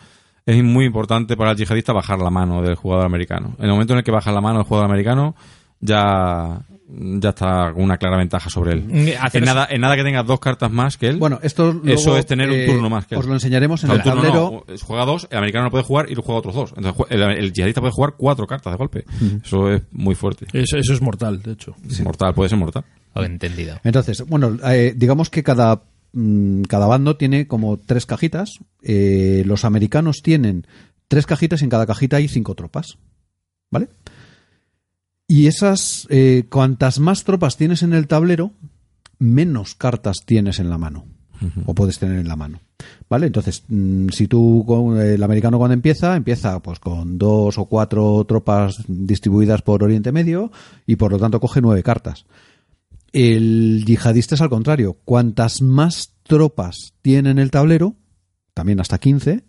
Es 0.47 0.63
muy 0.63 0.85
importante 0.85 1.37
para 1.37 1.51
el 1.51 1.57
yihadista 1.57 1.93
bajar 1.93 2.17
la 2.19 2.31
mano 2.31 2.61
del 2.63 2.73
jugador 2.75 3.05
americano. 3.05 3.53
En 3.59 3.65
el 3.65 3.71
momento 3.71 3.93
en 3.93 3.99
el 3.99 4.03
que 4.03 4.11
baja 4.11 4.31
la 4.31 4.41
mano 4.41 4.57
del 4.59 4.65
jugador 4.65 4.89
americano, 4.89 5.35
ya, 5.79 6.61
ya 6.89 7.29
está 7.29 7.71
con 7.73 7.83
una 7.83 7.97
clara 7.97 8.17
ventaja 8.17 8.49
sobre 8.49 8.71
él. 8.73 8.83
Mm, 8.87 9.09
hacer 9.23 9.41
En 9.41 9.45
nada, 9.45 9.67
en 9.69 9.81
nada 9.81 9.95
que 9.95 10.03
tengas 10.03 10.25
dos 10.25 10.39
cartas 10.39 10.71
más 10.71 10.97
que 10.97 11.09
él. 11.09 11.17
Bueno, 11.17 11.37
esto 11.43 11.73
luego, 11.73 11.87
Eso 11.99 12.17
es 12.17 12.25
tener 12.25 12.49
un 12.49 12.55
eh, 12.55 12.65
turno 12.65 12.89
más 12.89 13.05
que 13.05 13.15
él. 13.15 13.19
Os 13.19 13.27
lo 13.27 13.33
enseñaremos 13.33 13.83
en 13.83 13.89
No, 13.89 13.95
el 13.95 14.01
turno 14.01 14.21
tablero. 14.21 14.63
no, 14.67 14.77
juega 14.83 15.05
dos, 15.05 15.27
el 15.29 15.37
americano 15.37 15.65
no 15.65 15.71
puede 15.71 15.83
jugar 15.83 16.09
y 16.09 16.15
lo 16.15 16.21
juega 16.21 16.39
otros 16.39 16.55
dos. 16.55 16.73
Entonces, 16.77 17.05
el, 17.09 17.21
el 17.23 17.51
yihadista 17.53 17.81
puede 17.81 17.93
jugar 17.93 18.13
cuatro 18.17 18.47
cartas 18.47 18.71
de 18.71 18.77
golpe. 18.77 19.03
Eso 19.43 19.71
es 19.71 19.81
muy 19.91 20.15
fuerte. 20.15 20.47
Eso, 20.53 20.77
eso 20.77 20.93
es 20.93 21.01
mortal, 21.01 21.41
de 21.43 21.51
hecho. 21.51 21.75
Es 21.87 22.01
mortal, 22.01 22.33
puede 22.33 22.49
ser 22.49 22.57
mortal. 22.57 22.85
Entendido. 23.15 23.79
Entonces, 23.83 24.23
bueno, 24.25 24.57
eh, 24.65 24.93
digamos 24.95 25.29
que 25.29 25.43
cada, 25.43 25.81
mm, 26.13 26.63
cada 26.63 26.85
bando 26.87 27.17
tiene 27.17 27.47
como 27.47 27.77
tres 27.77 28.05
cajitas. 28.05 28.59
Eh, 28.81 29.43
los 29.45 29.65
americanos 29.65 30.21
tienen 30.23 30.65
tres 31.07 31.25
cajitas 31.25 31.61
y 31.61 31.65
en 31.65 31.69
cada 31.69 31.85
cajita 31.85 32.17
hay 32.17 32.27
cinco 32.27 32.55
tropas. 32.55 32.97
¿Vale? 33.71 33.89
Y 35.27 35.47
esas, 35.47 36.07
eh, 36.09 36.45
cuantas 36.49 36.99
más 36.99 37.23
tropas 37.23 37.57
tienes 37.57 37.83
en 37.83 37.93
el 37.93 38.07
tablero, 38.07 38.53
menos 39.19 39.75
cartas 39.75 40.17
tienes 40.25 40.59
en 40.59 40.69
la 40.69 40.77
mano. 40.77 41.05
O 41.67 41.75
puedes 41.75 41.99
tener 41.99 42.17
en 42.17 42.27
la 42.27 42.35
mano. 42.35 42.61
¿Vale? 43.09 43.27
Entonces, 43.27 43.63
mm, 43.67 44.07
si 44.09 44.27
tú, 44.27 44.63
con- 44.65 44.99
el 44.99 45.21
americano 45.21 45.59
cuando 45.59 45.75
empieza, 45.75 46.15
empieza 46.15 46.59
pues 46.63 46.79
con 46.79 47.19
dos 47.19 47.59
o 47.59 47.65
cuatro 47.65 48.25
tropas 48.27 48.77
distribuidas 48.87 49.61
por 49.61 49.83
Oriente 49.83 50.11
Medio 50.11 50.51
y 50.87 50.95
por 50.95 51.11
lo 51.11 51.19
tanto 51.19 51.39
coge 51.39 51.61
nueve 51.61 51.83
cartas. 51.83 52.25
El 53.19 53.83
yihadista 53.83 54.35
es 54.35 54.41
al 54.41 54.49
contrario. 54.51 54.99
Cuantas 55.03 55.63
más 55.63 56.13
tropas 56.21 56.93
tiene 57.01 57.31
en 57.31 57.39
el 57.39 57.49
tablero, 57.49 57.95
también 58.53 58.79
hasta 58.79 58.99
15, 58.99 59.43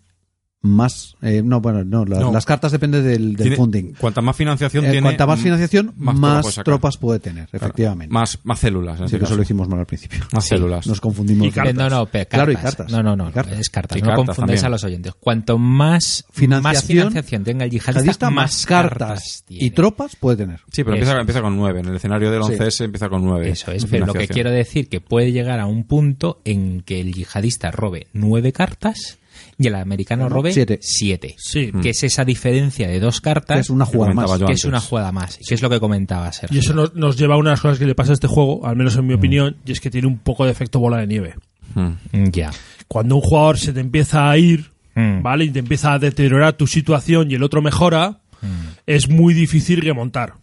más. 0.60 1.14
eh, 1.22 1.40
no, 1.44 1.60
bueno, 1.60 1.84
no, 1.84 2.04
la- 2.04 2.18
No. 2.18 2.32
las 2.32 2.44
cartas 2.44 2.72
dependen 2.72 3.04
del, 3.04 3.28
del 3.34 3.36
Tiene- 3.36 3.56
funding. 3.56 3.92
Cuanta 3.98 4.20
más 4.20 4.34
financiación 4.36 4.84
Eh, 4.86 4.90
tiene. 4.90 5.02
cuanta 5.04 5.26
más 5.26 5.40
financiación, 5.40 5.92
más 5.96 6.14
más, 6.16 6.20
tropas 6.20 6.42
puede 6.42 6.52
sacar. 6.52 6.64
tropas 6.64 6.96
puede 6.96 7.18
tener, 7.20 7.48
Claro. 7.48 7.66
efectivamente. 7.66 8.12
Más, 8.12 8.38
más 8.42 8.58
células. 8.58 8.98
En 8.98 9.04
Así 9.04 9.14
este 9.14 9.18
que 9.18 9.24
eso 9.24 9.30
caso. 9.30 9.36
lo 9.36 9.42
hicimos 9.42 9.68
mal 9.68 9.78
al 9.80 9.86
principio. 9.86 10.18
Más 10.32 10.46
células. 10.46 10.86
Nos 10.86 11.00
confundimos. 11.00 11.46
Y 11.46 11.50
cartas. 11.52 11.74
No, 11.74 11.88
no, 11.88 12.06
pero 12.06 12.28
Claro, 12.28 12.50
y 12.52 12.54
cartas. 12.56 12.74
cartas. 12.76 12.92
No, 12.92 13.02
no, 13.02 13.14
no, 13.16 13.28
Y 13.28 13.32
cartas. 13.32 13.58
es 13.60 13.70
cartas. 13.70 13.98
Y 13.98 14.00
no 14.02 14.08
cartas 14.08 14.26
confundáis 14.26 14.64
a 14.64 14.68
los 14.68 14.82
oyentes. 14.84 15.12
Cuanto 15.20 15.58
más 15.58 16.24
Financiación, 16.32 16.62
más 16.62 16.84
financiación 16.84 17.44
tenga 17.44 17.64
el 17.64 17.70
yihadista, 17.70 18.00
Yihadista, 18.00 18.30
más 18.30 18.66
cartas, 18.66 19.44
y 19.48 19.58
tiene. 19.58 19.74
tropas 19.76 20.16
puede 20.16 20.38
tener. 20.38 20.58
Sí, 20.72 20.82
pero 20.82 20.94
Eso. 20.96 21.02
empieza, 21.04 21.20
empieza 21.20 21.40
con 21.42 21.56
nueve. 21.56 21.80
En 21.80 21.86
el 21.86 21.96
escenario 21.96 22.30
del 22.32 22.42
Sí. 22.42 22.52
11S 22.52 22.84
empieza 22.84 23.08
con 23.08 23.24
nueve. 23.24 23.48
Eso 23.50 23.70
es, 23.70 23.82
de 23.82 23.88
pero 23.88 24.06
lo 24.06 24.12
que 24.12 24.18
financiación. 24.20 24.34
quiero 24.34 24.50
decir 24.50 24.88
que 24.88 25.00
puede 25.00 25.30
llegar 25.32 25.60
a 25.60 25.66
un 25.66 25.84
punto 25.84 26.40
en 26.44 26.80
que 26.82 27.00
el 27.00 27.12
yihadista 27.14 27.70
robe 27.70 28.08
nueve 28.12 28.52
cartas 28.52 29.18
y 29.58 29.66
el 29.66 29.74
americano 29.74 30.24
No, 30.24 30.28
robe 30.28 30.52
siete. 30.52 30.78
siete. 30.82 31.34
Sí. 31.38 31.70
Que 31.82 31.90
es 31.90 32.02
esa 32.04 32.24
diferencia 32.24 32.88
de 32.88 33.00
dos 33.00 33.20
cartas. 33.20 33.56
Que 33.56 33.60
es 33.62 33.70
una 33.70 33.84
jugada 33.84 34.14
más. 34.14 34.26
que 34.26 34.32
antes. 34.44 34.58
es 34.58 34.64
una 34.64 34.80
jugada 34.80 35.12
más. 35.12 35.38
Que 35.46 35.54
es 35.54 35.62
lo 35.62 35.70
que 35.70 35.80
comentaba 35.80 36.30
Sergio. 36.32 36.56
Y 36.56 36.60
eso 36.60 36.74
nos, 36.74 36.94
nos 36.94 37.16
lleva 37.16 37.34
a 37.34 37.38
una 37.38 37.50
de 37.50 37.54
las 37.54 37.60
cosas 37.60 37.78
que 37.78 37.86
le 37.86 37.94
pasa 37.94 38.12
a 38.12 38.14
este 38.14 38.26
juego, 38.28 38.66
al 38.66 38.76
menos 38.76 38.96
en 38.96 39.06
mi 39.06 39.14
opinión, 39.14 39.56
y 39.64 39.72
es 39.72 39.80
que 39.80 39.90
tiene 39.90 40.06
un 40.06 40.18
poco 40.18 40.44
de 40.44 40.50
efecto 40.52 40.78
bola 40.80 40.98
de 40.98 41.06
nieve. 41.06 41.34
Mm. 41.74 41.80
Mm, 42.12 42.30
Ya. 42.32 42.50
Cuando 42.86 43.16
un 43.16 43.20
jugador 43.22 43.58
se 43.58 43.72
te 43.72 43.80
empieza 43.80 44.30
a 44.30 44.38
ir, 44.38 44.70
Mm. 44.94 45.22
¿vale? 45.22 45.44
Y 45.44 45.50
te 45.50 45.60
empieza 45.60 45.92
a 45.92 45.98
deteriorar 46.00 46.54
tu 46.54 46.66
situación 46.66 47.30
y 47.30 47.34
el 47.34 47.42
otro 47.44 47.62
mejora, 47.62 48.20
es 48.86 49.08
muy 49.08 49.34
difícil 49.34 49.80
remontar. 49.82 50.34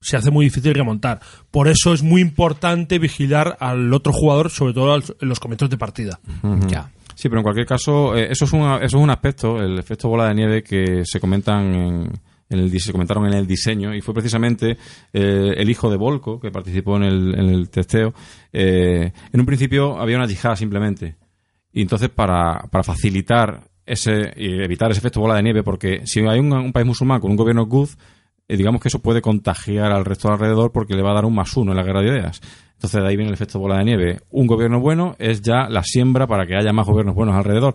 Se 0.00 0.16
hace 0.16 0.30
muy 0.30 0.44
difícil 0.44 0.74
remontar. 0.74 1.20
Por 1.50 1.66
eso 1.66 1.94
es 1.94 2.02
muy 2.02 2.20
importante 2.20 2.98
vigilar 2.98 3.56
al 3.58 3.92
otro 3.94 4.12
jugador, 4.12 4.50
sobre 4.50 4.74
todo 4.74 4.94
en 4.96 5.28
los 5.28 5.40
comienzos 5.40 5.70
de 5.70 5.78
partida. 5.78 6.20
Ya. 6.68 6.90
Sí, 7.14 7.28
pero 7.28 7.40
en 7.40 7.44
cualquier 7.44 7.66
caso, 7.66 8.16
eh, 8.16 8.28
eso, 8.30 8.44
es 8.44 8.52
un, 8.52 8.62
eso 8.62 8.84
es 8.84 8.94
un 8.94 9.10
aspecto, 9.10 9.58
el 9.58 9.78
efecto 9.78 10.08
bola 10.08 10.28
de 10.28 10.34
nieve 10.34 10.62
que 10.62 11.02
se 11.04 11.20
comentan 11.20 11.74
en, 11.74 12.12
el, 12.48 12.80
se 12.80 12.92
comentaron 12.92 13.26
en 13.26 13.34
el 13.34 13.46
diseño 13.46 13.94
y 13.94 14.00
fue 14.00 14.14
precisamente 14.14 14.76
eh, 15.12 15.54
el 15.56 15.70
hijo 15.70 15.90
de 15.90 15.96
Volko 15.96 16.40
que 16.40 16.50
participó 16.50 16.96
en 16.96 17.04
el, 17.04 17.34
en 17.38 17.48
el 17.50 17.70
testeo. 17.70 18.14
Eh, 18.52 19.12
en 19.32 19.40
un 19.40 19.46
principio 19.46 19.98
había 19.98 20.16
una 20.16 20.26
yihad 20.26 20.56
simplemente. 20.56 21.16
Y 21.72 21.82
entonces 21.82 22.08
para, 22.08 22.68
para 22.70 22.84
facilitar 22.84 23.68
ese 23.86 24.32
y 24.36 24.62
evitar 24.62 24.90
ese 24.90 25.00
efecto 25.00 25.20
bola 25.20 25.34
de 25.34 25.42
nieve, 25.42 25.62
porque 25.62 26.06
si 26.06 26.20
hay 26.20 26.38
un, 26.38 26.72
país 26.72 26.86
musulmán 26.86 27.20
con 27.20 27.30
un 27.30 27.36
gobierno 27.36 27.66
good, 27.66 27.90
eh, 28.48 28.56
digamos 28.56 28.80
que 28.80 28.88
eso 28.88 29.00
puede 29.00 29.20
contagiar 29.20 29.92
al 29.92 30.04
resto 30.04 30.28
de 30.28 30.34
alrededor 30.34 30.72
porque 30.72 30.94
le 30.94 31.02
va 31.02 31.10
a 31.10 31.14
dar 31.14 31.24
un 31.24 31.34
más 31.34 31.56
uno 31.56 31.72
en 31.72 31.76
la 31.76 31.82
guerra 31.82 32.02
de 32.02 32.08
ideas. 32.08 32.40
Entonces 32.74 33.02
de 33.02 33.08
ahí 33.08 33.16
viene 33.16 33.28
el 33.28 33.34
efecto 33.34 33.58
bola 33.58 33.78
de 33.78 33.84
nieve. 33.84 34.20
Un 34.30 34.46
gobierno 34.46 34.80
bueno 34.80 35.16
es 35.18 35.42
ya 35.42 35.68
la 35.68 35.82
siembra 35.82 36.26
para 36.26 36.46
que 36.46 36.56
haya 36.56 36.72
más 36.72 36.86
gobiernos 36.86 37.14
buenos 37.14 37.34
alrededor. 37.34 37.74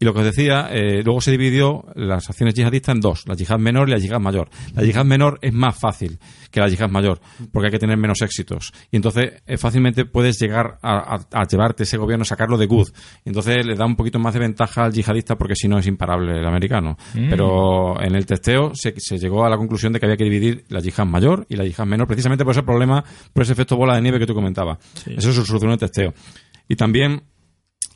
Y 0.00 0.04
lo 0.04 0.12
que 0.14 0.20
os 0.20 0.24
decía, 0.26 0.68
eh, 0.70 1.02
luego 1.04 1.20
se 1.20 1.32
dividió 1.32 1.84
las 1.96 2.28
acciones 2.30 2.54
yihadistas 2.54 2.94
en 2.94 3.00
dos, 3.00 3.24
la 3.26 3.34
yihad 3.34 3.58
menor 3.58 3.88
y 3.88 3.92
la 3.92 3.98
yihad 3.98 4.20
mayor. 4.20 4.48
La 4.74 4.84
yihad 4.84 5.04
menor 5.04 5.38
es 5.42 5.52
más 5.52 5.76
fácil 5.76 6.20
que 6.52 6.60
la 6.60 6.68
yihad 6.68 6.88
mayor, 6.88 7.20
porque 7.52 7.66
hay 7.66 7.72
que 7.72 7.80
tener 7.80 7.96
menos 7.96 8.22
éxitos. 8.22 8.72
Y 8.92 8.96
entonces 8.96 9.42
eh, 9.44 9.56
fácilmente 9.56 10.04
puedes 10.04 10.38
llegar 10.38 10.78
a, 10.82 11.16
a- 11.16 11.40
a 11.40 11.44
llevarte 11.48 11.82
ese 11.82 11.96
gobierno, 11.96 12.24
sacarlo 12.24 12.56
de 12.56 12.66
good. 12.66 12.88
Y 13.24 13.30
entonces 13.30 13.66
le 13.66 13.74
da 13.74 13.86
un 13.86 13.96
poquito 13.96 14.20
más 14.20 14.34
de 14.34 14.40
ventaja 14.40 14.84
al 14.84 14.92
yihadista 14.92 15.36
porque 15.36 15.56
si 15.56 15.66
no 15.66 15.78
es 15.78 15.86
imparable 15.88 16.38
el 16.38 16.46
americano. 16.46 16.96
Pero 17.28 18.00
en 18.00 18.14
el 18.14 18.24
testeo 18.24 18.70
se, 18.74 18.94
se 18.98 19.18
llegó 19.18 19.44
a 19.44 19.50
la 19.50 19.56
conclusión 19.56 19.92
de 19.92 19.98
que 19.98 20.06
había 20.06 20.16
que 20.16 20.24
dividir 20.24 20.64
la 20.68 20.78
yihad 20.80 21.06
mayor 21.06 21.44
y 21.48 21.56
la 21.56 21.64
yihad 21.64 21.86
menor, 21.86 22.06
precisamente 22.06 22.44
por 22.44 22.52
ese 22.52 22.62
problema, 22.62 23.04
por 23.32 23.42
ese 23.42 23.52
efecto 23.52 23.76
bola 23.76 23.96
de 23.96 24.02
nieve 24.02 24.20
que 24.20 24.26
tú 24.26 24.34
comentabas. 24.34 24.78
Eso 25.06 25.32
se 25.32 25.44
solucionó 25.44 25.72
en 25.72 25.72
el 25.72 25.78
testeo. 25.80 26.14
Y 26.68 26.76
también 26.76 27.22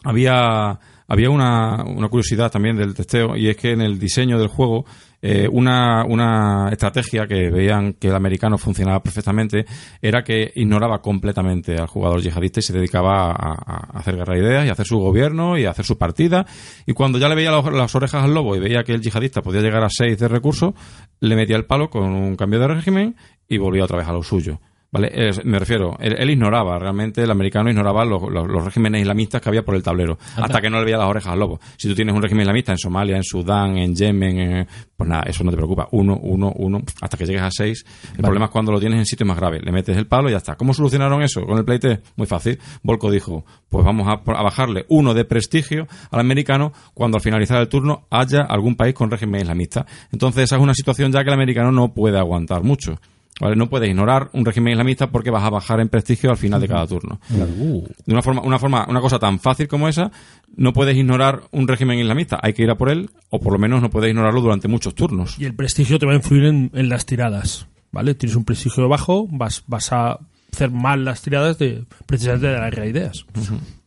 había 0.05 0.79
había 1.13 1.29
una, 1.29 1.85
una 1.85 2.09
curiosidad 2.09 2.51
también 2.51 2.75
del 2.75 2.95
testeo 2.95 3.37
y 3.37 3.51
es 3.51 3.57
que 3.59 3.73
en 3.73 3.83
el 3.83 3.99
diseño 3.99 4.39
del 4.39 4.49
juego 4.49 4.87
eh, 5.21 5.47
una, 5.47 6.07
una 6.07 6.71
estrategia 6.73 7.27
que 7.27 7.51
veían 7.51 7.93
que 7.93 8.09
el 8.09 8.15
americano 8.15 8.57
funcionaba 8.57 9.03
perfectamente 9.03 9.67
era 10.01 10.25
que 10.25 10.51
ignoraba 10.55 11.03
completamente 11.03 11.77
al 11.77 11.87
jugador 11.87 12.23
yihadista 12.23 12.61
y 12.61 12.63
se 12.63 12.73
dedicaba 12.73 13.31
a, 13.31 13.99
hacer 13.99 14.17
guerra 14.17 14.37
de 14.37 14.41
ideas 14.41 14.65
y 14.65 14.71
a 14.71 14.73
hacer 14.73 14.87
su 14.87 15.01
gobierno 15.01 15.59
y 15.59 15.67
a 15.67 15.73
hacer 15.73 15.85
sus 15.85 15.99
partidas 15.99 16.47
y 16.87 16.95
cuando 16.95 17.19
ya 17.19 17.29
le 17.29 17.35
veía 17.35 17.51
las, 17.51 17.71
las 17.71 17.95
orejas 17.95 18.25
al 18.25 18.33
lobo 18.33 18.57
y 18.57 18.61
veía 18.61 18.83
que 18.83 18.95
el 18.95 19.03
yihadista 19.03 19.43
podía 19.43 19.61
llegar 19.61 19.85
a 19.85 19.91
6 19.91 20.19
de 20.19 20.29
recursos 20.29 20.73
le 21.21 21.37
metía 21.37 21.57
el 21.57 21.67
palo 21.67 21.91
con 21.91 22.05
un 22.05 22.37
cambio 22.37 22.59
de 22.59 22.69
régimen 22.69 23.17
y 23.47 23.59
volvía 23.59 23.85
otra 23.85 23.99
vez 23.99 24.09
a 24.09 24.15
lo 24.15 24.23
suyo 24.23 24.61
¿Vale? 24.94 25.10
Me 25.44 25.59
refiero, 25.59 25.97
él, 26.01 26.14
él 26.19 26.28
ignoraba, 26.31 26.78
realmente 26.78 27.23
el 27.23 27.31
americano 27.31 27.70
ignoraba 27.70 28.05
los, 28.05 28.31
los- 28.31 28.47
los 28.47 28.62
regímenes 28.62 29.01
islamistas 29.01 29.40
que 29.40 29.48
había 29.48 29.62
por 29.64 29.74
el 29.74 29.82
tablero, 29.82 30.19
hasta 30.36 30.60
que 30.60 30.69
no 30.69 30.78
le 30.78 30.85
veía 30.85 30.98
las 30.98 31.09
orejas 31.09 31.32
al 31.32 31.39
lobo. 31.39 31.59
Si 31.78 31.89
tú 31.89 31.94
tienes 31.94 32.14
un 32.14 32.20
régimen 32.20 32.43
islamista 32.43 32.73
en 32.73 32.78
Somalia, 32.78 33.16
en 33.16 33.24
Sudán, 33.24 33.78
en 33.78 33.94
Yemen, 33.97 34.39
en- 34.39 34.66
pues 34.94 35.09
nada, 35.09 35.23
eso 35.27 35.43
no 35.44 35.51
te 35.51 35.56
preocupa. 35.56 35.89
Uno, 35.93 36.19
uno, 36.23 36.52
uno, 36.56 36.82
hasta 37.01 37.16
que 37.16 37.24
llegues 37.24 37.40
a 37.43 37.51
seis. 37.51 37.85
El 38.14 38.23
problema 38.23 38.44
es 38.44 38.51
cuando 38.51 38.70
lo 38.70 38.78
tienes 38.78 38.98
en 38.98 39.06
sitios 39.06 39.27
más 39.27 39.39
graves. 39.39 39.62
Le 39.64 39.73
metes 39.73 39.97
el 39.97 40.06
palo 40.06 40.28
y 40.28 40.32
ya 40.32 40.36
está. 40.39 40.56
¿Cómo 40.56 40.74
solucionaron 40.74 41.23
eso 41.23 41.40
con 41.47 41.56
el 41.56 41.64
playtest? 41.64 42.05
Muy 42.16 42.27
fácil. 42.27 42.59
Volko 42.82 43.10
dijo, 43.10 43.47
pues 43.70 43.85
vamos 43.86 44.06
a, 44.09 44.20
a 44.31 44.43
bajarle 44.43 44.85
uno 44.90 45.14
de 45.14 45.24
prestigio 45.24 45.86
al 46.10 46.20
americano 46.20 46.73
cuando 46.93 47.16
al 47.16 47.23
finalizar 47.23 47.60
el 47.62 47.69
turno 47.69 48.06
haya 48.10 48.43
algún 48.43 48.77
país 48.77 48.94
con 48.94 49.10
régimen 49.10 49.40
islamista. 49.40 49.86
Entonces 50.12 50.44
esa 50.44 50.56
es 50.56 50.62
una 50.62 50.74
situación 50.74 51.10
ya 51.12 51.23
que 51.24 51.28
el 51.31 51.35
americano 51.35 51.73
no 51.73 51.94
puede 51.94 52.19
aguantar 52.19 52.62
mucho. 52.62 53.01
¿Vale? 53.43 53.56
No 53.56 53.69
puedes 53.69 53.90
ignorar 53.90 54.31
un 54.35 54.44
régimen 54.44 54.70
islamista 54.70 55.10
porque 55.10 55.31
vas 55.31 55.43
a 55.43 55.51
bajar 55.51 55.81
en 55.81 55.89
prestigio 55.89 56.31
al 56.31 56.36
final 56.36 56.60
de 56.60 56.69
cada 56.69 56.86
turno. 56.86 57.19
De 57.28 58.12
una 58.12 58.23
forma, 58.23 58.40
una 58.40 58.60
forma, 58.60 58.86
una 58.89 59.01
cosa 59.01 59.19
tan 59.19 59.40
fácil 59.40 59.66
como 59.66 59.89
esa, 59.89 60.12
no 60.55 60.73
puedes 60.73 60.97
ignorar 60.97 61.43
un 61.51 61.66
régimen 61.66 61.98
islamista. 61.98 62.39
Hay 62.40 62.52
que 62.52 62.62
ir 62.62 62.70
a 62.70 62.77
por 62.77 62.89
él, 62.89 63.10
o 63.31 63.40
por 63.40 63.52
lo 63.52 63.59
menos 63.59 63.82
no 63.82 63.90
puedes 63.90 64.10
ignorarlo 64.10 64.43
durante 64.43 64.69
muchos 64.69 64.94
turnos. 64.94 65.40
Y 65.40 65.44
el 65.44 65.56
prestigio 65.56 65.98
te 65.98 66.06
va 66.06 66.12
a 66.12 66.14
influir 66.14 66.44
en, 66.44 66.70
en 66.73 66.89
las 66.89 67.05
tiradas, 67.05 67.66
¿vale? 67.90 68.14
Tienes 68.14 68.36
un 68.36 68.44
prestigio 68.44 68.89
bajo, 68.89 69.27
vas, 69.28 69.64
vas 69.66 69.93
a 69.93 70.20
hacer 70.52 70.70
mal 70.70 71.05
las 71.05 71.23
tiradas 71.23 71.59
de 71.59 71.85
precisamente 72.06 72.47
de 72.47 72.52
la 72.52 72.70
guerra 72.70 72.85
de 72.85 72.90
ideas. 72.90 73.27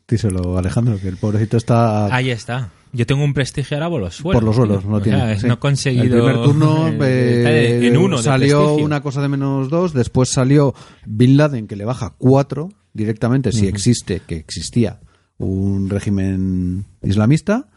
Díselo, 0.08 0.58
Alejandro, 0.58 1.00
que 1.00 1.08
el 1.08 1.18
pobrecito 1.18 1.58
está 1.58 2.14
Ahí 2.16 2.30
está. 2.30 2.70
Yo 2.94 3.06
tengo 3.06 3.24
un 3.24 3.34
prestigio 3.34 3.76
ahora 3.76 3.90
por 3.90 4.02
los 4.02 4.16
suelos. 4.16 4.36
por 4.40 4.44
los 4.44 4.56
suelos, 4.56 4.86
no 4.86 4.98
O 4.98 5.02
tiene. 5.02 5.18
sea, 5.20 5.40
sí. 5.40 5.48
No 5.48 5.56
he 5.56 5.60
conseguido. 5.60 6.04
El 6.04 6.12
primer 6.34 6.44
turno 6.44 6.88
eh, 6.90 6.98
eh, 7.02 7.76
está 7.78 7.88
en 7.88 7.98
uno 7.98 8.18
salió 8.20 8.76
una 8.76 9.02
cosa 9.02 9.22
de 9.22 9.28
menos 9.28 9.70
dos, 9.70 9.94
después 9.94 10.30
salió 10.30 10.74
Bin 11.06 11.36
Laden 11.38 11.68
que 11.68 11.76
le 11.76 11.84
baja 11.86 12.14
cuatro 12.18 12.70
directamente, 12.94 13.52
si 13.52 13.68
existe, 13.68 14.22
que 14.26 14.38
existía 14.38 15.00
un 15.38 15.90
régimen 15.90 16.86
islamista, 17.02 17.68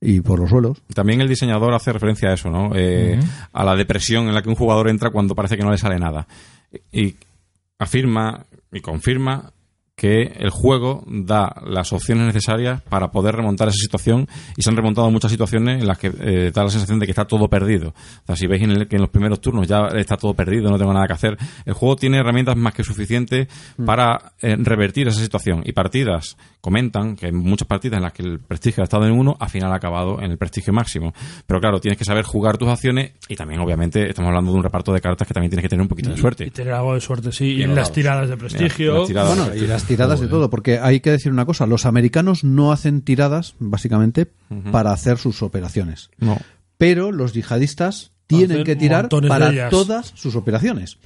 y 0.00 0.20
por 0.20 0.40
los 0.40 0.50
suelos. 0.50 0.82
También 0.92 1.20
el 1.20 1.28
diseñador 1.28 1.72
hace 1.72 1.92
referencia 1.92 2.30
a 2.30 2.34
eso, 2.34 2.50
¿no? 2.50 2.72
Eh, 2.74 3.20
A 3.52 3.64
la 3.64 3.76
depresión 3.76 4.26
en 4.26 4.34
la 4.34 4.42
que 4.42 4.48
un 4.48 4.56
jugador 4.56 4.88
entra 4.88 5.10
cuando 5.10 5.36
parece 5.36 5.56
que 5.56 5.62
no 5.62 5.70
le 5.70 5.78
sale 5.78 6.00
nada. 6.00 6.26
Y 6.90 7.14
afirma 7.78 8.46
y 8.72 8.80
confirma 8.80 9.52
que 9.96 10.24
el 10.38 10.50
juego 10.50 11.02
da 11.06 11.56
las 11.66 11.90
opciones 11.94 12.26
necesarias 12.26 12.82
para 12.82 13.10
poder 13.10 13.34
remontar 13.34 13.68
esa 13.68 13.78
situación 13.78 14.28
y 14.54 14.62
se 14.62 14.68
han 14.68 14.76
remontado 14.76 15.10
muchas 15.10 15.30
situaciones 15.30 15.80
en 15.80 15.86
las 15.88 15.98
que 15.98 16.12
eh, 16.20 16.50
da 16.54 16.64
la 16.64 16.68
sensación 16.70 16.98
de 16.98 17.06
que 17.06 17.12
está 17.12 17.24
todo 17.24 17.48
perdido. 17.48 17.94
O 18.22 18.26
sea, 18.26 18.36
si 18.36 18.46
veis 18.46 18.62
en 18.62 18.72
el- 18.72 18.88
que 18.88 18.96
en 18.96 19.02
los 19.02 19.10
primeros 19.10 19.40
turnos 19.40 19.66
ya 19.66 19.86
está 19.96 20.18
todo 20.18 20.34
perdido, 20.34 20.70
no 20.70 20.76
tengo 20.76 20.92
nada 20.92 21.06
que 21.06 21.14
hacer, 21.14 21.38
el 21.64 21.72
juego 21.72 21.96
tiene 21.96 22.18
herramientas 22.18 22.56
más 22.56 22.74
que 22.74 22.84
suficientes 22.84 23.48
para 23.86 24.32
eh, 24.42 24.56
revertir 24.58 25.08
esa 25.08 25.20
situación. 25.20 25.62
Y 25.64 25.72
partidas 25.72 26.36
comentan 26.66 27.14
que 27.14 27.28
en 27.28 27.36
muchas 27.36 27.68
partidas 27.68 27.98
en 27.98 28.02
las 28.02 28.12
que 28.12 28.24
el 28.24 28.40
prestigio 28.40 28.82
ha 28.82 28.86
estado 28.86 29.06
en 29.06 29.12
uno, 29.12 29.36
al 29.38 29.48
final 29.48 29.70
ha 29.72 29.76
acabado 29.76 30.20
en 30.20 30.32
el 30.32 30.36
prestigio 30.36 30.72
máximo. 30.72 31.14
Pero 31.46 31.60
claro, 31.60 31.80
tienes 31.80 31.96
que 31.96 32.04
saber 32.04 32.24
jugar 32.24 32.58
tus 32.58 32.66
acciones 32.66 33.12
y 33.28 33.36
también, 33.36 33.60
obviamente, 33.60 34.08
estamos 34.10 34.30
hablando 34.30 34.50
de 34.50 34.56
un 34.56 34.64
reparto 34.64 34.92
de 34.92 35.00
cartas 35.00 35.28
que 35.28 35.32
también 35.32 35.50
tienes 35.50 35.62
que 35.62 35.68
tener 35.68 35.80
un 35.82 35.86
poquito 35.86 36.10
de 36.10 36.16
Y 36.16 36.18
suerte. 36.18 36.50
tener 36.50 36.72
algo 36.74 36.94
de 36.94 37.00
suerte, 37.00 37.30
sí. 37.30 37.52
Y 37.52 37.62
en 37.62 37.76
las 37.76 37.92
tiradas 37.92 38.28
de 38.28 38.36
prestigio. 38.36 38.98
las 38.98 39.06
tiradas. 39.06 39.36
Bueno, 39.38 39.54
y 39.54 39.68
las 39.68 39.84
tiradas 39.84 40.20
y 40.20 40.26
todo, 40.26 40.50
porque 40.50 40.80
hay 40.80 40.98
que 40.98 41.12
decir 41.12 41.30
una 41.30 41.46
cosa, 41.46 41.66
los 41.66 41.86
americanos 41.86 42.42
no 42.42 42.72
hacen 42.72 43.02
tiradas, 43.02 43.54
básicamente, 43.60 44.26
para 44.72 44.90
hacer 44.90 45.18
sus 45.18 45.42
operaciones. 45.42 46.10
No. 46.18 46.36
Pero 46.78 47.12
los 47.12 47.32
yihadistas 47.32 48.10
tienen 48.26 48.64
que 48.64 48.74
tirar 48.74 49.08
de 49.08 49.28
para 49.28 49.68
todas 49.68 50.12
sus 50.16 50.34
operaciones. 50.34 50.98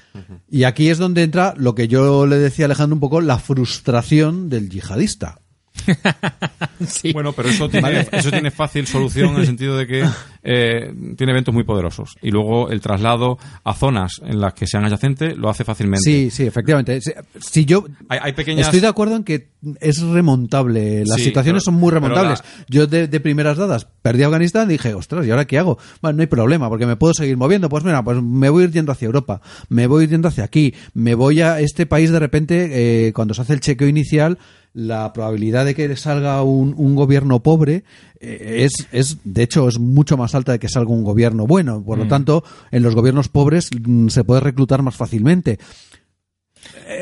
Y 0.50 0.64
aquí 0.64 0.88
es 0.88 0.96
donde 0.96 1.22
entra 1.22 1.52
lo 1.56 1.74
que 1.74 1.86
yo 1.86 2.26
le 2.26 2.38
decía 2.38 2.64
a 2.64 2.66
Alejandro 2.66 2.94
un 2.94 3.00
poco, 3.00 3.20
la 3.20 3.38
frustración 3.38 4.48
del 4.48 4.70
yihadista. 4.70 5.39
Sí. 6.86 7.12
Bueno, 7.12 7.32
pero 7.32 7.50
eso 7.50 7.68
tiene, 7.68 8.06
eso 8.10 8.30
tiene 8.30 8.50
fácil 8.50 8.86
solución 8.86 9.34
en 9.34 9.40
el 9.40 9.46
sentido 9.46 9.76
de 9.76 9.86
que 9.86 10.02
eh, 10.42 10.92
tiene 11.16 11.32
eventos 11.32 11.52
muy 11.54 11.64
poderosos. 11.64 12.16
Y 12.22 12.30
luego 12.30 12.70
el 12.70 12.80
traslado 12.80 13.38
a 13.64 13.74
zonas 13.74 14.12
en 14.24 14.40
las 14.40 14.54
que 14.54 14.66
sean 14.66 14.84
adyacentes 14.84 15.36
lo 15.36 15.50
hace 15.50 15.62
fácilmente. 15.64 16.00
Sí, 16.02 16.30
sí, 16.30 16.46
efectivamente. 16.46 17.00
Si- 17.02 17.12
Si 17.38 17.64
yo 17.66 17.84
Hay, 18.08 18.18
hay 18.22 18.32
pequeñas... 18.32 18.66
Estoy 18.66 18.80
de 18.80 18.86
acuerdo 18.86 19.16
en 19.16 19.24
que 19.24 19.50
es 19.80 20.00
remontable. 20.00 21.04
Las 21.04 21.18
Sí, 21.18 21.24
situaciones 21.24 21.62
pero- 21.64 21.72
son 21.72 21.80
muy 21.80 21.90
remontables. 21.92 22.38
la- 22.40 22.64
Yo 22.68 22.86
de, 22.86 23.08
de 23.08 23.20
primeras 23.20 23.58
dadas 23.58 23.86
perdí 24.00 24.22
Afganistán 24.22 24.68
y 24.70 24.72
dije, 24.72 24.94
ostras, 24.94 25.26
¿y 25.26 25.30
ahora 25.30 25.44
qué 25.44 25.58
hago? 25.58 25.78
Bueno, 26.00 26.16
no 26.16 26.20
hay 26.22 26.28
problema, 26.28 26.68
porque 26.70 26.86
me 26.86 26.96
puedo 26.96 27.12
seguir 27.12 27.36
moviendo. 27.36 27.68
Pues 27.68 27.84
mira, 27.84 28.02
pues 28.02 28.22
me 28.22 28.48
voy 28.48 28.62
a 28.62 28.66
ir 28.66 28.72
yendo 28.72 28.92
hacia 28.92 29.06
Europa, 29.06 29.42
me 29.68 29.86
voy 29.86 30.00
a 30.00 30.04
ir 30.04 30.10
yendo 30.10 30.28
hacia 30.28 30.44
aquí, 30.44 30.74
me 30.94 31.14
voy 31.14 31.42
a 31.42 31.60
este 31.60 31.84
país 31.84 32.10
de 32.10 32.18
repente, 32.18 33.06
eh, 33.08 33.12
cuando 33.12 33.34
se 33.34 33.42
hace 33.42 33.52
el 33.52 33.60
chequeo 33.60 33.88
inicial, 33.88 34.38
la 34.72 35.12
probabilidad 35.12 35.64
de 35.64 35.74
que 35.74 35.96
salga 35.96 36.42
un, 36.42 36.74
un 36.76 36.94
gobierno 36.94 37.42
pobre 37.42 37.82
eh, 38.20 38.64
es, 38.64 38.86
es, 38.92 39.18
de 39.24 39.42
hecho, 39.42 39.66
es 39.68 39.78
mucho 39.78 40.16
más 40.16 40.34
alta 40.34 40.52
de 40.52 40.58
que 40.58 40.68
salga 40.68 40.90
un 40.92 41.02
gobierno 41.04 41.46
bueno. 41.46 41.82
Por 41.82 41.98
lo 41.98 42.06
tanto, 42.08 42.44
en 42.70 42.82
los 42.82 42.94
gobiernos 42.94 43.28
pobres 43.28 43.70
mm, 43.84 44.08
se 44.08 44.22
puede 44.24 44.40
reclutar 44.40 44.82
más 44.82 44.96
fácilmente. 44.96 45.58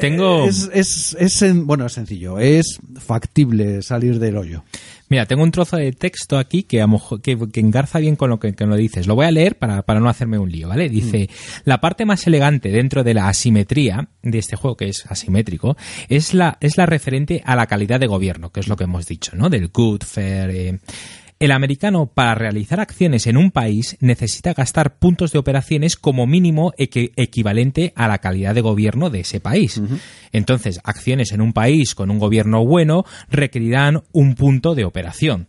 Tengo. 0.01 0.47
Es, 0.47 0.71
es, 0.73 1.17
es 1.19 1.43
sen- 1.43 1.65
bueno, 1.67 1.85
es 1.87 1.93
sencillo, 1.93 2.39
es 2.39 2.79
factible 3.01 3.83
salir 3.83 4.19
del 4.19 4.37
hoyo. 4.37 4.63
Mira, 5.09 5.27
tengo 5.27 5.43
un 5.43 5.51
trozo 5.51 5.77
de 5.77 5.93
texto 5.93 6.39
aquí 6.39 6.63
que, 6.63 6.83
a 6.83 6.87
que, 7.23 7.39
que 7.51 7.61
engarza 7.61 7.99
bien 7.99 8.17
con 8.17 8.31
lo 8.31 8.39
que, 8.39 8.55
que 8.55 8.67
lo 8.67 8.77
dices. 8.77 9.07
Lo 9.07 9.15
voy 9.15 9.27
a 9.27 9.31
leer 9.31 9.57
para, 9.57 9.83
para 9.83 10.01
no 10.01 10.09
hacerme 10.09 10.39
un 10.39 10.51
lío, 10.51 10.69
¿vale? 10.69 10.89
Dice, 10.89 11.31
la 11.65 11.81
parte 11.81 12.05
más 12.05 12.27
elegante 12.27 12.71
dentro 12.71 13.05
de 13.05 13.15
la 13.15 13.29
asimetría 13.29 14.09
de 14.23 14.39
este 14.39 14.57
juego, 14.57 14.77
que 14.77 14.89
es 14.89 15.07
asimétrico, 15.07 15.77
es 16.09 16.35
la, 16.35 16.59
es 16.61 16.77
la 16.77 16.87
referente 16.87 17.43
a 17.45 17.57
la 17.57 17.67
calidad 17.67 18.01
de 18.01 18.07
gobierno, 18.07 18.51
que 18.51 18.61
es 18.61 18.69
lo 18.69 18.77
que 18.77 18.85
hemos 18.85 19.07
dicho, 19.07 19.33
¿no? 19.35 19.49
Del 19.49 19.69
good, 19.69 20.03
fair... 20.05 20.51
eh. 20.51 20.79
El 21.41 21.53
americano, 21.53 22.07
para 22.07 22.35
realizar 22.35 22.81
acciones 22.81 23.29
en 23.29 23.37
un 23.37 23.53
país, 23.53 23.97
necesita 24.01 24.55
gastar 24.55 24.99
puntos 24.99 25.31
de 25.31 25.39
operaciones 25.39 25.95
como 25.97 26.27
mínimo 26.27 26.73
equi- 26.79 27.13
equivalente 27.15 27.93
a 27.95 28.09
la 28.09 28.19
calidad 28.19 28.57
de 28.57 28.61
gobierno 28.61 29.09
de 29.09 29.21
ese 29.21 29.39
país. 29.39 29.81
Entonces, 30.33 30.81
acciones 30.83 31.31
en 31.31 31.41
un 31.41 31.53
país 31.53 31.95
con 31.95 32.11
un 32.11 32.19
gobierno 32.19 32.65
bueno 32.67 33.05
requerirán 33.31 34.03
un 34.11 34.35
punto 34.35 34.75
de 34.75 34.85
operación. 34.85 35.47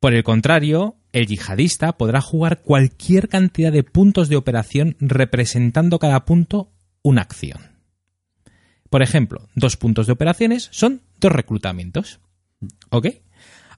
Por 0.00 0.14
el 0.14 0.24
contrario, 0.24 0.96
el 1.12 1.26
yihadista 1.26 1.92
podrá 1.98 2.22
jugar 2.22 2.62
cualquier 2.62 3.28
cantidad 3.28 3.72
de 3.72 3.82
puntos 3.82 4.30
de 4.30 4.36
operación 4.36 4.96
representando 5.00 5.98
cada 5.98 6.24
punto 6.24 6.72
una 7.02 7.22
acción. 7.22 7.58
Por 8.88 9.02
ejemplo, 9.02 9.48
dos 9.54 9.76
puntos 9.76 10.06
de 10.06 10.14
operaciones 10.14 10.68
son 10.72 11.02
dos 11.20 11.30
reclutamientos. 11.32 12.20
¿Ok? 12.90 13.08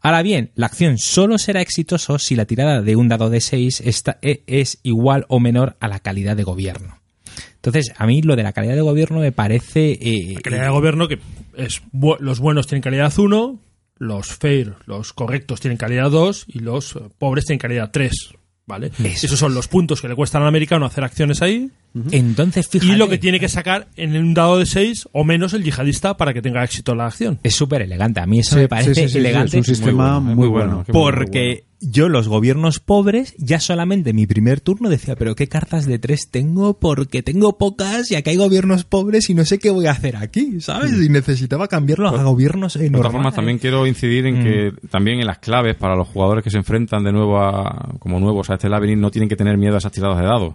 Ahora 0.02 0.22
bien, 0.22 0.50
la 0.54 0.66
acción 0.66 0.98
solo 0.98 1.36
será 1.38 1.60
exitosa 1.60 2.18
si 2.18 2.34
la 2.34 2.46
tirada 2.46 2.80
de 2.82 2.96
un 2.96 3.08
dado 3.08 3.28
de 3.30 3.40
6 3.40 3.82
está, 3.84 4.18
e- 4.22 4.42
es 4.46 4.78
igual 4.82 5.26
o 5.28 5.40
menor 5.40 5.76
a 5.80 5.88
la 5.88 5.98
calidad 6.00 6.36
de 6.36 6.42
gobierno. 6.44 6.98
Entonces, 7.56 7.92
a 7.98 8.06
mí 8.06 8.22
lo 8.22 8.36
de 8.36 8.42
la 8.42 8.52
calidad 8.54 8.74
de 8.74 8.80
gobierno 8.80 9.20
me 9.20 9.32
parece... 9.32 9.92
eh, 10.00 10.32
La 10.34 10.40
calidad 10.40 10.64
de 10.64 10.70
gobierno 10.70 11.06
que 11.08 11.18
es 11.56 11.82
bu- 11.92 12.18
los 12.18 12.40
buenos 12.40 12.66
tienen 12.66 12.80
calidad 12.82 13.12
1, 13.18 13.58
los 13.98 14.26
fair, 14.28 14.76
los 14.86 15.12
correctos 15.12 15.60
tienen 15.60 15.76
calidad 15.76 16.10
2 16.10 16.46
y 16.48 16.60
los 16.60 16.96
eh, 16.96 17.00
pobres 17.18 17.44
tienen 17.44 17.58
calidad 17.58 17.90
3. 17.92 18.12
¿Vale? 18.66 18.92
Eso 19.04 19.26
Esos 19.26 19.38
son 19.38 19.52
los 19.52 19.66
puntos 19.68 20.00
que 20.00 20.08
le 20.08 20.14
cuestan 20.14 20.42
al 20.42 20.48
americano 20.48 20.86
hacer 20.86 21.02
acciones 21.04 21.42
ahí 21.42 21.68
Entonces, 22.12 22.68
fíjate... 22.68 22.92
y 22.92 22.96
lo 22.96 23.08
que 23.08 23.18
tiene 23.18 23.40
que 23.40 23.48
sacar 23.48 23.88
en 23.96 24.16
un 24.16 24.34
dado 24.34 24.58
de 24.58 24.66
6 24.66 25.08
o 25.12 25.24
menos 25.24 25.54
el 25.54 25.64
yihadista 25.64 26.16
para 26.16 26.32
que 26.32 26.42
tenga 26.42 26.62
éxito 26.64 26.94
la 26.94 27.06
acción. 27.06 27.38
Es 27.42 27.54
súper 27.54 27.82
elegante. 27.82 28.20
A 28.20 28.26
mí 28.26 28.38
eso 28.40 28.54
Sí, 28.54 28.62
me 28.62 28.68
parece 28.68 28.94
sí, 28.94 29.02
sí, 29.02 29.08
sí, 29.08 29.18
elegante. 29.18 29.58
es 29.58 29.68
un 29.68 29.74
sistema 29.74 30.18
bueno, 30.18 30.36
muy 30.36 30.48
bueno. 30.48 30.84
Porque 30.92 31.64
yo 31.80 32.08
los 32.10 32.28
gobiernos 32.28 32.78
pobres, 32.78 33.34
ya 33.38 33.58
solamente 33.58 34.10
en 34.10 34.16
mi 34.16 34.26
primer 34.26 34.60
turno 34.60 34.88
decía, 34.90 35.16
pero 35.16 35.34
¿qué 35.34 35.48
cartas 35.48 35.86
de 35.86 35.98
tres 35.98 36.28
tengo? 36.30 36.78
Porque 36.78 37.22
tengo 37.22 37.56
pocas 37.58 38.10
y 38.10 38.16
aquí 38.16 38.30
hay 38.30 38.36
gobiernos 38.36 38.84
pobres 38.84 39.30
y 39.30 39.34
no 39.34 39.44
sé 39.46 39.58
qué 39.58 39.70
voy 39.70 39.86
a 39.86 39.92
hacer 39.92 40.16
aquí, 40.16 40.60
¿sabes? 40.60 40.92
Y 40.92 41.08
necesitaba 41.08 41.68
cambiarlos 41.68 42.12
a 42.18 42.22
gobiernos 42.22 42.74
De 42.74 42.80
todas 42.80 42.88
enormes. 42.90 43.12
formas, 43.12 43.34
también 43.34 43.58
quiero 43.58 43.86
incidir 43.86 44.26
en 44.26 44.44
que 44.44 44.72
también 44.90 45.20
en 45.20 45.26
las 45.26 45.38
claves 45.38 45.74
para 45.74 45.96
los 45.96 46.06
jugadores 46.06 46.44
que 46.44 46.50
se 46.50 46.58
enfrentan 46.58 47.02
de 47.02 47.12
nuevo 47.12 47.38
a, 47.40 47.94
como 47.98 48.20
nuevos 48.20 48.50
a 48.50 48.54
este 48.54 48.68
laberinto 48.68 49.00
no 49.00 49.10
tienen 49.10 49.28
que 49.30 49.36
tener 49.36 49.56
miedo 49.56 49.74
a 49.76 49.78
esas 49.78 49.90
tiradas 49.92 50.18
de 50.18 50.24
dados. 50.24 50.54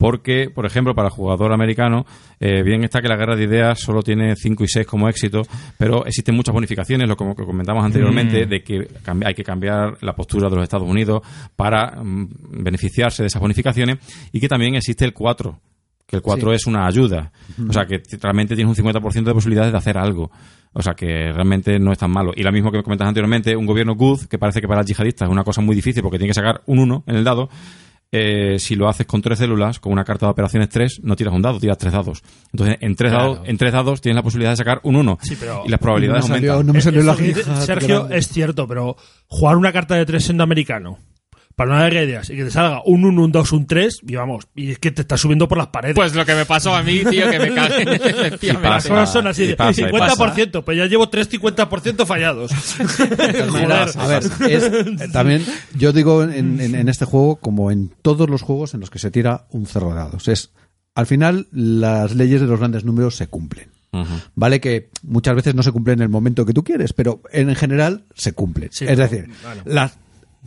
Porque, 0.00 0.48
por 0.48 0.64
ejemplo, 0.64 0.94
para 0.94 1.08
el 1.08 1.12
jugador 1.12 1.52
americano, 1.52 2.06
eh, 2.40 2.62
bien 2.62 2.82
está 2.82 3.02
que 3.02 3.08
la 3.08 3.16
guerra 3.16 3.36
de 3.36 3.44
ideas 3.44 3.78
solo 3.78 4.02
tiene 4.02 4.34
5 4.34 4.64
y 4.64 4.66
6 4.66 4.86
como 4.86 5.10
éxito, 5.10 5.42
pero 5.76 6.06
existen 6.06 6.34
muchas 6.34 6.54
bonificaciones, 6.54 7.06
lo 7.06 7.16
como 7.16 7.36
que 7.36 7.44
comentamos 7.44 7.84
anteriormente, 7.84 8.46
de 8.46 8.62
que 8.62 8.88
hay 9.22 9.34
que 9.34 9.44
cambiar 9.44 9.98
la 10.00 10.14
postura 10.14 10.48
de 10.48 10.56
los 10.56 10.62
Estados 10.62 10.88
Unidos 10.88 11.20
para 11.54 12.02
mm, 12.02 12.28
beneficiarse 12.62 13.22
de 13.22 13.26
esas 13.26 13.42
bonificaciones 13.42 13.98
y 14.32 14.40
que 14.40 14.48
también 14.48 14.74
existe 14.74 15.04
el 15.04 15.12
4, 15.12 15.60
que 16.06 16.16
el 16.16 16.22
4 16.22 16.54
es 16.54 16.66
una 16.66 16.86
ayuda. 16.86 17.30
O 17.68 17.72
sea, 17.74 17.84
que 17.84 18.00
realmente 18.22 18.56
tienes 18.56 18.78
un 18.78 18.82
50% 18.82 19.22
de 19.22 19.34
posibilidades 19.34 19.70
de 19.70 19.76
hacer 19.76 19.98
algo. 19.98 20.30
O 20.72 20.80
sea, 20.80 20.94
que 20.94 21.30
realmente 21.30 21.78
no 21.78 21.92
es 21.92 21.98
tan 21.98 22.10
malo. 22.10 22.32
Y 22.34 22.42
lo 22.42 22.52
mismo 22.52 22.72
que 22.72 22.82
comentas 22.82 23.06
anteriormente, 23.06 23.54
un 23.54 23.66
gobierno 23.66 23.94
good, 23.96 24.22
que 24.30 24.38
parece 24.38 24.62
que 24.62 24.66
para 24.66 24.80
el 24.80 24.86
yihadista 24.86 25.26
es 25.26 25.30
una 25.30 25.44
cosa 25.44 25.60
muy 25.60 25.76
difícil 25.76 26.02
porque 26.02 26.16
tiene 26.16 26.30
que 26.30 26.40
sacar 26.40 26.62
un 26.64 26.78
1 26.78 27.04
en 27.06 27.16
el 27.16 27.22
dado, 27.22 27.50
eh, 28.12 28.56
si 28.58 28.74
lo 28.74 28.88
haces 28.88 29.06
con 29.06 29.22
tres 29.22 29.38
células, 29.38 29.78
con 29.78 29.92
una 29.92 30.04
carta 30.04 30.26
de 30.26 30.32
operaciones 30.32 30.68
3, 30.68 31.00
no 31.04 31.14
tiras 31.16 31.32
un 31.34 31.42
dado, 31.42 31.60
tiras 31.60 31.78
tres 31.78 31.92
dados. 31.92 32.22
Entonces, 32.52 32.76
en 32.80 32.96
tres, 32.96 33.12
Claro. 33.12 33.34
dados, 33.34 33.48
en 33.48 33.56
tres 33.58 33.72
dados 33.72 34.00
tienes 34.00 34.16
la 34.16 34.22
posibilidad 34.22 34.50
de 34.50 34.56
sacar 34.56 34.80
un 34.82 34.96
1. 34.96 35.18
Sí, 35.22 35.36
pero- 35.38 35.62
y 35.64 35.68
las 35.68 35.78
probabilidades 35.80 36.24
no 36.24 36.28
me 36.30 36.34
salió, 36.36 36.52
aumentan. 36.54 36.66
no 36.66 36.72
me 36.72 36.80
salió 36.80 37.02
la 37.02 37.14
Sergio 37.64 37.98
grande. 38.00 38.18
es 38.18 38.28
cierto, 38.28 38.66
pero 38.66 38.96
jugar 39.28 39.56
una 39.56 39.72
carta 39.72 39.94
de 39.94 40.06
3 40.06 40.24
siendo 40.24 40.42
americano 40.42 40.98
para 41.60 41.72
una 41.74 41.84
guerra 41.84 42.00
de 42.00 42.06
ideas 42.06 42.30
y 42.30 42.36
que 42.36 42.44
te 42.44 42.50
salga 42.50 42.80
un 42.86 43.04
1, 43.04 43.22
un 43.22 43.32
2, 43.32 43.52
un 43.52 43.66
3, 43.66 44.00
y 44.08 44.14
vamos, 44.14 44.48
y 44.54 44.70
es 44.70 44.78
que 44.78 44.90
te 44.92 45.02
está 45.02 45.18
subiendo 45.18 45.46
por 45.46 45.58
las 45.58 45.66
paredes. 45.66 45.94
Pues 45.94 46.14
lo 46.14 46.24
que 46.24 46.34
me 46.34 46.46
pasó 46.46 46.74
a 46.74 46.82
mí, 46.82 47.00
tío, 47.04 47.28
que 47.30 47.38
me 47.38 47.52
cagué. 47.54 48.56
pasa. 48.62 48.88
Solo 48.88 49.06
son 49.06 49.26
así, 49.26 49.42
y 49.42 49.46
de 49.48 49.56
pasa, 49.56 49.82
y 49.82 49.84
50%, 49.84 50.64
pues 50.64 50.78
ya 50.78 50.86
llevo 50.86 51.10
3 51.10 51.30
50% 51.30 52.06
fallados. 52.06 52.50
Joder. 53.50 53.88
A 53.98 54.06
ver, 54.06 54.22
es- 54.48 55.12
también 55.12 55.44
yo 55.76 55.92
digo 55.92 56.22
en, 56.22 56.60
en- 56.60 56.74
en 56.74 56.88
este 56.88 57.04
juego, 57.04 57.36
como 57.36 57.70
en 57.70 57.90
todos 58.02 58.30
los 58.30 58.40
juegos 58.40 58.72
en 58.72 58.80
los 58.80 58.88
que 58.88 58.98
se 58.98 59.10
tira 59.10 59.46
un 59.50 59.66
cerro 59.66 59.90
de 59.90 59.96
dados, 59.96 60.28
es 60.28 60.52
al 60.94 61.06
final 61.06 61.46
las 61.52 62.14
leyes 62.14 62.40
de 62.40 62.46
los 62.46 62.58
grandes 62.58 62.84
números 62.84 63.16
se 63.16 63.26
cumplen. 63.26 63.68
Vale 64.34 64.60
que 64.60 64.88
muchas 65.02 65.34
veces 65.34 65.54
no 65.56 65.62
se 65.64 65.72
cumplen 65.72 65.98
en 65.98 66.04
el 66.04 66.08
momento 66.08 66.46
que 66.46 66.52
tú 66.54 66.62
quieres, 66.62 66.92
pero 66.92 67.20
en 67.32 67.54
general 67.56 68.04
se 68.14 68.32
cumplen. 68.32 68.68
Sí, 68.72 68.86
es 68.88 68.96
decir, 68.96 69.28
bueno. 69.42 69.62
la, 69.66 69.92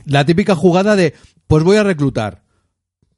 la 0.06 0.26
típica 0.26 0.56
jugada 0.56 0.96
de, 0.96 1.14
pues 1.48 1.64
voy 1.64 1.78
a 1.78 1.84
reclutar. 1.84 2.44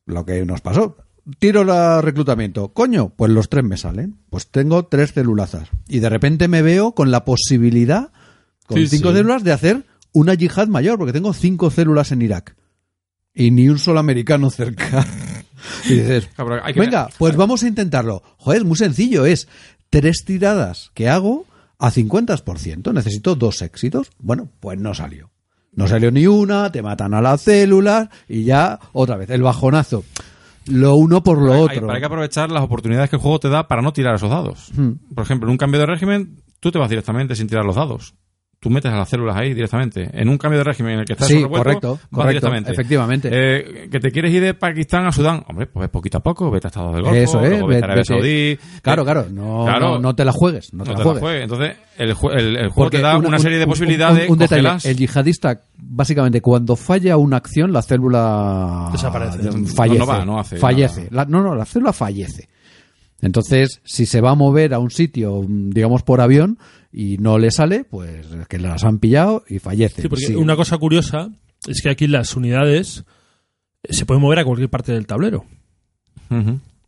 Lo 0.05 0.25
que 0.25 0.45
nos 0.45 0.61
pasó. 0.61 0.97
Tiro 1.39 1.61
el 1.61 2.03
reclutamiento. 2.03 2.69
Coño, 2.73 3.09
pues 3.09 3.31
los 3.31 3.49
tres 3.49 3.63
me 3.63 3.77
salen. 3.77 4.17
Pues 4.29 4.47
tengo 4.51 4.85
tres 4.85 5.13
celulazas. 5.13 5.69
Y 5.87 5.99
de 5.99 6.09
repente 6.09 6.47
me 6.47 6.61
veo 6.61 6.91
con 6.93 7.09
la 7.09 7.25
posibilidad, 7.25 8.11
con 8.67 8.77
Sí, 8.77 8.87
cinco 8.87 9.09
sí. 9.09 9.17
células, 9.17 9.43
de 9.43 9.51
hacer 9.51 9.85
una 10.13 10.35
yihad 10.35 10.67
mayor, 10.67 10.97
porque 10.99 11.13
tengo 11.13 11.33
cinco 11.33 11.71
células 11.71 12.11
en 12.11 12.21
Irak. 12.21 12.55
Y 13.33 13.49
ni 13.51 13.67
un 13.67 13.79
solo 13.79 13.99
americano 13.99 14.49
cerca. 14.51 15.05
Y 15.89 15.95
dices, 15.95 16.29
venga, 16.75 17.09
pues 17.17 17.35
vamos 17.35 17.63
a 17.63 17.67
intentarlo. 17.67 18.21
Joder, 18.37 18.59
es 18.61 18.67
muy 18.67 18.77
sencillo. 18.77 19.25
Es 19.25 19.47
tres 19.89 20.23
tiradas 20.23 20.91
que 20.93 21.09
hago 21.09 21.47
a 21.79 21.89
50%. 21.91 22.93
Necesito 22.93 23.33
dos 23.35 23.63
éxitos. 23.63 24.11
Bueno, 24.19 24.47
pues 24.59 24.77
no 24.79 24.93
salió. 24.93 25.31
No 25.75 25.87
salió 25.87 26.11
ni 26.11 26.25
una, 26.27 26.71
te 26.71 26.81
matan 26.81 27.13
a 27.13 27.21
las 27.21 27.41
células 27.41 28.09
y 28.27 28.43
ya 28.43 28.79
otra 28.93 29.17
vez 29.17 29.29
el 29.29 29.41
bajonazo. 29.41 30.03
Lo 30.67 30.95
uno 30.95 31.21
por 31.21 31.41
lo 31.41 31.53
Hay- 31.53 31.61
otro. 31.61 31.91
Hay, 31.91 31.99
que 31.99 32.05
aprovechar 32.05 32.51
las 32.51 32.63
oportunidades 32.63 33.09
que 33.09 33.17
el 33.17 33.21
juego 33.21 33.39
te 33.39 33.49
da 33.49 33.67
para 33.67 33.81
no 33.81 33.93
tirar 33.93 34.15
esos 34.15 34.29
dados. 34.29 34.71
Hmm. 34.75 34.93
Por 35.13 35.23
ejemplo, 35.23 35.47
en 35.47 35.51
un 35.51 35.57
cambio 35.57 35.79
de 35.79 35.85
régimen, 35.85 36.41
tú 36.59 36.71
te 36.71 36.79
vas 36.79 36.89
directamente 36.89 37.35
sin 37.35 37.47
tirar 37.47 37.65
los 37.65 37.75
dados. 37.75 38.15
Tú 38.65 38.71
metes 38.71 38.91
a 38.91 38.95
las 38.97 39.07
células 39.07 39.35
ahí 39.37 39.53
directamente. 39.53 40.09
En 40.11 40.27
un 40.27 40.39
cambio 40.39 40.57
de 40.57 40.63
régimen 40.63 40.93
en 40.93 40.99
el 41.01 41.05
que 41.05 41.13
estás 41.13 41.27
Sí, 41.27 41.35
revuelto, 41.35 41.57
correcto, 41.59 41.89
vas 41.91 42.09
correcto, 42.09 42.27
directamente. 42.29 42.71
efectivamente. 42.71 43.29
Eh, 43.31 43.89
que 43.91 43.99
te 43.99 44.09
quieres 44.09 44.33
ir 44.33 44.41
de 44.41 44.55
Pakistán 44.55 45.05
a 45.05 45.11
Sudán, 45.11 45.43
hombre, 45.47 45.67
pues 45.67 45.87
poquito 45.89 46.17
a 46.17 46.21
poco, 46.23 46.49
vete 46.49 46.65
a 46.65 46.69
Estados 46.69 46.95
del 46.95 47.03
Golfo, 47.03 47.15
Eso 47.15 47.41
es, 47.41 47.49
luego 47.51 47.67
vete 47.67 47.81
a 47.81 47.85
Arabia 47.85 48.03
Saudí. 48.05 48.57
Claro, 48.81 49.03
Eh, 49.03 49.05
claro, 49.05 49.25
no, 49.31 49.65
claro, 49.65 49.79
no, 49.91 49.99
no 49.99 50.15
te 50.15 50.25
la 50.25 50.31
juegues, 50.31 50.73
no 50.73 50.83
te 50.83 50.93
la 50.93 50.97
juegues. 51.03 51.21
juegues. 51.21 51.43
Entonces, 51.43 51.75
el, 51.99 52.09
el- 52.09 52.55
el 52.57 52.69
juego 52.69 52.73
Porque 52.75 52.97
te 52.97 53.03
da 53.03 53.17
una, 53.19 53.29
un- 53.29 53.39
serie 53.39 53.59
de 53.59 53.65
un- 53.65 53.69
posibilidades. 53.69 54.25
Un, 54.27 54.31
un 54.33 54.39
detalle, 54.39 54.89
el 54.89 54.97
yihadista, 54.97 55.61
básicamente, 55.77 56.41
cuando 56.41 56.75
falla 56.75 57.17
una 57.17 57.37
acción, 57.37 57.71
la 57.71 57.83
célula 57.83 58.89
Desaparece. 58.91 59.37
eh, 59.47 59.51
fallece. 59.75 59.99
No, 59.99 60.05
no 60.05 60.11
va, 60.11 60.25
no 60.25 60.39
hace 60.39 60.57
fallece. 60.57 61.07
La- 61.11 61.25
no, 61.25 61.43
no, 61.43 61.53
la 61.53 61.65
célula 61.65 61.93
fallece. 61.93 62.49
Entonces, 63.21 63.81
si 63.83 64.05
se 64.05 64.21
va 64.21 64.31
a 64.31 64.35
mover 64.35 64.73
a 64.73 64.79
un 64.79 64.91
sitio, 64.91 65.41
mm, 65.47 65.69
digamos, 65.71 66.03
por 66.03 66.21
avión, 66.21 66.57
y 66.97 67.17
no 67.17 67.37
le 67.37 67.51
sale, 67.51 67.83
pues 67.83 68.25
es 68.31 68.47
que 68.47 68.57
las 68.57 68.83
han 68.85 68.99
pillado 68.99 69.43
y 69.49 69.59
fallece. 69.59 70.03
Sí, 70.03 70.07
porque 70.07 70.27
Sí. 70.27 70.35
una 70.35 70.55
cosa 70.55 70.77
curiosa 70.77 71.29
es 71.67 71.81
que 71.81 71.89
aquí 71.89 72.07
las 72.07 72.35
unidades 72.35 73.03
eh, 73.83 73.93
se 73.93 74.05
pueden 74.05 74.21
mover 74.21 74.39
a 74.39 74.45
cualquier 74.45 74.69
parte 74.69 74.93
del 74.93 75.05
tablero. 75.05 75.43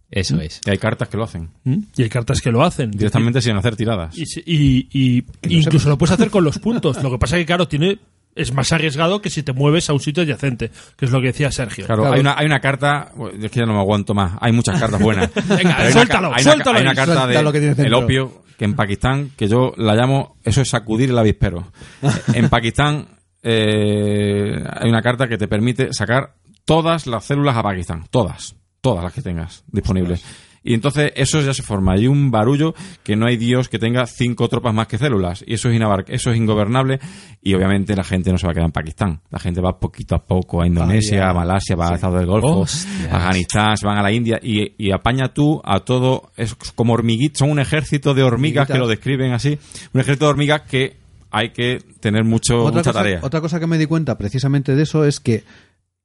Eso 0.10 0.40
es. 0.40 0.62
Y 0.66 0.70
hay 0.70 0.78
cartas 0.78 1.10
que 1.10 1.18
lo 1.18 1.24
hacen. 1.26 1.50
¿Mm? 1.66 1.76
Y 1.98 2.04
hay 2.04 2.10
cartas 2.10 2.40
que 2.42 2.50
lo 2.52 2.64
hacen. 2.64 2.92
Directamente 2.92 3.42
sin 3.42 3.56
hacer 3.58 3.76
tiradas. 3.76 4.18
Y, 4.18 4.26
se- 4.26 4.44
y- 4.46 4.88
y- 4.94 5.26
incluso 5.50 5.90
lo 5.90 5.98
puedes 5.98 6.14
hacer 6.14 6.30
con 6.30 6.44
los 6.46 6.58
puntos. 6.60 7.02
Lo 7.04 7.12
que 7.12 7.18
pasa 7.18 7.36
es 7.38 7.42
que, 7.42 7.46
claro, 7.48 7.68
tiene 7.68 8.00
es 8.34 8.54
más 8.54 8.72
arriesgado 8.72 9.20
que 9.22 9.30
si 9.32 9.42
te 9.44 9.52
mueves 9.52 9.90
a 9.90 9.94
un 9.94 10.00
sitio 10.00 10.22
adyacente, 10.24 10.70
que 10.96 11.06
es 11.06 11.12
lo 11.12 11.20
que 11.20 11.28
decía 11.28 11.52
Sergio. 11.52 11.86
Claro, 11.88 12.04
Claro. 12.04 12.16
Hay, 12.16 12.22
una, 12.22 12.38
hay 12.38 12.46
una 12.46 12.60
carta, 12.60 13.12
es 13.42 13.52
que 13.52 13.60
ya 13.60 13.66
no 13.66 13.74
me 13.74 13.80
aguanto 13.80 14.14
más, 14.14 14.34
hay 14.40 14.52
muchas 14.54 14.80
cartas 14.80 15.02
buenas. 15.02 15.30
Venga, 15.50 15.76
hay 15.78 15.92
suéltalo, 15.92 16.30
ca- 16.30 16.36
hay 16.38 16.44
una, 16.44 16.52
suéltalo 16.54 16.78
Hay 16.78 16.84
una 16.84 16.96
carta 16.96 17.24
Suelta 17.24 17.42
lo 17.42 17.52
que 17.52 17.60
de 17.60 17.84
el 17.88 17.94
opio, 17.96 18.44
que 18.58 18.66
en 18.66 18.76
Pakistán, 18.76 19.32
que 19.38 19.48
yo 19.48 19.74
la 19.78 19.96
llamo, 19.96 20.36
eso 20.44 20.62
es 20.62 20.70
sacudir 20.70 21.12
el 21.12 21.18
avispero. 21.18 21.72
en 22.34 22.50
Pakistán 22.50 23.08
eh, 23.44 24.64
hay 24.70 24.90
una 24.90 25.02
carta 25.02 25.28
que 25.28 25.38
te 25.38 25.48
permite 25.48 25.94
sacar 25.94 26.34
todas 26.66 27.08
las 27.08 27.26
células 27.26 27.56
a 27.56 27.64
Pakistán, 27.64 28.06
todas, 28.10 28.56
todas 28.82 29.04
las 29.04 29.14
que 29.14 29.22
tengas 29.22 29.64
disponibles. 29.68 30.24
Y 30.64 30.74
entonces 30.74 31.12
eso 31.16 31.42
ya 31.42 31.54
se 31.54 31.64
forma. 31.64 31.94
Hay 31.94 32.08
un 32.08 32.32
barullo 32.32 32.74
que 33.04 33.16
no 33.16 33.26
hay 33.26 33.38
Dios 33.38 33.70
que 33.70 33.80
tenga 33.80 34.06
cinco 34.06 34.48
tropas 34.50 34.74
más 34.74 34.88
que 34.88 34.98
células. 34.98 35.44
Y 35.48 35.54
eso 35.54 35.70
es, 35.70 35.76
inabar 35.76 36.06
eso 36.08 36.32
es 36.32 36.38
ingobernable. 36.38 37.00
Y 37.42 37.54
obviamente 37.54 37.96
la 37.96 38.04
gente 38.04 38.32
no 38.32 38.38
se 38.38 38.46
va 38.48 38.52
a 38.52 38.54
quedar 38.54 38.66
en 38.66 38.72
Pakistán. 38.72 39.22
La 39.30 39.40
gente 39.40 39.62
va 39.62 39.80
poquito 39.80 40.16
a 40.16 40.24
poco 40.26 40.62
a 40.62 40.68
Indonesia, 40.68 41.20
Vaya. 41.20 41.30
a 41.30 41.34
Malasia, 41.34 41.76
va 41.76 41.90
a 41.90 41.96
Estados 41.96 42.18
del 42.20 42.26
Golfo, 42.26 42.60
Hostias. 42.60 43.12
a 43.12 43.18
Afganistán, 43.18 43.78
se 43.78 43.88
van 43.88 43.98
a 43.98 44.04
la 44.04 44.12
India. 44.12 44.40
Y, 44.42 44.74
y 44.78 44.92
apaña 44.92 45.34
tú 45.34 45.62
a 45.64 45.80
todo. 45.82 46.32
Es 46.36 46.56
como 46.76 46.94
hormiguitas. 46.94 47.40
Son 47.40 47.50
un 47.50 47.60
ejército 47.60 48.14
de 48.14 48.24
hormigas 48.24 48.68
que 48.68 48.78
lo 48.78 48.88
describen 48.88 49.32
así. 49.34 49.58
Un 49.94 50.02
ejército 50.02 50.26
de 50.26 50.32
hormigas 50.32 50.62
que 50.62 50.98
hay 51.32 51.50
que 51.50 51.80
tener 52.00 52.24
mucho, 52.24 52.58
otra, 52.64 52.80
mucha 52.80 52.92
cosa, 52.92 52.94
tarea. 52.94 53.20
otra 53.22 53.42
cosa 53.42 53.60
que 53.60 53.68
me 53.68 53.78
di 53.78 53.86
cuenta 53.86 54.18
precisamente 54.18 54.76
de 54.76 54.84
eso 54.84 55.06
es 55.06 55.20
que 55.20 55.44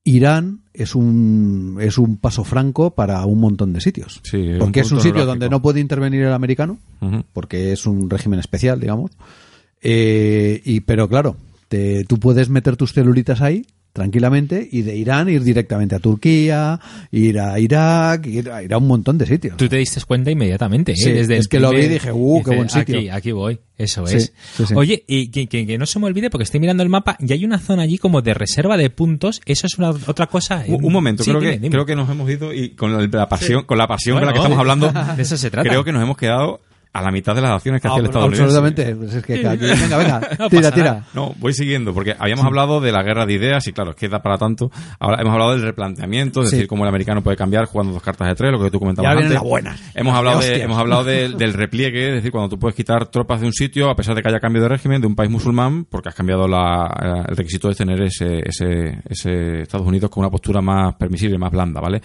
Irán 0.05 0.61
es 0.75 0.95
un, 0.95 1.79
es 1.81 1.99
un 1.99 2.17
paso 2.17 2.45
franco 2.45 2.91
para 2.95 3.25
un 3.27 3.41
montón 3.41 3.73
de 3.73 3.81
sitios. 3.81 4.21
Sí, 4.25 4.51
porque 4.59 4.81
es 4.81 4.91
un 4.93 4.99
sitio 5.01 5.27
donde 5.27 5.49
no 5.49 5.63
puede 5.63 5.81
intervenir 5.81 6.23
el 6.23 6.33
americano, 6.33 6.79
porque 7.33 7.73
es 7.73 7.87
un 7.87 8.09
régimen 8.11 8.39
especial, 8.41 8.81
digamos. 8.81 9.13
Eh, 9.81 10.61
y, 10.65 10.81
pero 10.81 11.09
claro, 11.09 11.37
te- 11.69 12.05
tú 12.05 12.19
puedes 12.19 12.49
meter 12.49 12.77
tus 12.77 12.93
celulitas 12.93 13.41
ahí 13.41 13.67
tranquilamente 13.93 14.67
y 14.71 14.83
de 14.83 14.97
Irán 14.97 15.29
ir 15.29 15.43
directamente 15.43 15.95
a 15.95 15.99
Turquía, 15.99 16.81
ir 17.11 17.39
a 17.39 17.59
Irak, 17.59 18.27
ir 18.27 18.51
a, 18.51 18.63
ir 18.63 18.73
a 18.73 18.79
un 18.79 18.87
montón 18.87 19.19
de 19.19 19.27
sitios. 19.27 19.57
Tú 19.57 19.69
te 19.69 19.77
diste 19.77 20.01
cuenta 20.07 20.31
inmediatamente, 20.31 20.93
¿eh? 20.93 20.97
Sí, 20.97 21.11
Desde 21.13 21.37
es 21.37 21.49
que 21.49 21.61
lo 21.61 21.71
vi 21.71 21.83
y 21.83 21.89
dije, 21.89 22.11
"Uh, 22.13 22.43
qué 22.43 22.57
buen 22.57 22.71
sitio". 22.71 22.97
Aquí, 22.99 23.09
aquí 23.11 23.33
voy, 23.33 23.61
eso 23.77 24.07
Sí, 24.07 24.17
es. 24.17 24.33
sí, 24.57 24.65
sí. 24.67 24.75
Oye, 24.75 25.05
y 25.07 25.29
que, 25.31 25.47
que- 25.47 25.67
que 25.67 25.77
no 25.79 25.87
se 25.87 25.99
me 25.99 26.07
olvide, 26.07 26.31
porque 26.31 26.45
estoy 26.45 26.61
mirando 26.61 26.83
el 26.83 26.89
mapa 26.89 27.17
y 27.21 27.33
hay 27.33 27.45
una 27.45 27.59
zona 27.59 27.83
allí 27.83 27.99
como 27.99 28.23
de 28.23 28.35
reserva 28.35 28.77
de 28.77 28.89
puntos. 28.91 29.41
Eso 29.45 29.67
es 29.67 29.77
una 29.79 29.91
otra 29.91 30.27
cosa. 30.27 30.65
Un, 30.67 30.85
un 30.85 30.93
momento, 30.93 31.23
Sí, 31.23 31.31
creo, 31.31 31.41
dime, 31.41 31.53
que, 31.55 31.59
dime. 31.59 31.71
creo 31.73 31.87
que 31.87 31.97
nos 31.97 32.09
hemos 32.09 32.31
ido 32.31 32.53
y 32.55 32.71
con 32.71 32.93
la, 32.93 33.07
la 33.07 33.29
pasión, 33.29 33.65
con 33.65 33.77
la 33.79 33.87
pasión 33.87 34.17
Bueno, 34.17 34.27
con 34.29 34.29
la 34.29 34.33
que 34.33 34.39
estamos 34.39 34.59
hablando, 34.59 35.15
de 35.17 35.23
eso 35.23 35.37
se 35.37 35.51
trata. 35.51 35.69
creo 35.69 35.85
que 35.85 35.93
nos 35.93 36.03
hemos 36.03 36.17
quedado 36.17 36.61
a 36.95 37.01
la 37.01 37.11
mitad 37.11 37.35
de 37.35 37.41
las 37.41 37.53
acciones 37.53 37.81
que 37.81 37.89
Ah, 37.89 37.93
hacía 37.93 38.01
el 38.01 38.07
estadounidense. 38.07 38.43
Absolutamente. 38.45 38.97
Pues 38.97 39.15
es 39.15 39.25
que 39.25 39.35
venga, 39.43 39.97
venga, 39.97 40.21
No 40.39 40.49
tira, 40.51 40.71
tira. 40.71 41.05
No, 41.15 41.35
voy 41.39 41.55
siguiendo, 41.55 41.95
porque 41.95 42.15
habíamos 42.19 42.45
hablado 42.45 42.81
de 42.83 42.93
la 42.93 43.03
guerra 43.03 43.25
de 43.25 43.33
ideas 43.33 43.67
y 43.67 43.73
claro, 43.73 43.91
es 43.91 43.97
que 43.97 44.09
da 44.09 44.21
para 44.23 44.37
tanto. 44.37 44.71
Ahora 44.99 45.21
hemos 45.23 45.33
hablado 45.33 45.53
del 45.53 45.63
replanteamiento, 45.63 46.43
es 46.43 46.51
Sí. 46.51 46.57
decir, 46.57 46.69
cómo 46.69 46.85
el 46.85 46.89
americano 46.89 47.23
puede 47.23 47.37
cambiar 47.37 47.65
jugando 47.65 47.95
dos 47.95 48.03
cartas 48.03 48.29
de 48.29 48.35
tres, 48.35 48.53
lo 48.53 48.63
que 48.63 48.71
tú 48.71 48.79
comentabas 48.79 49.17
antes. 49.17 49.31
las 49.33 49.43
buenas. 49.43 49.81
Hemos 49.95 50.15
hablado, 50.15 50.41
de 50.41 50.63
hemos 50.63 50.79
hablado 50.79 51.05
del- 51.05 51.37
del 51.39 51.55
repliegue, 51.55 52.09
es 52.09 52.15
decir, 52.17 52.31
cuando 52.31 52.51
tú 52.51 52.59
puedes 52.59 52.75
quitar 52.77 53.07
tropas 53.07 53.41
de 53.41 53.47
un 53.47 53.53
sitio 53.55 53.89
a 53.89 53.97
pesar 53.97 54.15
de 54.15 54.23
que 54.23 54.29
haya 54.29 54.39
cambio 54.41 54.61
de 54.63 54.69
régimen 54.69 55.01
de 55.01 55.07
un 55.07 55.15
país 55.15 55.31
musulmán, 55.31 55.87
porque 55.89 56.11
has 56.11 56.15
cambiado 56.15 56.47
la- 56.47 57.25
el 57.29 57.37
requisito 57.37 57.69
de 57.69 57.75
tener 57.75 58.03
ese, 58.03 58.41
ese, 58.45 59.01
ese 59.09 59.63
Estados 59.63 59.87
Unidos 59.87 60.11
con 60.11 60.23
una 60.23 60.31
postura 60.31 60.61
más 60.61 60.95
permisible, 60.97 61.39
más 61.39 61.51
blanda, 61.51 61.81
¿vale? 61.81 62.01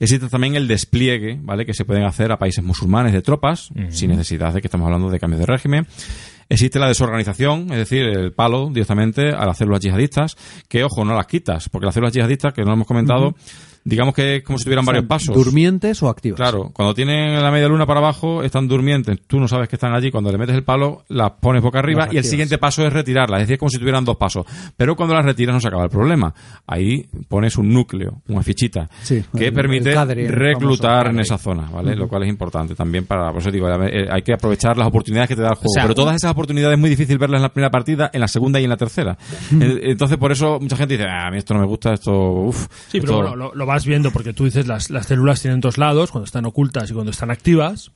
Existe 0.00 0.28
también 0.28 0.54
el 0.54 0.68
despliegue, 0.68 1.38
¿vale? 1.42 1.66
Que 1.66 1.74
se 1.74 1.84
pueden 1.84 2.04
hacer 2.04 2.30
a 2.30 2.38
países 2.38 2.62
musulmanes 2.62 3.12
de 3.12 3.22
tropas, 3.22 3.70
sin 3.90 4.10
necesidad 4.10 4.52
de 4.54 4.60
que 4.60 4.68
estamos 4.68 4.86
hablando 4.86 5.10
de 5.10 5.18
cambios 5.18 5.40
de 5.40 5.46
régimen. 5.46 5.86
Existe 6.48 6.78
la 6.78 6.88
desorganización, 6.88 7.70
es 7.72 7.78
decir, 7.78 8.04
el 8.04 8.32
palo 8.32 8.70
directamente 8.72 9.30
a 9.30 9.44
las 9.44 9.58
células 9.58 9.80
yihadistas, 9.80 10.36
que 10.66 10.82
ojo, 10.82 11.04
no 11.04 11.14
las 11.14 11.26
quitas, 11.26 11.68
porque 11.68 11.84
las 11.84 11.94
células 11.94 12.14
yihadistas, 12.14 12.54
que 12.54 12.62
no 12.62 12.72
hemos 12.72 12.86
comentado, 12.86 13.34
digamos 13.88 14.14
que 14.14 14.36
es 14.36 14.42
como 14.42 14.58
si 14.58 14.64
tuvieran 14.64 14.84
varios 14.84 15.04
pasos. 15.06 15.34
¿Durmientes 15.34 16.02
o 16.02 16.08
activas? 16.08 16.36
Claro, 16.36 16.70
cuando 16.72 16.94
tienen 16.94 17.40
la 17.42 17.50
media 17.50 17.68
luna 17.68 17.86
para 17.86 18.00
abajo, 18.00 18.42
están 18.42 18.68
durmientes. 18.68 19.18
Tú 19.26 19.40
no 19.40 19.48
sabes 19.48 19.68
que 19.68 19.76
están 19.76 19.94
allí. 19.94 20.10
Cuando 20.10 20.30
le 20.30 20.38
metes 20.38 20.54
el 20.54 20.64
palo, 20.64 21.04
las 21.08 21.32
pones 21.40 21.62
boca 21.62 21.78
arriba 21.78 22.04
Las 22.06 22.14
y 22.14 22.18
el 22.18 22.24
siguiente 22.24 22.58
paso 22.58 22.86
es 22.86 22.92
retirarlas. 22.92 23.40
Es 23.40 23.42
decir, 23.44 23.54
es 23.54 23.58
como 23.58 23.70
si 23.70 23.78
tuvieran 23.78 24.04
dos 24.04 24.16
pasos. 24.16 24.44
Pero 24.76 24.94
cuando 24.96 25.14
las 25.14 25.24
retiras 25.24 25.54
no 25.54 25.60
se 25.60 25.68
acaba 25.68 25.84
el 25.84 25.90
problema. 25.90 26.32
Ahí 26.66 27.08
pones 27.28 27.56
un 27.56 27.68
núcleo, 27.72 28.22
una 28.28 28.42
fichita, 28.42 28.88
Sí, 29.02 29.24
que 29.36 29.46
el- 29.48 29.52
permite 29.54 29.88
el 29.90 29.94
cadre, 29.94 30.26
el 30.26 30.32
reclutar 30.32 31.06
famoso 31.06 31.10
en 31.10 31.20
esa 31.20 31.38
zona, 31.38 31.68
¿vale? 31.72 31.96
Lo 31.96 32.08
cual 32.08 32.22
es 32.24 32.28
importante 32.28 32.74
también 32.74 33.06
para, 33.06 33.30
por 33.32 33.40
eso 33.40 33.50
digo, 33.50 33.68
eh, 33.68 34.06
hay 34.10 34.22
que 34.22 34.32
aprovechar 34.34 34.76
las 34.76 34.88
oportunidades 34.88 35.28
que 35.28 35.36
te 35.36 35.42
da 35.42 35.48
el 35.50 35.54
juego. 35.54 35.70
sea, 35.72 35.82
Pero 35.84 35.94
todas 35.94 36.16
esas 36.16 36.32
oportunidades 36.32 36.74
es 36.76 36.80
muy 36.80 36.90
difícil 36.90 37.18
verlas 37.18 37.38
en 37.38 37.42
la 37.42 37.48
primera 37.52 37.70
partida, 37.70 38.10
en 38.12 38.20
la 38.20 38.28
segunda 38.28 38.60
y 38.60 38.64
en 38.64 38.70
la 38.70 38.76
tercera. 38.76 39.16
Eh, 39.60 39.80
Entonces, 39.84 40.18
por 40.18 40.32
eso 40.32 40.58
mucha 40.60 40.76
gente 40.76 40.96
dice, 40.96 41.06
ah, 41.08 41.26
a 41.26 41.30
mí 41.30 41.38
esto 41.38 41.54
no 41.54 41.60
me 41.60 41.66
gusta, 41.66 41.92
esto, 41.94 42.12
uff. 42.12 42.66
Sí, 42.88 43.00
pero 43.00 43.16
bueno, 43.16 43.36
lo, 43.36 43.54
lo 43.54 43.66
vas 43.66 43.77
viendo 43.86 44.10
porque 44.10 44.32
tú 44.32 44.44
dices 44.44 44.66
las, 44.66 44.90
las 44.90 45.06
células 45.06 45.40
tienen 45.42 45.60
dos 45.60 45.78
lados, 45.78 46.10
cuando 46.10 46.24
están 46.26 46.44
ocultas 46.46 46.90
y 46.90 46.94
cuando 46.94 47.10
están 47.10 47.30
activas. 47.30 47.90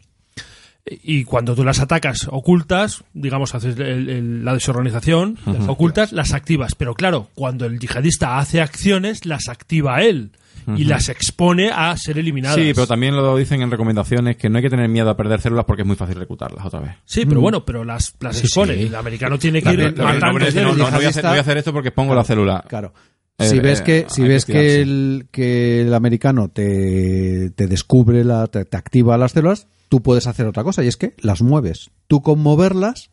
Y 0.84 1.22
cuando 1.22 1.54
tú 1.54 1.62
las 1.62 1.78
atacas 1.78 2.26
ocultas, 2.28 3.04
digamos, 3.14 3.54
haces 3.54 3.78
el- 3.78 4.08
el- 4.10 4.44
la 4.44 4.52
desorganización, 4.54 5.38
las 5.46 5.68
ocultas, 5.68 6.10
las 6.12 6.32
activas. 6.32 6.74
Pero 6.74 6.94
claro, 6.94 7.28
cuando 7.36 7.66
el 7.66 7.78
yihadista 7.78 8.38
hace 8.40 8.60
acciones, 8.60 9.24
las 9.24 9.48
activa 9.48 10.02
él 10.02 10.32
y 10.76 10.84
las 10.84 11.08
expone 11.08 11.70
a 11.72 11.96
ser 11.96 12.18
eliminadas. 12.18 12.56
Sí, 12.56 12.72
pero 12.74 12.88
también 12.88 13.14
lo 13.14 13.36
dicen 13.36 13.62
en 13.62 13.70
recomendaciones 13.70 14.36
que 14.36 14.48
no 14.48 14.58
hay 14.58 14.62
que 14.64 14.70
tener 14.70 14.88
miedo 14.88 15.08
a 15.08 15.16
perder 15.16 15.40
células 15.40 15.64
porque 15.66 15.82
es 15.82 15.86
muy 15.88 15.96
fácil 15.96 16.16
reclutarlas 16.16 16.64
otra 16.66 16.80
vez. 16.80 16.96
Sí, 17.04 17.26
pero 17.26 17.40
bueno, 17.40 17.64
pero 17.64 17.84
las, 17.84 18.14
las 18.18 18.36
Sí, 18.36 18.46
expone. 18.46 18.74
sí. 18.74 18.82
El 18.82 18.94
americano 18.96 19.38
tiene 19.38 19.60
que 19.60 19.66
También- 19.66 19.88
ir 19.90 19.94
también- 19.94 20.20
matando. 20.20 20.38
no, 20.40 20.74
no, 20.76 20.90
no, 20.90 20.96
voy 20.96 21.04
a 21.04 21.08
hacer, 21.10 21.22
no 21.22 21.30
voy 21.30 21.38
a 21.38 21.42
hacer 21.42 21.56
esto 21.58 21.72
porque 21.72 21.88
expongo 21.90 22.12
la 22.14 22.24
célula. 22.24 22.64
Claro. 22.68 22.92
Eh, 23.38 23.48
si 23.48 23.60
ves 23.60 23.80
eh, 23.80 23.84
que, 23.84 24.06
si 24.08 24.22
que 24.22 24.28
ves 24.28 24.44
que 24.44 24.80
el, 24.82 25.26
que 25.30 25.82
el 25.82 25.94
americano 25.94 26.48
te, 26.48 27.50
te 27.50 27.66
descubre, 27.66 28.24
la, 28.24 28.46
te, 28.46 28.64
te 28.64 28.76
activa 28.76 29.16
las 29.18 29.32
células, 29.32 29.66
tú 29.88 30.02
puedes 30.02 30.26
hacer 30.26 30.46
otra 30.46 30.62
cosa 30.64 30.84
y 30.84 30.88
es 30.88 30.96
que 30.96 31.14
las 31.18 31.42
mueves. 31.42 31.90
Tú 32.06 32.22
con 32.22 32.40
moverlas, 32.40 33.10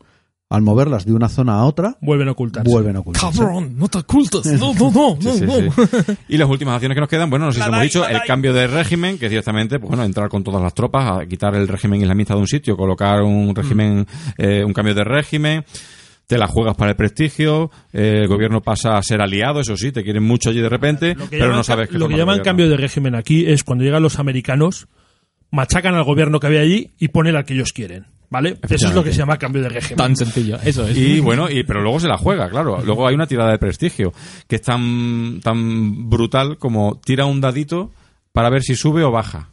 al 0.49 0.61
moverlas 0.61 1.05
de 1.05 1.13
una 1.13 1.29
zona 1.29 1.55
a 1.59 1.65
otra, 1.65 1.97
Vuelven 2.01 2.27
a 2.27 2.31
ocultarse. 2.31 2.69
vuelven 2.69 2.95
a 2.95 2.99
ocultarse. 2.99 3.37
Cabrón, 3.39 3.77
no 3.77 3.87
te 3.87 3.99
ocultas. 3.99 4.45
No, 4.45 4.73
no, 4.73 4.91
no, 4.91 5.17
no, 5.21 5.31
Sí, 5.33 5.39
sí, 5.39 5.45
no. 5.45 5.53
sí. 5.87 6.13
Y 6.27 6.37
las 6.37 6.49
últimas 6.49 6.75
acciones 6.75 6.95
que 6.95 7.01
nos 7.01 7.09
quedan, 7.09 7.29
bueno, 7.29 7.45
no 7.45 7.51
sé 7.51 7.61
si 7.61 7.67
hemos 7.67 7.81
dicho, 7.81 8.07
el 8.07 8.21
cambio 8.27 8.51
de 8.53 8.67
régimen, 8.67 9.17
que 9.19 9.25
es 9.27 9.31
directamente, 9.31 9.79
pues 9.79 9.89
bueno, 9.89 10.03
entrar 10.03 10.27
con 10.29 10.43
todas 10.43 10.61
las 10.61 10.73
tropas, 10.73 11.21
a 11.21 11.25
quitar 11.27 11.55
el 11.55 11.67
régimen 11.67 12.01
islamista 12.01 12.33
de 12.33 12.39
un 12.41 12.47
sitio, 12.47 12.75
colocar 12.75 13.21
un 13.21 13.53
régimen, 13.55 14.05
eh, 14.37 14.63
un 14.65 14.73
cambio 14.73 14.93
de 14.95 15.03
régimen, 15.03 15.63
te 16.29 16.37
la 16.37 16.45
juegas 16.45 16.75
para 16.77 16.91
el 16.91 16.95
prestigio, 16.95 17.71
eh, 17.91 18.19
el 18.21 18.27
gobierno 18.27 18.61
pasa 18.61 18.99
a 18.99 19.01
ser 19.01 19.19
aliado, 19.19 19.61
eso 19.61 19.75
sí, 19.75 19.91
te 19.91 20.03
quieren 20.03 20.21
mucho 20.21 20.51
allí 20.51 20.61
de 20.61 20.69
repente, 20.69 21.15
pero 21.15 21.45
llaman, 21.45 21.57
no 21.57 21.63
sabes 21.63 21.89
qué 21.89 21.97
lo 21.97 22.07
que 22.07 22.11
llaman 22.13 22.25
gobierno. 22.35 22.43
cambio 22.43 22.69
de 22.69 22.77
régimen 22.77 23.15
aquí 23.15 23.47
es 23.47 23.63
cuando 23.63 23.83
llegan 23.83 24.03
los 24.03 24.19
americanos, 24.19 24.87
machacan 25.49 25.95
al 25.95 26.03
gobierno 26.03 26.39
que 26.39 26.45
había 26.45 26.59
allí 26.61 26.91
y 26.99 27.07
ponen 27.07 27.35
al 27.35 27.45
que 27.45 27.55
ellos 27.55 27.73
quieren. 27.73 28.05
¿Vale? 28.29 28.59
Eso 28.69 28.89
es 28.89 28.93
lo 28.93 29.03
que 29.03 29.11
se 29.11 29.17
llama 29.17 29.37
cambio 29.39 29.63
de 29.63 29.69
régimen. 29.69 29.97
Tan 29.97 30.15
sencillo, 30.15 30.59
eso 30.63 30.87
es. 30.87 30.95
Y 30.95 31.19
bueno, 31.19 31.49
y, 31.49 31.63
pero 31.63 31.81
luego 31.81 31.99
se 31.99 32.07
la 32.07 32.15
juega, 32.15 32.47
claro. 32.47 32.79
Luego 32.85 33.07
hay 33.07 33.15
una 33.15 33.25
tirada 33.25 33.49
de 33.49 33.57
prestigio, 33.57 34.13
que 34.47 34.57
es 34.57 34.61
tan, 34.61 35.39
tan 35.41 36.11
brutal 36.11 36.59
como 36.59 37.01
tira 37.03 37.25
un 37.25 37.41
dadito 37.41 37.89
para 38.31 38.51
ver 38.51 38.61
si 38.61 38.75
sube 38.75 39.03
o 39.03 39.09
baja. 39.09 39.49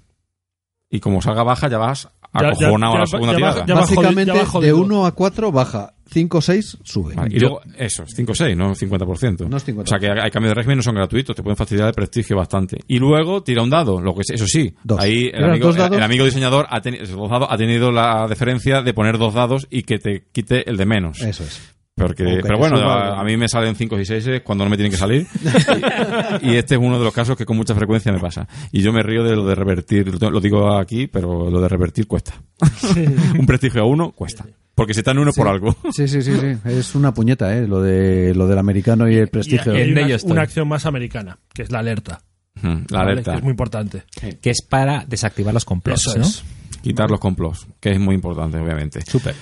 Y 0.90 1.00
como 1.00 1.22
salga 1.22 1.42
baja, 1.42 1.68
ya 1.70 1.78
vas 1.78 2.10
Ya- 2.34 2.42
ya- 2.42 2.48
acojonado 2.50 2.96
a 2.96 2.98
la 2.98 3.06
segunda 3.06 3.32
ya 3.32 3.36
tirada. 3.38 3.74
Básicamente, 3.80 4.32
de 4.34 4.44
jodido. 4.44 4.76
1 4.76 5.06
a 5.06 5.12
4 5.12 5.52
baja, 5.52 5.94
5 6.08 6.38
o 6.38 6.40
6 6.40 6.78
sube. 6.84 7.14
Vale, 7.14 7.36
y 7.36 7.40
luego, 7.40 7.60
eso, 7.76 8.04
es 8.04 8.14
5 8.14 8.32
o 8.32 8.34
6, 8.34 8.56
no 8.56 8.74
50%. 8.74 9.48
No 9.48 9.56
es 9.56 9.66
50%. 9.66 9.82
O 9.82 9.86
sea 9.86 9.98
que 9.98 10.08
hay 10.08 10.30
cambios 10.30 10.50
de 10.50 10.54
régimen, 10.54 10.76
no 10.78 10.82
son 10.82 10.94
gratuitos, 10.94 11.34
te 11.34 11.42
pueden 11.42 11.56
fastidiar 11.56 11.88
el 11.88 11.94
prestigio 11.94 12.36
bastante. 12.36 12.78
Y 12.86 12.98
luego 12.98 13.42
tira 13.42 13.62
un 13.62 13.70
dado, 13.70 14.00
lo 14.00 14.14
que 14.14 14.20
es- 14.22 14.30
eso 14.30 14.46
sí, 14.46 14.74
Dos. 14.84 15.00
ahí 15.00 15.26
el 15.26 15.34
¿Eran 15.36 15.50
amigo, 15.50 15.70
el 15.70 16.02
amigo 16.02 16.24
diseñador 16.24 16.66
ha, 16.70 16.80
teni- 16.80 17.04
dados 17.04 17.48
ha 17.50 17.56
tenido 17.56 17.90
la 17.92 18.26
deferencia 18.28 18.82
de 18.82 18.94
poner 18.94 19.18
dos 19.18 19.34
dados 19.34 19.66
y 19.70 19.82
que 19.82 19.98
te 19.98 20.24
quite 20.32 20.68
el 20.70 20.76
de 20.76 20.86
menos. 20.86 21.20
Eso 21.20 21.42
es. 21.44 21.74
Porque, 21.98 22.40
pero 22.42 22.58
bueno, 22.58 22.76
a, 22.78 23.18
a 23.18 23.24
mí 23.24 23.38
me 23.38 23.48
salen 23.48 23.74
5 23.74 23.98
y 23.98 24.04
6 24.04 24.42
cuando 24.44 24.64
no 24.64 24.70
me 24.70 24.76
tienen 24.76 24.92
que 24.92 24.98
salir. 24.98 25.26
y, 26.42 26.50
y 26.50 26.56
este 26.56 26.74
es 26.74 26.80
uno 26.80 26.98
de 26.98 27.04
los 27.04 27.14
casos 27.14 27.36
que 27.38 27.46
con 27.46 27.56
mucha 27.56 27.74
frecuencia 27.74 28.12
me 28.12 28.20
pasa. 28.20 28.46
Y 28.70 28.82
yo 28.82 28.92
me 28.92 29.02
río 29.02 29.24
de 29.24 29.34
lo 29.34 29.46
de 29.46 29.54
revertir, 29.54 30.20
lo, 30.20 30.30
lo 30.30 30.40
digo 30.40 30.76
aquí, 30.76 31.06
pero 31.06 31.48
lo 31.50 31.58
de 31.58 31.68
revertir 31.68 32.06
cuesta. 32.06 32.34
Un 33.38 33.46
prestigio 33.46 33.80
a 33.80 33.86
uno 33.86 34.12
cuesta. 34.12 34.44
Porque 34.76 34.92
si 34.92 35.00
está 35.00 35.12
en 35.12 35.18
uno 35.18 35.32
por 35.32 35.48
algo. 35.48 35.74
Sí, 35.92 36.06
sí, 36.06 36.20
sí, 36.22 36.32
sí. 36.38 36.58
Es 36.66 36.94
una 36.94 37.12
puñeta, 37.12 37.56
¿eh? 37.56 37.66
Lo, 37.66 37.80
de, 37.80 38.34
lo 38.34 38.46
del 38.46 38.58
americano 38.58 39.10
y 39.10 39.16
el 39.16 39.28
prestigio. 39.28 39.74
Y 39.74 39.78
hay 39.78 39.90
En 39.90 39.98
una, 39.98 40.16
una 40.24 40.42
acción 40.42 40.68
más 40.68 40.84
americana, 40.86 41.38
que 41.52 41.62
es 41.62 41.72
la 41.72 41.78
alerta. 41.80 42.22
La 42.62 42.70
¿vale? 42.90 43.12
alerta. 43.12 43.32
Que 43.32 43.38
es 43.38 43.42
muy 43.42 43.50
importante. 43.50 44.04
Que 44.40 44.50
es 44.50 44.62
para 44.62 45.04
desactivar 45.06 45.54
los 45.54 45.64
complots, 45.64 46.06
Eso 46.06 46.18
¿no? 46.18 46.24
es. 46.24 46.44
Quitar 46.82 47.10
los 47.10 47.18
complots, 47.18 47.66
que 47.80 47.92
es 47.92 47.98
muy 47.98 48.14
importante, 48.14 48.58
obviamente. 48.58 49.00
Súper. 49.06 49.34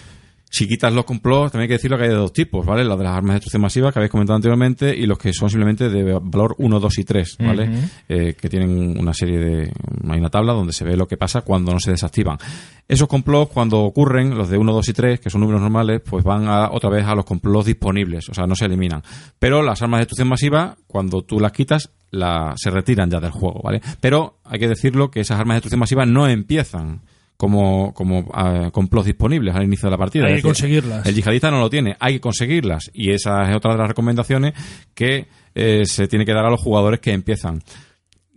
Si 0.54 0.68
quitas 0.68 0.92
los 0.92 1.04
complots, 1.04 1.50
también 1.50 1.62
hay 1.62 1.66
que 1.66 1.78
decirlo 1.78 1.96
que 1.96 2.04
hay 2.04 2.10
de 2.10 2.14
dos 2.14 2.32
tipos, 2.32 2.64
¿vale? 2.64 2.84
Los 2.84 2.96
de 2.96 3.02
las 3.02 3.16
armas 3.16 3.30
de 3.30 3.34
destrucción 3.38 3.62
masiva 3.62 3.90
que 3.90 3.98
habéis 3.98 4.12
comentado 4.12 4.36
anteriormente 4.36 4.96
y 4.96 5.04
los 5.04 5.18
que 5.18 5.32
son 5.32 5.50
simplemente 5.50 5.88
de 5.88 6.12
valor 6.22 6.54
1, 6.58 6.78
2 6.78 6.98
y 6.98 7.02
3, 7.02 7.36
¿vale? 7.40 7.70
Eh, 8.08 8.36
que 8.40 8.48
tienen 8.48 8.96
una 8.96 9.12
serie 9.12 9.40
de... 9.40 9.72
Hay 10.08 10.20
una 10.20 10.30
tabla 10.30 10.52
donde 10.52 10.72
se 10.72 10.84
ve 10.84 10.96
lo 10.96 11.08
que 11.08 11.16
pasa 11.16 11.40
cuando 11.40 11.72
no 11.72 11.80
se 11.80 11.90
desactivan. 11.90 12.38
Esos 12.86 13.08
complots, 13.08 13.50
cuando 13.52 13.80
ocurren, 13.80 14.38
los 14.38 14.48
de 14.48 14.56
1, 14.56 14.72
2 14.72 14.88
y 14.90 14.92
3, 14.92 15.18
que 15.18 15.28
son 15.28 15.40
números 15.40 15.60
normales, 15.60 16.00
pues 16.08 16.22
van 16.22 16.46
a, 16.46 16.70
otra 16.70 16.88
vez 16.88 17.04
a 17.04 17.16
los 17.16 17.24
complots 17.24 17.66
disponibles, 17.66 18.28
o 18.28 18.34
sea, 18.34 18.46
no 18.46 18.54
se 18.54 18.66
eliminan. 18.66 19.02
Pero 19.40 19.60
las 19.60 19.82
armas 19.82 19.98
de 19.98 20.02
destrucción 20.02 20.28
masiva, 20.28 20.76
cuando 20.86 21.22
tú 21.22 21.40
las 21.40 21.50
quitas, 21.50 21.90
la, 22.12 22.54
se 22.54 22.70
retiran 22.70 23.10
ya 23.10 23.18
del 23.18 23.32
juego, 23.32 23.60
¿vale? 23.60 23.82
Pero 24.00 24.38
hay 24.44 24.60
que 24.60 24.68
decirlo 24.68 25.10
que 25.10 25.18
esas 25.18 25.40
armas 25.40 25.54
de 25.54 25.56
destrucción 25.56 25.80
masiva 25.80 26.06
no 26.06 26.28
empiezan 26.28 27.00
como, 27.36 27.92
como 27.94 28.30
ah, 28.32 28.70
complots 28.72 29.06
disponibles 29.06 29.54
al 29.54 29.64
inicio 29.64 29.86
de 29.86 29.90
la 29.90 29.98
partida. 29.98 30.24
Hay 30.24 30.30
que 30.30 30.36
decir, 30.36 30.44
conseguirlas. 30.44 31.06
El 31.06 31.14
yihadista 31.14 31.50
no 31.50 31.58
lo 31.60 31.70
tiene, 31.70 31.96
hay 31.98 32.14
que 32.14 32.20
conseguirlas. 32.20 32.90
Y 32.92 33.10
esa 33.10 33.42
es 33.50 33.56
otra 33.56 33.72
de 33.72 33.78
las 33.78 33.88
recomendaciones 33.88 34.54
que 34.94 35.26
eh, 35.54 35.84
se 35.84 36.08
tiene 36.08 36.24
que 36.24 36.32
dar 36.32 36.46
a 36.46 36.50
los 36.50 36.60
jugadores 36.60 37.00
que 37.00 37.12
empiezan. 37.12 37.62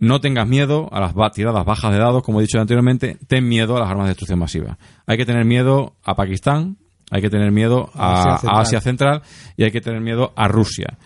No 0.00 0.20
tengas 0.20 0.46
miedo 0.46 0.88
a 0.92 1.00
las 1.00 1.32
tiradas 1.32 1.64
bajas 1.64 1.92
de 1.92 1.98
dados, 1.98 2.22
como 2.22 2.38
he 2.38 2.42
dicho 2.42 2.60
anteriormente, 2.60 3.16
ten 3.26 3.48
miedo 3.48 3.76
a 3.76 3.80
las 3.80 3.90
armas 3.90 4.06
de 4.06 4.10
destrucción 4.10 4.38
masiva. 4.38 4.78
Hay 5.06 5.16
que 5.16 5.26
tener 5.26 5.44
miedo 5.44 5.94
a 6.04 6.14
Pakistán, 6.14 6.76
hay 7.10 7.20
que 7.20 7.30
tener 7.30 7.50
miedo 7.50 7.90
a, 7.94 8.20
Asia 8.20 8.32
a 8.32 8.38
Central. 8.38 8.60
Asia 8.60 8.80
Central 8.80 9.22
y 9.56 9.64
hay 9.64 9.70
que 9.72 9.80
tener 9.80 10.00
miedo 10.00 10.32
a 10.36 10.46
Rusia. 10.46 10.98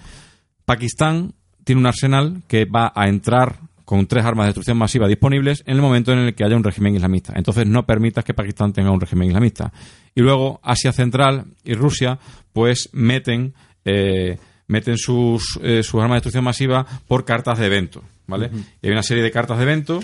Pakistán 0.66 1.35
tiene 1.64 1.81
un 1.81 1.86
arsenal 1.86 2.43
que 2.48 2.66
va 2.66 2.93
a 2.94 3.09
entrar 3.09 3.60
con 3.84 4.06
tres 4.06 4.24
armas 4.24 4.44
de 4.44 4.48
destrucción 4.48 4.78
masiva 4.78 5.09
disponibles 5.09 5.62
en 5.66 5.76
el 5.76 5.82
momento 5.82 6.12
en 6.12 6.20
el 6.20 6.34
que 6.34 6.44
haya 6.44 6.56
un 6.56 6.64
régimen 6.64 6.94
islamista. 6.94 7.32
Entonces 7.36 7.66
no 7.66 7.84
permitas 7.86 8.24
que 8.24 8.34
Pakistán 8.34 8.72
tenga 8.72 8.90
un 8.90 9.00
régimen 9.00 9.28
islamista. 9.28 9.72
Y 10.14 10.20
luego 10.20 10.60
Asia 10.62 10.92
Central 10.92 11.46
y 11.64 11.74
Rusia 11.74 12.18
pues 12.52 12.90
meten 12.92 13.54
eh, 13.84 14.38
meten 14.72 14.96
sus, 14.96 15.59
eh, 15.62 15.82
sus 15.82 16.00
armas 16.00 16.10
de 16.10 16.16
destrucción 16.16 16.44
masiva 16.44 16.86
por 17.06 17.24
cartas 17.24 17.59
de 17.59 17.66
evento, 17.66 18.02
¿vale? 18.26 18.50
Y 18.80 18.86
hay 18.86 18.92
una 18.92 19.02
serie 19.02 19.22
de 19.22 19.30
cartas 19.30 19.59
de 19.59 19.64
evento 19.64 20.00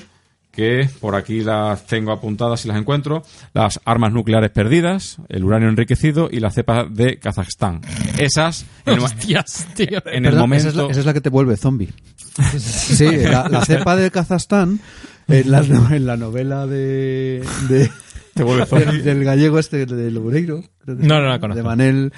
que 0.59 0.89
por 0.99 1.15
aquí 1.15 1.43
las 1.43 1.87
tengo 1.87 2.11
apuntadas 2.11 2.63
si 2.63 2.67
las 2.69 2.77
encuentro, 2.77 3.23
las 3.55 3.79
armas 3.85 4.13
nucleares 4.13 4.51
perdidas, 4.51 5.19
el 5.29 5.45
uranio 5.45 5.69
enriquecido 5.69 6.29
y 6.33 6.41
la 6.41 6.51
cepa 6.51 6.85
de 6.85 7.19
Kazajstán. 7.21 7.81
Esas, 8.19 8.67
en 8.85 8.95
el, 8.95 8.99
Hostias, 9.01 9.69
tío. 9.77 10.03
en 10.07 10.25
el 10.25 10.33
Perdón, 10.33 10.41
momento... 10.41 10.69
esa, 10.69 10.71
es 10.71 10.75
la, 10.75 10.91
esa 10.91 10.99
es 11.01 11.07
la 11.07 11.13
que 11.15 11.21
te 11.21 11.29
vuelve 11.29 11.57
zombie. 11.57 11.91
Sí, 12.59 13.07
la, 13.09 13.49
la 13.49 13.65
cepa 13.65 13.95
de 13.95 14.11
Kazajstán, 14.11 14.81
en 15.29 15.49
la, 15.53 15.61
en 15.61 16.07
la 16.07 16.17
novela 16.17 16.67
de, 16.67 17.45
de- 17.69 17.89
Te 18.35 18.43
vuelve 18.43 18.65
del, 18.67 18.69
zombie. 18.85 19.03
del 19.03 19.23
gallego 19.23 19.61
este, 19.61 19.87
de 19.87 20.11
Loureiro. 20.11 20.65
No, 20.87 21.21
no 21.21 21.29
la 21.29 21.39
conozco. 21.39 21.59
De 21.59 21.63
Manel. 21.63 22.13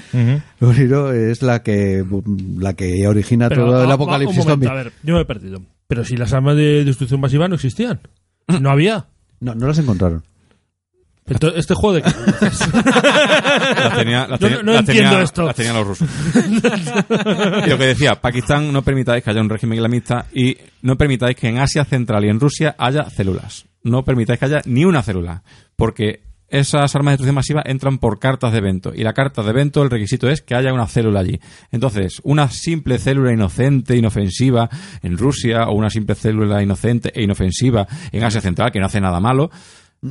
Loureiro 0.60 1.12
es 1.12 1.42
la 1.42 1.62
que, 1.62 2.02
la 2.58 2.72
que 2.72 3.06
origina 3.06 3.50
Pero, 3.50 3.66
todo 3.66 3.84
el 3.84 3.90
apocalipsis 3.90 4.38
momento, 4.38 4.50
zombie. 4.66 4.68
A 4.70 4.82
ver, 4.84 4.92
yo 5.02 5.14
me 5.16 5.20
he 5.20 5.24
perdido. 5.26 5.60
Pero 5.86 6.04
si 6.04 6.16
las 6.16 6.32
armas 6.32 6.56
de 6.56 6.84
destrucción 6.86 7.20
masiva 7.20 7.48
no 7.48 7.56
existían. 7.56 8.00
No 8.58 8.70
había. 8.70 9.06
No, 9.40 9.54
no 9.54 9.66
las 9.68 9.78
encontraron. 9.78 10.24
Entonces, 11.26 11.60
¿Este 11.60 11.74
juego 11.74 11.94
de 11.96 12.02
qué? 12.02 12.10
Las 12.10 13.96
tenía, 13.96 14.26
No- 14.26 14.38
tenía- 14.38 14.62
no 14.62 14.72
las 14.72 14.80
entiendo 14.80 15.10
tenía- 15.10 15.22
esto. 15.22 15.52
tenían 15.54 15.76
los 15.76 15.86
rusos. 15.86 16.08
y 17.66 17.68
lo 17.70 17.78
que 17.78 17.86
decía, 17.86 18.20
Pakistán 18.20 18.72
no 18.72 18.82
permitáis 18.82 19.22
que 19.22 19.30
haya 19.30 19.40
un 19.40 19.48
régimen 19.48 19.76
islamista 19.78 20.26
y 20.34 20.56
no 20.82 20.96
permitáis 20.96 21.36
que 21.36 21.48
en 21.48 21.58
Asia 21.58 21.84
Central 21.84 22.24
y 22.24 22.28
en 22.30 22.40
Rusia 22.40 22.74
haya 22.78 23.08
células. 23.10 23.66
No 23.84 24.04
permitáis 24.04 24.38
que 24.40 24.44
haya 24.46 24.62
ni 24.64 24.84
una 24.84 25.02
célula. 25.02 25.42
Porque 25.76 26.22
esas 26.50 26.94
armas 26.94 27.12
de 27.12 27.14
destrucción 27.14 27.34
masiva 27.34 27.62
entran 27.64 27.98
por 27.98 28.18
cartas 28.18 28.52
de 28.52 28.58
evento. 28.58 28.92
Y 28.94 29.02
la 29.04 29.12
carta 29.12 29.42
de 29.42 29.50
evento, 29.50 29.82
el 29.82 29.90
requisito 29.90 30.28
es 30.28 30.42
que 30.42 30.54
haya 30.54 30.72
una 30.72 30.86
célula 30.86 31.20
allí. 31.20 31.40
Entonces, 31.70 32.20
una 32.24 32.50
simple 32.50 32.98
célula 32.98 33.32
inocente, 33.32 33.96
inofensiva 33.96 34.68
en 35.02 35.16
Rusia, 35.16 35.68
o 35.68 35.74
una 35.74 35.90
simple 35.90 36.14
célula 36.14 36.62
inocente 36.62 37.12
e 37.14 37.22
inofensiva 37.22 37.86
en 38.12 38.24
Asia 38.24 38.40
Central, 38.40 38.72
que 38.72 38.80
no 38.80 38.86
hace 38.86 39.00
nada 39.00 39.20
malo, 39.20 39.50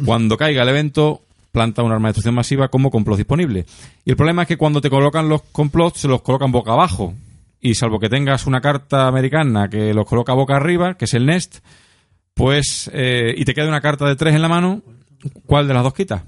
cuando 0.05 0.37
caiga 0.37 0.63
el 0.63 0.69
evento, 0.69 1.23
planta 1.51 1.83
un 1.83 1.91
arma 1.91 2.07
de 2.07 2.11
destrucción 2.11 2.35
masiva 2.35 2.69
como 2.69 2.91
complot 2.91 3.17
disponible. 3.17 3.65
Y 4.05 4.11
el 4.11 4.15
problema 4.15 4.43
es 4.43 4.47
que 4.47 4.57
cuando 4.57 4.81
te 4.81 4.89
colocan 4.89 5.29
los 5.29 5.41
complots, 5.51 5.99
se 5.99 6.07
los 6.07 6.21
colocan 6.21 6.51
boca 6.51 6.71
abajo. 6.71 7.13
Y 7.59 7.75
salvo 7.75 7.99
que 7.99 8.07
tengas 8.07 8.47
una 8.47 8.61
carta 8.61 9.07
americana 9.07 9.67
que 9.67 9.93
los 9.93 10.05
coloca 10.05 10.33
boca 10.33 10.55
arriba, 10.55 10.93
que 10.93 11.05
es 11.05 11.13
el 11.13 11.25
Nest, 11.25 11.59
pues, 12.33 12.89
eh, 12.93 13.33
y 13.35 13.43
te 13.43 13.53
queda 13.53 13.67
una 13.67 13.81
carta 13.81 14.05
de 14.05 14.15
tres 14.15 14.33
en 14.33 14.41
la 14.41 14.47
mano, 14.47 14.81
¿cuál 15.45 15.67
de 15.67 15.73
las 15.73 15.83
dos 15.83 15.93
quitas? 15.93 16.23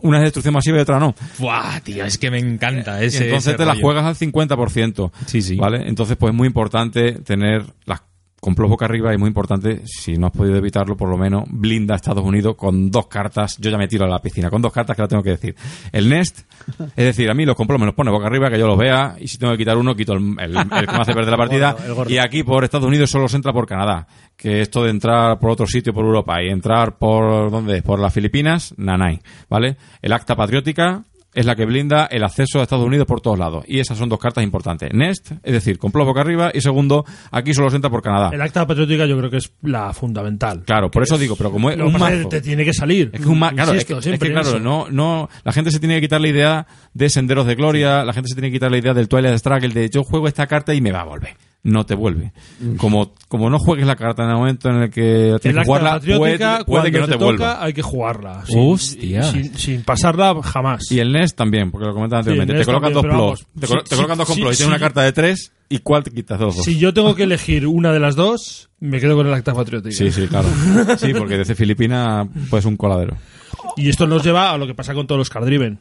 Una 0.00 0.18
es 0.18 0.24
destrucción 0.24 0.54
masiva 0.54 0.78
y 0.78 0.80
otra 0.80 1.00
no. 1.00 1.14
Buah, 1.38 1.80
tío, 1.80 2.04
es 2.04 2.18
que 2.18 2.30
me 2.30 2.38
encanta 2.38 3.02
Y 3.02 3.06
ese. 3.06 3.24
entonces 3.24 3.48
ese 3.48 3.56
te 3.58 3.64
la 3.64 3.72
rollo. 3.72 3.82
juegas 3.84 4.04
al 4.04 4.14
50%. 4.14 5.10
Sí, 5.26 5.42
sí. 5.42 5.56
¿Vale? 5.56 5.88
Entonces, 5.88 6.16
pues 6.16 6.30
es 6.32 6.36
muy 6.36 6.46
importante 6.46 7.12
tener 7.14 7.64
las 7.84 8.02
complots 8.40 8.70
boca 8.70 8.84
arriba 8.84 9.12
y 9.12 9.18
muy 9.18 9.28
importante, 9.28 9.82
si 9.84 10.16
no 10.16 10.26
has 10.28 10.32
podido 10.32 10.56
evitarlo, 10.56 10.96
por 10.96 11.08
lo 11.08 11.16
menos 11.18 11.44
blinda 11.50 11.94
a 11.94 11.96
Estados 11.96 12.24
Unidos 12.24 12.54
con 12.56 12.90
dos 12.90 13.06
cartas. 13.08 13.56
Yo 13.58 13.70
ya 13.70 13.78
me 13.78 13.88
tiro 13.88 14.04
a 14.04 14.08
la 14.08 14.20
piscina, 14.20 14.48
con 14.50 14.62
dos 14.62 14.72
cartas 14.72 14.94
que 14.96 15.02
la 15.02 15.08
tengo 15.08 15.22
que 15.22 15.30
decir. 15.30 15.54
El 15.92 16.08
Nest, 16.08 16.40
es 16.80 17.04
decir, 17.04 17.28
a 17.30 17.34
mí 17.34 17.44
los 17.44 17.56
complots 17.56 17.80
me 17.80 17.86
los 17.86 17.94
pone 17.94 18.10
boca 18.10 18.26
arriba, 18.26 18.48
que 18.50 18.58
yo 18.58 18.66
los 18.66 18.78
vea, 18.78 19.16
y 19.18 19.26
si 19.28 19.38
tengo 19.38 19.52
que 19.52 19.58
quitar 19.58 19.76
uno, 19.76 19.94
quito 19.94 20.12
el, 20.12 20.36
el- 20.40 20.56
el 20.56 20.86
que 20.86 20.92
me 20.92 21.00
hace 21.00 21.14
perder 21.14 21.30
la 21.30 21.36
partida. 21.36 21.72
gordo, 21.72 21.86
el 21.86 21.94
gordo. 21.94 22.10
Y 22.12 22.18
aquí 22.18 22.42
por 22.44 22.64
Estados 22.64 22.86
Unidos 22.86 23.10
solo 23.10 23.28
se 23.28 23.36
entra 23.36 23.52
por 23.52 23.66
Canadá. 23.66 24.06
Que 24.36 24.60
esto 24.60 24.84
de 24.84 24.90
entrar 24.90 25.38
por 25.40 25.50
otro 25.50 25.66
sitio, 25.66 25.92
por 25.92 26.04
Europa, 26.04 26.40
y 26.42 26.48
entrar 26.48 26.96
por, 26.96 27.50
¿dónde? 27.50 27.82
Por 27.82 27.98
las 27.98 28.14
Filipinas, 28.14 28.72
nanay. 28.76 29.20
¿Vale? 29.50 29.76
El 30.00 30.12
acta 30.12 30.36
patriótica, 30.36 31.02
es 31.38 31.46
la 31.46 31.54
que 31.54 31.64
blinda 31.64 32.06
el 32.06 32.24
acceso 32.24 32.58
a 32.58 32.64
Estados 32.64 32.84
Unidos 32.84 33.06
por 33.06 33.20
todos 33.20 33.38
lados. 33.38 33.64
Y 33.68 33.78
esas 33.78 33.96
son 33.96 34.08
dos 34.08 34.18
cartas 34.18 34.42
importantes. 34.42 34.92
Nest, 34.92 35.30
es 35.44 35.52
decir, 35.52 35.78
complot 35.78 36.04
boca 36.04 36.20
arriba. 36.20 36.50
Y 36.52 36.60
segundo, 36.60 37.04
aquí 37.30 37.54
solo 37.54 37.70
se 37.70 37.76
entra 37.76 37.88
por 37.88 38.02
Canadá. 38.02 38.30
El 38.32 38.42
acta 38.42 38.66
patriótica 38.66 39.06
yo 39.06 39.16
creo 39.16 39.30
que 39.30 39.36
es 39.36 39.52
la 39.62 39.92
fundamental. 39.92 40.64
Claro, 40.66 40.90
por 40.90 41.04
eso 41.04 41.16
digo, 41.16 41.36
pero 41.36 41.52
como 41.52 41.70
es 41.70 41.78
un 41.78 41.92
mazo. 41.92 42.28
te 42.28 42.40
tiene 42.40 42.64
que 42.64 42.74
salir. 42.74 43.10
Es 43.12 43.20
que 43.20 43.28
un 43.28 43.38
claro, 43.38 43.72
es 43.72 43.84
que, 43.84 43.92
es 43.96 44.18
que, 44.18 44.32
claro, 44.32 44.58
no, 44.58 44.88
no, 44.90 45.28
la 45.44 45.52
gente 45.52 45.70
se 45.70 45.78
tiene 45.78 45.94
que 45.94 46.00
quitar 46.00 46.20
la 46.20 46.28
idea 46.28 46.66
de 46.92 47.08
senderos 47.08 47.46
de 47.46 47.54
gloria, 47.54 48.02
la 48.02 48.12
gente 48.12 48.28
se 48.28 48.34
tiene 48.34 48.48
que 48.48 48.54
quitar 48.54 48.72
la 48.72 48.78
idea 48.78 48.92
del 48.92 49.06
Twilight 49.06 49.38
Struggle, 49.38 49.68
de 49.68 49.90
yo 49.90 50.02
juego 50.02 50.26
esta 50.26 50.48
carta 50.48 50.74
y 50.74 50.80
me 50.80 50.90
va 50.90 51.02
a 51.02 51.04
volver. 51.04 51.36
No 51.64 51.84
te 51.84 51.94
vuelve. 51.94 52.32
Como, 52.78 53.12
como 53.26 53.50
no 53.50 53.58
juegues 53.58 53.86
la 53.86 53.96
carta 53.96 54.22
en 54.24 54.30
el 54.30 54.36
momento 54.36 54.70
en 54.70 54.76
el 54.84 54.90
que 54.90 55.36
tienes 55.40 55.42
que 55.42 55.48
acta 55.48 55.64
jugarla, 55.64 55.90
puede, 56.00 56.38
patriótica, 56.38 56.64
puede 56.64 56.90
que 56.92 56.98
cuando 56.98 57.00
no 57.00 57.06
te, 57.06 57.12
toca, 57.12 57.24
vuelva. 57.24 57.64
hay 57.64 57.72
que 57.72 57.82
jugarla. 57.82 58.44
Hostia. 58.56 59.22
Sin, 59.24 59.44
sin, 59.44 59.54
sin 59.58 59.82
pasarla 59.82 60.40
jamás. 60.42 60.90
Y 60.90 61.00
el 61.00 61.12
NES 61.12 61.34
también, 61.34 61.70
porque 61.70 61.86
lo 61.88 61.94
comentaba 61.94 62.22
Sí, 62.22 62.30
anteriormente. 62.30 62.54
NES 62.54 62.60
te 62.62 62.72
colocan 62.72 62.92
también, 62.92 62.94
dos 62.94 63.02
pero 63.02 63.16
plots. 63.16 63.46
vamos, 63.54 63.60
Te, 63.60 63.66
colo- 63.66 63.82
sí, 63.82 63.88
te 63.90 63.96
colocan 63.96 64.18
dos 64.18 64.26
sí, 64.28 64.32
complots 64.34 64.52
y 64.52 64.56
sí, 64.56 64.58
tienes 64.62 64.68
una 64.70 64.76
sí. 64.78 64.82
carta 64.84 65.02
de 65.02 65.12
tres. 65.12 65.52
¿Y 65.68 65.78
cuál 65.80 66.02
te 66.04 66.10
quitas 66.12 66.38
dos? 66.38 66.54
Si 66.64 66.78
yo 66.78 66.94
tengo 66.94 67.14
que 67.14 67.24
elegir 67.24 67.66
una 67.66 67.92
de 67.92 68.00
las 68.00 68.16
dos, 68.16 68.70
me 68.80 69.00
quedo 69.00 69.16
con 69.16 69.26
el 69.26 69.34
acta 69.34 69.52
patriótica. 69.52 69.94
Sí, 69.94 70.10
sí, 70.10 70.26
claro. 70.28 70.48
Sí, 70.96 71.12
porque 71.12 71.36
desde 71.36 71.54
Filipina 71.54 72.26
pues 72.48 72.64
un 72.64 72.76
coladero. 72.78 73.16
Y 73.76 73.88
esto 73.90 74.06
nos 74.06 74.24
lleva 74.24 74.50
a 74.52 74.56
lo 74.58 74.66
que 74.66 74.74
pasa 74.74 74.94
con 74.94 75.06
todos 75.06 75.18
los 75.18 75.28
card 75.28 75.44
driven. 75.44 75.72
En 75.72 75.78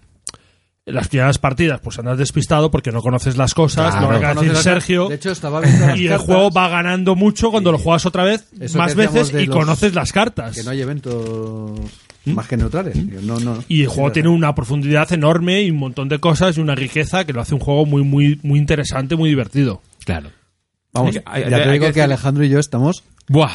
las 0.87 1.07
primeras 1.09 1.37
partidas, 1.37 1.79
pues 1.81 1.99
andas 1.99 2.17
despistado 2.17 2.71
porque 2.71 2.91
no 2.91 3.01
conoces 3.01 3.37
las 3.37 3.53
cosas, 3.53 3.91
Claro, 3.91 4.07
lo 4.07 4.19
que 4.19 4.25
acaba 4.25 4.41
de 4.41 4.47
conoces 4.47 4.63
decir 4.63 4.73
Sergio. 4.81 5.07
De 5.09 5.15
hecho, 5.15 5.31
estaba 5.31 5.59
viendo 5.61 5.85
las 5.87 5.99
y 5.99 6.07
el 6.07 6.17
juego 6.17 6.49
va 6.51 6.69
ganando 6.69 7.15
mucho 7.15 7.51
cuando 7.51 7.71
lo 7.71 7.77
juegas 7.77 8.05
otra 8.05 8.23
vez, 8.23 8.47
Eso 8.59 8.77
más 8.77 8.95
veces 8.95 9.33
y 9.33 9.45
los- 9.45 9.55
conoces 9.55 9.93
las 9.93 10.11
cartas. 10.13 10.55
Que 10.55 10.63
no 10.63 10.71
hay 10.71 10.81
eventos 10.81 11.79
más 12.25 12.47
que 12.47 12.57
neutrales. 12.57 12.95
No, 12.95 13.39
no. 13.39 13.55
¿Mm? 13.55 13.63
Y 13.67 13.81
el 13.83 13.87
juego 13.87 14.11
tiene 14.11 14.29
una 14.29 14.53
profundidad 14.55 15.11
enorme 15.13 15.61
y 15.61 15.71
un 15.71 15.77
montón 15.77 16.09
de 16.09 16.19
cosas 16.19 16.57
y 16.57 16.61
una 16.61 16.75
riqueza 16.75 17.25
que 17.25 17.33
lo 17.33 17.41
hace 17.41 17.53
un 17.53 17.59
juego 17.61 17.85
muy, 17.85 18.03
muy, 18.03 18.39
muy 18.43 18.59
interesante, 18.59 19.15
muy 19.15 19.29
divertido. 19.29 19.81
Claro. 20.05 20.29
Vamos, 20.93 21.15
Hay- 21.25 21.43
hay- 21.43 21.49
ya 21.51 21.57
hay 21.57 21.63
te 21.63 21.67
que 21.67 21.71
digo 21.73 21.83
que 21.83 21.87
decir- 21.89 22.03
Alejandro 22.03 22.43
y 22.45 22.49
yo 22.49 22.59
estamos, 22.59 23.03
Buah. 23.27 23.51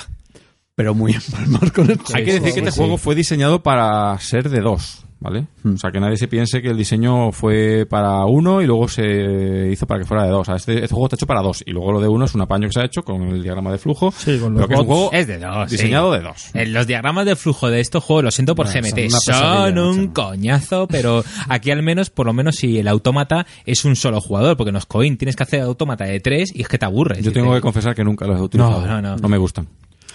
pero 0.74 0.94
muy 0.94 1.12
empalmados 1.14 1.72
con 1.72 1.90
el 1.90 1.96
juego. 1.96 2.14
Hay 2.14 2.24
que 2.24 2.32
decir 2.34 2.52
que 2.52 2.60
este 2.60 2.72
sí. 2.72 2.76
juego 2.78 2.98
fue 2.98 3.14
diseñado 3.14 3.62
para 3.62 4.18
ser 4.20 4.48
de 4.50 4.60
dos, 4.60 5.04
¿vale? 5.22 5.46
Hmm. 5.62 5.74
O 5.74 5.78
sea, 5.78 5.90
que 5.90 6.00
nadie 6.00 6.16
se 6.16 6.28
piense 6.28 6.60
que 6.60 6.68
el 6.68 6.76
diseño 6.76 7.32
fue 7.32 7.86
para 7.88 8.24
uno 8.26 8.60
y 8.60 8.66
luego 8.66 8.88
se 8.88 9.70
hizo 9.72 9.86
para 9.86 10.00
que 10.00 10.06
fuera 10.06 10.24
de 10.24 10.30
dos. 10.30 10.40
O 10.42 10.44
sea, 10.44 10.56
este, 10.56 10.74
este 10.74 10.88
juego 10.88 11.06
está 11.06 11.16
hecho 11.16 11.26
para 11.26 11.40
dos. 11.42 11.62
Y 11.66 11.70
luego 11.70 11.92
lo 11.92 12.00
de 12.00 12.08
uno 12.08 12.24
es 12.24 12.34
un 12.34 12.40
apaño 12.42 12.66
que 12.68 12.72
se 12.72 12.80
ha 12.80 12.84
hecho 12.84 13.02
con 13.02 13.22
el 13.22 13.42
diagrama 13.42 13.70
de 13.72 13.78
flujo. 13.78 14.12
Sí, 14.12 14.38
con 14.38 14.54
pero 14.54 14.66
los 14.66 14.68
que 14.68 14.74
es 14.74 14.80
un 14.80 14.86
juego 14.86 15.10
Es 15.12 15.26
de 15.26 15.38
dos. 15.38 15.70
diseñado 15.70 16.12
sí. 16.12 16.18
de 16.18 16.24
dos. 16.24 16.50
En 16.54 16.72
los 16.72 16.86
diagramas 16.86 17.26
de 17.26 17.36
flujo 17.36 17.70
de 17.70 17.80
estos 17.80 18.02
juegos, 18.04 18.24
lo 18.24 18.30
siento 18.30 18.54
por 18.54 18.66
Bueno, 18.66 18.88
GMT, 18.88 19.10
son 19.10 19.78
un 19.78 20.08
coñazo, 20.08 20.86
pero 20.88 21.24
aquí 21.48 21.70
al 21.70 21.82
menos, 21.82 22.10
por 22.10 22.26
lo 22.26 22.32
menos 22.32 22.56
si 22.56 22.78
el 22.78 22.88
autómata 22.88 23.46
es 23.64 23.84
un 23.84 23.96
solo 23.96 24.20
jugador, 24.20 24.56
porque 24.56 24.70
en 24.70 24.74
los 24.74 24.86
coin 24.86 25.16
tienes 25.16 25.36
que 25.36 25.42
hacer 25.44 25.60
autómata 25.62 26.04
de 26.04 26.20
tres 26.20 26.50
y 26.54 26.62
es 26.62 26.68
que 26.68 26.78
te 26.78 26.84
aburres. 26.84 27.24
Yo 27.24 27.32
tengo 27.32 27.54
que 27.54 27.60
confesar 27.60 27.94
que 27.94 28.04
nunca 28.04 28.26
los 28.26 28.38
he 28.38 28.42
utilizado. 28.42 28.86
No, 28.86 29.00
no, 29.00 29.02
no. 29.02 29.16
No 29.16 29.28
me 29.28 29.38
gustan. 29.38 29.68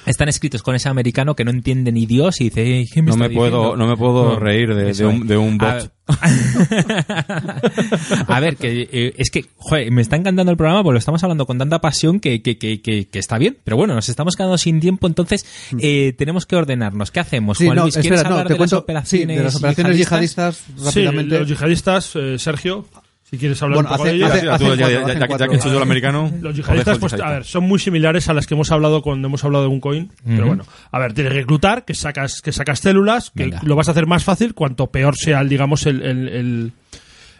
Están 0.07 0.29
escritos 0.29 0.63
con 0.63 0.75
ese 0.75 0.89
americano 0.89 1.35
que 1.35 1.43
no 1.45 1.51
entiende 1.51 1.91
ni 1.91 2.05
Dios 2.05 2.41
y 2.41 2.45
dice, 2.45 2.85
¿qué 2.91 3.01
me 3.01 3.11
No 3.11 3.17
me 3.17 3.29
puedo, 3.29 3.57
diciendo?". 3.59 3.75
no 3.77 3.87
me 3.87 3.97
puedo 3.97 4.23
No, 4.33 4.39
reír 4.39 4.73
de, 4.73 4.93
de 4.93 5.05
un, 5.05 5.27
de 5.27 5.37
un 5.37 5.57
bot. 5.57 5.91
A 8.27 8.39
ver, 8.39 8.55
que 8.57 8.87
eh, 8.91 9.13
es 9.17 9.29
que, 9.29 9.45
joder, 9.57 9.91
me 9.91 10.01
está 10.01 10.15
encantando 10.15 10.51
el 10.51 10.57
programa 10.57 10.83
porque 10.83 10.93
lo 10.93 10.99
estamos 10.99 11.23
hablando 11.23 11.45
con 11.45 11.57
tanta 11.57 11.79
pasión 11.81 12.19
que, 12.19 12.41
que, 12.41 12.57
que, 12.57 12.81
que, 12.81 13.07
que 13.07 13.19
está 13.19 13.37
bien. 13.37 13.57
Pero 13.63 13.77
bueno, 13.77 13.95
nos 13.95 14.09
estamos 14.09 14.35
quedando 14.35 14.57
sin 14.57 14.79
tiempo, 14.79 15.07
entonces 15.07 15.45
eh, 15.79 16.13
tenemos 16.17 16.45
que 16.45 16.55
ordenarnos. 16.55 17.11
¿Qué 17.11 17.19
hacemos, 17.19 17.57
Sí, 17.57 17.65
Juan 17.65 17.77
no, 17.77 17.83
Luis? 17.83 17.95
¿Quieres 17.95 18.11
espera, 18.19 18.29
no, 18.29 18.35
hablar 18.35 18.47
te 18.47 18.53
de, 18.53 18.57
cuento, 18.57 18.75
las 18.77 18.83
operaciones 18.83 19.27
sí, 19.27 19.35
de 19.37 19.43
las 19.43 19.55
operaciones 19.55 19.97
yihadistas, 19.97 20.55
Sí, 20.57 20.73
rápidamente. 20.85 21.39
los 21.39 21.47
yihadistas, 21.47 22.11
eh, 22.15 22.35
Sergio, 22.39 22.85
si 23.29 23.37
quieres 23.37 23.61
hablar 23.61 23.75
Bueno, 23.83 23.89
un 23.89 23.95
poco 23.97 24.03
hace- 24.03 24.11
de 24.11 24.17
ellos. 24.17 24.31
hace- 24.31 24.39
tú, 24.39 24.45
ya- 24.45 24.49
cuatro, 24.57 24.75
ya- 24.77 24.85
hacen 24.85 24.89
ya- 25.07 25.13
ya- 25.19 25.27
cuatro. 25.27 25.45
ya 25.45 25.51
que 25.51 25.61
soy 25.61 25.71
yo 25.71 25.77
el 25.77 25.83
americano. 25.83 26.31
Los 26.41 26.51
os 26.51 26.55
yihadistas, 26.57 26.93
el 26.95 26.99
pues, 27.01 27.13
a 27.13 27.29
ver, 27.31 27.43
son 27.45 27.63
muy 27.65 27.79
similares 27.79 28.29
a 28.29 28.33
las 28.33 28.47
que 28.47 28.53
hemos 28.53 28.71
hablado 28.71 29.01
cuando 29.01 29.27
hemos 29.27 29.43
hablado 29.43 29.63
de 29.65 29.69
un 29.69 29.79
coin. 29.81 30.11
Pero 30.25 30.47
bueno, 30.47 30.63
a 30.91 30.99
ver, 30.99 31.13
tienes 31.13 31.33
que 31.33 31.39
reclutar, 31.39 31.83
que 31.85 31.93
sacas, 31.93 32.41
que 32.41 32.51
sacas 32.51 32.79
células, 32.79 33.31
que 33.35 33.43
Venga. 33.43 33.59
lo 33.63 33.75
vas 33.75 33.87
a 33.89 33.91
hacer 33.91 34.07
más 34.07 34.23
fácil 34.23 34.53
cuanto 34.53 34.87
peor 34.91 35.15
sea, 35.17 35.41
el, 35.41 35.49
digamos, 35.49 35.85
el, 35.85 36.01
el- 36.03 36.27
el- 36.29 36.71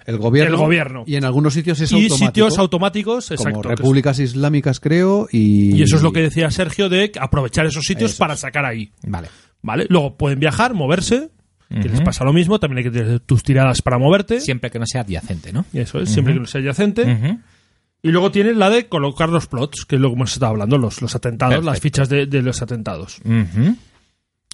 El 0.06 0.18
gobierno. 0.18 0.56
El 0.56 0.62
gobierno. 0.62 1.04
Y 1.06 1.16
en 1.16 1.26
algunos 1.26 1.54
sitios 1.54 1.80
es 1.82 1.92
y 1.92 1.96
automático. 1.96 2.18
sitios 2.28 2.58
automáticos, 2.60 3.28
como 3.28 3.50
exacto. 3.50 3.60
es- 3.72 3.78
repúblicas 3.78 4.20
islámicas, 4.20 4.80
creo, 4.80 5.28
y... 5.32 5.76
Y 5.76 5.82
eso 5.84 5.98
es 5.98 6.02
lo 6.02 6.14
que 6.14 6.22
decía 6.22 6.50
Sergio 6.52 6.88
de 6.90 7.12
aprovechar 7.20 7.66
esos 7.66 7.84
sitios 7.84 8.12
Eso 8.12 8.20
para 8.20 8.38
sacar 8.38 8.64
ahí. 8.66 8.92
Vale. 9.04 9.28
¿Vale? 9.62 9.86
Luego 9.90 10.16
pueden 10.16 10.40
viajar, 10.40 10.74
moverse, 10.74 11.30
que 11.70 11.90
les 11.90 12.02
pasa 12.02 12.24
lo 12.24 12.32
mismo, 12.34 12.60
también 12.60 12.78
hay 12.86 12.92
que 12.92 12.98
tener 13.00 13.20
tus 13.20 13.44
tiradas 13.44 13.82
para 13.82 13.98
moverte. 13.98 14.40
Siempre 14.42 14.72
que 14.72 14.80
no 14.80 14.86
sea 14.86 15.02
adyacente, 15.02 15.52
¿no? 15.52 15.66
Eso 15.74 16.00
es, 16.00 16.10
siempre 16.10 16.34
que 16.34 16.40
no 16.40 16.46
sea 16.46 16.62
adyacente. 16.62 17.38
Y 18.04 18.10
luego 18.12 18.32
tienes 18.32 18.56
la 18.56 18.70
de 18.70 18.88
colocar 18.88 19.30
los 19.30 19.48
plots, 19.48 19.84
que 19.86 19.96
es 19.96 20.02
lo 20.02 20.10
que 20.10 20.16
hemos 20.16 20.32
estado 20.34 20.52
hablando, 20.52 20.78
los, 20.78 21.02
los 21.02 21.16
atentados, 21.16 21.56
Perfecto. 21.56 21.72
las 21.72 21.80
fichas 21.82 22.10
de, 22.10 22.26
de 22.28 22.42
los 22.42 22.62
atentados. 22.62 23.20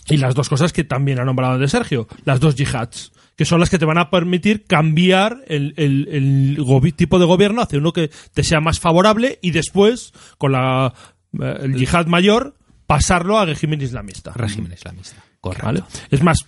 Y 0.10 0.18
las 0.18 0.36
dos 0.36 0.50
cosas 0.50 0.74
que 0.74 0.84
también 0.84 1.20
ha 1.20 1.26
nombrado 1.26 1.58
de 1.58 1.68
Sergio, 1.68 2.08
las 2.26 2.40
dos 2.40 2.56
yihads, 2.56 3.12
que 3.38 3.46
son 3.46 3.60
las 3.60 3.70
que 3.70 3.80
te 3.80 3.86
van 3.86 3.98
a 3.98 4.10
permitir 4.10 4.66
cambiar 4.66 5.38
el, 5.48 5.74
el- 5.78 6.94
tipo 6.96 7.20
de 7.20 7.26
gobierno 7.26 7.62
hacia 7.62 7.80
uno 7.80 7.94
que 7.94 8.12
te 8.34 8.44
sea 8.44 8.60
más 8.60 8.80
favorable 8.80 9.40
y 9.42 9.52
después, 9.52 10.12
con 10.38 10.52
la, 10.52 10.94
eh, 11.40 11.58
el 11.62 11.76
yihad 11.76 12.08
mayor, 12.08 12.56
pasarlo 12.86 13.40
al 13.40 13.48
régimen 13.48 13.82
islamista. 13.82 14.34
Régimen 14.36 14.74
islamista. 14.74 15.24
Correcto. 15.40 15.66
¿Vale? 15.66 15.84
Es 16.12 16.22
más, 16.22 16.40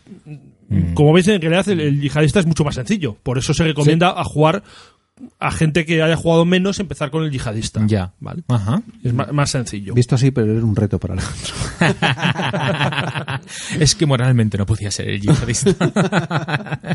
como 0.93 1.13
veis, 1.13 1.27
en 1.27 1.41
realidad 1.41 1.67
el, 1.69 1.79
el 1.79 2.01
yihadista 2.01 2.39
es 2.39 2.45
mucho 2.45 2.63
más 2.63 2.75
sencillo. 2.75 3.15
Por 3.21 3.37
eso 3.37 3.53
se 3.53 3.63
recomienda 3.63 4.19
a 4.19 4.23
jugar 4.23 4.63
a 5.39 5.51
gente 5.51 5.85
que 5.85 6.01
haya 6.03 6.15
jugado 6.17 6.43
menos, 6.45 6.79
empezar 6.79 7.09
con 7.09 7.23
el 7.23 7.31
yihadista. 7.31 7.81
Ya. 7.87 8.11
¿Vale? 8.19 8.43
Ajá. 8.49 8.81
Es 9.03 9.13
más, 9.13 9.31
más 9.31 9.49
sencillo. 9.49 9.93
Visto 9.93 10.15
así, 10.15 10.31
pero 10.31 10.57
es 10.57 10.63
un 10.63 10.75
reto 10.75 10.99
para 10.99 11.13
Alejandro. 11.13 11.53
es 13.79 13.95
que 13.95 14.05
moralmente 14.05 14.57
no 14.57 14.65
podía 14.65 14.91
ser 14.91 15.09
el 15.09 15.21
yihadista. 15.21 15.73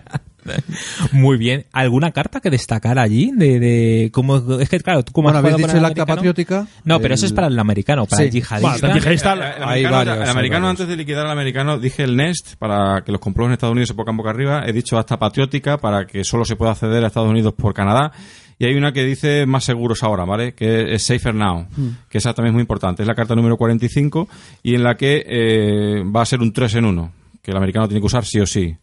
Muy 1.13 1.37
bien. 1.39 1.67
¿Alguna 1.73 2.13
carta 2.13 2.41
que 2.41 2.51
destacar 2.51 2.99
allí? 2.99 3.31
De, 3.35 3.59
de 3.61 4.11
cómo, 4.13 4.37
es 4.61 4.69
que, 4.69 4.81
claro, 4.81 5.03
tú 5.05 5.13
como 5.13 5.27
Bueno, 5.27 5.39
has 5.39 5.45
habéis 5.45 5.57
jugado 5.57 5.69
dicho 5.75 5.79
el 5.79 5.85
acta 5.85 6.07
patriótica. 6.07 6.67
No, 6.85 7.01
pero 7.01 7.15
eso 7.15 7.27
es 7.27 7.33
para 7.33 7.47
el 7.49 7.59
americano, 7.59 8.07
para 8.07 8.19
Sí. 8.19 8.23
el 8.25 8.31
yihadista. 8.33 8.87
Bueno, 8.89 8.97
el 8.97 9.03
yihadista- 9.03 9.33
El, 9.35 9.43
americano, 9.63 9.97
varios, 9.97 10.17
el 10.17 10.23
hay 10.23 10.29
americano, 10.31 10.67
varios. 10.67 10.81
antes 10.81 10.89
de 10.89 10.97
liquidar 10.97 11.27
al 11.27 11.33
americano, 11.33 11.79
dije 11.79 12.03
el 12.05 12.17
Nest 12.17 12.57
para 12.57 13.03
que 13.05 13.13
los 13.13 13.21
complots 13.21 13.49
en 13.49 13.53
Estados 13.53 13.73
Unidos 13.73 13.89
se 13.89 13.95
pongan 13.95 14.17
boca 14.17 14.31
arriba. 14.31 14.63
He 14.67 14.73
dicho 14.73 14.99
hasta 14.99 15.19
patriótica 15.19 15.79
para 15.79 16.07
que 16.07 16.25
solo 16.25 16.45
se 16.45 16.57
pueda 16.57 16.73
acceder 16.73 17.05
a 17.05 17.09
Estados 17.09 17.29
Unidos 17.31 17.55
por 17.55 17.75
Canadá. 17.75 18.10
Y 18.59 18.66
hay 18.66 18.74
una 18.74 18.93
que 18.93 19.05
dice 19.05 19.47
más 19.47 19.65
seguros 19.65 20.03
ahora, 20.03 20.27
¿vale? 20.27 20.53
Que 20.53 20.93
es 20.93 21.03
Safer 21.03 21.35
Now, 21.35 21.66
que 22.11 22.19
esa 22.19 22.35
también 22.35 22.53
es 22.53 22.55
muy 22.55 22.61
importante. 22.61 23.03
Es 23.03 23.07
la 23.09 23.15
carta 23.15 23.35
número 23.35 23.57
45 23.57 24.28
y 24.62 24.74
en 24.74 24.82
la 24.82 24.97
que 24.97 25.24
eh, 25.27 26.05
va 26.05 26.20
a 26.20 26.27
ser 26.27 26.41
un 26.41 26.53
3 26.53 26.74
en 26.74 26.85
1, 26.85 27.12
que 27.43 27.53
el 27.53 27.57
americano 27.57 27.89
tiene 27.89 28.01
que 28.01 28.07
usar 28.07 28.27
sí 28.27 28.39
o 28.39 28.47
sí. 28.47 28.77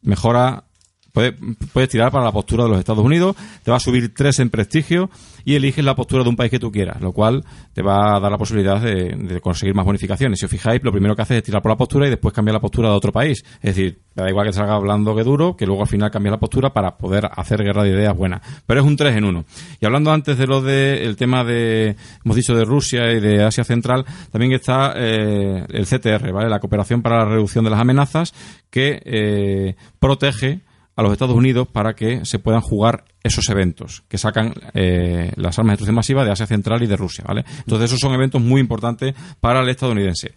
mejora 0.00 0.64
Puedes, 1.12 1.34
puedes 1.72 1.90
tirar 1.90 2.10
para 2.10 2.24
la 2.24 2.32
postura 2.32 2.64
de 2.64 2.70
los 2.70 2.78
Estados 2.78 3.04
Unidos, 3.04 3.36
te 3.62 3.70
va 3.70 3.76
a 3.76 3.80
subir 3.80 4.14
tres 4.14 4.38
en 4.40 4.48
prestigio 4.48 5.10
y 5.44 5.54
eliges 5.54 5.84
la 5.84 5.94
postura 5.94 6.22
de 6.22 6.30
un 6.30 6.36
país 6.36 6.50
que 6.50 6.58
tú 6.58 6.72
quieras, 6.72 7.00
lo 7.02 7.12
cual 7.12 7.44
te 7.74 7.82
va 7.82 8.16
a 8.16 8.20
dar 8.20 8.30
la 8.30 8.38
posibilidad 8.38 8.80
de, 8.80 9.14
de 9.16 9.40
conseguir 9.40 9.74
más 9.74 9.84
bonificaciones. 9.84 10.38
Si 10.38 10.46
os 10.46 10.50
fijáis, 10.50 10.82
lo 10.82 10.90
primero 10.90 11.14
que 11.14 11.22
haces 11.22 11.36
es 11.38 11.42
tirar 11.42 11.60
por 11.60 11.70
la 11.70 11.76
postura 11.76 12.06
y 12.06 12.10
después 12.10 12.32
cambiar 12.32 12.54
la 12.54 12.60
postura 12.60 12.88
de 12.88 12.94
otro 12.94 13.12
país. 13.12 13.44
Es 13.56 13.76
decir, 13.76 14.00
da 14.14 14.28
igual 14.28 14.46
que 14.46 14.52
salga 14.52 14.78
blando 14.78 15.14
que 15.14 15.22
duro, 15.22 15.56
que 15.56 15.66
luego 15.66 15.82
al 15.82 15.88
final 15.88 16.10
cambie 16.10 16.30
la 16.30 16.38
postura 16.38 16.72
para 16.72 16.96
poder 16.96 17.28
hacer 17.30 17.62
guerra 17.62 17.82
de 17.82 17.90
ideas 17.90 18.16
buena. 18.16 18.40
Pero 18.66 18.80
es 18.80 18.86
un 18.86 18.96
3 18.96 19.16
en 19.16 19.24
1. 19.24 19.44
Y 19.80 19.86
hablando 19.86 20.12
antes 20.12 20.38
de 20.38 20.46
lo 20.46 20.62
de 20.62 21.04
el 21.04 21.16
tema 21.16 21.44
de, 21.44 21.96
hemos 22.24 22.36
dicho 22.36 22.54
de 22.54 22.64
Rusia 22.64 23.12
y 23.12 23.20
de 23.20 23.44
Asia 23.44 23.64
Central, 23.64 24.04
también 24.30 24.52
está 24.52 24.94
eh, 24.96 25.64
el 25.68 25.86
CTR, 25.86 26.32
¿vale? 26.32 26.48
La 26.48 26.60
cooperación 26.60 27.02
para 27.02 27.18
la 27.18 27.24
reducción 27.26 27.64
de 27.64 27.70
las 27.70 27.80
amenazas 27.80 28.32
que 28.70 29.02
eh, 29.04 29.76
protege 29.98 30.60
a 30.94 31.02
los 31.02 31.12
Estados 31.12 31.36
Unidos 31.36 31.68
para 31.68 31.94
que 31.94 32.24
se 32.24 32.38
puedan 32.38 32.60
jugar 32.60 33.04
esos 33.22 33.48
eventos 33.48 34.02
que 34.08 34.18
sacan 34.18 34.52
eh, 34.74 35.32
las 35.36 35.58
armas 35.58 35.70
de 35.70 35.72
destrucción 35.74 35.94
masiva 35.94 36.24
de 36.24 36.32
Asia 36.32 36.46
Central 36.46 36.82
y 36.82 36.86
de 36.86 36.96
Rusia, 36.96 37.24
¿vale? 37.26 37.44
Entonces 37.58 37.90
esos 37.90 38.00
son 38.00 38.12
eventos 38.14 38.42
muy 38.42 38.60
importantes 38.60 39.14
para 39.40 39.60
el 39.60 39.68
estadounidense. 39.68 40.34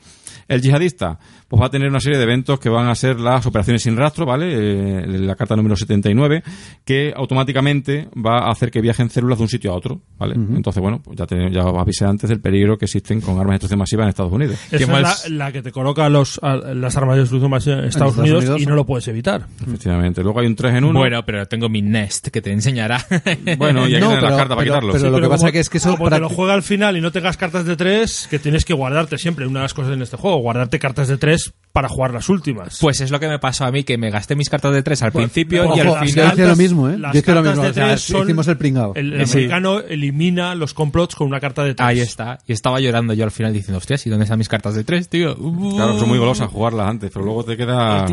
El 0.48 0.62
yihadista, 0.62 1.20
pues 1.56 1.62
va 1.62 1.68
a 1.68 1.70
tener 1.70 1.88
una 1.90 2.00
serie 2.02 2.18
de 2.18 2.24
eventos 2.26 2.60
que 2.60 2.68
van 2.70 2.88
a 2.88 2.96
ser 2.96 3.20
las 3.20 3.46
operaciones 3.46 3.82
sin 3.82 3.96
rastro, 3.96 4.26
¿vale? 4.26 4.48
Eh, 4.54 5.06
la 5.08 5.36
carta 5.36 5.56
número 5.56 5.76
79, 5.78 6.44
que 6.84 7.14
automáticamente 7.16 8.10
va 8.16 8.40
a 8.48 8.52
hacer 8.52 8.72
que 8.72 8.82
viajen 8.82 9.10
células 9.10 9.38
de 9.38 9.44
un 9.44 9.50
sitio 9.50 9.72
a 9.72 9.76
otro, 9.76 10.02
¿vale? 10.18 10.36
Entonces, 10.36 10.82
bueno, 10.82 11.02
pues 11.04 11.18
ya, 11.18 11.26
te, 11.26 11.50
ya 11.52 11.64
os 11.66 11.78
avisé 11.80 12.06
antes 12.06 12.30
del 12.30 12.42
peligro 12.42 12.78
que 12.78 12.86
existen 12.86 13.22
con 13.22 13.36
armas 13.36 13.48
de 13.48 13.52
destrucción 13.54 13.80
masiva 13.80 14.04
en 14.04 14.10
Estados 14.10 14.32
Unidos. 14.34 14.58
Esa 14.72 14.76
es 14.84 14.90
más- 14.90 15.30
la, 15.30 15.46
la 15.46 15.52
que 15.52 15.62
te 15.62 15.72
coloca 15.72 16.10
los, 16.10 16.40
a- 16.44 16.56
las 16.58 16.98
armas 16.98 17.16
de 17.16 17.22
destrucción 17.22 17.52
masiva 17.52 17.78
en 17.80 17.86
Estados, 17.86 18.12
Estados 18.14 18.18
Unidos, 18.30 18.44
Unidos, 18.44 18.62
y 18.62 18.66
no 18.66 18.76
lo 18.76 18.86
puedes 18.86 19.08
evitar. 19.08 19.46
Efectivamente. 19.66 20.24
Luego 20.24 20.40
hay 20.40 20.48
un 20.48 20.56
3 20.56 20.76
en 20.76 20.84
1. 20.84 21.00
Bueno, 21.00 21.24
pero 21.26 21.46
tengo 21.48 21.70
mi 21.70 21.82
Nest 21.82 22.28
que 22.30 22.42
te 22.42 22.52
enseñará. 22.52 23.04
Bueno, 23.58 23.88
y 23.88 23.94
hay 23.96 24.00
que 24.00 24.00
No, 24.00 24.08
tener 24.10 24.24
las 24.24 24.32
pero- 24.32 24.38
cartas 24.38 24.56
para 24.58 24.66
quitarlo. 24.66 24.92
pero 24.94 25.06
Sí. 25.06 25.10
lo 25.12 25.22
que 25.22 25.28
pasa 25.30 25.38
como- 25.44 25.52
que 25.52 25.60
es 25.60 25.70
que 25.70 25.78
eso 25.78 25.96
como 25.98 26.10
te 26.10 26.20
lo 26.20 26.30
juega 26.30 26.54
al 26.54 26.64
final 26.64 26.98
y 26.98 27.02
no 27.02 27.12
tengas 27.12 27.38
cartas 27.38 27.66
de 27.66 27.76
tres, 27.76 28.28
que 28.30 28.40
tienes 28.40 28.66
que 28.66 28.74
guardarte 28.74 29.18
siempre. 29.18 29.46
Una 29.48 29.60
de 29.60 29.64
las 29.66 29.74
cosas 29.74 29.94
en 29.94 30.02
este 30.02 30.18
juego, 30.18 30.38
guardarte 30.38 30.80
cartas 30.80 31.08
de 31.08 31.18
tres 31.46 31.54
para 31.76 31.90
jugar 31.90 32.14
las 32.14 32.30
últimas. 32.30 32.78
Pues 32.80 33.02
es 33.02 33.12
lo 33.12 33.20
que 33.20 33.28
me 33.28 33.38
pasó 33.38 33.66
a 33.66 33.72
mí, 33.72 33.84
que 33.84 33.98
me 33.98 34.10
gasté 34.10 34.34
mis 34.38 34.48
cartas 34.50 34.72
de 34.74 34.82
tres 34.82 35.04
al 35.04 35.12
principio 35.12 35.66
ojo, 35.66 35.76
y 35.76 35.80
al 35.82 35.88
yo 35.88 35.96
final... 36.06 36.32
hice 36.34 36.48
lo 36.48 36.56
mismo, 36.56 36.88
¿eh? 36.90 36.98
las 36.98 37.14
Yo 37.14 37.20
lo 37.20 37.26
cartas 37.44 37.46
mismo. 37.52 37.64
de 37.64 37.70
o 37.70 37.74
sea, 37.74 37.86
tres 37.88 38.02
son- 38.02 38.24
hicimos 38.24 38.48
el 38.48 38.58
pringao. 38.58 38.94
El, 38.96 39.12
el 39.12 39.28
Sí. 39.28 39.34
americano 39.40 39.80
elimina 39.82 40.56
los 40.56 40.74
complots 40.74 41.16
con 41.16 41.28
una 41.28 41.42
carta 41.42 41.66
de 41.66 41.76
tres. 41.76 41.86
Ahí 41.86 42.00
está. 42.00 42.38
Y 42.48 42.54
estaba 42.54 42.80
llorando 42.80 43.14
yo 43.14 43.26
al 43.26 43.32
final 43.32 43.52
diciendo, 43.52 43.80
hostias, 43.80 44.08
¿y 44.08 44.10
dónde 44.10 44.24
están 44.24 44.38
mis 44.40 44.48
cartas 44.48 44.74
de 44.76 44.86
tres, 44.86 45.10
tío? 45.10 45.36
Claro, 45.36 46.00
son 46.00 46.08
muy 46.08 46.18
golosas 46.18 46.50
jugarlas 46.50 46.88
antes, 46.88 47.12
pero 47.14 47.26
luego 47.26 47.44
te 47.44 47.58
queda... 47.58 48.06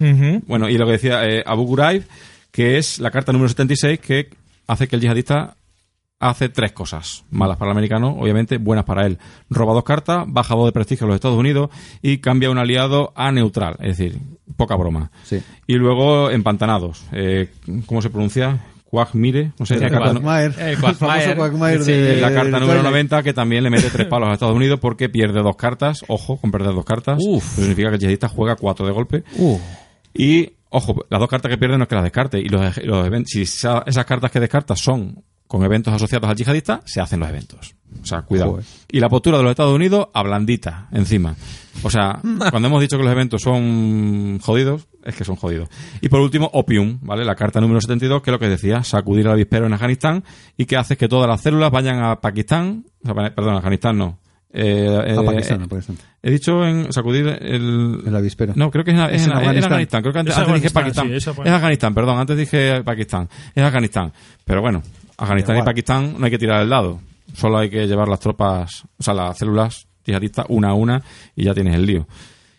Ujú. 0.00 0.42
Bueno, 0.46 0.70
y 0.70 0.78
lo 0.78 0.86
que 0.86 0.92
decía 0.92 1.26
eh, 1.28 1.42
Abu 1.44 1.76
Ghraib, 1.76 2.04
que 2.50 2.78
es 2.78 3.00
la 3.00 3.10
carta 3.10 3.32
número 3.32 3.50
76 3.50 4.00
que 4.00 4.30
hace 4.66 4.88
que 4.88 4.96
el 4.96 5.02
yihadista 5.02 5.56
hace 6.28 6.48
tres 6.48 6.72
cosas. 6.72 7.24
Malas 7.30 7.56
para 7.56 7.70
el 7.70 7.76
americano, 7.76 8.16
obviamente, 8.18 8.58
buenas 8.58 8.84
para 8.84 9.06
él. 9.06 9.18
Roba 9.50 9.74
dos 9.74 9.84
cartas, 9.84 10.24
baja 10.26 10.54
dos 10.54 10.66
de 10.66 10.72
prestigio 10.72 11.04
a 11.04 11.08
los 11.08 11.14
Estados 11.16 11.38
Unidos 11.38 11.70
y 12.02 12.18
cambia 12.18 12.50
un 12.50 12.58
aliado 12.58 13.12
a 13.16 13.30
neutral. 13.32 13.76
Es 13.80 13.98
decir, 13.98 14.18
poca 14.56 14.76
broma. 14.76 15.10
Sí. 15.24 15.42
Y 15.66 15.74
luego 15.74 16.30
empantanados. 16.30 17.04
Eh, 17.12 17.48
¿Cómo 17.86 18.00
se 18.02 18.10
pronuncia? 18.10 18.58
Quagmire, 18.90 19.50
no 19.58 19.66
sé, 19.66 19.76
la 19.80 19.90
carta, 19.90 20.12
no- 20.12 20.22
Quagmire. 20.22 20.54
Eh, 20.64 20.70
El 20.74 20.78
Quagmire. 20.80 20.94
famoso 20.94 21.34
Quagmire 21.36 21.82
Sí, 21.82 21.90
de- 21.92 22.20
la 22.20 22.28
carta 22.28 22.42
del 22.42 22.50
número 22.52 22.66
Twilight. 22.80 22.84
90 22.84 23.22
que 23.24 23.32
también 23.34 23.64
le 23.64 23.70
mete 23.70 23.90
tres 23.90 24.06
palos 24.06 24.28
a 24.28 24.34
Estados 24.34 24.54
Unidos 24.54 24.78
porque 24.80 25.08
pierde 25.08 25.42
dos 25.42 25.56
cartas. 25.56 26.04
Ojo, 26.06 26.36
con 26.40 26.52
perder 26.52 26.74
dos 26.74 26.84
cartas. 26.84 27.18
Uf. 27.26 27.44
Eso 27.44 27.60
significa 27.62 27.88
que 27.88 27.94
el 27.96 28.00
yihadista 28.00 28.28
juega 28.28 28.54
cuatro 28.54 28.86
de 28.86 28.92
golpe. 28.92 29.24
Uh. 29.36 29.58
Y, 30.14 30.52
ojo, 30.70 31.04
las 31.10 31.18
dos 31.18 31.28
cartas 31.28 31.50
que 31.50 31.58
pierde 31.58 31.76
no 31.76 31.82
es 31.82 31.88
que 31.88 31.94
las 31.96 32.04
descarte. 32.04 32.38
Y 32.38 32.48
los, 32.48 32.62
si 33.26 33.42
esa- 33.42 33.82
esas 33.84 34.04
cartas 34.06 34.30
que 34.30 34.38
descartas 34.38 34.78
son 34.78 35.24
con 35.46 35.62
eventos 35.64 35.92
asociados 35.92 36.28
al 36.28 36.36
yihadista, 36.36 36.80
se 36.84 37.00
hacen 37.00 37.20
los 37.20 37.28
eventos. 37.28 37.74
O 38.02 38.06
sea, 38.06 38.22
cuidado. 38.22 38.52
Joder. 38.52 38.64
Y 38.90 39.00
la 39.00 39.08
postura 39.08 39.38
de 39.38 39.44
los 39.44 39.50
Estados 39.50 39.74
Unidos, 39.74 40.08
ablandita, 40.12 40.88
encima. 40.92 41.36
O 41.82 41.90
sea, 41.90 42.18
cuando 42.50 42.68
hemos 42.68 42.80
dicho 42.80 42.96
que 42.96 43.04
los 43.04 43.12
eventos 43.12 43.42
son 43.42 44.38
jodidos, 44.40 44.88
es 45.04 45.14
que 45.14 45.24
son 45.24 45.36
jodidos. 45.36 45.68
Y 46.00 46.08
por 46.08 46.20
último, 46.20 46.50
Opium, 46.52 46.98
¿vale? 47.02 47.24
La 47.24 47.34
carta 47.34 47.60
número 47.60 47.80
72, 47.80 48.22
que 48.22 48.30
es 48.30 48.32
lo 48.32 48.38
que 48.38 48.48
decía, 48.48 48.82
sacudir 48.82 49.26
al 49.26 49.34
avispero 49.34 49.66
en 49.66 49.74
Afganistán 49.74 50.24
y 50.56 50.64
que 50.66 50.76
hace 50.76 50.96
que 50.96 51.08
todas 51.08 51.28
las 51.28 51.40
células 51.40 51.70
vayan 51.70 52.02
a 52.02 52.20
Pakistán, 52.20 52.84
o 53.02 53.06
sea, 53.06 53.14
perdón, 53.34 53.56
Afganistán 53.56 53.98
no. 53.98 54.18
Eh, 54.56 54.86
A 54.88 55.12
eh, 55.12 55.24
Pakistán, 55.24 55.62
eh, 55.62 55.64
a 55.64 55.68
Pakistán. 55.68 55.96
He 56.22 56.30
dicho 56.30 56.64
en 56.64 56.92
sacudir 56.92 57.26
el... 57.26 58.02
El 58.06 58.14
avispero. 58.16 58.52
No, 58.54 58.70
creo 58.70 58.84
que 58.84 58.92
es, 58.92 58.98
es 58.98 59.04
Es 59.04 59.10
en, 59.10 59.12
en 59.12 59.20
es 59.20 59.26
en 59.26 59.32
Afganistán. 59.32 59.64
Afganistán. 59.64 60.02
Creo 60.02 60.12
que 60.12 60.18
antes, 60.20 60.34
Es 60.34 60.38
antes 60.40 60.54
dije 60.54 60.70
Pakistán. 60.70 61.08
sí, 61.08 61.14
es. 61.14 61.28
Afganistán, 61.28 61.94
perdón. 61.94 62.18
Antes 62.20 62.36
dije 62.36 62.82
Pakistán. 62.84 63.28
Es 63.52 63.64
Afganistán. 63.64 64.12
Pero 64.44 64.60
bueno, 64.60 64.82
Afganistán 65.16 65.58
y. 65.58 65.62
Pakistán 65.62 66.14
no 66.18 66.24
hay 66.24 66.30
que 66.30 66.38
tirar 66.38 66.62
el 66.62 66.68
dado. 66.68 67.00
Solo 67.34 67.58
hay 67.58 67.70
que 67.70 67.86
llevar 67.86 68.08
las 68.08 68.20
tropas, 68.20 68.84
o 68.98 69.02
sea, 69.02 69.14
las 69.14 69.38
células 69.38 69.86
yihadistas 70.04 70.46
una 70.48 70.70
a 70.70 70.74
una 70.74 71.02
y 71.34 71.44
ya 71.44 71.54
tienes 71.54 71.74
el 71.74 71.86
lío. 71.86 72.06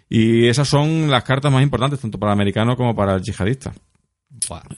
Y 0.10 0.48
esas 0.48 0.68
son 0.68 1.10
las 1.10 1.24
cartas 1.24 1.52
más 1.52 1.64
importantes, 1.64 2.00
tanto 2.00 2.20
para 2.20 2.32
el 2.32 2.38
americano 2.38 2.76
como 2.76 2.96
para 2.96 3.16
el 3.16 3.22
yihadista. 3.22 3.74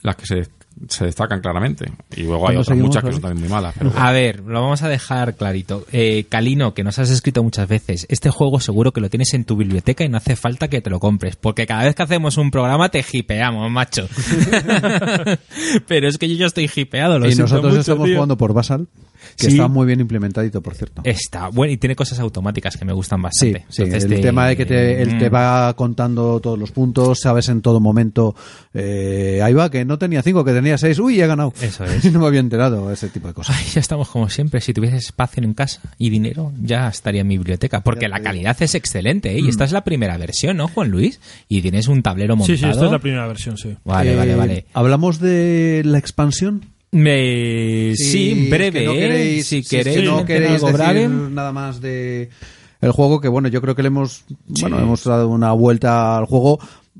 Las 0.01 0.15
que 0.15 0.25
se, 0.25 0.47
se 0.89 1.05
destacan 1.05 1.41
claramente. 1.41 1.91
Y 2.15 2.21
luego 2.23 2.47
hay 2.47 2.55
¿Cuándo 2.55 2.61
otras 2.61 2.77
muchas 2.77 3.01
que 3.03 3.07
Javi? 3.07 3.13
son 3.13 3.21
también 3.21 3.41
muy 3.41 3.49
malas. 3.49 3.75
Pero 3.77 3.91
A 3.97 4.11
ver, 4.11 4.41
lo 4.41 4.61
vamos 4.61 4.83
a 4.83 4.89
dejar 4.89 5.35
clarito. 5.35 5.85
Eh, 5.91 6.25
Calino, 6.29 6.73
que 6.73 6.83
nos 6.83 6.99
has 6.99 7.09
escrito 7.09 7.43
muchas 7.43 7.67
veces, 7.67 8.05
este 8.09 8.29
juego 8.29 8.59
seguro 8.59 8.91
que 8.93 9.01
lo 9.01 9.09
tienes 9.09 9.33
en 9.33 9.43
tu 9.45 9.55
biblioteca 9.57 10.03
y 10.03 10.09
no 10.09 10.17
hace 10.17 10.35
falta 10.35 10.67
que 10.67 10.81
te 10.81 10.89
lo 10.89 10.99
compres, 10.99 11.35
porque 11.35 11.65
cada 11.65 11.83
vez 11.83 11.95
que 11.95 12.03
hacemos 12.03 12.37
un 12.37 12.51
programa 12.51 12.89
te 12.89 13.03
hipeamos, 13.11 13.69
macho. 13.71 14.07
Pero 15.87 16.07
es 16.07 16.17
que 16.17 16.29
yo 16.29 16.35
ya 16.35 16.45
estoy 16.47 16.69
hipeado, 16.73 17.19
lo 17.19 17.29
Y 17.29 17.35
nosotros 17.35 17.71
mucho, 17.71 17.81
estamos 17.81 18.05
tío. 18.05 18.15
jugando 18.15 18.37
por 18.37 18.53
Basal, 18.53 18.87
que 19.35 19.45
Sí. 19.47 19.51
está 19.53 19.67
muy 19.67 19.85
bien 19.85 19.99
implementadito, 19.99 20.61
por 20.61 20.75
cierto. 20.75 21.01
Está 21.03 21.49
bueno 21.49 21.73
y 21.73 21.77
tiene 21.77 21.95
cosas 21.95 22.19
automáticas 22.19 22.77
que 22.77 22.85
me 22.85 22.93
gustan 22.93 23.21
bastante. 23.21 23.65
sí, 23.69 23.83
Entonces 23.83 24.03
el 24.09 24.15
te- 24.17 24.21
tema 24.21 24.47
de 24.47 24.55
que 24.55 24.65
te, 24.65 25.01
él 25.01 25.17
te 25.17 25.29
Mm. 25.29 25.33
va 25.33 25.73
contando 25.75 26.39
todos 26.39 26.57
los 26.57 26.71
puntos, 26.71 27.19
sabes 27.21 27.49
en 27.49 27.61
todo 27.61 27.79
momento, 27.79 28.35
eh, 28.73 29.39
ahí 29.43 29.53
va, 29.53 29.69
que 29.71 29.85
no 29.85 29.97
tenía 29.97 30.21
cinco, 30.21 30.43
que 30.43 30.53
tenía 30.53 30.77
seis, 30.77 30.99
uy, 30.99 31.19
he 31.21 31.27
ganado. 31.27 31.53
Eso 31.61 31.83
es. 31.85 32.11
no 32.11 32.19
me 32.19 32.27
había 32.27 32.39
enterado, 32.39 32.91
ese 32.91 33.09
tipo 33.09 33.27
de 33.27 33.33
cosas. 33.33 33.55
Ay, 33.57 33.65
ya 33.73 33.79
estamos 33.81 34.09
como 34.09 34.29
siempre. 34.29 34.61
Si 34.61 34.73
tuviese 34.73 34.97
espacio 34.97 35.43
en 35.43 35.53
casa 35.53 35.81
y 35.97 36.09
dinero, 36.09 36.51
ya 36.61 36.87
estaría 36.87 37.21
en 37.21 37.27
mi 37.27 37.37
biblioteca. 37.37 37.81
Porque 37.81 38.03
Ya 38.05 38.09
la 38.09 38.15
digo. 38.17 38.25
calidad 38.25 38.57
es 38.61 38.75
excelente, 38.75 39.31
¿eh? 39.35 39.39
Y 39.39 39.49
esta 39.49 39.63
es 39.65 39.71
la 39.71 39.83
primera 39.83 40.17
versión, 40.17 40.57
¿no, 40.57 40.67
Juan 40.67 40.89
Luis? 40.89 41.19
Y 41.49 41.61
tienes 41.61 41.87
un 41.87 42.01
tablero 42.03 42.35
montado. 42.35 42.55
Sí, 42.57 42.63
sí, 42.63 42.69
esta 42.69 42.85
es 42.85 42.91
la 42.91 42.99
primera 42.99 43.27
versión, 43.27 43.57
sí. 43.57 43.75
Vale, 43.83 44.13
Eh, 44.13 44.15
vale, 44.15 44.35
vale. 44.35 44.65
¿Hablamos 44.73 45.19
de 45.19 45.81
la 45.85 45.97
expansión? 45.97 46.65
Me... 46.91 47.95
Sí, 47.95 48.47
breve, 48.49 48.79
que 48.79 48.85
no 48.85 48.93
¿eh? 48.93 48.99
queréis, 48.99 49.47
si 49.47 49.63
queréis, 49.63 49.97
que 49.97 50.03
no 50.03 50.25
queréis 50.25 50.63
algo 50.63 50.67
decir 50.67 50.93
breve. 50.93 51.07
nada 51.07 51.51
más 51.51 51.81
de 51.81 52.29
el 52.81 52.91
juego, 52.91 53.19
que 53.19 53.27
bueno, 53.27 53.47
yo 53.47 53.61
creo 53.61 53.75
que 53.75 53.81
le 53.81 53.87
hemos, 53.87 54.23
bueno, 54.47 54.79
hemos 54.79 55.03
dado 55.03 55.29
una 55.29 55.51
vuelta 55.53 56.17
al 56.17 56.25
juego. 56.25 56.59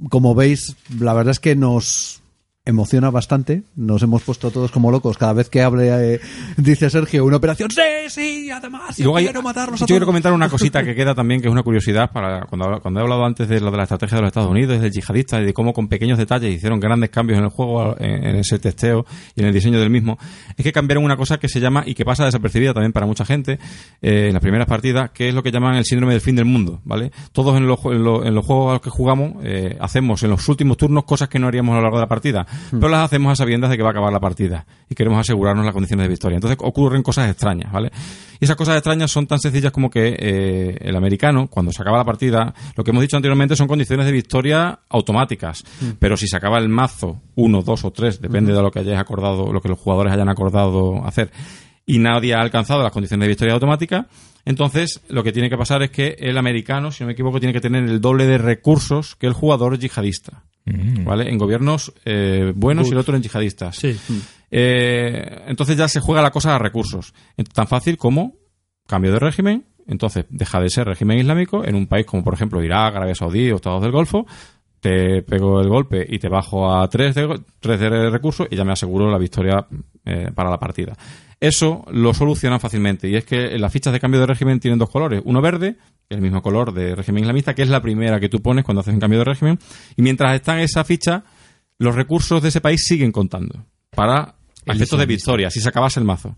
Como 0.10 0.36
veis, 0.36 0.76
la 1.00 1.14
verdad 1.14 1.32
es 1.32 1.40
que 1.40 1.56
nos 1.56 2.22
emociona 2.68 3.10
bastante. 3.10 3.64
Nos 3.76 4.04
hemos 4.04 4.24
puesto 4.24 4.52
todos 4.52 4.72
como 4.72 4.92
locos. 4.92 5.18
Cada 5.18 5.34
vez 5.34 5.50
que 5.50 5.62
hable, 5.62 6.16
eh, 6.16 6.20
dice 6.58 6.90
Sergio, 6.90 7.26
una 7.26 7.38
operación. 7.38 7.70
Sí, 7.72 7.82
sí, 8.10 8.52
además, 8.52 9.00
Y 9.00 9.04
luego 9.04 9.18
hay- 9.18 9.26
quiero 9.26 9.42
matarlos 9.42 9.80
yo 9.80 9.86
a 9.86 9.88
quiero 9.88 10.02
todos. 10.02 10.08
comentar 10.10 10.34
una 10.34 10.50
cosita 10.50 10.84
que 10.84 10.94
queda 10.96 11.16
también, 11.16 11.42
que 11.42 11.48
es 11.48 11.52
una 11.52 11.64
curiosidad 11.64 12.12
para 12.12 12.42
cuando, 12.46 13.00
he 13.00 13.02
hablado 13.02 13.26
antes 13.26 13.48
de 13.48 13.60
lo 13.62 13.72
de 13.72 13.78
la 13.78 13.84
estrategia 13.84 14.18
de 14.18 14.22
los 14.22 14.30
Estados 14.30 14.50
Unidos, 14.52 14.80
del 14.82 14.92
yihadista 14.92 15.42
y 15.42 15.46
de 15.46 15.54
cómo 15.54 15.74
con 15.74 15.88
pequeños 15.88 16.18
detalles 16.18 16.54
hicieron 16.56 16.80
grandes 16.80 17.10
cambios 17.10 17.40
en 17.40 17.46
el 17.46 17.50
juego, 17.50 17.96
en, 18.00 18.24
en 18.26 18.36
ese 18.36 18.60
testeo 18.60 19.06
y 19.36 19.42
en 19.42 19.48
el 19.48 19.54
diseño 19.54 19.80
del 19.80 19.90
mismo, 19.90 20.18
es 20.56 20.64
que 20.64 20.72
cambiaron 20.72 21.04
una 21.04 21.16
cosa 21.18 21.38
que 21.40 21.48
se 21.50 21.60
llama, 21.60 21.84
y 21.86 21.94
que 21.96 22.06
pasa 22.06 22.26
desapercibida 22.26 22.74
también 22.74 22.92
para 22.94 23.06
mucha 23.06 23.26
gente, 23.26 23.60
eh, 24.02 24.28
en 24.28 24.34
las 24.34 24.42
primeras 24.42 24.68
partidas, 24.68 25.12
que 25.12 25.30
es 25.30 25.34
lo 25.36 25.42
que 25.44 25.52
llaman 25.52 25.76
el 25.76 25.86
síndrome 25.86 26.14
del 26.14 26.22
fin 26.22 26.36
del 26.36 26.46
mundo, 26.46 26.82
¿vale? 26.84 27.12
Todos 27.32 27.56
en 27.58 27.66
los, 27.68 27.80
en 27.86 28.04
los, 28.04 28.26
en 28.26 28.36
los 28.36 28.46
juegos 28.46 28.70
a 28.70 28.74
los 28.74 28.82
que 28.82 28.90
jugamos 28.90 29.34
eh, 29.44 29.78
hacemos 29.80 30.22
en 30.24 30.30
los 30.32 30.48
últimos 30.50 30.78
turnos 30.78 31.06
cosas 31.06 31.30
que 31.30 31.40
no 31.40 31.48
haríamos 31.48 31.74
a 31.74 31.78
lo 31.78 31.82
largo 31.84 31.98
de 31.98 32.02
la 32.04 32.08
partida, 32.08 32.46
pero 32.72 32.90
las 32.90 33.06
hacemos 33.06 33.32
a 33.32 33.36
sabiendas 33.36 33.70
de 33.70 33.78
que 33.78 33.84
va 33.84 33.90
a 33.90 33.92
acabar 33.92 34.12
la 34.12 34.20
partida 34.20 34.66
y 34.90 34.96
queremos 34.96 35.20
asegurarnos 35.20 35.66
las 35.66 35.74
condiciones 35.74 36.06
de 36.06 36.10
victoria. 36.10 36.36
Entonces 36.36 36.58
ocurren 36.62 37.04
cosas 37.04 37.30
extrañas, 37.30 37.72
¿vale? 37.72 37.92
Y 38.40 38.46
esas 38.46 38.56
cosas 38.56 38.76
extrañas 38.76 39.12
son 39.12 39.28
tan 39.28 39.40
sencillas 39.40 39.72
como 39.72 39.90
que 39.90 40.16
eh, 40.20 40.78
el 40.82 40.96
americano, 40.96 41.48
cuando 41.48 41.72
se 41.72 41.82
acaba 41.82 41.98
la 41.98 42.06
partida, 42.06 42.54
lo 42.76 42.84
que 42.84 42.92
hemos 42.92 43.02
dicho 43.02 43.18
anteriormente 43.18 43.56
son 43.56 43.68
condiciones 43.68 44.06
de 44.06 44.12
victoria 44.12 44.80
automáticas. 44.90 45.64
Pero 46.00 46.18
si 46.18 46.28
se 46.28 46.38
acaba 46.38 46.58
el 46.60 46.70
mazo, 46.70 47.22
uno, 47.36 47.62
dos 47.62 47.84
o 47.86 47.92
tres, 47.92 48.22
depende 48.22 48.54
de 48.54 48.62
lo 48.62 48.72
que 48.72 48.80
hayáis 48.80 49.00
acordado, 49.00 49.52
lo 49.52 49.62
que 49.62 49.70
los 49.70 49.80
jugadores 49.80 50.14
hayan 50.14 50.30
acordado 50.30 51.06
hacer, 51.06 51.32
y 51.86 52.00
nadie 52.00 52.36
ha 52.36 52.42
alcanzado 52.42 52.84
las 52.84 52.92
condiciones 52.92 53.26
de 53.26 53.30
victoria 53.30 53.54
automática, 53.54 54.08
entonces 54.48 55.02
lo 55.10 55.24
que 55.24 55.32
tiene 55.34 55.50
que 55.50 55.58
pasar 55.58 55.84
es 55.84 55.92
que 55.92 56.16
el 56.20 56.38
americano, 56.38 56.92
si 56.92 57.04
no 57.04 57.08
me 57.08 57.14
equivoco, 57.14 57.40
tiene 57.40 57.54
que 57.54 57.60
tener 57.60 57.84
el 57.84 58.00
doble 58.00 58.26
de 58.26 58.38
recursos 58.38 59.16
que 59.16 59.28
el 59.28 59.34
jugador 59.34 59.78
yihadista. 59.78 60.44
¿Vale? 61.04 61.30
En 61.30 61.38
gobiernos 61.38 61.94
eh, 62.06 62.52
buenos 62.56 62.88
y 62.88 62.92
el 62.92 62.98
otro 62.98 63.16
en 63.16 63.24
yihadistas. 63.24 63.76
Sí. 63.76 63.98
Eh, 64.52 65.44
entonces 65.48 65.78
ya 65.78 65.88
se 65.88 66.00
juega 66.00 66.22
la 66.22 66.32
cosa 66.32 66.56
a 66.56 66.60
recursos. 66.60 67.14
Tan 67.54 67.68
fácil 67.68 67.98
como 67.98 68.36
cambio 68.86 69.12
de 69.12 69.20
régimen, 69.20 69.66
entonces 69.88 70.26
deja 70.30 70.60
de 70.60 70.70
ser 70.70 70.88
régimen 70.88 71.20
islámico 71.20 71.64
en 71.66 71.76
un 71.76 71.88
país 71.88 72.06
como 72.06 72.24
por 72.24 72.34
ejemplo 72.34 72.64
Irak, 72.64 72.96
Arabia 72.96 73.16
Saudí 73.16 73.52
o 73.52 73.56
Estados 73.56 73.82
del 73.82 73.92
Golfo, 73.92 74.26
te 74.80 75.22
pego 75.24 75.60
el 75.62 75.70
golpe 75.70 76.06
y 76.08 76.20
te 76.20 76.30
bajo 76.30 76.72
a 76.72 76.88
3 76.88 77.16
de, 77.16 77.42
tres 77.60 77.80
de 77.80 78.10
recursos 78.10 78.48
y 78.50 78.56
ya 78.56 78.64
me 78.64 78.74
aseguro 78.74 79.10
la 79.10 79.18
victoria 79.18 79.66
eh, 80.06 80.32
para 80.34 80.50
la 80.50 80.60
partida. 80.60 80.96
Eso 81.40 81.86
lo 81.92 82.14
solucionan 82.14 82.60
fácilmente 82.60 83.08
y 83.08 83.16
es 83.16 83.26
que 83.26 83.58
las 83.60 83.72
fichas 83.72 83.94
de 83.94 84.00
cambio 84.00 84.20
de 84.20 84.26
régimen 84.26 84.60
tienen 84.60 84.80
dos 84.80 84.90
colores. 84.90 85.22
Uno 85.26 85.42
verde, 85.42 85.76
que 86.08 86.16
es 86.16 86.18
el 86.18 86.22
mismo 86.22 86.42
color 86.42 86.74
de 86.74 86.96
régimen 86.96 87.24
islamista, 87.24 87.54
que 87.54 87.62
es 87.62 87.70
la 87.70 87.82
primera 87.82 88.20
que 88.20 88.30
tú 88.30 88.42
pones 88.42 88.66
cuando 88.66 88.82
haces 88.82 88.94
un 88.94 89.00
cambio 89.00 89.20
de 89.20 89.26
régimen. 89.26 89.60
Y 89.96 90.02
mientras 90.02 90.34
está 90.34 90.56
en 90.56 90.62
esa 90.62 90.84
ficha, 90.84 91.24
los 91.78 91.96
recursos 91.96 92.42
de 92.42 92.50
ese 92.50 92.62
país 92.62 92.84
siguen 92.84 93.12
contando 93.12 93.66
para 93.92 94.36
efectos 94.66 95.00
de 95.00 95.06
victoria, 95.06 95.50
si 95.50 95.60
se 95.62 95.70
acabase 95.70 96.00
el 96.00 96.06
mazo. 96.06 96.36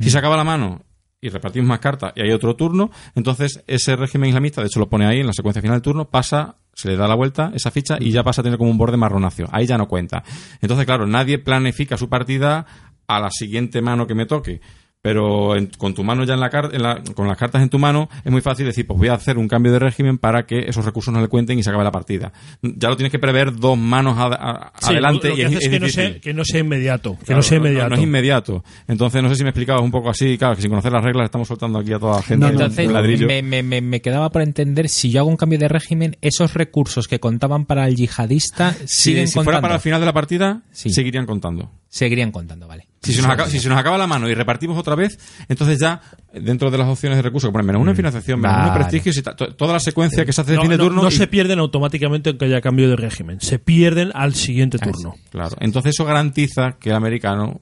Si 0.00 0.10
se 0.10 0.18
acaba 0.18 0.36
la 0.36 0.44
mano 0.44 0.84
y 1.20 1.28
repartimos 1.28 1.68
más 1.68 1.80
cartas 1.80 2.12
y 2.14 2.22
hay 2.22 2.30
otro 2.30 2.54
turno, 2.54 2.90
entonces 3.14 3.62
ese 3.66 3.96
régimen 3.96 4.28
islamista, 4.28 4.60
de 4.60 4.68
hecho 4.68 4.78
lo 4.78 4.88
pone 4.88 5.06
ahí 5.06 5.20
en 5.20 5.26
la 5.26 5.32
secuencia 5.32 5.60
final 5.60 5.76
del 5.76 5.82
turno, 5.82 6.08
pasa, 6.08 6.56
se 6.76 6.88
le 6.88 6.96
da 6.96 7.08
la 7.08 7.14
vuelta 7.14 7.50
esa 7.54 7.70
ficha 7.70 7.96
y 7.98 8.10
ya 8.10 8.22
pasa 8.22 8.42
a 8.42 8.44
tener 8.44 8.58
como 8.58 8.70
un 8.70 8.76
borde 8.76 8.98
marronáceo. 8.98 9.48
Ahí 9.50 9.66
ya 9.66 9.78
no 9.78 9.88
cuenta. 9.88 10.22
Entonces, 10.60 10.84
claro, 10.84 11.06
nadie 11.06 11.38
planifica 11.38 11.96
su 11.96 12.10
partida 12.10 12.66
a 13.08 13.18
la 13.18 13.30
siguiente 13.30 13.80
mano 13.80 14.06
que 14.06 14.14
me 14.14 14.26
toque. 14.26 14.60
Pero 15.06 15.54
en- 15.56 15.68
con 15.78 15.94
tu 15.94 16.02
mano 16.02 16.24
ya 16.24 16.34
en 16.34 16.40
la, 16.40 16.50
car- 16.50 16.70
en 16.72 16.82
la- 16.82 17.00
con 17.14 17.28
las 17.28 17.36
cartas 17.38 17.62
en 17.62 17.68
tu 17.68 17.78
mano 17.78 18.08
es 18.24 18.32
muy 18.32 18.40
fácil 18.40 18.66
decir, 18.66 18.86
pues 18.88 18.98
voy 18.98 19.06
a 19.06 19.14
hacer 19.14 19.38
un 19.38 19.46
cambio 19.46 19.70
de 19.70 19.78
régimen 19.78 20.18
para 20.18 20.46
que 20.46 20.68
esos 20.68 20.84
recursos 20.84 21.14
no 21.14 21.20
le 21.20 21.28
cuenten 21.28 21.56
y 21.58 21.62
se 21.62 21.70
acabe 21.70 21.84
la 21.84 21.92
partida. 21.92 22.32
Ya 22.60 22.88
lo 22.88 22.96
tienes 22.96 23.12
que 23.12 23.20
prever 23.20 23.54
dos 23.54 23.78
manos 23.78 24.18
a- 24.18 24.24
a- 24.34 24.72
Sí, 24.80 24.92
adelante 24.94 25.28
lo, 25.28 25.36
lo 25.36 25.40
y 25.42 25.44
que 25.44 25.46
es, 25.46 25.52
es 25.52 25.62
es 25.64 25.70
que, 25.70 25.78
no 25.80 25.88
sea, 25.88 26.20
que 26.20 26.34
no 26.34 26.44
sea 26.44 26.60
inmediato. 26.60 27.16
Que 27.20 27.24
Claro, 27.26 27.38
no 27.38 27.42
sea 27.44 27.58
inmediato. 27.58 27.88
No, 27.90 27.94
es 27.96 28.02
inmediato. 28.02 28.64
Entonces, 28.88 29.22
no 29.22 29.28
sé 29.28 29.36
si 29.36 29.44
me 29.44 29.50
explicabas 29.50 29.82
un 29.82 29.92
poco 29.92 30.10
así, 30.10 30.36
claro, 30.36 30.56
que 30.56 30.62
sin 30.62 30.70
conocer 30.70 30.90
las 30.90 31.04
reglas 31.04 31.26
estamos 31.26 31.46
soltando 31.46 31.78
aquí 31.78 31.92
a 31.92 31.98
toda 32.00 32.16
la 32.16 32.22
gente 32.22 32.40
No, 32.44 32.46
no, 32.46 32.54
en 32.58 32.60
Entonces, 32.62 32.90
ladrillo. 32.90 33.26
me, 33.28 33.42
me- 33.42 33.62
me- 33.62 33.80
me 33.80 34.00
quedaba 34.00 34.30
por 34.30 34.42
entender, 34.42 34.88
si 34.88 35.10
yo 35.12 35.20
hago 35.20 35.30
un 35.30 35.36
cambio 35.36 35.58
de 35.60 35.68
régimen, 35.68 36.16
esos 36.20 36.54
recursos 36.54 37.06
que 37.06 37.20
contaban 37.20 37.64
para 37.64 37.86
el 37.86 37.94
yihadista 37.94 38.72
Si, 38.72 39.10
siguen 39.12 39.28
si 39.28 39.34
fuera 39.34 39.44
contando. 39.46 39.62
para 39.62 39.74
el 39.76 39.80
final 39.80 40.00
de 40.00 40.06
la 40.06 40.12
partida, 40.12 40.62
Sí. 40.72 40.90
seguirían 40.90 41.26
contando. 41.26 41.70
Seguirían 41.88 42.32
contando, 42.32 42.66
vale. 42.66 42.88
Si 43.06 43.12
se, 43.14 43.22
nos 43.22 43.30
acaba, 43.30 43.48
si 43.48 43.58
se 43.60 43.68
nos 43.68 43.78
acaba 43.78 43.96
la 43.98 44.06
mano 44.06 44.28
y 44.28 44.34
repartimos 44.34 44.78
otra 44.78 44.94
vez, 44.94 45.18
entonces 45.48 45.78
ya 45.80 46.00
dentro 46.32 46.70
de 46.70 46.78
las 46.78 46.88
opciones 46.88 47.16
de 47.18 47.22
recursos 47.22 47.48
que 47.48 47.52
ponen 47.52 47.66
menos 47.66 47.80
uno 47.82 47.90
en 47.90 47.96
financiación, 47.96 48.40
menos 48.40 48.56
uno 48.56 48.66
en 48.66 48.72
Vale. 48.72 48.80
prestigio, 48.84 49.12
si 49.12 49.22
toda 49.22 49.72
la 49.72 49.80
secuencia 49.80 50.24
que 50.24 50.32
se 50.32 50.40
hace 50.40 50.50
de 50.52 50.56
No, 50.56 50.62
fin 50.62 50.70
de 50.70 50.76
no- 50.78 50.84
turno. 50.84 51.02
no 51.02 51.08
y- 51.08 51.12
se 51.12 51.26
pierden 51.26 51.58
automáticamente 51.58 52.30
aunque 52.30 52.44
haya 52.46 52.60
cambio 52.60 52.88
de 52.88 52.96
régimen. 52.96 53.40
Se 53.40 53.58
pierden 53.58 54.10
al 54.14 54.34
siguiente 54.34 54.78
turno. 54.78 55.14
Claro. 55.30 55.56
Entonces 55.60 55.90
eso 55.94 56.04
garantiza 56.04 56.76
que 56.78 56.90
el 56.90 56.96
americano 56.96 57.60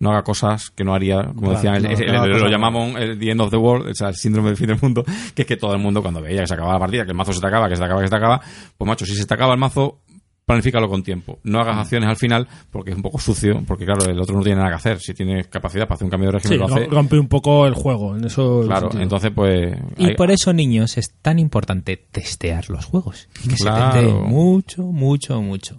no 0.00 0.10
haga 0.10 0.22
cosas 0.24 0.70
que 0.70 0.84
no 0.84 0.92
haría, 0.94 1.22
como 1.22 1.50
Claro, 1.50 1.54
decían, 1.54 1.74
el- 1.76 1.86
el- 1.86 2.14
el- 2.14 2.40
lo 2.40 2.48
llamamos 2.50 2.98
el 3.00 3.18
The 3.18 3.30
End 3.30 3.40
of 3.40 3.50
the 3.50 3.56
World, 3.56 3.90
o 3.90 3.94
sea, 3.94 4.08
el 4.08 4.16
síndrome 4.16 4.48
del 4.48 4.56
fin 4.58 4.66
del 4.66 4.78
mundo, 4.82 5.02
que 5.34 5.42
es 5.42 5.48
que 5.48 5.56
todo 5.56 5.72
el 5.72 5.78
mundo 5.80 6.02
cuando 6.02 6.20
veía 6.20 6.40
que 6.42 6.46
se 6.48 6.54
acababa 6.54 6.74
la 6.74 6.80
partida, 6.80 7.04
que 7.04 7.12
el 7.12 7.16
mazo 7.16 7.32
se 7.32 7.40
te 7.40 7.46
acaba, 7.46 7.68
que 7.68 7.76
se 7.76 7.80
te 7.80 7.84
acaba, 7.86 8.00
que 8.00 8.06
se 8.08 8.10
te 8.10 8.16
acaba, 8.16 8.40
pues 8.76 8.86
macho, 8.88 9.06
si 9.06 9.14
se 9.14 9.24
te 9.24 9.32
acaba 9.34 9.54
el 9.54 9.58
mazo, 9.60 10.00
planifícalo 10.46 10.88
con 10.88 11.02
tiempo. 11.02 11.38
No 11.44 11.60
hagas 11.60 11.78
acciones 11.78 12.08
al 12.08 12.16
final 12.16 12.46
porque 12.70 12.90
es 12.90 12.96
un 12.96 13.02
poco 13.02 13.18
sucio, 13.18 13.62
porque 13.66 13.84
claro, 13.84 14.04
el 14.04 14.20
otro 14.20 14.36
no 14.36 14.42
tiene 14.42 14.56
nada 14.58 14.70
que 14.70 14.76
hacer. 14.76 15.00
Si 15.00 15.14
tiene 15.14 15.44
capacidad 15.44 15.84
para 15.88 15.94
hacer 15.96 16.04
un 16.04 16.10
cambio 16.10 16.30
de 16.32 16.40
Sí, 16.40 16.48
régimen, 16.48 16.68
lo 16.68 16.74
hace. 16.76 16.86
rompe 16.86 17.18
un 17.18 17.28
poco 17.28 17.66
el 17.66 17.74
juego. 17.74 18.16
En 18.16 18.24
eso 18.24 18.62
Claro, 18.66 18.82
sentido. 18.82 19.02
entonces 19.02 19.30
pues... 19.34 19.76
Y 19.96 20.06
hay- 20.08 20.14
por 20.16 20.30
eso, 20.30 20.52
niños, 20.52 20.98
es 20.98 21.12
tan 21.22 21.38
importante 21.38 21.96
testear 21.96 22.68
los 22.70 22.84
juegos. 22.84 23.28
Que 23.48 23.54
Claro. 23.56 23.92
se 23.92 24.06
teste 24.06 24.14
mucho, 24.28 24.82
mucho, 24.84 25.40
mucho. 25.40 25.76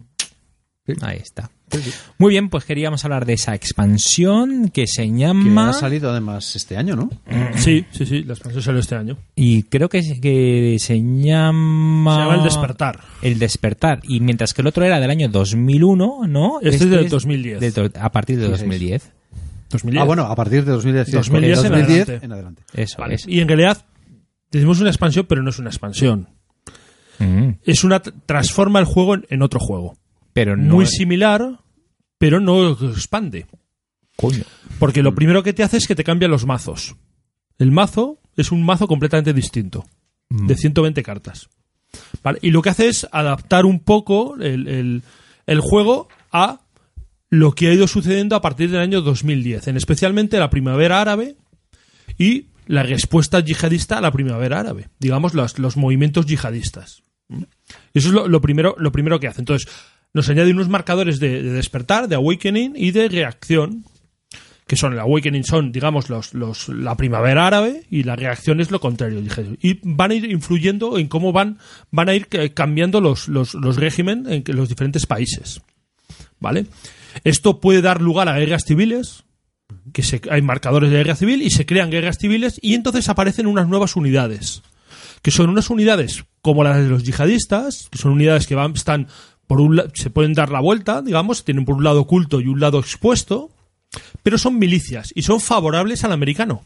Ahí 1.01 1.17
está. 1.17 1.49
Muy 2.19 2.29
bien, 2.31 2.49
pues 2.49 2.63
queríamos 2.63 3.03
hablar 3.05 3.25
de 3.25 3.33
esa 3.33 3.53
expansión 3.55 4.69
que 4.69 4.85
se 4.87 5.03
Que 5.03 5.11
llama... 5.17 5.69
ha 5.69 5.73
salido 5.73 6.09
además 6.11 6.55
este 6.55 6.77
año, 6.77 6.95
¿no? 6.95 7.09
Sí, 7.55 7.85
sí, 7.91 8.05
sí. 8.05 8.23
La 8.23 8.33
expansión 8.33 8.61
salió 8.63 8.79
este 8.79 8.95
año. 8.95 9.17
Y 9.35 9.63
creo 9.63 9.89
que, 9.89 10.01
que 10.21 10.77
se 10.79 11.01
llama... 11.01 12.15
Se 12.15 12.21
llama 12.21 12.35
El 12.35 12.43
Despertar. 12.43 12.99
El 13.21 13.39
Despertar. 13.39 13.99
Y 14.03 14.19
mientras 14.19 14.53
que 14.53 14.61
el 14.61 14.67
otro 14.67 14.85
era 14.85 14.99
del 14.99 15.09
año 15.09 15.27
2001, 15.29 16.21
¿no? 16.27 16.59
Este 16.61 16.83
es 16.85 16.89
del 16.89 17.09
2010. 17.09 17.59
del 17.59 17.73
do- 17.73 17.99
a 17.99 18.11
partir 18.11 18.37
de 18.37 18.45
Sí, 18.45 18.51
2010. 18.51 19.11
2010. 19.71 20.01
Ah, 20.01 20.05
bueno, 20.05 20.23
a 20.25 20.35
partir 20.35 20.63
de 20.63 20.71
2010. 20.71 21.07
sí, 21.07 21.11
2010 21.13 21.57
en 21.57 21.63
2010 21.71 22.01
adelante. 22.03 22.25
en 22.25 22.31
adelante. 22.31 22.63
Eso 22.73 22.97
Vale. 22.99 23.15
es. 23.15 23.27
Y 23.27 23.39
en 23.41 23.47
realidad 23.47 23.83
decimos 24.51 24.79
una 24.79 24.89
expansión, 24.89 25.25
pero 25.27 25.41
no 25.43 25.49
es 25.49 25.59
una 25.59 25.69
expansión. 25.69 26.29
Mm. 27.19 27.49
Es 27.63 27.83
una 27.83 27.99
transforma 27.99 28.79
el 28.79 28.85
juego 28.85 29.15
en, 29.15 29.25
en 29.29 29.41
otro 29.41 29.59
juego. 29.59 29.97
Pero 30.35 30.55
no... 30.57 30.75
Muy 30.75 30.85
similar, 30.85 31.61
pero 32.19 32.39
no 32.41 32.71
expande. 32.73 33.47
Coño. 34.17 34.43
Porque 34.79 35.01
lo 35.01 35.15
primero 35.15 35.41
que 35.43 35.53
te 35.53 35.63
hace 35.63 35.77
es 35.77 35.87
que 35.87 35.95
te 35.95 36.03
cambia 36.03 36.27
los 36.27 36.45
mazos. 36.45 36.95
El 37.57 37.71
mazo 37.71 38.19
es 38.35 38.51
un 38.51 38.63
mazo 38.63 38.85
completamente 38.87 39.33
distinto, 39.33 39.85
Mm. 40.29 40.47
de 40.47 40.55
120 40.57 41.03
cartas. 41.03 41.49
¿Vale? 42.21 42.39
Y 42.41 42.51
lo 42.51 42.61
que 42.61 42.69
hace 42.69 42.89
es 42.89 43.07
adaptar 43.11 43.65
un 43.65 43.79
poco 43.79 44.35
el, 44.35 44.67
el- 44.67 45.03
el 45.47 45.59
juego 45.61 46.09
a 46.31 46.61
lo 47.29 47.53
que 47.53 47.69
ha 47.69 47.73
ido 47.73 47.87
sucediendo 47.87 48.35
a 48.35 48.41
partir 48.41 48.69
del 48.71 48.81
año 48.81 49.01
2010, 49.01 49.67
en 49.69 49.77
especialmente 49.77 50.37
la 50.39 50.49
primavera 50.49 50.99
árabe 50.99 51.37
y 52.17 52.47
la 52.67 52.83
respuesta 52.83 53.39
yihadista 53.39 53.99
a 53.99 54.01
la 54.01 54.11
primavera 54.11 54.59
árabe, 54.59 54.89
digamos 54.99 55.33
los, 55.33 55.59
los 55.59 55.77
movimientos 55.77 56.25
yihadistas. 56.25 57.03
Eso 57.93 58.07
es 58.09 58.13
lo, 58.13 58.27
lo 58.27 58.41
primero, 58.41 58.75
lo 58.77 58.91
primero 58.91 59.19
que 59.19 59.27
hace. 59.27 59.41
Entonces, 59.41 59.67
nos 60.15 60.29
añade 60.29 60.51
unos 60.51 60.69
marcadores 60.69 61.19
de, 61.19 61.43
de 61.43 61.51
despertar, 61.51 62.07
de 62.07 62.15
awakening 62.15 62.71
y 62.73 62.91
de 62.91 63.09
reacción, 63.09 63.83
que 64.65 64.77
son 64.77 64.93
el 64.93 64.99
awakening 64.99 65.43
son, 65.43 65.73
digamos, 65.73 66.09
los, 66.09 66.69
la 66.69 66.95
primavera 66.95 67.45
árabe 67.45 67.83
y 67.91 68.03
la 68.03 68.15
reacción 68.15 68.61
es 68.61 68.71
lo 68.71 68.79
contrario. 68.79 69.21
Y 69.61 69.79
van 69.83 70.11
a 70.11 70.13
ir 70.13 70.31
influyendo 70.31 70.97
en 70.97 71.09
cómo 71.09 71.33
van, 71.33 71.59
van 71.91 72.07
a 72.07 72.15
ir 72.15 72.29
cambiando 72.53 73.01
los, 73.01 73.27
los, 73.27 73.55
los 73.55 73.75
régimen 73.75 74.23
en 74.29 74.43
los 74.55 74.69
diferentes 74.69 75.05
países. 75.05 75.61
¿Vale? 76.39 76.65
Esto 77.25 77.59
puede 77.59 77.81
dar 77.81 78.01
lugar 78.01 78.29
a 78.29 78.39
guerras 78.39 78.63
civiles, 78.65 79.25
que 79.91 80.01
hay 80.31 80.41
marcadores 80.41 80.91
de 80.91 80.97
guerra 80.97 81.17
civil 81.17 81.41
y 81.41 81.49
se 81.49 81.65
crean 81.65 81.91
guerras 81.91 82.19
civiles 82.19 82.57
y 82.61 82.73
entonces 82.73 83.09
aparecen 83.09 83.47
unas 83.47 83.67
nuevas 83.67 83.97
unidades, 83.97 84.63
que 85.21 85.31
son 85.31 85.49
unas 85.49 85.69
unidades 85.69 86.23
como 86.41 86.63
las 86.63 86.77
de 86.77 86.87
los 86.87 87.03
yihadistas, 87.03 87.89
que 87.91 87.97
son 87.97 88.11
unidades 88.11 88.47
que 88.47 88.55
van, 88.55 88.73
están 88.73 89.07
por 89.47 89.61
un 89.61 89.75
la- 89.77 89.85
se 89.93 90.09
pueden 90.09 90.33
dar 90.33 90.49
la 90.51 90.59
vuelta, 90.59 91.01
digamos, 91.01 91.43
tienen 91.43 91.65
por 91.65 91.75
un 91.75 91.83
lado 91.83 92.01
oculto 92.01 92.41
y 92.41 92.47
un 92.47 92.59
lado 92.59 92.79
expuesto, 92.79 93.49
pero 94.23 94.37
son 94.37 94.57
milicias 94.59 95.11
y 95.15 95.21
son 95.23 95.39
favorables 95.39 96.03
al 96.03 96.11
americano. 96.11 96.63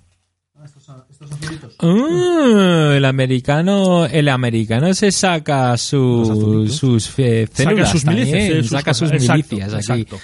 Ah, 1.82 2.94
el 2.96 3.06
americano, 3.06 4.06
el 4.06 4.28
americano 4.30 4.94
se 4.94 5.12
saca 5.12 5.78
su, 5.78 6.68
sus 6.70 7.14
eh, 7.18 7.48
Saca 7.52 7.86
sus 7.86 8.06
milicias, 8.06 8.32
también, 8.34 8.58
eh, 8.58 8.62
sus 8.62 8.72
saca 8.72 8.92
cosas. 8.92 8.98
sus 8.98 9.12
Exacto, 9.14 9.56
milicias 9.56 9.90
aquí. 9.90 10.02
exacto. 10.02 10.20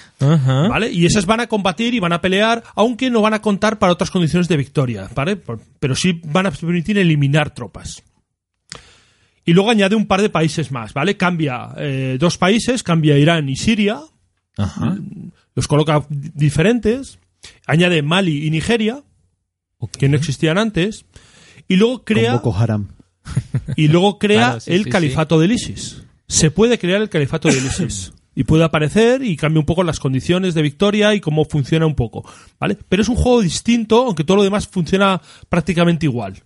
¿Vale? 0.68 0.90
Y 0.90 1.06
esas 1.06 1.26
van 1.26 1.40
a 1.40 1.46
combatir 1.46 1.94
y 1.94 2.00
van 2.00 2.12
a 2.12 2.20
pelear, 2.20 2.62
aunque 2.74 3.10
no 3.10 3.22
van 3.22 3.34
a 3.34 3.40
contar 3.42 3.78
para 3.78 3.92
otras 3.92 4.10
condiciones 4.10 4.48
de 4.48 4.56
victoria, 4.56 5.08
¿vale? 5.14 5.36
Pero 5.80 5.94
sí 5.94 6.20
van 6.24 6.46
a 6.46 6.50
permitir 6.50 6.98
eliminar 6.98 7.54
tropas. 7.54 8.02
Y 9.46 9.52
luego 9.54 9.70
añade 9.70 9.96
un 9.96 10.06
par 10.06 10.20
de 10.20 10.28
países 10.28 10.70
más, 10.72 10.92
¿vale? 10.92 11.16
Cambia 11.16 11.68
eh, 11.78 12.16
dos 12.20 12.36
países, 12.36 12.82
cambia 12.82 13.16
Irán 13.16 13.48
y 13.48 13.56
Siria, 13.56 14.00
Ajá. 14.58 14.98
los 15.54 15.66
coloca 15.68 16.04
di- 16.10 16.30
diferentes, 16.34 17.18
añade 17.66 18.02
Mali 18.02 18.44
y 18.46 18.50
Nigeria, 18.50 19.02
que 19.98 20.08
no 20.08 20.16
existían 20.16 20.58
antes, 20.58 21.06
y 21.68 21.76
luego 21.76 22.04
crea, 22.04 22.32
Con 22.32 22.42
Boko 22.52 22.58
Haram. 22.58 22.88
y 23.76 23.88
luego 23.88 24.18
crea 24.18 24.38
Claro, 24.46 24.60
sí, 24.60 24.72
el 24.72 24.84
sí, 24.84 24.90
califato 24.90 25.38
del 25.40 25.52
ISIS. 25.52 26.02
Se 26.28 26.50
puede 26.50 26.78
crear 26.78 27.00
el 27.00 27.08
califato 27.08 27.48
del 27.48 27.64
ISIS. 27.64 28.12
Y 28.38 28.44
puede 28.44 28.64
aparecer 28.64 29.22
y 29.24 29.34
cambia 29.34 29.60
un 29.60 29.64
poco 29.64 29.82
las 29.82 29.98
condiciones 29.98 30.52
de 30.52 30.60
victoria 30.60 31.14
y 31.14 31.22
cómo 31.22 31.46
funciona 31.46 31.86
un 31.86 31.94
poco. 31.94 32.22
¿Vale? 32.60 32.76
Pero 32.86 33.00
es 33.00 33.08
un 33.08 33.16
juego 33.16 33.40
distinto, 33.40 34.04
aunque 34.04 34.24
todo 34.24 34.36
lo 34.36 34.42
demás 34.42 34.68
funciona 34.68 35.22
prácticamente 35.48 36.04
igual. 36.04 36.42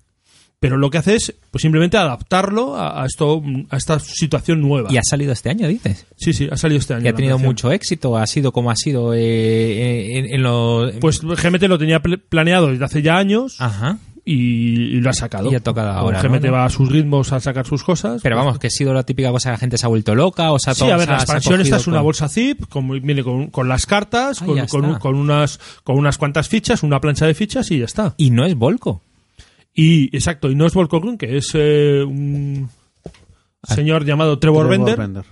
Pero 0.60 0.76
lo 0.76 0.90
que 0.90 0.98
hace 0.98 1.14
es 1.16 1.34
pues 1.50 1.62
simplemente 1.62 1.96
adaptarlo 1.96 2.76
a, 2.76 3.02
a 3.02 3.06
esto, 3.06 3.42
a 3.70 3.76
esta 3.78 3.98
situación 3.98 4.60
nueva. 4.60 4.92
Y 4.92 4.98
ha 4.98 5.02
salido 5.02 5.32
este 5.32 5.48
año, 5.48 5.66
dices. 5.66 6.06
Sí, 6.18 6.34
sí, 6.34 6.48
ha 6.52 6.56
salido 6.58 6.78
este 6.78 6.92
año. 6.92 7.02
Que 7.02 7.08
ha 7.08 7.14
tenido 7.14 7.38
mucho 7.38 7.72
éxito, 7.72 8.18
ha 8.18 8.26
sido 8.26 8.52
como 8.52 8.70
ha 8.70 8.76
sido 8.76 9.14
eh, 9.14 10.18
en, 10.18 10.26
en 10.34 10.42
lo... 10.42 10.90
Pues 11.00 11.22
GMT 11.22 11.62
lo 11.62 11.78
tenía 11.78 12.00
pl- 12.02 12.18
planeado 12.18 12.66
desde 12.68 12.84
hace 12.84 13.00
ya 13.00 13.16
años 13.16 13.56
Ajá. 13.58 13.96
y, 14.22 14.34
y 14.96 15.00
lo 15.00 15.08
ha 15.08 15.14
sacado. 15.14 15.50
Y 15.50 15.54
ha 15.54 15.60
tocado 15.60 15.92
ahora, 15.92 16.20
GMT 16.22 16.44
¿no? 16.44 16.52
va 16.52 16.66
a 16.66 16.68
sus 16.70 16.90
ritmos 16.92 17.32
a 17.32 17.40
sacar 17.40 17.66
sus 17.66 17.82
cosas. 17.82 18.20
Pero 18.22 18.36
pues- 18.36 18.44
vamos, 18.44 18.58
que 18.58 18.66
ha 18.66 18.70
sido 18.70 18.92
la 18.92 19.04
típica 19.04 19.30
cosa 19.30 19.48
que 19.48 19.52
la 19.54 19.58
gente 19.58 19.78
se 19.78 19.86
ha 19.86 19.88
vuelto 19.88 20.14
loca 20.14 20.52
o 20.52 20.58
se 20.58 20.68
ha 20.70 20.74
Sí, 20.74 20.90
a 20.90 20.96
ver, 20.98 21.08
la 21.08 21.14
expansión 21.16 21.62
esta 21.62 21.76
es 21.76 21.86
una 21.86 21.96
con- 21.98 22.04
bolsa 22.04 22.28
zip, 22.28 22.66
como 22.68 22.92
viene 23.00 23.24
con, 23.24 23.46
con 23.46 23.66
las 23.66 23.86
cartas, 23.86 24.42
Ah, 24.42 24.44
con, 24.44 24.66
con, 24.66 24.98
con 24.98 25.14
unas, 25.14 25.58
con 25.84 25.96
unas 25.96 26.18
cuantas 26.18 26.50
fichas, 26.50 26.82
una 26.82 27.00
plancha 27.00 27.24
de 27.26 27.32
fichas 27.32 27.70
y 27.70 27.78
ya 27.78 27.86
está. 27.86 28.12
Y 28.18 28.30
no 28.30 28.44
es 28.44 28.54
Volco. 28.54 29.00
Y, 29.74 30.14
exacto, 30.16 30.50
y 30.50 30.54
no 30.54 30.66
es 30.66 30.74
Volkogrun, 30.74 31.16
que 31.16 31.36
es 31.36 31.50
eh, 31.54 32.02
un 32.06 32.68
señor 33.62 34.04
llamado 34.04 34.38
Trevor, 34.38 34.68
Trevor 34.68 34.86
Bender, 34.86 34.98
Bender. 34.98 35.24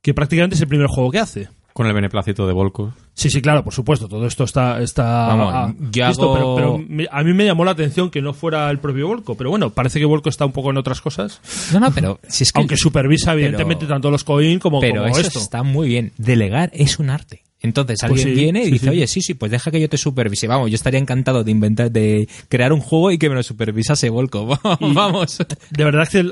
que 0.00 0.14
prácticamente 0.14 0.54
es 0.56 0.62
el 0.62 0.68
primer 0.68 0.86
juego 0.88 1.10
que 1.10 1.18
hace. 1.18 1.48
Con 1.72 1.86
el 1.86 1.94
beneplácito 1.94 2.46
de 2.46 2.52
Volco. 2.52 2.92
Sí, 3.14 3.30
sí, 3.30 3.40
claro, 3.40 3.64
por 3.64 3.72
supuesto, 3.72 4.06
todo 4.06 4.26
esto 4.26 4.44
está, 4.44 4.82
está 4.82 5.26
Vamos, 5.28 5.50
ah, 5.54 5.74
yo 5.90 6.06
listo, 6.06 6.34
hago- 6.36 6.54
pero, 6.56 6.76
pero 6.76 6.84
me- 6.86 7.08
a 7.10 7.22
mí 7.24 7.32
me 7.32 7.46
llamó 7.46 7.64
la 7.64 7.70
atención 7.70 8.10
que 8.10 8.20
no 8.20 8.34
fuera 8.34 8.70
el 8.70 8.78
propio 8.78 9.06
Volco, 9.08 9.36
pero 9.36 9.48
bueno, 9.48 9.70
parece 9.70 9.98
que 9.98 10.04
Volco 10.04 10.28
está 10.28 10.44
un 10.44 10.52
poco 10.52 10.68
en 10.70 10.76
otras 10.76 11.00
cosas, 11.00 11.40
No, 11.72 11.80
no, 11.80 11.90
pero 11.90 12.20
si 12.28 12.44
es 12.44 12.52
que... 12.52 12.60
aunque 12.60 12.76
supervisa 12.76 13.32
evidentemente 13.32 13.86
pero- 13.86 13.94
tanto 13.94 14.10
los 14.10 14.22
coin 14.22 14.58
como, 14.58 14.80
Pero 14.80 15.02
como 15.02 15.16
eso 15.16 15.26
esto. 15.28 15.38
está 15.38 15.62
muy 15.62 15.88
bien. 15.88 16.12
Delegar 16.18 16.70
es 16.74 16.98
un 16.98 17.08
arte. 17.08 17.42
Entonces 17.62 18.00
Pues 18.00 18.10
alguien 18.10 18.28
sí, 18.28 18.40
viene 18.42 18.62
y 18.62 18.64
sí, 18.66 18.70
dice, 18.72 18.84
sí. 18.86 18.90
oye, 18.90 19.06
sí, 19.06 19.22
sí, 19.22 19.34
pues 19.34 19.50
deja 19.52 19.70
que 19.70 19.80
yo 19.80 19.88
te 19.88 19.96
supervise. 19.96 20.48
Vamos, 20.48 20.70
yo 20.70 20.74
estaría 20.74 20.98
encantado 20.98 21.44
de 21.44 21.50
inventar, 21.50 21.90
de 21.90 22.28
crear 22.48 22.72
un 22.72 22.80
juego 22.80 23.12
y 23.12 23.18
que 23.18 23.28
me 23.28 23.36
lo 23.36 23.42
supervisase 23.42 24.10
Volco. 24.10 24.46
Vamos. 24.80 25.38
De 25.70 25.84
verdad 25.84 26.08
que 26.08 26.24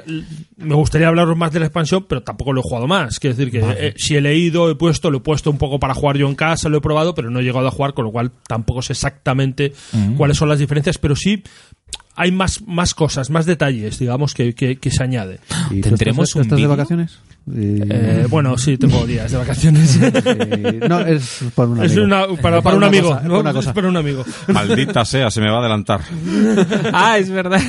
me 0.57 0.75
gustaría 0.75 1.09
hablaros 1.09 1.37
más 1.37 1.53
de 1.53 1.61
la 1.61 1.67
expansión, 1.67 2.05
pero 2.09 2.23
tampoco 2.23 2.53
lo 2.53 2.61
he 2.61 2.65
jugado 2.65 2.87
más. 2.87 3.21
Quiero 3.21 3.37
decir 3.37 3.53
que 3.53 3.61
eh, 3.61 3.95
si 3.97 4.17
he 4.17 4.21
leído, 4.21 4.71
he 4.71 4.75
puesto, 4.75 5.11
lo 5.11 5.19
he 5.19 5.21
puesto 5.21 5.51
un 5.51 5.59
poco 5.59 5.79
para 5.79 5.95
jugar 5.95 6.17
yo 6.17 6.29
en 6.29 6.35
casa, 6.35 6.69
lo 6.69 6.79
he 6.79 6.81
probado, 6.81 7.15
pero 7.15 7.31
no 7.31 7.41
he 7.41 7.43
llegado 7.45 7.67
a 7.69 7.71
jugar, 7.71 7.95
con 7.95 8.05
lo 8.05 8.11
cual 8.11 8.33
tampoco 8.49 8.83
sé 8.83 8.93
exactamente 8.93 9.73
cuáles 10.17 10.37
son 10.37 10.49
las 10.49 10.59
diferencias, 10.59 10.99
pero 10.99 11.15
sí 11.15 11.43
hay 12.17 12.33
más, 12.33 12.63
más 12.67 12.95
cosas, 12.95 13.31
más 13.31 13.47
detalles, 13.47 13.99
digamos, 13.99 14.35
que, 14.35 14.55
que, 14.55 14.77
que 14.77 14.91
se 14.91 15.03
añade. 15.03 15.39
¿Y 15.71 15.81
tú 15.81 15.89
¿Tendremos 15.89 16.29
estás, 16.29 16.37
un 16.37 16.43
estás 16.43 16.61
de 16.61 16.67
vacaciones? 16.67 17.19
Y- 17.55 17.81
Eh, 17.91 18.27
bueno, 18.29 18.57
sí, 18.59 18.77
tengo 18.79 19.07
días 19.07 19.31
de 19.33 19.39
vacaciones. 19.39 19.99
no, 20.89 21.01
es 21.07 21.41
por 21.55 21.69
un 21.69 21.83
es 21.83 21.93
amigo. 21.93 22.05
una, 22.07 22.27
para, 22.41 22.63
para 22.63 22.77
un 22.77 22.83
una 22.83 22.87
amigo. 22.89 23.09
cosa, 23.11 23.23
¿no? 23.29 23.41
una 23.41 23.53
cosa. 23.53 23.71
Es 23.71 23.75
para 23.75 23.89
un 23.89 23.97
amigo. 23.97 24.25
Maldita 24.49 25.05
sea, 25.05 25.31
se 25.31 25.41
me 25.41 25.49
va 25.51 25.57
a 25.57 25.61
adelantar. 25.61 26.01
ah, 26.93 27.19
es 27.19 27.31
verdad. 27.31 27.61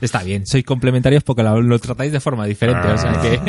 Está 0.00 0.22
bien, 0.22 0.46
sois 0.46 0.64
complementarios 0.64 1.22
porque 1.22 1.42
lo, 1.42 1.60
lo 1.62 1.78
tratáis 1.78 2.12
de 2.12 2.20
forma 2.20 2.44
diferente. 2.46 2.88
o 2.88 2.98
sea 2.98 3.20
que... 3.20 3.40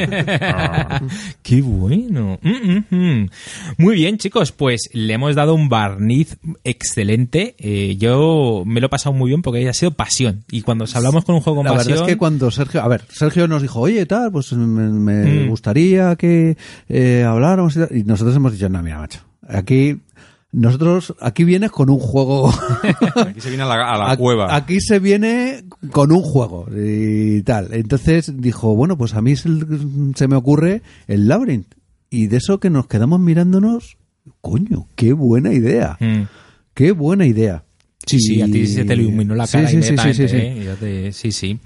¡Qué 1.41 1.61
bueno! 1.61 2.39
Mm, 2.41 2.49
mm, 2.71 2.95
mm. 2.95 3.29
Muy 3.77 3.95
bien, 3.95 4.17
chicos, 4.17 4.51
pues 4.51 4.89
le 4.93 5.13
hemos 5.13 5.35
dado 5.35 5.53
un 5.53 5.69
barniz 5.69 6.37
excelente. 6.63 7.55
Eh, 7.59 7.95
yo 7.97 8.63
me 8.65 8.79
lo 8.81 8.87
he 8.87 8.89
pasado 8.89 9.13
muy 9.13 9.29
bien 9.29 9.41
porque 9.41 9.67
ha 9.67 9.73
sido 9.73 9.91
pasión. 9.91 10.43
Y 10.51 10.61
cuando 10.61 10.83
os 10.85 10.95
hablamos 10.95 11.25
con 11.25 11.35
un 11.35 11.41
juego 11.41 11.57
con 11.57 11.65
La 11.65 11.73
pasión... 11.73 11.93
verdad 11.93 12.09
es 12.09 12.13
que 12.13 12.17
cuando 12.17 12.51
Sergio, 12.51 12.81
a 12.81 12.87
ver, 12.87 13.03
Sergio 13.09 13.47
nos 13.47 13.61
dijo, 13.61 13.79
oye, 13.79 14.05
tal, 14.05 14.31
pues 14.31 14.51
me, 14.67 14.89
me 14.89 15.45
Mm. 15.45 15.49
gustaría 15.49 16.15
que 16.15 16.57
eh, 16.87 17.23
habláramos 17.27 17.75
y, 17.75 17.79
tal", 17.79 17.97
y 17.97 18.03
nosotros 18.03 18.35
hemos 18.35 18.53
dicho, 18.53 18.69
no, 18.69 18.81
mira, 18.83 18.97
macho, 18.99 19.19
aquí, 19.47 19.99
nosotros, 20.51 21.13
aquí 21.21 21.43
vienes 21.43 21.69
con 21.71 21.89
un 21.91 21.99
juego. 21.99 22.51
Aquí 23.15 23.39
se 23.39 23.49
viene 23.49 23.63
a 23.63 23.67
la, 23.67 23.93
a 23.93 23.97
la 23.97 24.13
Ac- 24.13 24.17
cueva. 24.17 24.55
Aquí 24.55 24.81
se 24.81 24.97
viene 24.99 25.63
con 25.91 26.11
un 26.11 26.21
juego 26.23 26.65
y 26.75 27.41
tal. 27.43 27.69
Entonces 27.71 28.33
dijo, 28.41 28.75
bueno, 28.75 28.97
pues 28.97 29.13
a 29.13 29.21
mí 29.21 29.35
se, 29.35 29.47
se 30.15 30.27
me 30.27 30.35
ocurre 30.35 30.81
el 31.07 31.27
Labyrinth. 31.27 31.75
Y 32.09 32.25
de 32.27 32.37
eso 32.37 32.59
que 32.59 32.71
nos 32.71 32.87
quedamos 32.87 33.19
mirándonos, 33.19 33.97
coño, 34.41 34.87
qué 34.95 35.13
buena 35.13 35.53
idea. 35.53 35.97
Mm. 35.99 36.23
Qué 36.73 36.93
buena 36.93 37.27
idea. 37.27 37.63
Sí, 38.05 38.17
sí, 38.19 38.41
a 38.41 38.45
ti 38.45 38.65
se 38.65 38.85
te 38.85 38.93
iluminó 38.95 39.35
la 39.35 39.45
cara 39.45 39.67
sí, 39.69 39.83
sí, 39.83 39.95
sí, 39.95 40.13
sí, 40.13 40.27
sí. 40.29 40.35
¿eh? 40.37 40.61
Yo 40.65 40.73
te- 40.75 41.11
sí, 41.11 41.31
sí. 41.31 41.59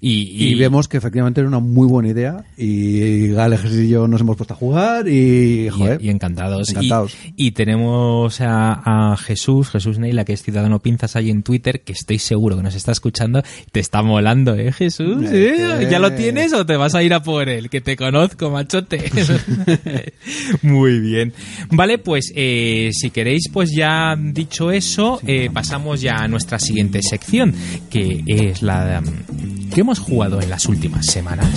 Y, 0.00 0.46
Y, 0.48 0.54
vemos 0.54 0.88
que 0.88 0.96
efectivamente 0.96 1.40
era 1.40 1.48
una 1.48 1.58
muy 1.58 1.86
buena 1.88 2.08
idea 2.08 2.44
y 2.56 3.28
Gales 3.28 3.60
y 3.70 3.88
yo 3.88 4.06
nos 4.08 4.20
hemos 4.22 4.36
puesto 4.36 4.54
a 4.54 4.56
jugar 4.56 5.08
y, 5.08 5.68
joder, 5.68 6.00
y 6.02 6.08
encantados. 6.08 6.70
encantados. 6.70 7.14
Y, 7.36 7.50
tenemos 7.50 8.40
a, 8.40 9.12
a 9.12 9.16
Jesús, 9.18 9.68
Jesús 9.68 9.98
Neila, 9.98 10.24
que 10.24 10.32
es 10.32 10.42
Ciudadano 10.42 10.78
Pinzas 10.78 11.16
ahí 11.16 11.28
en 11.28 11.42
Twitter, 11.42 11.82
que 11.82 11.92
estoy 11.92 12.18
seguro 12.18 12.56
que 12.56 12.62
nos 12.62 12.76
está 12.76 12.92
escuchando. 12.92 13.42
Te 13.72 13.80
está 13.80 14.02
molando, 14.02 14.54
¿eh, 14.54 14.72
Jesús? 14.72 15.26
Eh. 15.30 15.54
¿Eh? 15.82 15.88
¿Ya 15.90 15.98
lo 15.98 16.12
tienes 16.12 16.52
o 16.54 16.64
te 16.64 16.76
vas 16.76 16.94
a 16.94 17.02
ir 17.02 17.12
a 17.12 17.22
por 17.22 17.48
él? 17.48 17.68
Que 17.68 17.80
te 17.82 17.96
conozco, 17.96 18.48
machote. 18.50 19.10
Muy 20.62 21.00
bien. 21.00 21.32
Vale, 21.70 21.98
pues 21.98 22.32
eh, 22.34 22.90
si 22.92 23.10
queréis, 23.10 23.48
pues 23.52 23.70
ya 23.76 24.16
dicho 24.16 24.70
eso, 24.70 25.20
eh, 25.26 25.50
pasamos 25.80 26.00
ya 26.02 26.16
a 26.16 26.28
nuestra 26.28 26.58
siguiente 26.58 27.00
sección, 27.02 27.54
que 27.88 28.22
es 28.26 28.60
la 28.60 29.00
mm, 29.00 29.70
que 29.70 29.80
hemos 29.80 29.98
jugado 29.98 30.40
en 30.42 30.50
las 30.50 30.66
últimas 30.66 31.06
semanas. 31.06 31.54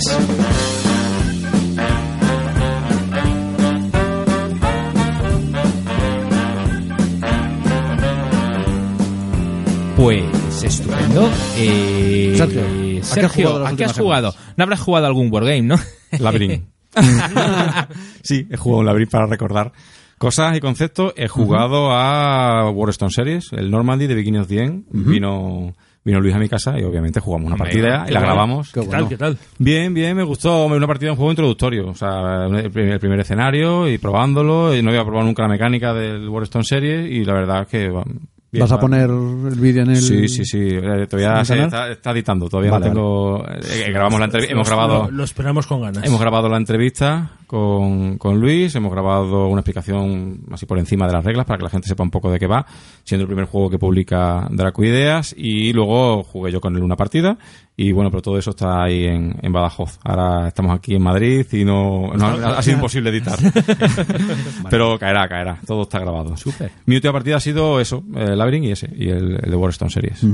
Pues 9.96 10.62
estupendo. 10.62 11.30
Eh, 11.58 12.34
Sergio, 12.36 12.62
¿a 13.10 13.14
qué 13.14 13.24
has 13.26 13.32
jugado 13.32 13.58
las 13.60 13.72
¿a 13.72 13.76
qué 13.76 13.84
has 13.84 13.90
últimas 13.90 13.98
jugado? 13.98 14.34
No 14.56 14.64
habrás 14.64 14.80
jugado 14.80 15.06
algún 15.06 15.30
wargame, 15.30 15.62
¿no? 15.62 15.76
Labyrinth. 16.18 16.64
sí, 18.22 18.46
he 18.50 18.56
jugado 18.56 18.80
un 18.80 18.86
Labyrinth 18.86 19.10
para 19.10 19.26
recordar 19.26 19.72
cosas 20.18 20.56
y 20.56 20.60
conceptos. 20.60 21.12
He 21.16 21.28
jugado 21.28 21.90
a 21.92 22.70
Warstone 22.70 23.10
Series, 23.10 23.52
el 23.52 23.70
Normandy 23.70 24.06
de 24.06 24.14
Beginning 24.14 24.40
of 24.40 24.48
the 24.48 24.58
End. 24.62 24.84
Vino, 24.90 25.74
vino 26.04 26.20
Luis 26.20 26.34
a 26.34 26.38
mi 26.38 26.48
casa 26.48 26.78
y 26.78 26.82
obviamente 26.84 27.20
jugamos 27.20 27.46
una 27.48 27.56
partida 27.56 28.06
y 28.08 28.12
la 28.12 28.20
grabamos. 28.20 28.72
Qué 28.72 28.80
¿Qué 28.80 28.86
bueno. 28.86 29.02
tal? 29.02 29.08
¿Qué 29.08 29.16
tal? 29.16 29.38
Bien, 29.58 29.92
bien, 29.94 30.16
me 30.16 30.22
gustó 30.22 30.66
una 30.66 30.86
partida, 30.86 31.10
un 31.10 31.16
juego 31.16 31.32
introductorio. 31.32 31.88
O 31.88 31.94
sea, 31.94 32.46
el 32.46 32.70
primer, 32.70 32.94
el 32.94 33.00
primer 33.00 33.20
escenario 33.20 33.88
y 33.88 33.98
probándolo. 33.98 34.74
Y 34.74 34.82
no 34.82 34.90
había 34.90 35.04
probado 35.04 35.26
nunca 35.26 35.42
la 35.42 35.48
mecánica 35.48 35.92
del 35.94 36.28
Warstone 36.28 36.64
Series 36.64 37.10
y 37.10 37.24
la 37.24 37.34
verdad 37.34 37.62
es 37.62 37.68
que... 37.68 37.88
bien, 37.88 38.60
¿Vas 38.60 38.70
a 38.72 38.78
poner 38.78 39.10
el 39.10 39.58
vídeo 39.58 39.82
en 39.82 39.90
el...? 39.90 39.96
Sí, 39.96 40.28
sí, 40.28 40.44
sí. 40.44 40.58
Eh, 40.60 41.06
Todavía 41.08 41.40
¿En 41.40 41.44
se 41.46 41.54
el 41.54 41.60
está, 41.62 41.90
está 41.90 42.10
editando. 42.12 42.48
Todavía 42.48 42.70
Vale, 42.70 42.86
no 42.88 42.92
tengo... 42.92 43.46
eh, 43.48 43.90
grabamos 43.90 44.20
la 44.20 44.26
entrevista. 44.26 44.52
Hemos 44.52 44.68
grabado... 44.68 45.04
Lo, 45.06 45.10
lo 45.10 45.24
esperamos 45.24 45.66
con 45.66 45.80
ganas. 45.80 46.04
Hemos 46.04 46.20
grabado 46.20 46.48
la 46.48 46.56
entrevista 46.58 47.32
con, 47.46 48.18
con 48.18 48.40
Luis, 48.40 48.74
hemos 48.74 48.90
grabado 48.92 49.48
una 49.48 49.60
explicación 49.60 50.40
así 50.52 50.66
por 50.66 50.78
encima 50.78 51.06
de 51.06 51.12
las 51.12 51.24
reglas 51.24 51.46
para 51.46 51.58
que 51.58 51.64
la 51.64 51.70
gente 51.70 51.88
sepa 51.88 52.02
un 52.02 52.10
poco 52.10 52.30
de 52.30 52.38
qué 52.38 52.46
va, 52.46 52.66
siendo 53.04 53.22
el 53.22 53.28
primer 53.28 53.46
juego 53.46 53.70
que 53.70 53.78
publica 53.78 54.46
Draco 54.50 54.84
Ideas 54.84 55.34
y 55.36 55.72
luego 55.72 56.22
jugué 56.24 56.50
yo 56.52 56.60
con 56.60 56.76
él 56.76 56.82
una 56.82 56.96
partida 56.96 57.36
y 57.76 57.90
bueno, 57.92 58.10
pero 58.10 58.22
todo 58.22 58.38
eso 58.38 58.50
está 58.50 58.84
ahí 58.84 59.04
en, 59.06 59.36
en 59.42 59.52
Badajoz. 59.52 59.98
Ahora 60.04 60.48
estamos 60.48 60.76
aquí 60.76 60.94
en 60.94 61.02
Madrid 61.02 61.44
y 61.52 61.64
no, 61.64 62.12
no- 62.14 62.26
ha 62.26 62.62
sido 62.62 62.76
imposible 62.76 63.10
editar. 63.10 63.36
pero 64.70 64.98
caerá, 64.98 65.28
caerá, 65.28 65.58
todo 65.66 65.82
está 65.82 65.98
grabado. 65.98 66.36
Súper. 66.36 66.70
Mi 66.86 66.96
última 66.96 67.12
partida 67.12 67.36
ha 67.36 67.40
sido 67.40 67.80
eso, 67.80 68.02
el 68.14 68.38
Labyrinth 68.38 68.66
y 68.66 68.70
ese, 68.72 68.90
y 68.96 69.08
el, 69.08 69.38
el 69.42 69.50
de 69.50 69.56
Warstone 69.56 69.90
Series. 69.90 70.24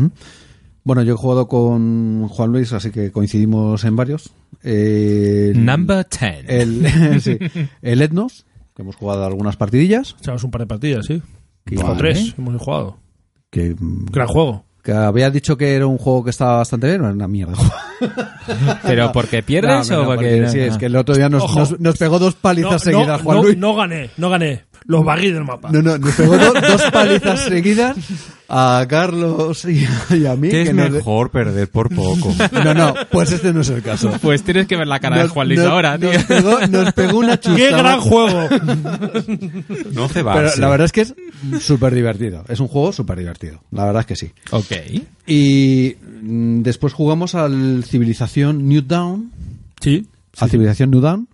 Bueno, 0.85 1.03
yo 1.03 1.15
he 1.15 1.17
jugado 1.17 1.47
con 1.49 2.27
Juan 2.29 2.53
Luis, 2.53 2.73
así 2.73 2.91
que 2.91 3.13
coincidimos 3.13 3.85
en 3.85 3.97
varios. 3.97 4.31
Number 4.63 6.07
10. 6.09 6.45
el, 6.49 7.21
sí, 7.21 7.39
el 7.83 8.03
Etnos, 8.03 8.47
que 8.75 8.83
hemos 8.83 8.97
jugado 8.97 9.25
algunas 9.25 9.57
partidillas. 9.57 10.17
Echamos 10.21 10.43
un 10.45 10.51
par 10.51 10.63
de 10.63 10.67
partidas, 10.67 11.07
sí. 11.07 11.23
Vale. 11.73 11.89
O 11.91 11.97
tres, 11.97 12.35
hemos 12.39 12.61
jugado. 12.61 12.97
Que, 13.51 13.75
Gran 13.79 14.27
juego. 14.29 14.65
que 14.83 14.93
había 14.93 15.31
dicho 15.31 15.57
que 15.57 15.75
era 15.75 15.87
un 15.87 15.99
juego 15.99 16.25
que 16.25 16.31
estaba 16.31 16.57
bastante 16.57 16.87
bien, 16.89 17.01
era 17.03 17.13
una 17.13 17.29
mierda. 17.29 17.55
¿Pero 18.83 19.13
porque 19.13 19.43
pierdes 19.43 19.89
No, 19.91 19.97
no, 19.97 20.03
o 20.03 20.05
no, 20.05 20.15
porque.? 20.15 20.49
sí, 20.49 20.59
es 20.61 20.79
que 20.79 20.87
el 20.87 20.97
otro 20.97 21.15
día 21.15 21.29
nos, 21.29 21.55
nos, 21.55 21.79
nos 21.79 21.97
pegó 21.99 22.19
dos 22.19 22.35
palizas 22.35 22.73
No, 22.73 22.79
seguidas, 22.79 23.19
no, 23.19 23.25
Juan 23.25 23.37
no, 23.37 23.43
Luis. 23.43 23.59
no 23.59 23.75
gané, 23.75 24.11
no 24.17 24.31
gané. 24.31 24.65
Los 24.87 25.05
bagui 25.05 25.31
del 25.31 25.45
mapa. 25.45 25.71
No, 25.71 25.83
no, 25.83 25.99
nos 25.99 26.15
pegó 26.15 26.37
do- 26.37 26.53
dos 26.55 26.83
palizas 26.93 27.41
seguidas 27.45 27.97
a 28.49 28.85
Carlos 28.89 29.65
y, 29.67 29.87
y 30.17 30.27
a 30.27 30.35
mí. 30.37 30.49
Que 30.49 30.63
es 30.63 30.75
nos- 30.75 30.91
mejor 30.91 31.31
perder 31.31 31.69
por 31.71 31.95
poco. 31.95 32.35
No, 32.65 32.75
no, 32.75 32.95
pues 33.11 33.31
este 33.33 33.53
no 33.53 33.61
es 33.61 33.69
el 33.69 33.83
caso. 33.83 34.11
Pues 34.21 34.43
tienes 34.43 34.67
que 34.67 34.77
ver 34.77 34.89
la 34.89 34.99
cara 34.99 35.23
de 35.23 35.29
Juan 35.29 35.49
Luis 35.49 35.61
nos- 35.61 35.69
ahora, 35.69 35.99
tío. 35.99 36.13
Nos 36.13 36.25
pegó, 36.25 36.67
nos 36.67 36.93
pegó 36.95 37.19
una 37.19 37.39
chusta. 37.39 37.57
¡Qué 37.57 37.71
gran 37.71 38.01
juego! 38.01 38.49
No 39.93 40.09
se 40.09 40.25
Pero 40.25 40.51
la 40.57 40.69
verdad 40.69 40.85
es 40.87 40.93
que 40.93 41.01
es 41.03 41.15
súper 41.61 41.95
divertido. 41.95 42.45
Es 42.49 42.59
un 42.61 42.69
juego 42.69 42.93
súper 42.93 43.19
divertido. 43.19 43.63
La 43.71 43.85
verdad 43.85 44.01
es 44.01 44.07
que 44.07 44.17
sí. 44.17 44.33
Ok. 44.51 44.73
Y 45.27 45.97
mm, 46.23 46.63
después 46.63 46.93
jugamos 46.93 47.35
al 47.35 47.85
Civilización 47.85 48.67
New 48.69 48.83
Dawn. 48.83 49.31
Sí, 49.81 50.07
Al 50.39 50.51
Civilización 50.51 50.91
New 50.91 51.01
Dawn. 51.01 51.29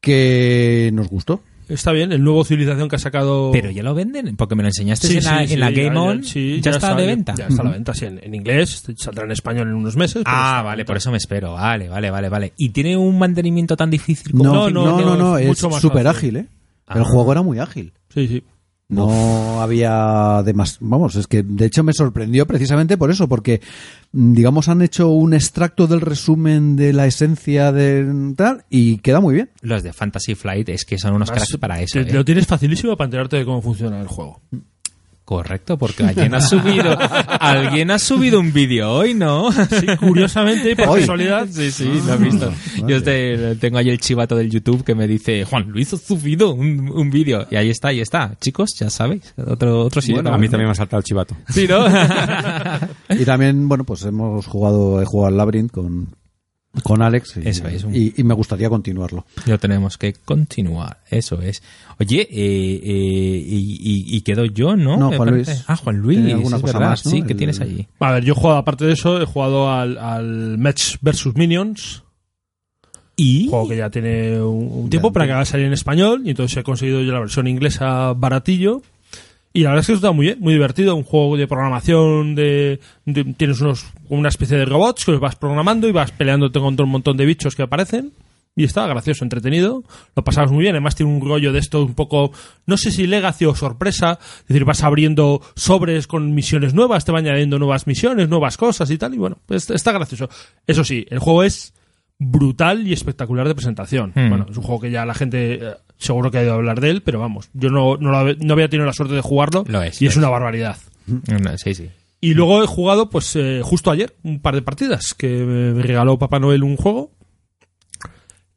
Que 0.00 0.90
nos 0.92 1.08
gustó. 1.08 1.40
Está 1.68 1.92
bien. 1.92 2.12
El 2.12 2.22
nuevo 2.22 2.44
civilización 2.44 2.88
que 2.88 2.96
ha 2.96 2.98
sacado. 2.98 3.50
Pero 3.52 3.70
ya 3.70 3.82
lo 3.82 3.94
venden, 3.94 4.36
porque 4.36 4.54
me 4.54 4.62
lo 4.62 4.68
enseñaste 4.68 5.06
Sí, 5.08 5.18
en, 5.18 5.24
la, 5.24 5.46
sí, 5.46 5.54
en 5.54 5.60
la 5.60 5.68
sí, 5.68 5.74
Game 5.74 5.94
ya- 5.94 6.00
On. 6.02 6.22
ya- 6.22 6.28
sí, 6.28 6.60
ya, 6.60 6.70
está, 6.72 6.94
de 6.94 7.06
venta. 7.06 7.34
Ya 7.36 7.46
está 7.46 7.62
a 7.62 7.64
la 7.64 7.70
venta, 7.72 7.94
sí, 7.94 8.06
en, 8.06 8.20
en 8.22 8.34
inglés. 8.34 8.84
Saldrá 8.96 9.24
en 9.24 9.32
español 9.32 9.68
en 9.68 9.74
unos 9.74 9.96
meses. 9.96 10.16
está 10.16 10.58
Ah, 10.58 10.62
vale, 10.62 10.84
por 10.84 10.96
eso 10.96 11.10
me 11.10 11.16
espero. 11.18 11.52
Vale, 11.54 11.88
vale, 11.88 12.10
vale, 12.10 12.28
vale. 12.28 12.52
¿Y 12.56 12.70
tiene 12.70 12.96
un 12.96 13.18
mantenimiento 13.18 13.76
tan 13.76 13.90
difícil 13.90 14.32
como 14.32 14.44
No, 14.44 14.70
no, 14.70 14.84
no, 14.84 15.00
no, 15.00 15.04
no, 15.04 15.16
no, 15.16 15.38
es 15.38 15.58
súper 15.58 16.06
ágil, 16.06 16.36
¿eh? 16.36 16.46
Ah. 16.86 16.98
El 16.98 17.04
juego 17.04 17.32
era 17.32 17.42
muy 17.42 17.58
ágil. 17.58 17.92
Sí, 18.12 18.28
sí. 18.28 18.42
No 18.88 19.62
había 19.62 20.42
demás. 20.44 20.76
Vamos, 20.80 21.16
es 21.16 21.26
que 21.26 21.42
de 21.42 21.66
hecho 21.66 21.82
me 21.82 21.92
sorprendió 21.94 22.46
precisamente 22.46 22.98
por 22.98 23.10
eso, 23.10 23.28
porque 23.28 23.60
mm, 24.12 24.34
digamos 24.34 24.68
han 24.68 24.82
hecho 24.82 25.08
un 25.08 25.32
extracto 25.34 25.86
del 25.86 26.00
resumen 26.02 26.76
de 26.76 26.92
la 26.92 27.06
esencia 27.06 27.72
de 27.72 28.34
tal 28.36 28.64
y 28.68 28.98
queda 28.98 29.20
muy 29.20 29.34
bien. 29.34 29.50
Los 29.62 29.82
de 29.82 29.92
Fantasy 29.92 30.34
Flight 30.34 30.68
es 30.68 30.84
que 30.84 30.98
son 30.98 31.14
unos 31.14 31.30
Además, 31.30 31.48
cracks 31.48 31.60
para 31.60 31.80
eso. 31.80 32.02
te- 32.04 32.10
¿eh? 32.10 32.12
Lo 32.12 32.24
tienes 32.24 32.46
facilísimo 32.46 32.96
para 32.96 33.06
enterarte 33.06 33.36
de 33.38 33.44
cómo 33.44 33.62
funciona 33.62 34.00
el 34.00 34.06
juego. 34.06 34.40
Correcto, 35.24 35.78
porque 35.78 36.02
alguien 36.04 36.34
ha 36.34 36.40
subido, 36.42 36.98
alguien 37.40 37.90
ha 37.90 37.98
subido 37.98 38.38
un 38.38 38.52
vídeo 38.52 38.92
hoy, 38.92 39.14
¿no? 39.14 39.50
Sí, 39.52 39.86
curiosamente, 39.98 40.76
por 40.76 40.88
Hoy. 40.88 41.00
casualidad. 41.00 41.46
Sí, 41.50 41.70
sí, 41.70 41.90
lo 42.06 42.12
he 42.12 42.16
visto. 42.18 42.52
Yo 42.86 43.02
te- 43.02 43.56
tengo 43.56 43.78
ahí 43.78 43.88
el 43.88 43.98
chivato 43.98 44.36
del 44.36 44.50
YouTube 44.50 44.84
que 44.84 44.94
me 44.94 45.06
dice, 45.08 45.44
Juan 45.46 45.70
Luis 45.70 45.94
ha 45.94 45.96
subido 45.96 46.52
un, 46.52 46.90
un 46.90 47.10
vídeo. 47.10 47.46
Y 47.50 47.56
ahí 47.56 47.70
está, 47.70 47.88
ahí 47.88 48.00
está. 48.00 48.36
Chicos, 48.38 48.74
ya 48.78 48.90
sabéis, 48.90 49.32
otro, 49.46 49.86
otro 49.86 50.02
sitio. 50.02 50.18
a 50.30 50.36
mí 50.36 50.48
también 50.50 50.66
me 50.66 50.72
ha 50.72 50.74
saltado 50.74 50.98
el 50.98 51.04
chivato. 51.04 51.34
Sí, 51.48 51.66
¿no? 51.66 51.86
Y 53.18 53.24
también, 53.24 53.66
bueno, 53.68 53.84
pues 53.84 54.04
hemos 54.04 54.46
jugado, 54.46 55.00
he 55.00 55.04
jugado 55.06 55.28
al 55.28 55.36
Labyrinth 55.38 55.70
con, 55.72 56.08
con 56.82 57.02
Alex. 57.02 57.36
Y, 57.36 57.48
Eso 57.48 57.68
es, 57.68 57.84
un- 57.84 57.94
y, 57.94 58.12
y 58.16 58.24
me 58.24 58.34
gustaría 58.34 58.68
continuarlo. 58.68 59.24
Lo 59.46 59.58
tenemos 59.58 59.96
que 59.96 60.12
continuar, 60.14 60.98
eso 61.10 61.40
es. 61.40 61.62
Oye, 62.00 62.22
eh, 62.22 62.26
eh, 62.30 63.44
y, 63.46 63.78
y- 64.12 64.16
y 64.16 64.20
quedo 64.22 64.44
yo, 64.44 64.76
¿no? 64.76 64.96
No, 64.96 65.12
Juan. 65.12 65.30
Luis. 65.30 65.64
Ah, 65.68 65.76
Juan 65.76 65.98
Luis. 65.98 66.18
Tiene 66.18 66.32
alguna 66.34 66.56
es 66.56 66.62
cosa 66.62 66.72
verdad. 66.78 66.90
más, 66.90 67.04
¿no? 67.06 67.10
Sí, 67.12 67.22
¿qué 67.22 67.32
El- 67.32 67.38
tienes 67.38 67.60
allí? 67.60 67.86
A 68.00 68.12
ver, 68.12 68.24
yo 68.24 68.32
he 68.32 68.36
jugado, 68.36 68.58
aparte 68.58 68.84
de 68.84 68.92
eso, 68.92 69.20
he 69.22 69.24
jugado 69.26 69.70
al, 69.72 69.96
al 69.98 70.58
Match 70.58 70.96
vs. 71.00 71.34
Minions. 71.36 72.02
Y... 73.16 73.44
Un 73.44 73.50
juego 73.50 73.68
que 73.68 73.76
ya 73.76 73.90
tiene 73.90 74.42
un, 74.42 74.68
un 74.72 74.90
tiempo 74.90 75.12
para 75.12 75.26
que 75.26 75.32
haga 75.32 75.44
salir 75.44 75.66
en 75.66 75.72
español. 75.72 76.22
Y 76.24 76.30
entonces 76.30 76.56
he 76.56 76.62
conseguido 76.64 77.00
yo 77.02 77.12
la 77.12 77.20
versión 77.20 77.46
inglesa 77.46 78.12
baratillo. 78.14 78.82
Y 79.56 79.62
la 79.62 79.70
verdad 79.70 79.82
es 79.82 79.86
que 79.86 79.92
está 79.92 80.10
muy 80.10 80.26
bien, 80.26 80.40
muy 80.40 80.52
divertido. 80.52 80.96
Un 80.96 81.04
juego 81.04 81.36
de 81.36 81.46
programación 81.46 82.34
de, 82.34 82.80
tienes 83.36 83.60
unos 83.60 83.86
una 84.08 84.28
especie 84.28 84.58
de 84.58 84.64
robots 84.64 85.04
que 85.04 85.12
los 85.12 85.20
vas 85.20 85.36
programando 85.36 85.86
y 85.86 85.92
vas 85.92 86.10
peleándote 86.10 86.58
contra 86.58 86.84
un 86.84 86.90
montón 86.90 87.16
de 87.16 87.24
bichos 87.24 87.54
que 87.54 87.62
aparecen. 87.62 88.12
Y 88.56 88.64
está 88.64 88.84
gracioso, 88.88 89.24
entretenido. 89.24 89.84
Lo 90.16 90.24
pasamos 90.24 90.50
muy 90.50 90.62
bien. 90.62 90.74
Además 90.74 90.96
tiene 90.96 91.12
un 91.12 91.20
rollo 91.20 91.52
de 91.52 91.60
esto 91.60 91.84
un 91.84 91.94
poco, 91.94 92.32
no 92.66 92.76
sé 92.76 92.90
si 92.90 93.06
legacy 93.06 93.44
o 93.44 93.54
sorpresa. 93.54 94.18
Es 94.40 94.48
decir, 94.48 94.64
vas 94.64 94.82
abriendo 94.82 95.40
sobres 95.54 96.08
con 96.08 96.34
misiones 96.34 96.74
nuevas, 96.74 97.04
te 97.04 97.12
van 97.12 97.24
añadiendo 97.24 97.60
nuevas 97.60 97.86
misiones, 97.86 98.28
nuevas 98.28 98.56
cosas 98.56 98.90
y 98.90 98.98
tal. 98.98 99.14
Y 99.14 99.18
bueno, 99.18 99.38
pues 99.46 99.70
está 99.70 99.92
gracioso. 99.92 100.28
Eso 100.66 100.82
sí, 100.82 101.06
el 101.10 101.20
juego 101.20 101.44
es 101.44 101.74
brutal 102.18 102.86
y 102.86 102.92
espectacular 102.92 103.46
de 103.48 103.54
presentación. 103.54 104.12
Hmm. 104.14 104.28
Bueno, 104.28 104.46
es 104.50 104.56
un 104.56 104.62
juego 104.62 104.80
que 104.80 104.90
ya 104.90 105.04
la 105.04 105.14
gente 105.14 105.54
eh, 105.54 105.74
seguro 105.98 106.30
que 106.30 106.38
ha 106.38 106.42
ido 106.42 106.52
a 106.52 106.56
hablar 106.56 106.80
de 106.80 106.90
él, 106.90 107.02
pero 107.02 107.18
vamos, 107.20 107.50
yo 107.52 107.70
no, 107.70 107.96
no, 107.96 108.10
lo 108.10 108.34
no 108.34 108.52
había 108.54 108.68
tenido 108.68 108.86
la 108.86 108.92
suerte 108.92 109.14
de 109.14 109.20
jugarlo 109.20 109.64
Lo 109.66 109.82
es, 109.82 110.00
y 110.00 110.04
lo 110.04 110.08
es 110.10 110.14
es. 110.14 110.18
una 110.18 110.28
barbaridad. 110.28 110.76
No, 111.06 111.58
sí, 111.58 111.74
sí. 111.74 111.90
Y 112.20 112.32
luego 112.34 112.62
he 112.64 112.66
jugado, 112.66 113.10
pues 113.10 113.36
eh, 113.36 113.60
justo 113.62 113.90
ayer, 113.90 114.14
un 114.22 114.40
par 114.40 114.54
de 114.54 114.62
partidas, 114.62 115.12
que 115.12 115.28
me 115.28 115.82
regaló 115.82 116.18
Papá 116.18 116.38
Noel 116.38 116.62
un 116.62 116.76
juego. 116.76 117.10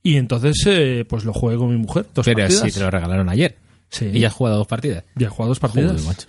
Y 0.02 0.16
entonces, 0.16 0.64
eh, 0.68 1.04
pues 1.10 1.26
lo 1.26 1.34
jugué 1.34 1.58
con 1.58 1.70
mi 1.70 1.76
mujer. 1.76 2.06
Dos 2.14 2.24
Pero 2.26 2.38
partidas. 2.40 2.64
sí, 2.64 2.72
te 2.72 2.80
lo 2.80 2.90
regalaron 2.90 3.28
ayer. 3.28 3.58
Sí. 3.90 4.06
Y 4.14 4.20
ya 4.20 4.28
has 4.28 4.34
jugado 4.34 4.58
dos 4.58 4.68
partidas. 4.68 5.06
Ya 5.16 5.28
he 5.28 5.30
jugado 5.30 5.50
dos 5.50 5.60
partidas. 5.60 5.92
Joder, 6.02 6.06
macho. 6.06 6.28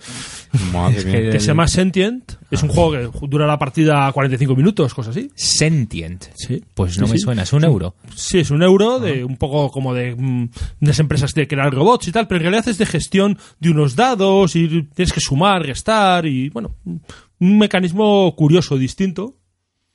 Madre 0.71 1.03
que- 1.03 1.29
que 1.31 1.39
se 1.41 1.47
llama 1.47 1.67
Sentient. 1.67 2.33
Es 2.49 2.63
un 2.63 2.69
juego 2.69 2.91
que 2.91 3.27
dura 3.27 3.45
la 3.45 3.59
partida 3.59 4.09
45 4.13 4.55
minutos, 4.55 4.93
cosas 4.93 5.15
así. 5.15 5.29
Sentient. 5.35 6.25
Sí. 6.35 6.63
Pues 6.73 6.97
no 6.97 7.05
Sí, 7.07 7.11
me 7.11 7.17
sí. 7.17 7.23
suena, 7.25 7.43
es 7.43 7.51
un 7.53 7.65
euro. 7.65 7.95
Sí, 8.15 8.39
es 8.39 8.49
un 8.49 8.63
euro 8.63 8.99
de 8.99 9.23
un 9.25 9.35
poco 9.37 9.69
como 9.71 9.93
de 9.93 10.15
mm, 10.15 10.49
unas 10.81 10.99
empresas 10.99 11.33
de 11.33 11.47
crear 11.47 11.71
robots 11.73 12.07
y 12.07 12.11
tal, 12.13 12.27
pero 12.27 12.37
en 12.37 12.43
realidad 12.43 12.67
es 12.69 12.77
de 12.77 12.85
gestión 12.85 13.37
de 13.59 13.69
unos 13.71 13.95
dados 13.95 14.55
y 14.55 14.67
tienes 14.95 15.11
que 15.13 15.19
sumar, 15.19 15.61
restar 15.63 16.25
y 16.25 16.49
bueno, 16.49 16.75
un 16.85 17.57
mecanismo 17.57 18.33
curioso, 18.37 18.77
distinto 18.77 19.35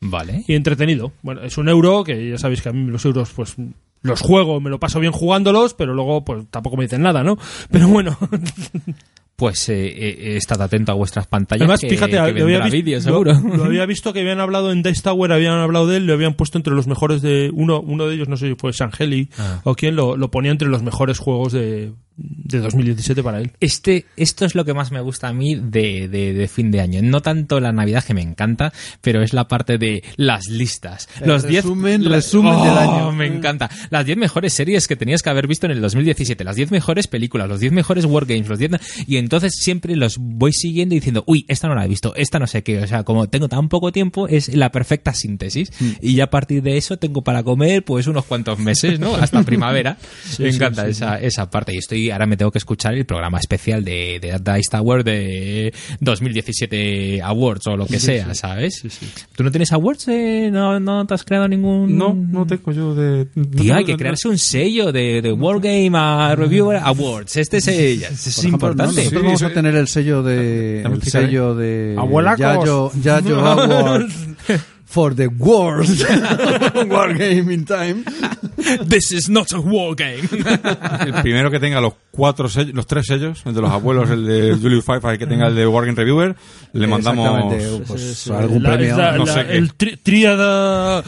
Vale. 0.00 0.44
y 0.46 0.54
entretenido. 0.54 1.12
Bueno, 1.22 1.42
es 1.42 1.56
un 1.56 1.68
euro 1.70 2.04
que 2.04 2.28
ya 2.30 2.38
sabéis 2.38 2.60
que 2.60 2.68
a 2.68 2.72
mí 2.72 2.90
los 2.90 3.04
euros 3.06 3.30
pues 3.34 3.56
los 4.04 4.20
juego, 4.20 4.60
me 4.60 4.70
lo 4.70 4.78
paso 4.78 5.00
bien 5.00 5.12
jugándolos, 5.12 5.74
pero 5.74 5.92
luego 5.94 6.24
pues 6.24 6.44
tampoco 6.50 6.76
me 6.76 6.84
dicen 6.84 7.02
nada, 7.02 7.24
¿no? 7.24 7.36
Pero 7.70 7.88
bueno, 7.88 8.16
Pues 9.36 9.68
eh, 9.68 9.88
eh, 9.88 10.36
estad 10.36 10.62
atento 10.62 10.92
a 10.92 10.94
vuestras 10.94 11.26
pantallas. 11.26 11.62
además 11.62 11.80
que, 11.80 11.88
fíjate, 11.88 12.12
que 12.12 12.16
lo 12.18 12.44
había, 12.44 12.60
visto, 12.60 12.90
lo- 12.92 13.00
seguro. 13.00 13.32
lo 13.56 13.64
había 13.64 13.84
visto 13.86 14.12
que 14.12 14.20
habían 14.20 14.38
hablado 14.38 14.70
en 14.70 14.84
Dice 14.84 15.02
Tower, 15.02 15.32
habían 15.32 15.54
hablado 15.58 15.88
de 15.88 15.96
él, 15.96 16.06
lo 16.06 16.12
habían 16.14 16.34
puesto 16.34 16.56
entre 16.56 16.72
los 16.72 16.86
mejores 16.86 17.20
de 17.20 17.50
uno, 17.52 17.80
uno 17.80 18.06
de 18.06 18.14
ellos, 18.14 18.28
no 18.28 18.36
sé 18.36 18.50
si 18.50 18.54
fue 18.54 18.70
Shangeli 18.70 19.30
Ah. 19.36 19.60
o 19.64 19.74
quién, 19.74 19.96
lo, 19.96 20.16
lo 20.16 20.30
ponía 20.30 20.52
entre 20.52 20.68
los 20.68 20.84
mejores 20.84 21.18
juegos 21.18 21.52
de, 21.52 21.90
de 22.16 22.60
2017 22.60 23.22
para 23.22 23.40
él. 23.40 23.50
Este, 23.60 24.06
esto 24.16 24.44
es 24.44 24.54
lo 24.54 24.64
que 24.64 24.72
más 24.74 24.92
me 24.92 25.00
gusta 25.00 25.28
a 25.28 25.32
mí 25.32 25.54
de, 25.56 26.08
de- 26.08 26.32
de 26.32 26.48
fin 26.48 26.70
de 26.70 26.80
año. 26.80 27.00
No 27.02 27.20
tanto 27.22 27.58
la 27.60 27.72
Navidad, 27.72 28.04
que 28.04 28.14
me 28.14 28.22
encanta, 28.22 28.72
pero 29.00 29.22
es 29.22 29.32
la 29.32 29.48
parte 29.48 29.78
de 29.78 30.02
las 30.16 30.46
listas. 30.48 31.08
El 31.20 31.28
Los 31.28 31.46
10 31.46 31.64
resumen- 31.64 32.02
la- 32.02 32.16
resumen 32.16 32.52
del 32.62 32.72
Oh, 32.72 32.78
año. 32.78 33.12
Me 33.12 33.26
encanta. 33.26 33.68
Las 33.90 34.06
10 34.06 34.16
mejores 34.18 34.52
series 34.54 34.86
que 34.86 34.96
tenías 34.96 35.22
que 35.22 35.30
haber 35.30 35.46
visto 35.48 35.66
en 35.66 35.72
el 35.72 35.80
2017, 35.80 36.44
las 36.44 36.56
10 36.56 36.70
mejores 36.70 37.06
películas, 37.08 37.48
los 37.48 37.60
10 37.60 37.72
mejores 37.72 38.04
wargames, 38.04 38.48
los 38.48 38.58
10... 38.58 38.72
Y 39.08 39.16
entonces 39.16 39.54
siempre 39.56 39.96
los 39.96 40.18
voy 40.18 40.52
siguiendo 40.52 40.94
y 40.94 40.98
diciendo, 40.98 41.24
uy, 41.26 41.44
esta 41.48 41.68
no 41.68 41.74
la 41.74 41.84
he 41.84 41.88
visto, 41.88 42.14
esta 42.16 42.38
no 42.38 42.46
sé 42.46 42.62
qué. 42.62 42.78
O 42.78 42.86
sea, 42.86 43.02
como 43.02 43.28
tengo 43.28 43.48
tan 43.48 43.68
poco 43.68 43.90
tiempo, 43.92 44.28
es 44.28 44.54
la 44.54 44.70
perfecta 44.70 45.12
síntesis. 45.14 45.72
Mm. 45.80 45.90
Y 46.00 46.14
ya 46.14 46.24
a 46.24 46.30
partir 46.30 46.62
de 46.62 46.76
eso 46.76 46.96
tengo 46.96 47.22
para 47.22 47.42
comer 47.42 47.84
pues 47.84 48.06
unos 48.06 48.24
cuantos 48.24 48.58
meses, 48.58 49.00
¿no? 49.00 49.16
Hasta 49.16 49.42
primavera. 49.44 49.98
me 50.38 50.50
sí, 50.50 50.56
encanta 50.56 50.84
sí, 50.84 50.90
esa, 50.92 51.20
esa 51.20 51.50
parte. 51.50 51.74
Y 51.74 51.78
estoy, 51.78 52.03
ahora 52.10 52.26
me 52.26 52.36
tengo 52.36 52.50
que 52.50 52.58
escuchar 52.58 52.94
el 52.94 53.04
programa 53.06 53.38
especial 53.38 53.84
de, 53.84 54.18
de 54.20 54.38
Dice 54.54 54.70
Tower 54.70 55.04
de 55.04 55.72
2017 56.00 57.22
Awards 57.22 57.66
o 57.66 57.76
lo 57.76 57.86
que 57.86 57.98
sea, 58.00 58.34
¿sabes? 58.34 58.82
¿Tú 59.36 59.44
no 59.44 59.50
tienes 59.50 59.72
awards? 59.72 60.08
eh? 60.08 60.48
¿No, 60.52 60.78
¿No 60.80 61.06
te 61.06 61.14
has 61.14 61.24
creado 61.24 61.48
ningún...? 61.48 61.96
No, 61.96 62.14
no 62.14 62.46
tengo 62.46 62.72
yo 62.72 62.94
de... 62.94 63.26
no 63.34 63.44
Tío, 63.44 63.58
tengo- 63.62 63.74
hay 63.74 63.84
que 63.84 63.96
crearse 63.96 64.28
un 64.28 64.38
sello 64.38 64.92
de, 64.92 65.22
de 65.22 65.32
Wargame 65.32 65.90
a 65.94 66.34
Reviewer 66.36 66.78
Awards. 66.82 67.36
Este 67.36 67.58
es, 67.58 67.68
es 67.68 68.44
importante. 68.44 68.96
Nosotros 68.96 69.20
Sí, 69.20 69.26
vamos 69.26 69.42
a 69.42 69.50
tener 69.52 69.74
el 69.76 69.88
sello 69.88 70.22
de 70.22 70.82
el 70.82 71.02
sello 71.02 71.54
de 71.54 71.94
Abuelacos. 71.98 72.38
Yayo, 72.38 72.92
Yayo 73.02 73.40
Award 73.40 74.08
for 74.84 75.14
the 75.14 75.26
world 75.26 75.88
War 76.90 77.12
Gaming 77.16 77.64
Time. 77.64 78.04
This 78.88 79.12
is 79.12 79.28
not 79.28 79.52
a 79.52 79.58
wargame. 79.58 80.20
El 81.06 81.12
primero 81.22 81.50
que 81.50 81.58
tenga 81.60 81.80
los 81.80 81.94
cuatro 82.10 82.48
sellos, 82.48 82.74
los 82.74 82.86
tres 82.86 83.06
sellos, 83.06 83.42
el 83.44 83.54
de 83.54 83.60
los 83.60 83.70
abuelos, 83.70 84.08
el 84.10 84.24
de 84.26 84.54
Julius 84.62 84.84
Five, 84.84 85.00
el 85.12 85.18
que 85.18 85.26
tenga 85.26 85.48
el 85.48 85.54
de 85.54 85.66
Wargame 85.66 85.96
Reviewer, 85.96 86.36
le 86.72 86.86
mandamos... 86.86 87.54
Pues, 87.86 88.02
Es, 88.02 88.26
eh, 88.28 88.32
algún 88.34 88.62
la- 88.62 88.72
premio. 88.76 88.96
la- 88.96 89.16
no 89.16 89.24
la- 89.24 89.32
sé 89.32 89.56
el 89.56 89.76
tri- 89.76 89.98
tríada 90.02 91.02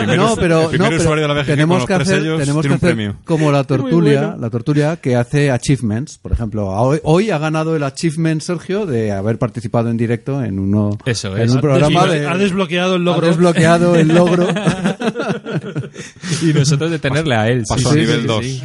El 0.00 0.16
no, 0.16 0.36
pero, 0.36 0.62
el 0.62 0.68
primer 0.68 0.90
no, 0.90 0.96
pero 0.96 1.00
usuario 1.02 1.28
de 1.28 1.34
la 1.34 1.34
BGG 1.40 1.46
tenemos 1.46 1.74
con 1.74 1.78
los 1.80 1.86
que 1.88 1.94
tres 1.94 2.08
hacer, 2.08 2.20
sellos 2.22 2.40
tenemos 2.40 2.62
que 2.62 2.68
tiene 2.68 2.74
un 2.74 2.76
hacer 2.76 2.94
premio. 2.96 3.16
como 3.24 3.52
la 3.52 3.64
tortulia, 3.64 4.20
bueno. 4.28 4.36
la 4.40 4.50
tortulia 4.50 4.96
que 4.96 5.16
hace 5.16 5.50
achievements. 5.50 6.18
Por 6.18 6.32
ejemplo, 6.32 6.68
hoy, 6.68 7.00
hoy 7.04 7.30
ha 7.30 7.38
ganado 7.38 7.76
el 7.76 7.82
achievement 7.82 8.40
Sergio 8.42 8.86
de 8.86 9.12
haber 9.12 9.38
participado 9.38 9.90
en 9.90 9.96
directo 9.96 10.42
en 10.42 10.58
uno 10.58 10.96
Eso 11.04 11.36
en 11.36 11.42
es. 11.44 11.52
un 11.52 11.60
programa 11.60 12.02
ha, 12.02 12.06
de 12.06 12.26
ha 12.26 12.36
desbloqueado 12.36 12.94
el 12.96 13.02
ha 13.02 13.04
logro. 13.04 13.26
desbloqueado 13.26 13.94
el 13.96 14.08
logro. 14.08 14.48
y 16.42 16.47
nosotros 16.54 16.90
de 16.90 16.98
tenerle 16.98 17.34
a 17.34 17.48
él. 17.48 17.64
Pasó 17.68 17.80
sí, 17.80 17.86
a 17.88 17.92
sí, 17.92 17.98
nivel 17.98 18.20
sí, 18.22 18.26
2. 18.26 18.44
sí. 18.44 18.62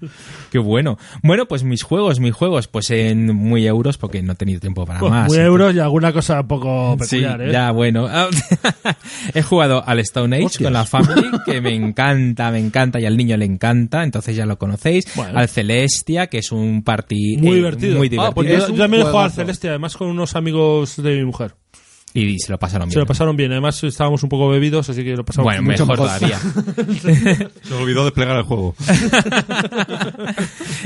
Qué 0.50 0.58
bueno. 0.58 0.98
Bueno, 1.22 1.46
pues 1.46 1.62
mis 1.62 1.82
juegos, 1.84 2.18
mis 2.18 2.34
juegos, 2.34 2.66
pues 2.66 2.90
en 2.90 3.34
muy 3.36 3.66
euros, 3.68 3.98
porque 3.98 4.20
no 4.20 4.32
he 4.32 4.34
tenido 4.34 4.58
tiempo 4.58 4.84
para 4.84 4.98
Pues 4.98 5.10
más. 5.12 5.28
muy 5.28 5.38
euros 5.38 5.72
y 5.74 5.78
alguna 5.78 6.12
cosa 6.12 6.40
un 6.40 6.48
poco 6.48 6.96
Sí, 7.02 7.18
peculiar, 7.20 7.42
¿eh? 7.42 7.52
ya, 7.52 7.70
bueno. 7.70 8.08
He 9.34 9.42
jugado 9.42 9.84
al 9.86 10.00
Stone 10.00 10.34
Age 10.36 10.46
Hostias. 10.46 10.64
con 10.64 10.72
la 10.72 10.84
Family, 10.84 11.30
que 11.44 11.60
me 11.60 11.72
encanta, 11.74 12.50
me 12.50 12.58
encanta, 12.58 12.98
y 13.00 13.06
al 13.06 13.16
niño 13.16 13.36
le 13.36 13.44
encanta, 13.44 14.02
entonces 14.02 14.34
ya 14.34 14.44
lo 14.46 14.58
conocéis. 14.58 15.04
Bueno. 15.14 15.38
Al 15.38 15.48
Celestia, 15.48 16.26
que 16.26 16.38
es 16.38 16.50
un 16.50 16.82
party 16.82 17.36
Muy 17.38 17.52
eh, 17.52 17.54
divertido. 17.56 17.98
muy 17.98 18.06
Ah, 18.08 18.10
divertido. 18.10 18.34
pues 18.34 18.48
yo, 18.48 18.56
Es 18.58 18.68
un 18.70 18.76
yo 18.76 18.82
también 18.82 19.02
he 19.02 19.06
jugado 19.06 19.20
al. 19.26 19.30
Celeste, 19.32 19.68
además 19.68 19.96
con 19.96 20.08
unos 20.08 20.34
amigos 20.34 20.96
de 21.00 21.16
mi 21.16 21.24
mujer. 21.24 21.54
Y 22.12 22.38
se 22.40 22.50
lo 22.50 22.58
pasaron 22.58 22.88
bien. 22.88 22.94
Se 22.94 22.98
lo 22.98 23.06
pasaron 23.06 23.36
bien, 23.36 23.52
además 23.52 23.82
estábamos 23.84 24.22
un 24.24 24.28
poco 24.28 24.48
bebidos, 24.48 24.88
así 24.90 25.04
que 25.04 25.14
lo 25.16 25.24
pasamos 25.24 25.44
Bueno, 25.44 25.62
mucho 25.62 25.86
mejor 25.86 26.08
mejor. 26.10 26.18
todavía. 26.18 26.38
Se 27.62 27.74
olvidó 27.74 28.04
desplegar 28.04 28.36
el 28.38 28.42
juego. 28.42 28.74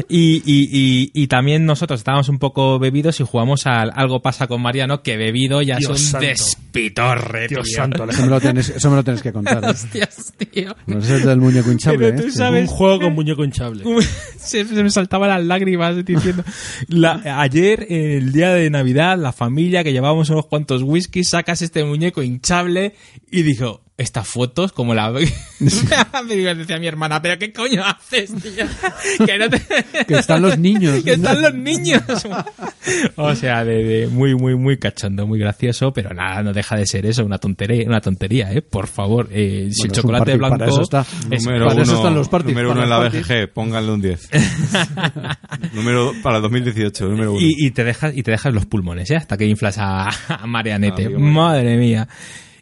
Y, 0.09 0.42
y, 0.44 0.68
y, 0.70 1.10
y 1.14 1.26
también 1.28 1.64
nosotros 1.66 2.01
estábamos 2.01 2.28
un 2.28 2.38
poco 2.38 2.78
bebidos 2.78 3.20
y 3.20 3.24
jugamos 3.24 3.66
al 3.66 3.90
Algo 3.94 4.20
pasa 4.20 4.46
con 4.46 4.60
Mariano, 4.60 5.02
que 5.02 5.16
bebido 5.16 5.62
ya 5.62 5.76
Dios 5.76 5.92
es 5.92 6.01
un 6.06 6.10
santo. 6.12 6.26
despitorre, 6.26 7.48
Dios 7.48 7.64
tío. 7.68 7.76
santo, 7.76 8.05
Eso 8.10 8.22
me 8.22 8.28
lo 8.28 8.40
tienes, 8.40 8.68
eso 8.70 8.90
me 8.90 8.96
lo 8.96 9.05
tienes 9.05 9.22
que 9.22 9.32
contar. 9.32 9.62
¿eh? 9.64 9.68
Hostias, 9.68 10.34
tío. 10.52 10.74
No 10.86 10.98
es 10.98 11.10
el 11.10 11.22
del 11.22 11.38
muñeco 11.40 11.70
hinchable. 11.72 11.98
Pero 12.10 12.22
tú 12.22 12.28
¿eh? 12.28 12.32
sabes- 12.32 12.68
Un 12.70 12.76
juego 12.76 13.01
con 13.01 13.14
muñeco 13.14 13.44
hinchable. 13.44 13.84
se, 14.38 14.64
se 14.64 14.82
me 14.82 14.90
saltaban 14.90 15.28
las 15.30 15.44
lágrimas 15.44 16.05
diciendo. 16.05 16.44
La- 16.88 17.20
ayer, 17.40 17.86
el 17.88 18.32
día 18.32 18.51
de 18.52 18.68
Navidad, 18.70 19.16
la 19.18 19.32
familia 19.32 19.84
que 19.84 19.92
llevábamos 19.92 20.28
unos 20.30 20.46
cuantos 20.46 20.82
whiskies, 21.14 21.30
sacas 21.30 21.62
este 21.62 21.84
muñeco 21.84 22.22
hinchable 22.22 22.94
y 23.30 23.42
dijo, 23.42 23.82
estas 23.96 24.26
fotos 24.26 24.72
como 24.72 24.92
la... 24.94 25.10
me 26.26 26.36
decía 26.54 26.78
mi 26.78 26.86
hermana, 26.88 27.22
pero 27.22 27.38
¿qué 27.38 27.52
coño 27.52 27.84
haces, 27.84 28.30
tío? 28.42 28.66
Que, 29.26 29.38
no 29.38 29.48
te- 29.48 30.04
Que 30.06 30.14
están 30.18 30.42
los 30.42 30.58
niños. 30.58 31.00
que 31.04 31.12
están 31.12 31.40
los 31.40 31.54
niños. 31.54 32.02
o 33.16 33.34
sea, 33.36 33.64
de, 33.64 33.84
de 33.84 34.06
muy, 34.08 34.34
muy, 34.34 34.56
muy 34.56 34.78
cachondo, 34.78 35.26
muy 35.28 35.38
gracioso, 35.38 35.92
pero 35.92 36.12
nada, 36.12 36.42
no 36.42 36.52
deja 36.52 36.76
de 36.76 36.86
ser 36.86 37.06
eso, 37.06 37.24
una 37.24 37.38
tontería, 37.38 37.86
una 37.86 38.00
tontería, 38.00 38.52
¿eh? 38.52 38.62
Por 38.62 38.88
favor, 38.88 39.28
eh, 39.30 39.68
si 39.70 39.82
Bueno, 39.82 39.92
el 39.94 40.00
chocolate 40.00 40.36
blanco... 40.36 40.58
para 40.58 40.70
eso 40.70 40.82
está. 40.82 41.06
es- 41.30 41.44
Número 41.44 41.64
para 41.66 41.74
uno, 41.74 41.82
eso 41.84 41.96
están 41.96 42.14
los 42.14 42.28
parties, 42.28 42.54
número 42.54 42.72
uno 42.72 42.82
en 42.82 42.90
la. 42.90 42.98
BGG, 43.08 43.52
pónganle 43.52 43.92
un 43.92 44.00
10. 44.02 44.28
número 45.72 46.12
para 46.22 46.36
el 46.36 46.42
2018, 46.42 47.04
número 47.08 47.32
uno. 47.32 47.40
y, 47.40 47.54
y 47.66 47.70
te 47.70 47.84
dejas 47.84 48.16
y 48.16 48.22
te 48.22 48.30
dejas 48.32 48.52
los 48.52 48.66
pulmones, 48.66 49.10
¿eh? 49.10 49.16
Hasta 49.16 49.36
que 49.36 49.46
inflas 49.46 49.78
a, 49.78 50.08
a 50.28 50.46
Marianete. 50.46 51.08
Madre 51.10 51.76
mía. 51.76 52.08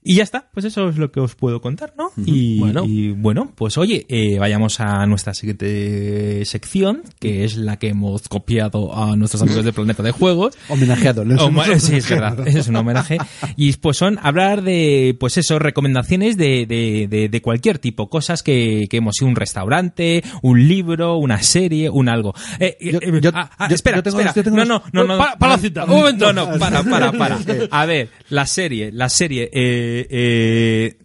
Y 0.04 0.16
ya 0.16 0.24
está, 0.24 0.48
pues 0.52 0.66
eso 0.66 0.88
es 0.88 0.96
lo 0.98 1.12
que 1.12 1.20
os 1.20 1.34
puedo 1.36 1.60
contar, 1.60 1.94
¿no? 1.96 2.10
y, 2.16 2.58
Bueno. 2.58 2.84
y 2.84 3.10
bueno, 3.10 3.52
pues 3.54 3.78
oye, 3.78 4.04
eh, 4.08 4.36
vayamos 4.38 4.80
a 4.80 5.06
nuestra 5.06 5.32
siguiente 5.32 6.44
sección, 6.44 7.02
que 7.20 7.44
es 7.44 7.56
la 7.56 7.78
que 7.78 7.88
hemos 7.88 8.28
copiado 8.28 8.96
a 8.96 9.14
nuestros 9.16 9.42
amigos 9.42 9.64
de 9.64 9.72
Planeta 9.72 10.02
de 10.02 10.10
Juegos. 10.10 10.56
Homenajeado. 10.68 11.22
Homa- 11.22 11.66
hemos 11.66 11.82
sí, 11.82 11.96
es 11.96 12.08
verdad, 12.08 12.46
es 12.46 12.68
un 12.68 12.76
homenaje. 12.76 13.18
Y 13.56 13.72
pues 13.74 13.96
son 13.96 14.18
hablar 14.22 14.62
de, 14.62 15.16
pues 15.18 15.36
eso, 15.38 15.58
recomendaciones 15.58 16.36
de, 16.36 16.66
de, 16.66 17.06
de, 17.08 17.28
de 17.28 17.42
cualquier 17.42 17.78
tipo, 17.78 18.08
cosas 18.08 18.42
que, 18.42 18.86
que 18.90 18.96
hemos 18.98 19.14
ido 19.20 19.28
un 19.28 19.36
restaurante, 19.36 20.22
un 20.42 20.66
libro, 20.66 21.16
una 21.16 21.42
serie, 21.42 21.88
un 21.90 22.08
algo. 22.08 22.34
Eh, 22.58 22.76
eh, 22.80 22.92
Yo- 22.92 22.98
eh, 23.00 23.20
yo- 23.22 23.30
ah, 23.34 23.50
ah, 23.56 23.68
yo- 23.68 23.74
espera, 23.76 23.98
yo 23.98 24.02
tengo 24.02 24.18
espera. 24.18 24.28
las- 24.30 24.34
yo 24.36 24.42
tengo 24.44 24.56
no, 24.64 24.64
no, 24.64 24.82
no, 24.92 25.04
no, 25.04 25.18
Para- 25.18 25.36
para 25.38 25.52
la 25.52 25.56
no, 25.58 25.62
cita, 25.62 25.86
no, 25.86 25.92
un 25.94 26.00
momento. 26.00 26.32
No, 26.32 26.46
no, 26.52 26.58
para, 26.58 26.82
para, 26.82 27.12
para. 27.18 27.38
A 27.70 27.86
ver, 27.86 28.08
la 28.30 28.46
serie, 28.46 28.90
la 28.92 29.08
serie, 29.08 29.48
eh, 29.52 29.90
eh, 30.10 30.98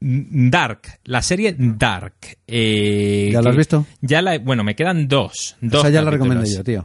Dark, 0.00 1.00
la 1.04 1.22
serie 1.22 1.54
Dark. 1.58 2.14
eh, 2.46 3.30
¿Ya 3.32 3.42
la 3.42 3.50
has 3.50 3.54
que- 3.54 3.58
visto? 3.58 3.86
Ya 4.00 4.22
la, 4.22 4.38
bueno, 4.38 4.62
me 4.64 4.74
quedan 4.76 5.08
dos. 5.08 5.56
dos 5.60 5.80
Esa 5.80 5.90
ya 5.90 6.02
la 6.02 6.10
recomiendo 6.10 6.44
yo, 6.44 6.62
tío. 6.64 6.84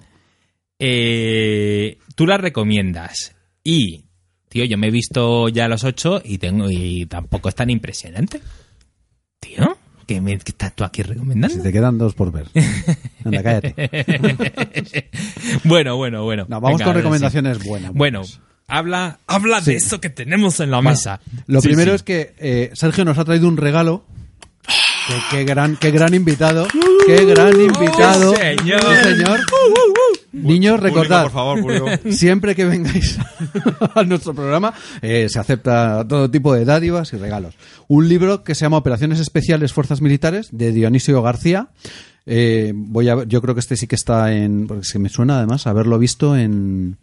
Eh, 0.79 1.97
tú 2.15 2.25
la 2.27 2.37
recomiendas 2.37 3.35
y, 3.63 4.05
tío, 4.49 4.65
yo 4.65 4.77
me 4.77 4.87
he 4.87 4.91
visto 4.91 5.47
ya 5.49 5.67
los 5.67 5.83
ocho 5.83 6.21
y 6.25 6.37
tengo 6.39 6.69
y 6.69 7.05
tampoco 7.05 7.49
es 7.49 7.55
tan 7.55 7.69
impresionante. 7.69 8.41
Tío, 9.39 9.77
¿qué, 10.07 10.19
me, 10.19 10.37
qué 10.39 10.51
estás 10.51 10.75
tú 10.75 10.83
aquí 10.83 11.03
recomendando? 11.03 11.55
Si 11.55 11.61
te 11.61 11.71
quedan 11.71 11.97
dos 11.97 12.15
por 12.15 12.31
ver. 12.31 12.47
Anda, 13.23 13.43
cállate. 13.43 13.73
bueno, 15.63 15.95
bueno, 15.97 16.23
bueno. 16.23 16.45
No, 16.49 16.59
vamos 16.59 16.79
Venga, 16.79 16.85
con 16.85 16.93
sí. 16.95 16.97
recomendaciones 16.99 17.63
buenas. 17.63 17.93
Bueno, 17.93 18.21
habla, 18.67 19.19
habla 19.27 19.61
de 19.61 19.75
eso 19.75 19.99
que 20.01 20.09
tenemos 20.09 20.59
en 20.59 20.71
la 20.71 20.81
mesa. 20.81 21.19
Lo 21.47 21.61
Sí, 21.61 21.67
primero 21.69 21.91
sí. 21.91 21.95
es 21.95 22.03
que 22.03 22.33
eh, 22.39 22.71
Sergio 22.73 23.05
nos 23.05 23.17
ha 23.17 23.25
traído 23.25 23.47
un 23.47 23.57
regalo. 23.57 24.05
Que- 25.07 25.37
Qué 25.37 25.43
gran, 25.43 25.75
qué 25.75 25.91
gran 25.91 26.13
invitado. 26.13 26.65
Qué 27.05 27.25
gran 27.25 27.59
invitado. 27.59 28.33
señor. 28.35 28.79
Sí, 28.81 29.03
señor. 29.15 29.39
Niños, 30.31 30.77
Público, 30.79 30.99
recordad, 31.01 31.23
por 31.23 31.31
favor, 31.31 31.61
público. 31.61 31.87
siempre 32.11 32.55
que 32.55 32.65
vengáis 32.65 33.19
a 33.95 34.03
nuestro 34.03 34.33
programa, 34.33 34.73
eh, 35.01 35.27
se 35.29 35.39
acepta 35.39 36.07
todo 36.07 36.31
tipo 36.31 36.53
de 36.53 36.65
dádivas 36.65 37.13
y 37.13 37.17
regalos. 37.17 37.55
Un 37.87 38.07
libro 38.09 38.43
que 38.43 38.55
se 38.55 38.61
llama 38.65 38.77
Operaciones 38.77 39.19
Especiales 39.19 39.73
Fuerzas 39.73 40.01
Militares, 40.01 40.47
de 40.51 40.71
Dionisio 40.71 41.21
García. 41.21 41.67
Eh, 42.25 42.71
voy 42.73 43.09
a, 43.09 43.25
yo 43.25 43.41
creo 43.41 43.53
que 43.53 43.59
este 43.59 43.75
sí 43.75 43.85
que 43.85 43.95
está 43.95 44.33
en. 44.33 44.65
Porque 44.67 44.85
se 44.85 44.97
me 44.97 45.09
suena 45.09 45.37
además 45.37 45.67
haberlo 45.67 45.99
visto 45.99 46.35
en. 46.35 46.97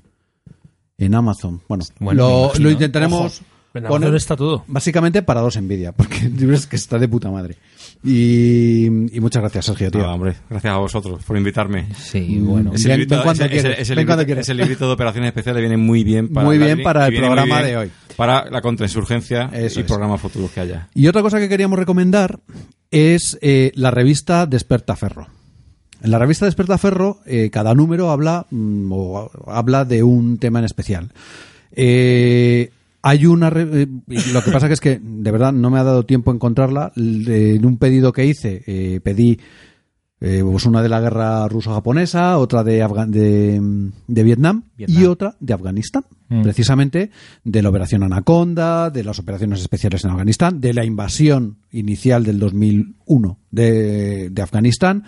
En 1.01 1.15
Amazon. 1.17 1.61
Bueno, 1.69 1.85
Bueno, 1.99 2.23
lo, 2.23 2.45
imagino. 2.45 2.65
lo 2.65 2.71
intentaremos. 2.71 3.43
En 3.73 3.85
poner- 3.85 4.15
está 4.17 4.35
todo. 4.37 4.65
Básicamente 4.67 5.23
para 5.23 5.41
dos 5.41 5.55
envidia, 5.57 5.93
porque 5.97 6.27
el 6.27 6.37
libro 6.37 6.55
es 6.57 6.67
que 6.67 6.77
está 6.77 6.99
de 6.99 7.09
puta 7.09 7.31
madre. 7.31 7.57
Y, 8.03 8.87
y 8.87 9.21
muchas 9.21 9.43
gracias, 9.43 9.67
Sergio, 9.67 9.91
tío. 9.91 10.05
Ah, 10.05 10.15
hombre, 10.15 10.35
gracias 10.49 10.73
a 10.75 10.79
vosotros 10.79 11.23
por 11.25 11.37
invitarme. 11.37 11.87
Sí, 11.97 12.39
bueno. 12.41 12.73
Ven- 12.73 13.09
ven 13.09 13.21
cuando 13.23 13.45
ese- 13.45 13.49
quieres, 13.49 13.73
ese- 13.73 13.83
ese 13.83 13.95
librito- 13.95 14.41
ese 14.41 14.55
librito 14.55 14.87
de 14.89 14.93
operaciones 14.93 15.29
especiales 15.29 15.61
viene 15.61 15.77
muy 15.77 16.03
bien 16.03 16.29
para 16.29 16.47
Muy 16.47 16.59
la- 16.59 16.67
bien 16.67 16.83
para 16.83 17.09
y 17.11 17.15
el 17.15 17.21
programa 17.21 17.57
bien 17.61 17.69
de 17.71 17.77
hoy. 17.77 17.91
Para 18.17 18.51
la 18.51 18.61
contrainsurgencia 18.61 19.51
Eso 19.53 19.81
y 19.81 19.83
es. 19.83 19.89
programas 19.89 20.21
futuros 20.21 20.51
que 20.51 20.61
haya. 20.61 20.89
Y 20.95 21.07
otra 21.07 21.23
cosa 21.23 21.39
que 21.39 21.49
queríamos 21.49 21.79
recomendar 21.79 22.41
es 22.91 23.39
eh, 23.41 23.71
la 23.77 23.91
revista 23.93 24.47
Despertaferro. 24.47 25.29
En 26.03 26.11
la 26.11 26.19
revista 26.19 26.47
Despertaferro, 26.47 27.19
eh, 27.27 27.51
cada 27.51 27.75
número 27.75 28.11
habla, 28.11 28.47
mm, 28.51 28.93
o 28.93 29.31
habla 29.47 29.85
de 29.85 30.03
un 30.03 30.39
tema 30.39 30.59
en 30.61 30.65
especial. 30.65 31.13
Eh, 31.73 32.71
hay 33.03 33.27
una. 33.27 33.49
re- 33.51 33.83
eh, 33.83 33.87
lo 34.33 34.43
que 34.43 34.51
pasa 34.51 34.67
que 34.69 34.75
es 34.75 34.81
que, 34.81 35.01
de 35.03 35.31
verdad, 35.31 35.53
no 35.53 35.71
me 35.71 35.79
ha 35.79 35.85
dado 35.85 36.05
tiempo 36.05 36.31
a 36.31 36.35
encontrarla. 36.35 36.93
En 36.97 37.65
un 37.65 37.79
pedido 37.79 38.13
que 38.13 38.27
hice, 38.27 38.63
eh, 38.67 39.01
pedí 39.03 39.39
eh, 40.23 40.43
pues 40.45 40.67
una 40.67 40.83
de 40.83 40.91
la 40.91 41.01
guerra 41.01 41.49
ruso-japonesa, 41.49 42.37
otra 42.37 42.63
de, 42.63 42.85
Afga- 42.85 43.07
de, 43.07 43.91
de 44.07 44.23
Vietnam, 44.23 44.65
Vietnam. 44.77 45.03
y 45.03 45.07
otra 45.07 45.35
de 45.41 45.55
Afganistán. 45.55 46.05
Mm. 46.29 46.43
Precisamente 46.43 47.11
de 47.43 47.63
la 47.63 47.71
operación 47.71 48.03
Anaconda, 48.03 48.91
de 48.91 49.03
las 49.03 49.19
operaciones 49.19 49.61
especiales 49.63 50.05
en 50.05 50.11
Afganistán, 50.11 50.61
de 50.61 50.75
la 50.75 50.85
invasión 50.85 51.57
inicial 51.73 52.23
del 52.25 52.39
2001 52.39 53.39
de, 53.51 54.29
de 54.29 54.43
Afganistán. 54.43 55.05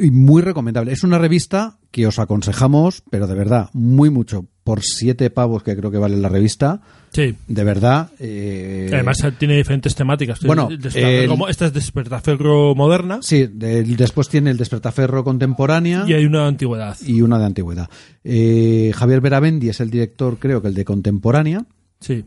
Y 0.00 0.10
muy 0.12 0.42
recomendable. 0.42 0.92
Es 0.92 1.02
una 1.02 1.18
revista 1.18 1.78
que 1.90 2.06
os 2.06 2.18
aconsejamos, 2.18 3.02
pero 3.10 3.26
de 3.26 3.34
verdad, 3.34 3.68
muy 3.72 4.10
mucho. 4.10 4.46
Por 4.62 4.82
siete 4.82 5.30
pavos 5.30 5.62
que 5.62 5.74
creo 5.76 5.90
que 5.90 5.98
vale 5.98 6.16
la 6.16 6.28
revista. 6.28 6.80
Sí. 7.10 7.34
De 7.48 7.64
verdad. 7.64 8.10
eh, 8.20 8.90
Además 8.92 9.16
tiene 9.38 9.56
diferentes 9.56 9.94
temáticas. 9.94 10.40
Bueno, 10.42 10.68
el- 10.70 11.48
esta 11.48 11.66
es 11.66 11.72
Despertaferro 11.72 12.74
moderna 12.74 13.20
Sí, 13.22 13.48
después 13.50 14.28
tiene 14.28 14.50
el 14.50 14.56
Despertaferro 14.58 15.24
contemporánea. 15.24 16.04
y 16.06 16.12
hay 16.12 16.26
una 16.26 16.46
antigüedad. 16.46 16.96
y 17.06 17.22
una 17.22 17.38
de 17.38 17.46
antigüedad. 17.46 17.88
Eh, 18.24 18.92
Javier 18.94 19.20
Berabendi 19.22 19.70
es 19.70 19.80
el 19.80 19.90
director, 19.90 20.38
creo 20.38 20.60
que 20.62 20.68
el 20.68 20.74
de 20.74 20.84
contemporánea, 20.84 21.64
Sí. 22.00 22.24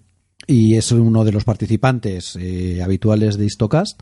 y 0.47 0.75
es 0.75 0.91
uno 0.91 1.23
de 1.23 1.31
los 1.31 1.43
participantes 1.43 2.35
eh, 2.41 2.81
habituales 2.83 3.37
de 3.37 3.45
Histocast. 3.45 4.01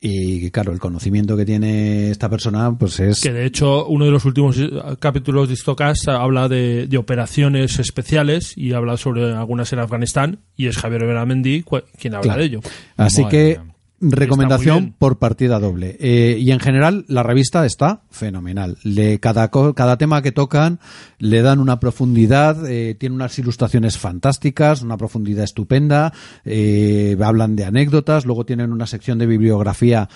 Y 0.00 0.50
claro, 0.52 0.72
el 0.72 0.78
conocimiento 0.78 1.36
que 1.36 1.44
tiene 1.44 2.10
esta 2.10 2.28
persona, 2.28 2.76
pues 2.78 3.00
es. 3.00 3.20
Que 3.20 3.32
de 3.32 3.46
hecho, 3.46 3.86
uno 3.86 4.04
de 4.04 4.12
los 4.12 4.24
últimos 4.24 4.56
eh, 4.58 4.70
capítulos 5.00 5.48
de 5.48 5.54
Histocast 5.54 6.06
habla 6.08 6.48
de, 6.48 6.86
de 6.86 6.98
operaciones 6.98 7.78
especiales 7.80 8.56
y 8.56 8.74
habla 8.74 8.96
sobre 8.96 9.32
algunas 9.34 9.72
en 9.72 9.80
Afganistán. 9.80 10.38
Y 10.56 10.66
es 10.68 10.76
Javier 10.76 11.04
Beramendi 11.04 11.64
quien 11.98 12.14
habla 12.14 12.22
Claro. 12.22 12.40
de 12.40 12.46
ello. 12.46 12.60
Así 12.96 13.22
Madre 13.22 13.36
que, 13.54 13.60
mía. 13.60 13.74
Recomendación 14.00 14.94
por 14.96 15.18
partida 15.18 15.58
doble. 15.58 15.96
Eh, 16.00 16.36
y 16.38 16.50
en 16.52 16.60
general, 16.60 17.04
la 17.08 17.22
revista 17.22 17.66
está 17.66 18.02
fenomenal. 18.10 18.78
Le, 18.82 19.18
cada, 19.18 19.50
cada 19.50 19.98
tema 19.98 20.22
que 20.22 20.32
tocan 20.32 20.78
le 21.18 21.42
dan 21.42 21.60
una 21.60 21.80
profundidad, 21.80 22.68
eh, 22.68 22.94
tiene 22.94 23.14
unas 23.14 23.38
ilustraciones 23.38 23.98
fantásticas, 23.98 24.82
una 24.82 24.96
profundidad 24.96 25.44
estupenda, 25.44 26.12
eh, 26.44 27.16
hablan 27.22 27.56
de 27.56 27.64
anécdotas, 27.64 28.24
luego 28.24 28.44
tienen 28.44 28.72
una 28.72 28.86
sección 28.86 29.18
de 29.18 29.26
bibliografía 29.26 30.08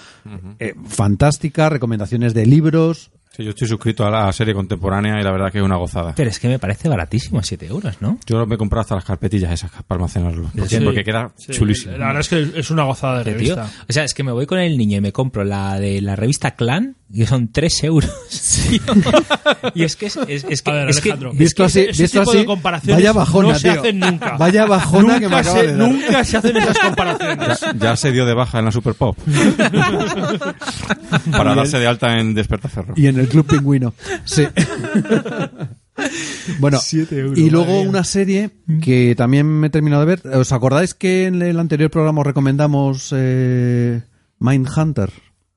eh, 0.59 0.75
fantástica, 0.87 1.69
recomendaciones 1.69 2.35
de 2.35 2.47
libros. 2.47 3.11
Sí, 3.35 3.45
yo 3.45 3.51
estoy 3.51 3.67
suscrito 3.67 4.05
a 4.07 4.11
la 4.11 4.31
serie 4.33 4.53
contemporánea 4.53 5.19
y 5.19 5.25
la 5.25 5.33
verdad 5.33 5.51
que 5.51 5.59
es 5.59 5.65
una 5.65 5.77
gozada. 5.77 6.15
Pero 6.15 6.29
es 6.29 6.39
que 6.39 6.49
me 6.49 6.59
parece 6.59 6.89
baratísimo, 6.89 7.43
7 7.43 7.67
euros, 7.67 7.97
¿no? 8.03 8.19
Yo 8.27 8.45
me 8.47 8.57
he 8.57 8.59
comprado 8.59 8.83
hasta 8.83 8.95
las 8.95 9.05
carpetillas 9.05 9.51
esas 9.53 9.71
para 9.71 9.97
almacenarlo. 9.99 10.51
Porque, 10.55 10.77
Sí. 10.79 10.85
porque 10.85 11.03
queda 11.03 11.33
Sí, 11.37 11.53
chulísimo. 11.53 11.97
La 11.97 12.09
verdad 12.09 12.21
es 12.21 12.29
que 12.29 12.61
es 12.61 12.71
una 12.71 12.85
gozada 12.85 13.19
de 13.19 13.25
tío. 13.25 13.33
revista. 13.35 13.71
O 13.89 13.93
sea, 13.93 14.05
es 14.05 14.13
que 14.13 14.23
me 14.23 14.33
voy 14.33 14.45
con 14.47 14.59
el 14.59 14.77
niño 14.77 14.99
y 14.99 15.01
me 15.01 15.13
compro 15.13 15.45
la 15.45 15.81
de 15.81 16.03
la 16.03 16.15
revista 16.15 16.53
Clan 16.57 16.97
y 17.13 17.27
son 17.27 17.51
3 17.53 17.85
euros. 17.85 18.11
y 19.75 19.83
es 19.85 19.97
que 19.97 20.07
es, 20.07 20.17
es- 20.29 20.45
es 20.49 20.63
que, 20.63 20.71
A 20.71 20.75
ver, 20.75 20.89
es 20.91 21.01
que- 21.01 21.11
Alejandro. 21.13 21.33
Visto 21.35 21.63
que- 21.63 21.67
así, 21.67 21.81
ese 21.81 22.03
visto 22.05 22.21
tipo 22.21 22.31
así, 22.31 22.39
de 22.41 22.47
comparaciones 22.47 22.97
vaya 22.97 23.13
bajona, 23.13 23.49
no 23.49 23.55
se 23.59 23.71
tío. 23.71 23.81
hacen 23.81 23.99
nunca. 23.99 24.37
Vaya 24.39 24.65
bajona 24.67 25.15
que 25.21 25.29
me 25.29 25.37
nunca, 25.37 25.39
acaba 25.41 25.61
se, 25.61 25.67
de 25.67 25.77
dar. 25.77 25.89
nunca 25.89 26.25
se 26.25 26.37
hacen 26.39 26.57
esas 26.57 26.79
comparaciones. 26.79 27.61
Ya 27.79 27.97
se 27.97 28.13
dio 28.13 28.25
de 28.27 28.35
baja 28.35 28.59
en 28.61 28.65
la 28.65 28.73
Super 28.73 28.95
Pop. 28.95 29.19
para 31.31 31.55
darse 31.55 31.79
de 31.79 31.87
alta 31.87 32.19
en 32.19 32.35
Despertaferro. 32.35 32.95
Y 32.97 33.07
en 33.07 33.19
el 33.19 33.29
Club 33.29 33.47
Pingüino. 33.47 33.95
Sí. 34.25 34.47
bueno, 36.59 36.79
y 37.37 37.51
luego 37.51 37.81
una 37.83 38.05
serie 38.05 38.51
que 38.81 39.15
también 39.17 39.47
me 39.47 39.67
he 39.67 39.71
terminado 39.71 40.05
de 40.05 40.17
ver. 40.17 40.37
¿Os 40.37 40.53
acordáis 40.53 40.95
que 40.95 41.27
en 41.27 41.43
el 41.43 41.59
anterior 41.59 41.91
programa 41.91 42.21
os 42.23 42.27
recomendamos 42.27 43.13
eh, 43.15 44.01
Mindhunter? 44.39 45.11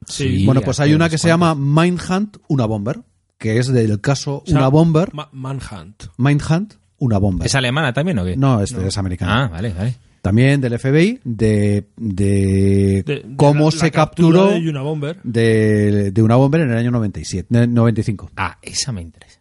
Sí. 0.07 0.45
bueno, 0.45 0.61
pues 0.61 0.79
hay 0.79 0.93
una 0.93 1.09
que 1.09 1.17
se 1.17 1.27
llama 1.27 1.55
Mindhunt, 1.55 2.37
una 2.47 2.65
bomber, 2.65 3.01
que 3.37 3.57
es 3.59 3.67
del 3.67 3.99
caso 4.01 4.37
O 4.37 4.43
sea, 4.45 4.57
Una 4.59 4.67
Bomber. 4.69 5.13
Ma- 5.13 5.29
Manhunt. 5.33 6.03
Mindhunt, 6.17 6.75
una 6.99 7.17
bomber. 7.17 7.45
¿Es 7.47 7.55
alemana 7.55 7.91
también 7.93 8.17
o 8.19 8.23
qué? 8.25 8.37
No, 8.37 8.61
este 8.61 8.87
es 8.87 8.97
americana. 8.97 9.45
Ah, 9.45 9.47
vale, 9.49 9.73
vale. 9.73 9.95
También 10.21 10.59
del 10.61 10.79
FBI, 10.79 11.19
de, 11.23 11.89
de, 11.97 13.03
De- 13.03 13.03
de 13.05 13.25
cómo 13.35 13.65
la- 13.65 13.71
se 13.71 13.85
la 13.85 13.91
capturó 13.91 14.47
de 14.51 14.69
Una 14.69 14.81
Bomber. 14.81 15.19
de, 15.23 16.11
de 16.11 16.21
una 16.23 16.35
bomber 16.35 16.61
en 16.61 16.71
el 16.71 16.77
año 16.77 16.89
97, 16.91 17.63
eh, 17.63 17.67
95. 17.67 18.31
Ah, 18.37 18.57
esa 18.61 18.91
me 18.91 19.01
interesa. 19.01 19.39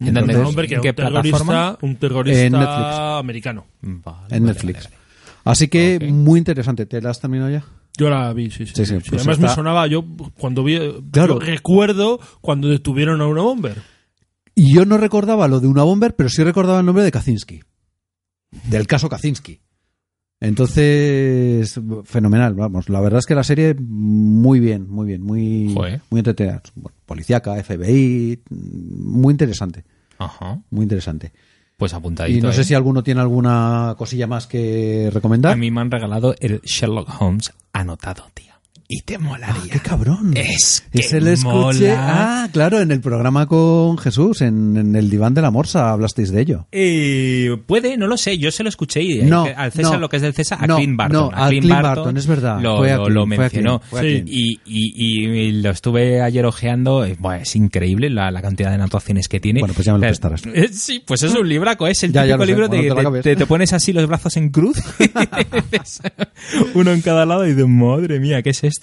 ¿En 0.00 0.12
qué 0.14 0.20
un 0.20 0.26
terrorista, 0.26 0.94
plataforma? 0.94 1.78
un 1.82 1.96
terrorista 1.96 2.42
En 2.42 2.52
Netflix. 2.52 2.98
americano. 3.18 3.66
Vale, 3.82 3.92
En 3.94 4.02
vale, 4.28 4.40
Netflix. 4.40 4.84
vale, 4.84 4.96
vale. 4.96 5.00
Así 5.44 5.68
que 5.68 6.08
muy 6.12 6.38
interesante. 6.38 6.84
¿Te 6.86 7.00
la 7.00 7.10
has 7.10 7.20
terminado 7.20 7.50
ya? 7.50 7.64
Yo 7.98 8.08
la 8.08 8.32
vi, 8.32 8.50
sí, 8.50 8.66
sí. 8.66 8.72
Sí, 8.74 8.86
sí, 8.86 8.94
Sí, 9.00 9.10
pues 9.10 9.22
Además 9.22 9.38
me 9.40 9.48
sonaba, 9.48 9.86
yo 9.86 10.04
cuando 10.38 10.64
vi, 10.64 10.78
Claro. 11.10 11.38
recuerdo 11.38 12.18
cuando 12.40 12.68
detuvieron 12.68 13.20
a 13.20 13.26
una 13.26 13.42
bomber. 13.42 13.82
Y 14.54 14.74
yo 14.74 14.84
no 14.84 14.96
recordaba 14.96 15.48
lo 15.48 15.60
de 15.60 15.66
una 15.68 15.82
bomber, 15.82 16.14
pero 16.16 16.28
sí 16.28 16.42
recordaba 16.42 16.80
el 16.80 16.86
nombre 16.86 17.04
de 17.04 17.10
Kaczynski. 17.12 17.60
Del 18.68 18.86
caso 18.86 19.08
Kaczynski. 19.08 19.60
Entonces, 20.42 21.78
fenomenal, 22.04 22.54
vamos. 22.54 22.88
La 22.88 23.00
verdad 23.00 23.18
es 23.18 23.26
que 23.26 23.34
la 23.34 23.44
serie 23.44 23.74
muy 23.78 24.58
bien, 24.58 24.88
muy 24.88 25.06
bien, 25.06 25.22
muy, 25.22 25.72
Joder. 25.74 26.00
muy 26.10 26.20
entretenida. 26.20 26.62
Bueno, 26.74 26.96
policíaca, 27.04 27.62
FBI, 27.62 28.40
muy 28.50 29.32
interesante, 29.32 29.84
Ajá. 30.18 30.62
muy 30.70 30.84
interesante. 30.84 31.32
Pues 31.80 31.94
apuntadito. 31.94 32.38
Y 32.38 32.42
no 32.42 32.50
¿eh? 32.50 32.52
sé 32.52 32.62
si 32.62 32.74
alguno 32.74 33.02
tiene 33.02 33.22
alguna 33.22 33.94
cosilla 33.96 34.26
más 34.26 34.46
que 34.46 35.08
recomendar. 35.14 35.54
A 35.54 35.56
mí 35.56 35.70
me 35.70 35.80
han 35.80 35.90
regalado 35.90 36.34
el 36.38 36.60
Sherlock 36.60 37.08
Holmes 37.22 37.54
anotado, 37.72 38.26
tío. 38.34 38.49
Y 38.92 39.02
te 39.02 39.18
molaría. 39.18 39.70
¡Qué 39.72 39.78
cabrón! 39.78 40.32
Es 40.36 40.82
que 40.92 40.98
Es 40.98 41.12
el 41.12 41.28
escuche. 41.28 41.90
mola. 41.90 42.42
Ah, 42.44 42.48
claro, 42.52 42.80
en 42.80 42.90
el 42.90 43.00
programa 43.00 43.46
con 43.46 43.96
Jesús, 43.98 44.40
en, 44.40 44.76
en 44.76 44.96
el 44.96 45.08
diván 45.08 45.32
de 45.32 45.42
la 45.42 45.52
morsa, 45.52 45.92
hablasteis 45.92 46.32
de 46.32 46.40
ello. 46.40 46.66
Eh, 46.72 47.56
puede, 47.68 47.96
no 47.96 48.08
lo 48.08 48.16
sé. 48.16 48.36
Yo 48.38 48.50
se 48.50 48.64
lo 48.64 48.68
escuché 48.68 49.00
y 49.00 49.22
No, 49.22 49.46
eh, 49.46 49.54
al 49.56 49.70
César 49.70 49.92
no. 49.92 49.98
lo 50.00 50.08
que 50.08 50.16
es 50.16 50.22
del 50.22 50.34
César, 50.34 50.58
a 50.60 50.66
No, 50.66 50.76
Clint 50.78 50.96
Barton. 50.96 51.30
no, 51.30 51.30
a 51.32 51.48
Clint 51.50 51.68
Barton, 51.68 52.16
es 52.16 52.26
verdad. 52.26 52.60
Lo, 52.60 52.78
Fue 52.78 52.90
lo- 52.90 53.04
Clint, 53.04 53.14
lo 53.14 53.26
fue 53.26 53.34
a 53.36 53.38
mencionó. 53.38 53.78
Clint, 53.78 53.90
fue 53.90 54.00
a 54.00 54.02
Sí. 54.02 54.08
Clint. 54.08 54.28
Y, 54.28 54.60
y- 54.66 55.26
y 55.40 55.52
lo 55.62 55.70
estuve 55.70 56.20
ayer 56.20 56.44
ojeando. 56.44 57.04
eh, 57.04 57.14
bueno, 57.16 57.42
es 57.42 57.54
increíble 57.54 58.10
la, 58.10 58.32
la 58.32 58.42
cantidad 58.42 58.70
de 58.70 58.74
anotaciones 58.74 59.28
que 59.28 59.38
tiene. 59.38 59.60
Bueno, 59.60 59.74
pues 59.74 59.86
ya 59.86 59.92
me 59.92 60.00
lo 60.00 60.06
prestarás. 60.08 60.42
eh, 60.46 60.68
sí, 60.72 61.00
pues 61.06 61.22
es 61.22 61.32
un 61.32 61.48
libraco. 61.48 61.86
Es 61.86 62.02
el 62.02 62.12
Ya, 62.12 62.24
típico 62.24 62.44
libro 62.44 62.66
de, 62.66 62.80
te 62.82 62.90
acabes. 62.90 63.22
te, 63.22 63.36
te 63.36 63.46
pones 63.46 63.72
así 63.72 63.92
los 63.92 64.08
brazos 64.08 64.36
en 64.36 64.50
cruz. 64.50 64.78
uno 66.74 66.90
en 66.92 67.00
cada 67.02 67.24
lado 67.26 67.46
y 67.46 67.52
de 67.54 67.66
madre 67.66 68.18
mía, 68.18 68.42
¿qué 68.42 68.50
es 68.50 68.64
esto? 68.64 68.79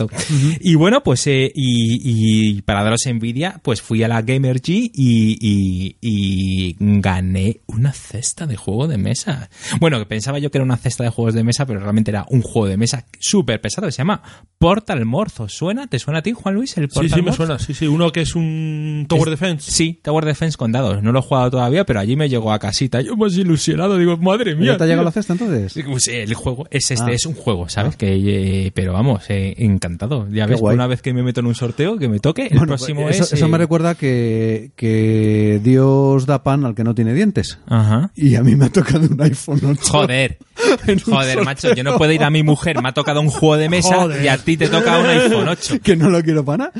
Y 0.61 0.75
bueno, 0.75 1.01
pues 1.03 1.25
eh, 1.27 1.51
y, 1.53 2.53
y 2.57 2.61
para 2.61 2.83
daros 2.83 3.05
envidia, 3.05 3.59
pues 3.63 3.81
fui 3.81 4.03
a 4.03 4.07
la 4.07 4.21
Gamer 4.21 4.61
G 4.61 4.89
y, 4.93 5.37
y- 5.41 5.95
y 6.01 6.75
gané 6.79 7.61
una 7.67 7.93
cesta 7.93 8.45
de 8.45 8.55
juego 8.55 8.87
de 8.87 8.97
mesa. 8.97 9.49
Bueno, 9.79 9.99
que 9.99 10.05
pensaba 10.05 10.39
yo 10.39 10.51
que 10.51 10.57
era 10.57 10.65
una 10.65 10.77
cesta 10.77 11.03
de 11.03 11.09
juegos 11.09 11.33
de 11.33 11.43
mesa, 11.43 11.65
pero 11.65 11.79
realmente 11.79 12.11
era 12.11 12.25
un 12.29 12.41
juego 12.41 12.67
de 12.67 12.77
mesa 12.77 13.05
súper 13.19 13.61
pesado. 13.61 13.89
Se 13.91 13.97
llama 13.99 14.21
Portal 14.57 15.05
Morzo. 15.05 15.47
¿Suena? 15.49 15.87
¿Te 15.87 15.99
suena 15.99 16.19
a 16.19 16.21
ti, 16.21 16.33
Juan 16.33 16.55
Luis? 16.55 16.77
El 16.77 16.89
Sí, 16.89 16.93
Portal 16.95 17.09
sí, 17.09 17.15
me 17.17 17.21
Morzo? 17.23 17.37
suena. 17.45 17.59
Sí, 17.59 17.73
sí. 17.73 17.87
Uno 17.87 18.11
que 18.11 18.21
es 18.21 18.35
un 18.35 19.05
Tower 19.07 19.27
Es- 19.29 19.39
Defense. 19.39 19.71
Sí, 19.71 19.99
Tower 20.03 20.25
Defense 20.25 20.57
con 20.57 20.71
dados. 20.71 21.01
No 21.03 21.11
lo 21.11 21.19
he 21.19 21.21
jugado 21.21 21.51
todavía, 21.51 21.85
pero 21.85 21.99
allí 21.99 22.15
me 22.15 22.29
llegó 22.29 22.51
a 22.51 22.59
casita. 22.59 23.01
Yo 23.01 23.15
más 23.15 23.35
ilusionado, 23.37 23.97
digo, 23.97 24.17
madre 24.17 24.55
mía. 24.55 24.73
¿Ya 24.73 24.77
te 24.77 24.83
ha 24.83 24.87
llegado 24.87 25.05
la 25.05 25.11
cesta 25.11 25.33
entonces? 25.33 25.73
Sí, 25.73 25.83
pues, 25.83 26.07
el 26.07 26.33
juego 26.33 26.67
es 26.71 26.91
este, 26.91 27.11
Ah. 27.11 27.13
es 27.13 27.25
un 27.25 27.33
juego, 27.35 27.69
¿sabes? 27.69 27.95
Que, 27.95 28.65
eh, 28.67 28.71
pero 28.73 28.93
vamos, 28.93 29.23
eh, 29.29 29.53
encantado. 29.87 30.27
Ya 30.29 30.45
Qué 30.45 30.51
ves, 30.51 30.59
guay. 30.61 30.75
una 30.75 30.87
vez 30.87 31.01
que 31.01 31.13
me 31.13 31.23
meto 31.23 31.39
en 31.39 31.47
un 31.47 31.55
sorteo, 31.55 31.97
que 31.97 32.07
me 32.09 32.19
toque, 32.19 32.43
el 32.43 32.57
Bueno, 32.57 32.67
próximo 32.67 33.03
pues 33.03 33.15
eso, 33.15 33.23
es... 33.25 33.33
eso 33.33 33.47
me 33.47 33.57
recuerda 33.57 33.95
que, 33.95 34.71
que 34.75 35.59
Dios 35.63 36.25
da 36.25 36.43
pan 36.43 36.65
al 36.65 36.75
que 36.75 36.83
no 36.83 36.93
tiene 36.93 37.13
dientes. 37.13 37.59
Ajá. 37.67 38.11
Y 38.15 38.35
a 38.35 38.43
mí 38.43 38.55
me 38.55 38.65
ha 38.65 38.69
tocado 38.69 39.07
un 39.09 39.21
iPhone 39.21 39.59
8. 39.63 39.81
Joder, 39.89 40.37
joder, 41.05 41.43
macho, 41.43 41.73
yo 41.73 41.83
no 41.83 41.97
puedo 41.97 42.11
ir 42.11 42.23
a 42.23 42.29
mi 42.29 42.43
mujer, 42.43 42.81
me 42.81 42.89
ha 42.89 42.93
tocado 42.93 43.21
un 43.21 43.29
juego 43.29 43.57
de 43.57 43.69
mesa 43.69 43.95
Joder. 43.95 44.23
y 44.23 44.27
a 44.27 44.37
ti 44.37 44.57
te 44.57 44.67
toca 44.67 44.99
un 44.99 45.05
iPhone 45.05 45.47
8. 45.47 45.77
Que 45.83 45.95
no 45.95 46.09
lo 46.09 46.21
quiero 46.21 46.43
para 46.43 46.57
nada. 46.57 46.71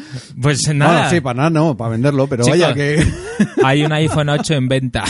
Pues 0.42 0.68
nada, 0.74 0.94
Bueno, 0.94 1.10
sí, 1.10 1.22
para 1.22 1.38
nada 1.38 1.50
no, 1.50 1.78
para 1.78 1.92
venderlo, 1.92 2.28
pero 2.28 2.44
Chicos. 2.44 2.60
vaya 2.60 2.74
que... 2.74 3.06
hay 3.64 3.84
un 3.84 3.92
iPhone 3.94 4.30
8 4.30 4.54
en 4.56 4.68
venta. 4.68 5.04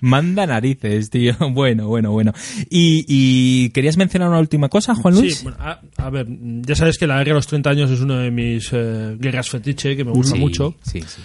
Manda 0.00 0.46
narices, 0.46 1.10
tío. 1.10 1.34
Bueno, 1.52 1.86
bueno, 1.88 2.10
bueno. 2.12 2.32
Y, 2.70 3.04
y 3.06 3.70
¿querías 3.70 3.96
mencionar 3.96 4.28
una 4.28 4.38
última 4.38 4.68
cosa, 4.68 4.94
Juan 4.94 5.14
Luis? 5.14 5.36
Sí, 5.38 5.44
bueno, 5.44 5.58
a, 5.60 5.80
a 5.98 6.10
ver, 6.10 6.26
ya 6.28 6.71
sabes 6.74 6.98
que 6.98 7.06
la 7.06 7.14
guerra 7.18 7.30
de 7.30 7.34
los 7.34 7.46
30 7.46 7.70
años 7.70 7.90
es 7.90 8.00
una 8.00 8.18
de 8.20 8.30
mis 8.30 8.70
eh, 8.72 9.16
guerras 9.18 9.48
fetiche 9.50 9.96
que 9.96 10.04
me 10.04 10.10
gusta 10.12 10.34
Sí, 10.36 10.40
mucho. 10.40 10.74
Sí, 10.82 11.00
sí. 11.02 11.22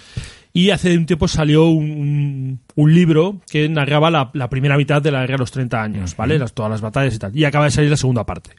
Y 0.52 0.70
hace 0.70 0.96
un 0.96 1.06
tiempo 1.06 1.28
salió 1.28 1.66
un, 1.66 1.90
un- 1.90 2.60
un 2.74 2.94
libro 2.94 3.40
que 3.50 3.68
narraba 3.68 4.10
la, 4.10 4.30
la 4.34 4.48
primera 4.50 4.76
mitad 4.76 5.00
de 5.02 5.10
la 5.12 5.20
guerra 5.20 5.34
de 5.34 5.38
los 5.38 5.50
30 5.52 5.82
años, 5.82 6.16
¿vale? 6.16 6.38
Las, 6.38 6.52
todas 6.54 6.70
las 6.70 6.80
batallas 6.80 7.14
y 7.14 7.18
tal. 7.18 7.36
Y 7.36 7.44
acaba 7.44 7.66
de 7.66 7.70
salir 7.70 7.90
la 7.90 7.96
segunda 7.96 8.24
parte, 8.24 8.50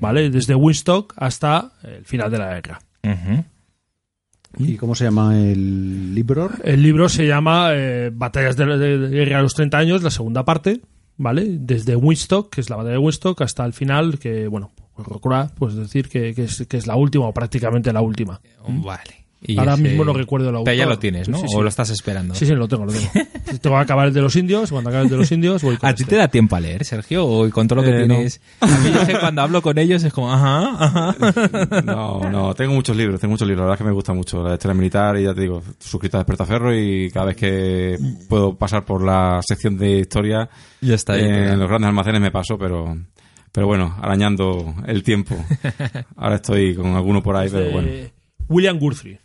¿vale? 0.00 0.30
Desde 0.30 0.54
Winstock 0.54 1.14
hasta 1.16 1.72
el 1.82 2.04
final 2.04 2.30
de 2.30 2.38
la 2.38 2.54
guerra. 2.54 2.78
¿Y 4.58 4.76
cómo 4.76 4.94
se 4.94 5.04
llama 5.04 5.38
el 5.38 6.14
libro? 6.14 6.50
El 6.64 6.82
libro 6.82 7.08
se 7.08 7.26
llama 7.26 7.70
eh, 7.74 8.10
Batallas 8.12 8.56
de, 8.56 8.64
de- 8.78 8.98
de 8.98 9.08
guerra 9.24 9.36
de 9.38 9.42
los 9.42 9.54
30 9.54 9.76
años, 9.78 10.02
la 10.02 10.10
segunda 10.10 10.44
parte, 10.44 10.80
¿vale? 11.16 11.44
Desde 11.60 11.94
Winstock, 11.96 12.52
que 12.54 12.60
es 12.62 12.70
la 12.70 12.76
batalla 12.76 12.92
de 12.92 12.98
Winstock, 12.98 13.40
hasta 13.42 13.64
el 13.66 13.72
final, 13.74 14.18
que, 14.18 14.46
bueno, 14.48 14.72
pues 15.04 15.50
pues 15.58 15.74
decir 15.74 16.08
que, 16.08 16.34
que 16.34 16.44
es, 16.44 16.66
que 16.68 16.76
es 16.76 16.86
la 16.86 16.96
última 16.96 17.26
o 17.26 17.32
prácticamente 17.34 17.92
la 17.92 18.00
última. 18.02 18.40
Vale. 18.68 19.26
Y 19.40 19.56
Ahora 19.56 19.74
ese- 19.74 19.82
mismo 19.82 20.04
no 20.04 20.12
recuerdo 20.12 20.50
la 20.50 20.64
Pero 20.64 20.76
ya 20.76 20.84
lo 20.86 20.98
tienes, 20.98 21.28
¿no? 21.28 21.38
Sí, 21.38 21.44
sí. 21.48 21.56
¿O 21.56 21.62
lo 21.62 21.68
estás 21.68 21.90
esperando? 21.90 22.34
Sí, 22.34 22.44
sí, 22.44 22.56
lo 22.56 22.66
tengo, 22.66 22.84
lo 22.86 22.92
tengo. 22.92 23.08
Tengo 23.62 23.76
que 23.76 23.82
acabar 23.82 24.08
el 24.08 24.12
de 24.12 24.20
los 24.20 24.34
indios, 24.34 24.70
cuando 24.72 24.90
acabe 24.90 25.04
el 25.04 25.10
de 25.10 25.16
los 25.16 25.30
indios 25.30 25.62
voy 25.62 25.76
con 25.78 25.88
¿A 25.88 25.94
ti 25.94 26.02
este. 26.02 26.16
te 26.16 26.20
da 26.20 26.26
tiempo 26.26 26.56
a 26.56 26.60
leer, 26.60 26.84
Sergio? 26.84 27.24
¿O 27.24 27.48
con 27.50 27.68
todo 27.68 27.80
lo 27.80 27.84
que 27.88 27.96
Eh, 28.02 28.06
no. 28.08 28.14
tienes? 28.16 28.40
A 28.60 28.66
mí 28.66 28.90
es 29.00 29.06
que 29.06 29.18
cuando 29.20 29.40
hablo 29.42 29.62
con 29.62 29.78
ellos 29.78 30.02
es 30.02 30.12
como, 30.12 30.32
ajá, 30.32 30.74
ajá. 30.84 31.82
No, 31.84 32.28
no, 32.28 32.52
tengo 32.54 32.74
muchos 32.74 32.96
libros, 32.96 33.20
tengo 33.20 33.30
muchos 33.32 33.46
libros. 33.46 33.60
La 33.62 33.66
verdad 33.66 33.74
es 33.76 33.78
que 33.78 33.88
me 33.88 33.94
gusta 33.94 34.12
mucho 34.12 34.42
la 34.42 34.54
historia 34.54 34.74
militar 34.74 35.16
y 35.18 35.22
ya 35.22 35.32
te 35.34 35.42
digo, 35.42 35.62
suscrito 35.78 36.16
a 36.16 36.20
Despertaferro 36.20 36.76
y 36.76 37.08
cada 37.12 37.26
vez 37.26 37.36
que 37.36 37.96
puedo 38.28 38.56
pasar 38.56 38.84
por 38.84 39.04
la 39.04 39.38
sección 39.46 39.78
de 39.78 40.00
historia 40.00 40.50
Ya 40.80 40.94
está 40.96 41.12
ahí, 41.12 41.22
eh, 41.22 41.28
claro. 41.28 41.52
en 41.52 41.58
los 41.60 41.68
grandes 41.68 41.88
almacenes 41.88 42.20
me 42.20 42.32
paso, 42.32 42.58
pero 42.58 42.96
pero 43.52 43.66
bueno, 43.66 43.96
arañando 44.00 44.74
el 44.86 45.02
tiempo. 45.02 45.34
Ahora 46.16 46.36
estoy 46.36 46.74
con 46.74 46.94
alguno 46.94 47.22
por 47.22 47.36
ahí, 47.36 47.48
pero 47.50 47.70
bueno. 47.70 47.88
William 48.48 48.78
Guthrie. 48.78 49.20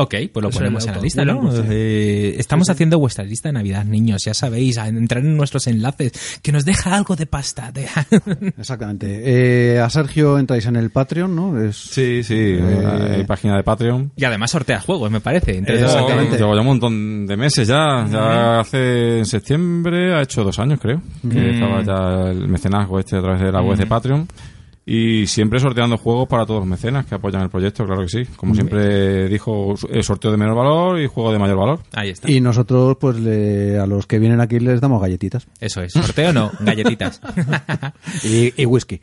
Ok, 0.00 0.14
pues 0.32 0.42
lo 0.44 0.50
ponemos 0.50 0.86
en 0.86 0.92
la 0.94 1.00
lista, 1.00 1.24
¿no? 1.24 1.50
Eh, 1.68 2.36
estamos 2.38 2.70
haciendo 2.70 2.98
vuestra 2.98 3.24
lista 3.24 3.48
de 3.48 3.54
Navidad, 3.54 3.84
niños, 3.84 4.24
ya 4.24 4.32
sabéis, 4.34 4.78
a 4.78 4.86
entrar 4.88 5.24
en 5.24 5.36
nuestros 5.36 5.66
enlaces, 5.66 6.38
que 6.42 6.52
nos 6.52 6.64
deja 6.64 6.94
algo 6.94 7.16
de 7.16 7.26
pasta. 7.26 7.72
de- 7.72 7.88
Exactamente. 8.58 9.22
Eh, 9.24 9.80
a 9.80 9.90
Sergio 9.90 10.38
entráis 10.38 10.66
en 10.66 10.76
el 10.76 10.90
Patreon, 10.90 11.34
¿no? 11.34 11.60
Es... 11.60 11.76
Sí, 11.76 12.22
sí, 12.22 12.34
Eh, 12.36 13.14
hay 13.16 13.24
página 13.24 13.56
de 13.56 13.62
Patreon. 13.64 14.12
y 14.16 14.24
además 14.24 14.50
sorteas 14.52 14.84
juegos, 14.84 15.10
me 15.10 15.20
parece. 15.20 15.60
Llevo 15.60 16.54
ya 16.54 16.60
un 16.60 16.66
montón 16.66 17.26
de 17.26 17.36
meses 17.36 17.66
ya. 17.68 18.06
Ya 18.10 18.60
hace 18.60 19.18
en 19.18 19.26
septiembre, 19.26 20.14
ha 20.14 20.22
hecho 20.22 20.44
dos 20.44 20.58
años 20.58 20.78
creo, 20.80 21.00
que 21.28 21.38
Mm. 21.38 21.54
estaba 21.54 21.82
ya 21.82 22.30
el 22.30 22.48
mecenazgo 22.48 22.98
este 22.98 23.16
a 23.16 23.20
través 23.22 23.40
de 23.40 23.50
la 23.52 23.60
web 23.62 23.76
de 23.76 23.86
Patreon. 23.86 24.28
Y 24.90 25.26
siempre 25.26 25.60
sorteando 25.60 25.98
juegos 25.98 26.26
para 26.28 26.46
todos 26.46 26.60
los 26.60 26.68
mecenas 26.68 27.04
que 27.04 27.14
apoyan 27.14 27.42
el 27.42 27.50
proyecto, 27.50 27.84
claro 27.84 28.00
que 28.02 28.08
sí. 28.08 28.24
Como 28.36 28.54
siempre 28.54 29.28
dijo, 29.28 29.74
eh, 29.90 30.02
sorteo 30.02 30.30
de 30.30 30.38
menor 30.38 30.56
valor 30.56 30.98
y 30.98 31.06
juego 31.06 31.30
de 31.30 31.38
mayor 31.38 31.58
valor. 31.58 31.80
Ahí 31.92 32.08
está. 32.08 32.30
Y 32.30 32.40
nosotros, 32.40 32.96
pues 32.98 33.20
le- 33.20 33.78
a 33.78 33.86
los 33.86 34.06
que 34.06 34.18
vienen 34.18 34.40
aquí 34.40 34.58
les 34.60 34.80
damos 34.80 35.02
galletitas. 35.02 35.46
Eso 35.60 35.82
es. 35.82 35.92
Sorteo 35.92 36.32
no, 36.32 36.50
galletitas. 36.60 37.20
Y, 38.24 38.54
y 38.62 38.64
whisky. 38.66 39.00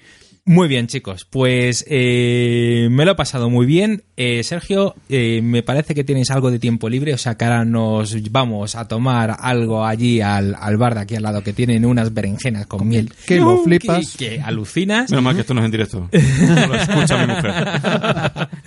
Muy 0.47 0.67
bien, 0.67 0.85
chicos. 0.85 1.25
Pues 1.27 1.83
eh, 1.89 2.87
me 2.91 3.03
lo 3.03 3.13
he 3.13 3.15
pasado 3.15 3.49
muy 3.49 3.65
bien. 3.65 4.03
Eh, 4.15 4.43
Sergio, 4.43 4.93
eh, 5.09 5.41
me 5.41 5.63
parece 5.63 5.95
que 5.95 6.03
tienes 6.03 6.29
algo 6.29 6.51
de 6.51 6.59
tiempo 6.59 6.87
libre, 6.87 7.15
o 7.15 7.17
sea 7.17 7.35
que 7.35 7.45
ahora 7.45 7.65
nos 7.65 8.15
vamos 8.31 8.75
a 8.75 8.87
tomar 8.87 9.35
algo 9.39 9.83
allí 9.83 10.21
al, 10.21 10.55
al 10.59 10.77
bar 10.77 10.93
de 10.93 11.01
aquí 11.01 11.15
al 11.15 11.23
lado 11.23 11.41
que 11.43 11.51
tienen 11.51 11.83
unas 11.83 12.13
berenjenas 12.13 12.67
con, 12.67 12.87
miel. 12.87 13.11
que 13.25 13.37
lo 13.39 13.57
flipas. 13.63 14.15
Que, 14.15 14.29
que 14.35 14.41
alucinas. 14.41 15.09
Menos 15.09 15.23
mal 15.23 15.33
que 15.33 15.41
esto 15.41 15.55
no 15.55 15.61
es 15.61 15.65
en 15.65 15.71
directo. 15.71 16.09
No 16.45 16.67
lo 16.67 16.75
escucha 16.75 17.25
mi 17.25 17.33
mujer. 17.33 17.53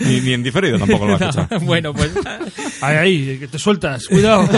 Ni, 0.00 0.20
ni 0.20 0.32
en 0.32 0.42
diferido 0.42 0.78
tampoco 0.80 1.06
lo 1.06 1.16
va 1.16 1.26
a 1.26 1.30
escuchar. 1.30 1.60
bueno, 1.64 1.94
pues 1.94 2.10
Ahí, 2.80 2.96
ahí, 2.96 3.38
que 3.38 3.46
te 3.46 3.58
sueltas, 3.58 4.06
cuidado. 4.08 4.48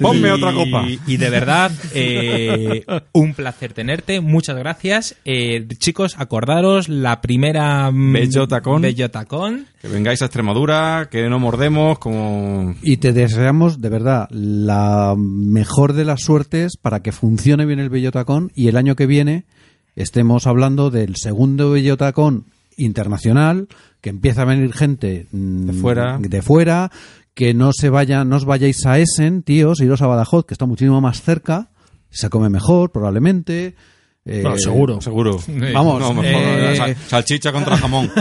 Ponme 0.00 0.28
Y- 0.28 0.32
otra 0.32 0.52
copa. 0.54 0.86
Y 1.06 1.16
de 1.18 1.30
verdad, 1.30 1.70
eh, 1.92 2.84
un 3.12 3.34
placer 3.34 3.74
tenerte. 3.74 4.20
Muchas 4.22 4.56
gracias. 4.56 5.16
Eh, 5.24 5.66
chicos, 5.78 6.16
acordaros 6.18 6.88
la 6.88 7.20
primera 7.20 7.90
mm, 7.90 8.12
Bellotacón. 8.12 8.82
Bellotacón. 8.82 9.66
Que 9.80 9.88
vengáis 9.88 10.22
a 10.22 10.26
Extremadura, 10.26 11.08
que 11.10 11.28
no 11.28 11.38
mordemos, 11.38 11.98
como... 11.98 12.74
Y 12.82 12.96
te 12.98 13.12
deseamos, 13.12 13.80
de 13.80 13.88
verdad, 13.88 14.28
la 14.30 15.14
mejor 15.16 15.92
de 15.92 16.04
las 16.04 16.22
suertes 16.22 16.76
para 16.76 17.00
que 17.00 17.12
funcione 17.12 17.66
bien 17.66 17.78
el 17.78 17.90
Bellotacón 17.90 18.50
y 18.54 18.68
el 18.68 18.76
año 18.76 18.96
que 18.96 19.06
viene 19.06 19.44
estemos 19.96 20.46
hablando 20.46 20.90
del 20.90 21.16
segundo 21.16 21.72
Bellotacón 21.72 22.46
internacional, 22.76 23.68
que 24.00 24.10
empieza 24.10 24.42
a 24.42 24.46
venir 24.46 24.72
gente 24.72 25.26
mm, 25.32 25.66
De 25.66 25.72
fuera. 25.72 26.18
de 26.20 26.42
fuera, 26.42 26.90
que 27.34 27.54
no 27.54 27.72
se 27.72 27.90
vayan, 27.90 28.28
no 28.28 28.36
os 28.36 28.44
vayáis 28.44 28.86
a 28.86 28.98
Essen, 28.98 29.42
tíos, 29.42 29.80
iros 29.80 30.02
a 30.02 30.06
Badajoz, 30.06 30.46
que 30.46 30.54
está 30.54 30.66
muchísimo 30.66 31.00
más 31.00 31.20
cerca, 31.20 31.70
se 32.10 32.30
come 32.30 32.48
mejor, 32.48 32.90
probablemente. 32.90 33.74
Eh, 34.28 34.40
Bueno, 34.42 34.58
seguro. 34.58 35.00
Seguro. 35.00 35.38
Vamos, 35.72 36.00
No, 36.00 36.12
mejor, 36.14 36.42
eh, 36.42 36.76
sal- 36.76 36.96
salchicha 36.96 37.50
contra 37.52 37.76
jamón. 37.78 38.10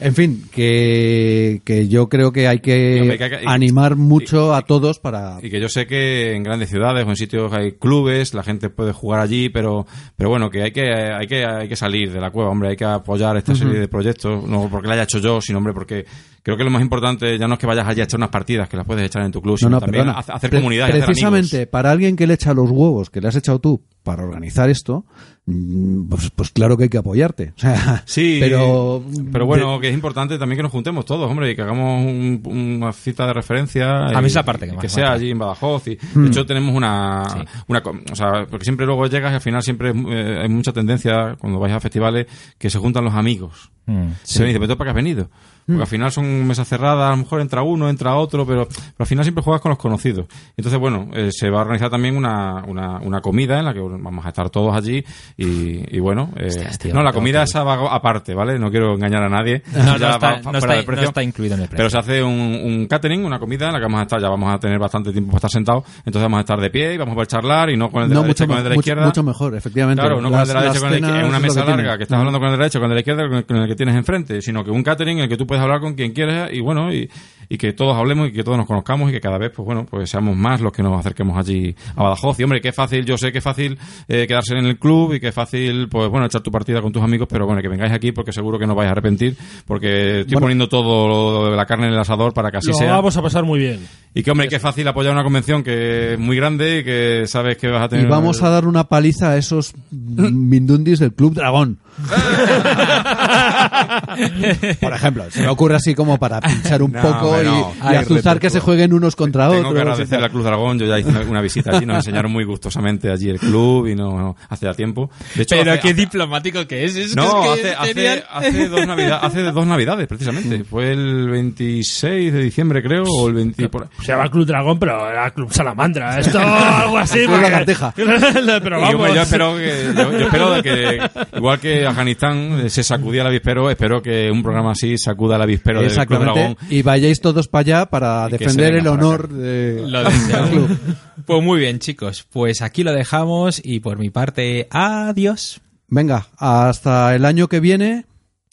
En 0.00 0.14
fin, 0.14 0.44
que, 0.52 1.60
que 1.64 1.88
yo 1.88 2.08
creo 2.08 2.30
que 2.32 2.46
hay 2.46 2.60
que, 2.60 3.18
hay 3.20 3.44
animar 3.46 3.96
mucho 3.96 4.54
a 4.54 4.62
todos 4.62 4.98
para... 4.98 5.38
Y 5.42 5.50
que 5.50 5.60
yo 5.60 5.68
sé 5.68 5.86
que 5.86 6.34
en 6.34 6.42
grandes 6.44 6.68
ciudades 6.70 7.04
o 7.06 7.10
en 7.10 7.16
sitios 7.16 7.52
hay 7.52 7.72
clubes, 7.72 8.34
la 8.34 8.42
gente 8.44 8.70
puede 8.70 8.92
jugar 8.92 9.20
allí, 9.20 9.48
pero 9.48 9.86
pero 10.16 10.30
bueno, 10.30 10.50
que 10.50 10.62
hay 10.62 10.70
que 10.72 10.82
hay 10.92 11.26
que 11.26 11.44
hay 11.44 11.68
que 11.68 11.76
salir 11.76 12.12
de 12.12 12.20
la 12.20 12.30
cueva, 12.30 12.50
hombre, 12.50 12.70
hay 12.70 12.76
que 12.76 12.84
apoyar 12.84 13.36
esta 13.36 13.54
serie 13.54 13.78
de 13.78 13.88
proyectos, 13.88 14.46
no 14.46 14.68
porque 14.70 14.86
la 14.88 14.94
haya 14.94 15.02
hecho 15.04 15.18
yo, 15.18 15.40
sino 15.40 15.58
hombre, 15.58 15.72
porque 15.72 16.04
creo 16.42 16.56
que 16.56 16.64
lo 16.64 16.70
más 16.70 16.82
importante 16.82 17.38
ya 17.38 17.46
no 17.46 17.54
es 17.54 17.60
que 17.60 17.66
vayas 17.66 17.86
allí 17.86 18.00
a 18.00 18.04
echar 18.04 18.18
unas 18.18 18.30
partidas, 18.30 18.68
que 18.68 18.76
las 18.76 18.86
puedes 18.86 19.04
echar 19.04 19.22
en 19.24 19.32
tu 19.32 19.40
club, 19.42 19.52
No, 19.54 19.58
sino 19.58 19.70
no, 19.70 19.80
también 19.80 20.04
perdona. 20.06 20.18
hacer 20.20 20.50
Pre- 20.50 20.58
comunidad 20.60 20.86
y 20.88 20.90
hacer 20.92 21.04
Precisamente 21.04 21.56
amigos. 21.56 21.70
para 21.70 21.90
alguien 21.90 22.16
que 22.16 22.26
le 22.26 22.34
echa 22.34 22.54
los 22.54 22.70
huevos 22.70 23.10
que 23.10 23.20
le 23.20 23.28
has 23.28 23.36
echado 23.36 23.58
tú 23.60 23.82
para 24.02 24.24
organizar 24.24 24.70
esto, 24.70 25.04
mm, 25.46 26.08
pues, 26.08 26.30
pues 26.30 26.50
claro 26.50 26.76
que 26.78 26.84
hay 26.84 26.88
que 26.88 26.96
apoyarte. 26.98 27.52
O 27.56 27.60
sea, 27.60 28.02
Sí, 28.06 28.38
pero... 28.40 29.04
pero 29.32 29.44
bueno, 29.46 29.78
que 29.80 29.88
es 29.88 29.94
importante 29.94 30.38
también 30.38 30.56
que 30.56 30.62
nos 30.62 30.72
juntemos 30.72 31.04
todos, 31.04 31.30
hombre, 31.30 31.50
y 31.50 31.56
que 31.56 31.62
hagamos 31.62 32.04
un- 32.06 32.42
una 32.46 32.92
cita 32.92 33.26
de 33.26 33.34
referencia. 33.34 34.06
A 34.06 34.20
mí 34.20 34.28
es 34.28 34.34
la 34.34 34.44
parte 34.44 34.66
que 34.66 34.72
más 34.72 34.80
que 34.82 34.88
sea 34.88 35.12
allí 35.12 35.30
en 35.30 35.38
Badajoz. 35.38 35.88
Y, 35.88 35.98
Mm. 36.14 36.22
De 36.24 36.28
hecho, 36.28 36.46
tenemos 36.46 36.74
una, 36.74 37.24
Sí. 37.28 37.38
una. 37.66 37.82
O 38.10 38.14
sea, 38.16 38.46
porque 38.48 38.64
siempre 38.64 38.86
luego 38.86 39.06
llegas 39.06 39.32
y 39.32 39.34
al 39.34 39.40
final 39.40 39.62
siempre 39.62 39.90
eh, 39.94 40.38
hay 40.42 40.48
mucha 40.48 40.72
tendencia 40.72 41.36
cuando 41.38 41.58
vais 41.58 41.74
a 41.74 41.80
festivales 41.80 42.26
que 42.56 42.70
se 42.70 42.78
juntan 42.78 43.04
los 43.04 43.14
amigos. 43.14 43.70
Mm, 43.86 44.08
Se 44.22 44.40
me 44.40 44.46
dice, 44.48 44.58
pero 44.58 44.72
¿tú 44.74 44.78
para 44.78 44.88
qué 44.88 44.90
has 44.90 44.96
venido? 45.04 45.30
Porque 45.68 45.82
al 45.82 45.86
final 45.86 46.10
son 46.10 46.46
mesas 46.46 46.66
cerradas, 46.66 47.08
a 47.08 47.10
lo 47.10 47.18
mejor 47.18 47.40
entra 47.40 47.62
uno, 47.62 47.88
entra 47.88 48.16
otro, 48.16 48.44
pero, 48.46 48.66
pero 48.66 48.94
al 48.98 49.06
final 49.06 49.24
siempre 49.24 49.44
juegas 49.44 49.60
con 49.60 49.68
los 49.70 49.78
conocidos. 49.78 50.26
Entonces, 50.56 50.80
bueno, 50.80 51.08
eh, 51.14 51.28
se 51.30 51.50
va 51.50 51.58
a 51.58 51.60
organizar 51.62 51.90
también 51.90 52.16
una, 52.16 52.64
una, 52.66 52.98
una 53.00 53.20
comida 53.20 53.58
en 53.58 53.66
la 53.66 53.74
que 53.74 53.80
vamos 53.80 54.24
a 54.24 54.28
estar 54.30 54.48
todos 54.50 54.74
allí 54.74 55.04
y, 55.36 55.96
y 55.96 56.00
bueno, 56.00 56.30
eh, 56.36 56.46
Hostias, 56.46 56.78
tío, 56.78 56.94
no, 56.94 57.02
la 57.02 57.12
comida 57.12 57.42
esa 57.42 57.62
va 57.64 57.94
aparte, 57.94 58.34
¿vale? 58.34 58.58
No 58.58 58.70
quiero 58.70 58.94
engañar 58.94 59.22
a 59.22 59.28
nadie. 59.28 59.62
No, 59.74 59.94
está, 59.94 60.16
va 60.18 60.36
no 60.36 60.42
fuera 60.42 60.58
está- 60.58 60.74
de 60.74 60.82
precio. 60.84 61.02
no 61.02 61.08
está 61.08 61.22
incluido 61.22 61.54
en 61.54 61.60
el 61.62 61.68
precio. 61.68 61.76
Pero 61.76 61.90
se 61.90 61.98
hace 61.98 62.22
un, 62.22 62.32
un 62.64 62.86
catering, 62.86 63.24
una 63.24 63.38
comida 63.38 63.66
en 63.66 63.72
la 63.74 63.78
que 63.78 63.84
vamos 63.84 64.00
a 64.00 64.02
estar, 64.04 64.20
ya 64.20 64.28
vamos 64.28 64.52
a 64.54 64.58
tener 64.58 64.78
bastante 64.78 65.12
tiempo 65.12 65.32
para 65.32 65.36
estar 65.38 65.50
sentados, 65.50 65.84
entonces 65.98 66.22
vamos 66.22 66.38
a 66.38 66.40
estar 66.40 66.60
de 66.60 66.70
pie 66.70 66.94
y 66.94 66.96
vamos 66.96 67.12
a 67.12 67.14
poder 67.16 67.28
charlar 67.28 67.70
y 67.70 67.76
no 67.76 67.90
con 67.90 68.02
el 68.04 68.08
de 68.08 68.14
No, 68.14 68.22
la 68.22 68.26
mucho, 68.28 68.44
derecha, 68.44 68.46
con 68.46 68.56
el 68.58 68.62
de 68.64 68.68
la 68.70 68.74
mucho- 68.74 68.80
izquierda. 68.80 69.06
mucho 69.06 69.22
mejor, 69.22 69.54
efectivamente. 69.54 70.00
Claro, 70.02 70.20
no 70.20 70.30
con 70.30 70.40
el 70.40 70.48
de 70.48 70.54
la 70.54 70.60
derecha 70.62 70.80
con 70.80 70.88
el 70.88 70.94
izquierda, 70.98 71.20
en 71.20 71.26
una 71.26 71.38
mesa 71.40 71.64
que 71.64 71.70
larga 71.70 71.96
que 71.98 72.02
estás 72.04 72.18
hablando 72.18 72.38
con 72.40 72.48
el 72.48 72.58
derecho, 72.58 72.78
con 72.80 72.84
el 72.86 72.90
de 72.90 72.94
la 72.94 73.00
izquierda, 73.00 73.28
con 73.28 73.36
el, 73.38 73.44
con 73.46 73.56
el 73.58 73.68
que 73.68 73.74
tienes 73.76 73.94
enfrente, 73.96 74.40
sino 74.42 74.64
que 74.64 74.70
un 74.70 74.82
catering 74.82 75.18
en 75.18 75.24
el 75.24 75.28
que 75.28 75.36
tú 75.36 75.46
puedes 75.46 75.57
hablar 75.62 75.80
con 75.80 75.94
quien 75.94 76.12
quieras 76.12 76.50
y 76.52 76.60
bueno, 76.60 76.92
y, 76.92 77.08
y 77.50 77.56
que 77.56 77.72
todos 77.72 77.96
hablemos 77.96 78.28
y 78.28 78.32
que 78.32 78.44
todos 78.44 78.58
nos 78.58 78.66
conozcamos 78.66 79.08
y 79.08 79.12
que 79.12 79.20
cada 79.20 79.38
vez, 79.38 79.50
pues 79.56 79.64
bueno, 79.64 79.86
pues 79.88 80.10
seamos 80.10 80.36
más 80.36 80.60
los 80.60 80.70
que 80.70 80.82
nos 80.82 80.98
acerquemos 81.00 81.38
allí 81.38 81.74
a 81.96 82.02
Badajoz. 82.02 82.38
Y 82.38 82.42
hombre, 82.44 82.60
qué 82.60 82.72
fácil, 82.72 83.06
yo 83.06 83.16
sé 83.16 83.32
que 83.32 83.38
es 83.38 83.44
fácil 83.44 83.78
eh, 84.06 84.26
quedarse 84.28 84.52
en 84.52 84.66
el 84.66 84.78
club 84.78 85.14
y 85.14 85.20
que 85.20 85.28
es 85.28 85.34
fácil, 85.34 85.88
pues 85.88 86.10
bueno, 86.10 86.26
echar 86.26 86.42
tu 86.42 86.50
partida 86.50 86.82
con 86.82 86.92
tus 86.92 87.02
amigos, 87.02 87.26
pero 87.30 87.46
bueno, 87.46 87.62
que 87.62 87.68
vengáis 87.68 87.92
aquí 87.92 88.12
porque 88.12 88.32
seguro 88.32 88.58
que 88.58 88.66
no 88.66 88.74
vais 88.74 88.88
a 88.88 88.92
arrepentir, 88.92 89.34
porque 89.66 90.20
estoy 90.20 90.34
Bueno. 90.34 90.44
poniendo 90.44 90.68
todo 90.68 91.54
la 91.56 91.64
carne 91.64 91.86
en 91.86 91.94
el 91.94 91.98
asador 91.98 92.34
para 92.34 92.50
que 92.50 92.58
así 92.58 92.68
Lo 92.68 92.74
sea. 92.74 92.92
vamos 92.96 93.16
a 93.16 93.22
pasar 93.22 93.44
muy 93.44 93.60
bien. 93.60 93.80
Y 94.14 94.22
que 94.22 94.30
hombre, 94.30 94.48
qué 94.48 94.58
fácil 94.60 94.86
apoyar 94.86 95.14
una 95.14 95.22
convención 95.24 95.62
que 95.62 96.12
es 96.14 96.18
muy 96.18 96.36
grande 96.36 96.80
y 96.80 96.84
que 96.84 97.22
sabes 97.26 97.56
que 97.56 97.68
vas 97.68 97.82
a 97.84 97.88
tener... 97.88 98.04
Y 98.04 98.08
vamos 98.10 98.42
a 98.42 98.50
dar 98.50 98.66
una 98.66 98.84
paliza 98.84 99.30
a 99.30 99.36
esos 99.38 99.72
mindundis 99.90 100.98
del 100.98 101.14
Club 101.14 101.34
Dragón. 101.34 101.78
Por 104.80 104.92
ejemplo, 104.92 105.24
se 105.30 105.40
me 105.42 105.48
ocurre 105.48 105.76
así 105.76 105.94
como 105.94 106.18
para 106.18 106.40
pinchar 106.40 106.82
un 106.82 106.92
No, 106.92 107.00
poco 107.02 107.36
y, 107.42 107.92
y 107.92 107.96
azuzar 107.96 108.38
que 108.38 108.50
se 108.50 108.60
jueguen 108.60 108.92
unos 108.92 109.16
contra 109.16 109.48
Tengo 109.48 109.68
otros. 109.68 109.72
que 109.74 109.78
y 109.78 109.82
agradecer 109.82 110.18
tal. 110.18 110.24
a 110.24 110.28
Cruz 110.30 110.44
Dragón, 110.44 110.78
yo 110.78 110.86
ya 110.86 110.98
hice 110.98 111.10
una 111.10 111.40
visita 111.40 111.76
allí, 111.76 111.86
nos 111.86 111.96
enseñaron 111.98 112.32
muy 112.32 112.44
gustosamente 112.44 113.10
allí 113.10 113.28
el 113.30 113.38
club 113.38 113.86
y 113.88 113.94
no, 113.94 114.18
no, 114.18 114.36
hace 114.48 114.66
ya 114.66 114.74
tiempo. 114.74 115.10
De 115.34 115.42
hecho, 115.42 115.56
Pero 115.58 115.72
hace- 115.72 115.80
qué 115.80 115.88
hace- 115.88 115.94
diplomático 116.00 116.66
que 116.66 116.84
es. 116.84 116.96
es 116.96 117.16
no, 117.16 117.42
que 117.54 117.70
es 117.70 117.76
hace, 117.78 117.94
que 117.94 118.22
hace, 118.30 118.68
dos 118.68 118.86
navida- 118.86 119.18
hace 119.20 119.42
dos 119.42 119.66
navidades, 119.66 120.06
precisamente. 120.06 120.64
Fue 120.64 120.92
el 120.92 121.28
26 121.28 122.32
de 122.32 122.40
diciembre, 122.42 122.82
creo, 122.82 123.04
o 123.04 123.28
el 123.28 123.34
20... 123.34 123.68
por- 123.68 123.88
Se 124.00 124.12
llama 124.12 124.28
Club 124.30 124.46
Dragón, 124.46 124.78
pero 124.78 125.08
era 125.08 125.30
Club 125.30 125.52
Salamandra. 125.52 126.18
Esto, 126.18 126.38
algo 126.40 126.98
así. 126.98 127.18
Club 127.20 127.30
porque- 127.30 127.42
Lagartija. 127.42 127.94
pero 128.62 128.80
vamos. 128.80 129.14
yo 129.14 129.22
espero 129.22 129.56
que, 129.56 129.92
yo, 129.96 130.12
yo 130.12 130.18
espero 130.26 130.50
de 130.54 130.62
que, 130.62 131.10
igual 131.36 131.60
que 131.60 131.86
Afganistán 131.88 132.60
eh, 132.66 132.70
se 132.70 132.82
sacudía 132.82 133.22
el 133.22 133.28
avispero, 133.28 133.70
espero 133.70 134.00
que 134.02 134.30
un 134.30 134.42
programa 134.42 134.72
así 134.72 134.96
sacuda 134.98 135.36
el 135.36 135.42
avispero 135.42 135.80
del 135.80 135.90
Club. 136.06 136.20
Dragón. 136.20 136.56
Y 136.70 136.82
vayáis 136.82 137.20
todos 137.20 137.48
para 137.48 137.60
allá 137.60 137.86
para 137.86 138.28
defender 138.28 138.74
el 138.74 138.86
honor 138.86 139.28
de, 139.28 139.82
Lo 139.86 140.04
del 140.04 140.12
deseamos. 140.12 140.50
club. 140.50 140.78
Pues 141.26 141.42
muy 141.42 141.60
bien, 141.60 141.78
chicos. 141.78 142.26
Pues 142.30 142.62
aquí 142.62 142.84
lo 142.84 142.92
dejamos 142.92 143.60
y 143.62 143.80
por 143.80 143.98
mi 143.98 144.10
parte, 144.10 144.66
adiós. 144.70 145.60
Venga, 145.88 146.26
hasta 146.36 147.14
el 147.14 147.24
año 147.24 147.48
que 147.48 147.60
viene. 147.60 148.06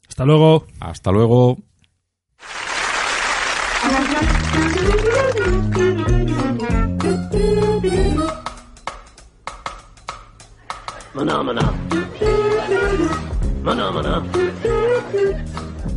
Hasta 0.08 0.26
luego. 0.26 0.66
Hasta 0.80 1.12
luego. 1.12 1.58
Mana 11.14 11.44
mana. 11.44 11.85
Manamana. 13.66 14.22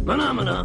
Manamana. 0.07 0.57